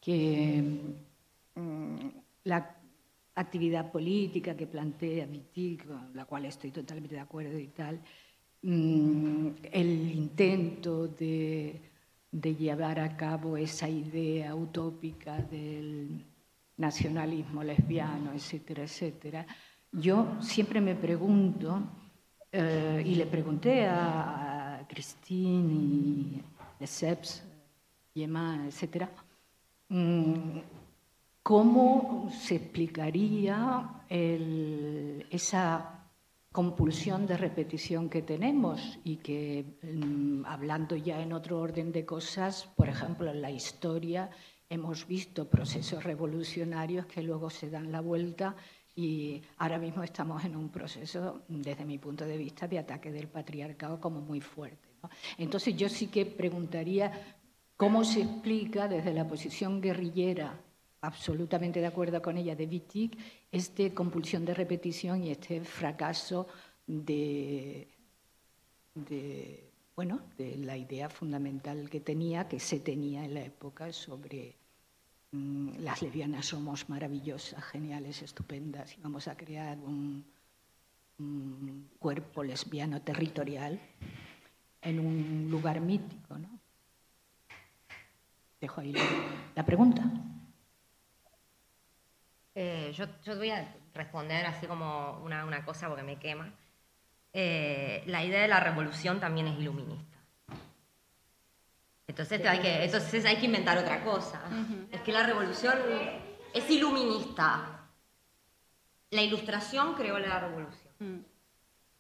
que 0.05 0.63
mm, 1.55 2.09
la 2.45 2.77
actividad 3.37 3.91
política 3.91 4.57
que 4.57 4.67
plantea 4.67 5.27
Vitic, 5.27 5.87
con 5.87 6.15
la 6.15 6.25
cual 6.25 6.45
estoy 6.45 6.71
totalmente 6.71 7.15
de 7.15 7.21
acuerdo 7.21 7.59
y 7.59 7.69
tal, 7.69 8.01
Mm, 8.67 9.49
el 9.73 10.11
intento 10.13 11.07
de, 11.07 11.83
llevar 12.33 12.99
a 12.99 13.15
cabo 13.15 13.59
esa 13.59 13.91
idea 13.91 14.55
utópica 14.55 15.37
del 15.37 16.25
nacionalismo 16.79 17.63
lesbiano, 17.63 18.33
etcétera, 18.33 18.85
etcétera, 18.85 19.47
yo 19.93 20.39
siempre 20.41 20.81
me 20.81 20.95
pregunto, 20.95 21.83
eh, 22.51 23.03
y 23.05 23.17
le 23.17 23.27
pregunté 23.27 23.87
a, 23.87 24.87
Christine 24.89 25.73
y 25.75 26.43
Lesseps, 26.81 27.43
Yema, 28.15 28.65
etcétera, 28.67 29.11
¿cómo 31.43 32.31
se 32.31 32.57
explicaría 32.57 34.05
esa 34.09 35.95
compulsión 36.55 37.27
de 37.27 37.37
repetición 37.37 38.09
que 38.09 38.23
tenemos 38.23 39.01
y 39.03 39.17
que, 39.17 39.77
mm, 39.83 40.47
hablando 40.47 40.95
ya 40.95 41.21
en 41.21 41.33
otro 41.33 41.59
orden 41.59 41.91
de 41.91 42.05
cosas, 42.07 42.67
por 42.77 42.89
ejemplo, 42.89 43.29
en 43.31 43.43
la 43.43 43.51
historia 43.51 44.31
hemos 44.69 45.07
visto 45.07 45.51
procesos 45.51 46.05
revolucionarios 46.05 47.07
que 47.07 47.23
luego 47.23 47.51
se 47.51 47.71
dan 47.71 47.91
la 47.91 48.01
vuelta 48.01 48.55
y 48.95 49.43
ahora 49.59 49.79
mismo 49.79 50.05
estamos 50.05 50.45
en 50.45 50.55
un 50.55 50.69
proceso, 50.69 51.43
desde 51.49 51.85
mi 51.85 51.99
punto 51.99 52.25
de 52.25 52.37
vista, 52.39 52.69
de 52.69 52.79
ataque 52.79 53.11
del 53.11 53.27
patriarcado 53.27 54.01
como 54.01 54.21
muy 54.21 54.41
fuerte. 54.41 54.89
Entonces 55.37 55.77
yo 55.77 55.89
sí 55.89 56.07
que 56.07 56.25
preguntaría 56.25 57.11
cómo 57.77 58.05
se 58.05 58.23
explica 58.23 58.89
desde 58.89 59.13
la 59.13 59.27
posición 59.27 59.81
guerrillera 59.81 60.61
absolutamente 61.05 61.81
de 61.81 61.87
acuerdo 61.87 62.23
con 62.23 62.39
ella, 62.39 62.57
de 62.57 62.67
Wittig, 62.67 63.17
esta 63.53 63.91
compulsión 63.91 64.45
de 64.45 64.55
repetición 64.55 65.23
y 65.23 65.31
este 65.31 65.61
fracaso 65.63 66.49
de, 66.87 67.89
bueno, 69.95 70.23
de 70.39 70.57
la 70.57 70.77
idea 70.77 71.11
fundamental 71.11 71.91
que 71.91 72.01
tenía, 72.01 72.49
que 72.49 72.59
se 72.59 72.81
tenía 72.81 73.25
en 73.25 73.35
la 73.35 73.45
época 73.45 73.93
sobre 73.93 74.57
mm, 75.33 75.79
las 75.81 76.01
lesbianas 76.01 76.47
somos 76.47 76.89
maravillosas, 76.89 77.63
geniales, 77.65 78.23
estupendas, 78.23 78.97
y 78.97 79.01
vamos 79.03 79.29
a 79.29 79.37
crear 79.37 79.79
un, 79.79 80.25
cuerpo 81.99 82.43
lesbiano 82.43 83.01
territorial. 83.03 83.79
en 84.83 84.99
un 84.99 85.49
lugar 85.51 85.81
mítico. 85.81 86.37
¿no? 86.37 86.64
Dejo 88.65 88.81
ahí 88.81 88.95
la, 89.55 89.63
pregunta. 89.67 90.03
Eh, 92.55 92.95
yo, 92.97 93.05
yo, 93.23 93.37
voy 93.37 93.51
a 93.51 93.75
responder 93.93 94.47
así 94.47 94.67
como 94.67 95.21
una, 95.23 95.45
una 95.45 95.63
cosa 95.67 95.87
porque 95.89 96.03
me 96.03 96.19
quema. 96.19 96.51
Eh, 97.35 98.03
la 98.07 98.25
idea 98.25 98.41
de 98.41 98.49
la 98.49 98.61
revolución 98.61 99.21
también 99.21 99.49
es 99.49 99.59
iluminista. 99.59 100.17
Entonces 102.07 102.43
hay 102.47 102.61
que, 102.61 102.85
entonces 102.85 103.23
hay 103.27 103.37
que 103.37 103.45
inventar 103.45 103.77
otra 103.77 104.03
cosa. 104.03 104.41
Es 104.91 105.03
que 105.03 105.13
la 105.13 105.25
revolución 105.25 105.75
es 106.55 106.71
iluminista. 106.71 107.87
La 109.11 109.21
ilustración 109.21 109.93
creó 109.93 110.19
la 110.19 110.41
revolución. 110.41 110.95
Mm. 111.01 111.19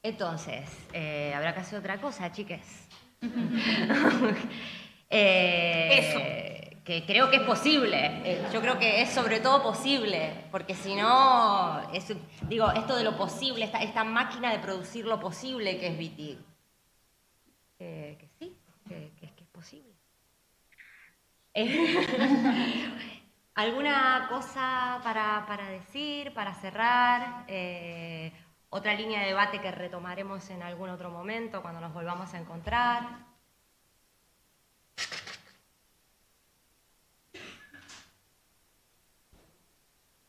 Entonces, 0.02 0.70
eh, 0.94 1.34
habrá 1.34 1.52
que 1.52 1.60
hacer 1.60 1.78
otra 1.78 2.00
cosa, 2.00 2.32
chiques. 2.32 2.88
Eh, 5.16 5.98
Eso. 5.98 6.53
Que 6.84 7.06
creo 7.06 7.30
que 7.30 7.36
es 7.36 7.42
posible. 7.42 8.20
Eh, 8.24 8.46
yo 8.52 8.60
creo 8.60 8.78
que 8.78 9.00
es 9.00 9.10
sobre 9.10 9.40
todo 9.40 9.62
posible, 9.62 10.44
porque 10.50 10.74
si 10.74 10.94
no, 10.94 11.80
digo, 12.48 12.70
esto 12.72 12.96
de 12.96 13.04
lo 13.04 13.16
posible, 13.16 13.70
esta, 13.80 14.04
máquina 14.04 14.52
de 14.52 14.58
producir 14.58 15.06
lo 15.06 15.18
posible 15.18 15.78
que 15.78 15.86
es 15.86 15.96
BT. 15.98 16.18
que 17.78 18.28
sí, 18.38 18.56
que, 18.86 19.12
que, 19.18 19.26
es 19.26 19.48
posible. 19.50 19.94
¿Alguna 23.54 24.26
cosa 24.28 25.00
para, 25.02 25.46
para, 25.46 25.70
decir, 25.70 26.34
para 26.34 26.54
cerrar? 26.54 27.46
otra 28.74 28.92
línea 28.92 29.20
de 29.20 29.26
debate 29.26 29.60
que 29.60 29.70
retomaremos 29.70 30.50
en 30.50 30.60
algún 30.60 30.90
otro 30.90 31.08
momento 31.08 31.62
cuando 31.62 31.80
nos 31.80 31.94
volvamos 31.94 32.34
a 32.34 32.40
encontrar. 32.40 33.24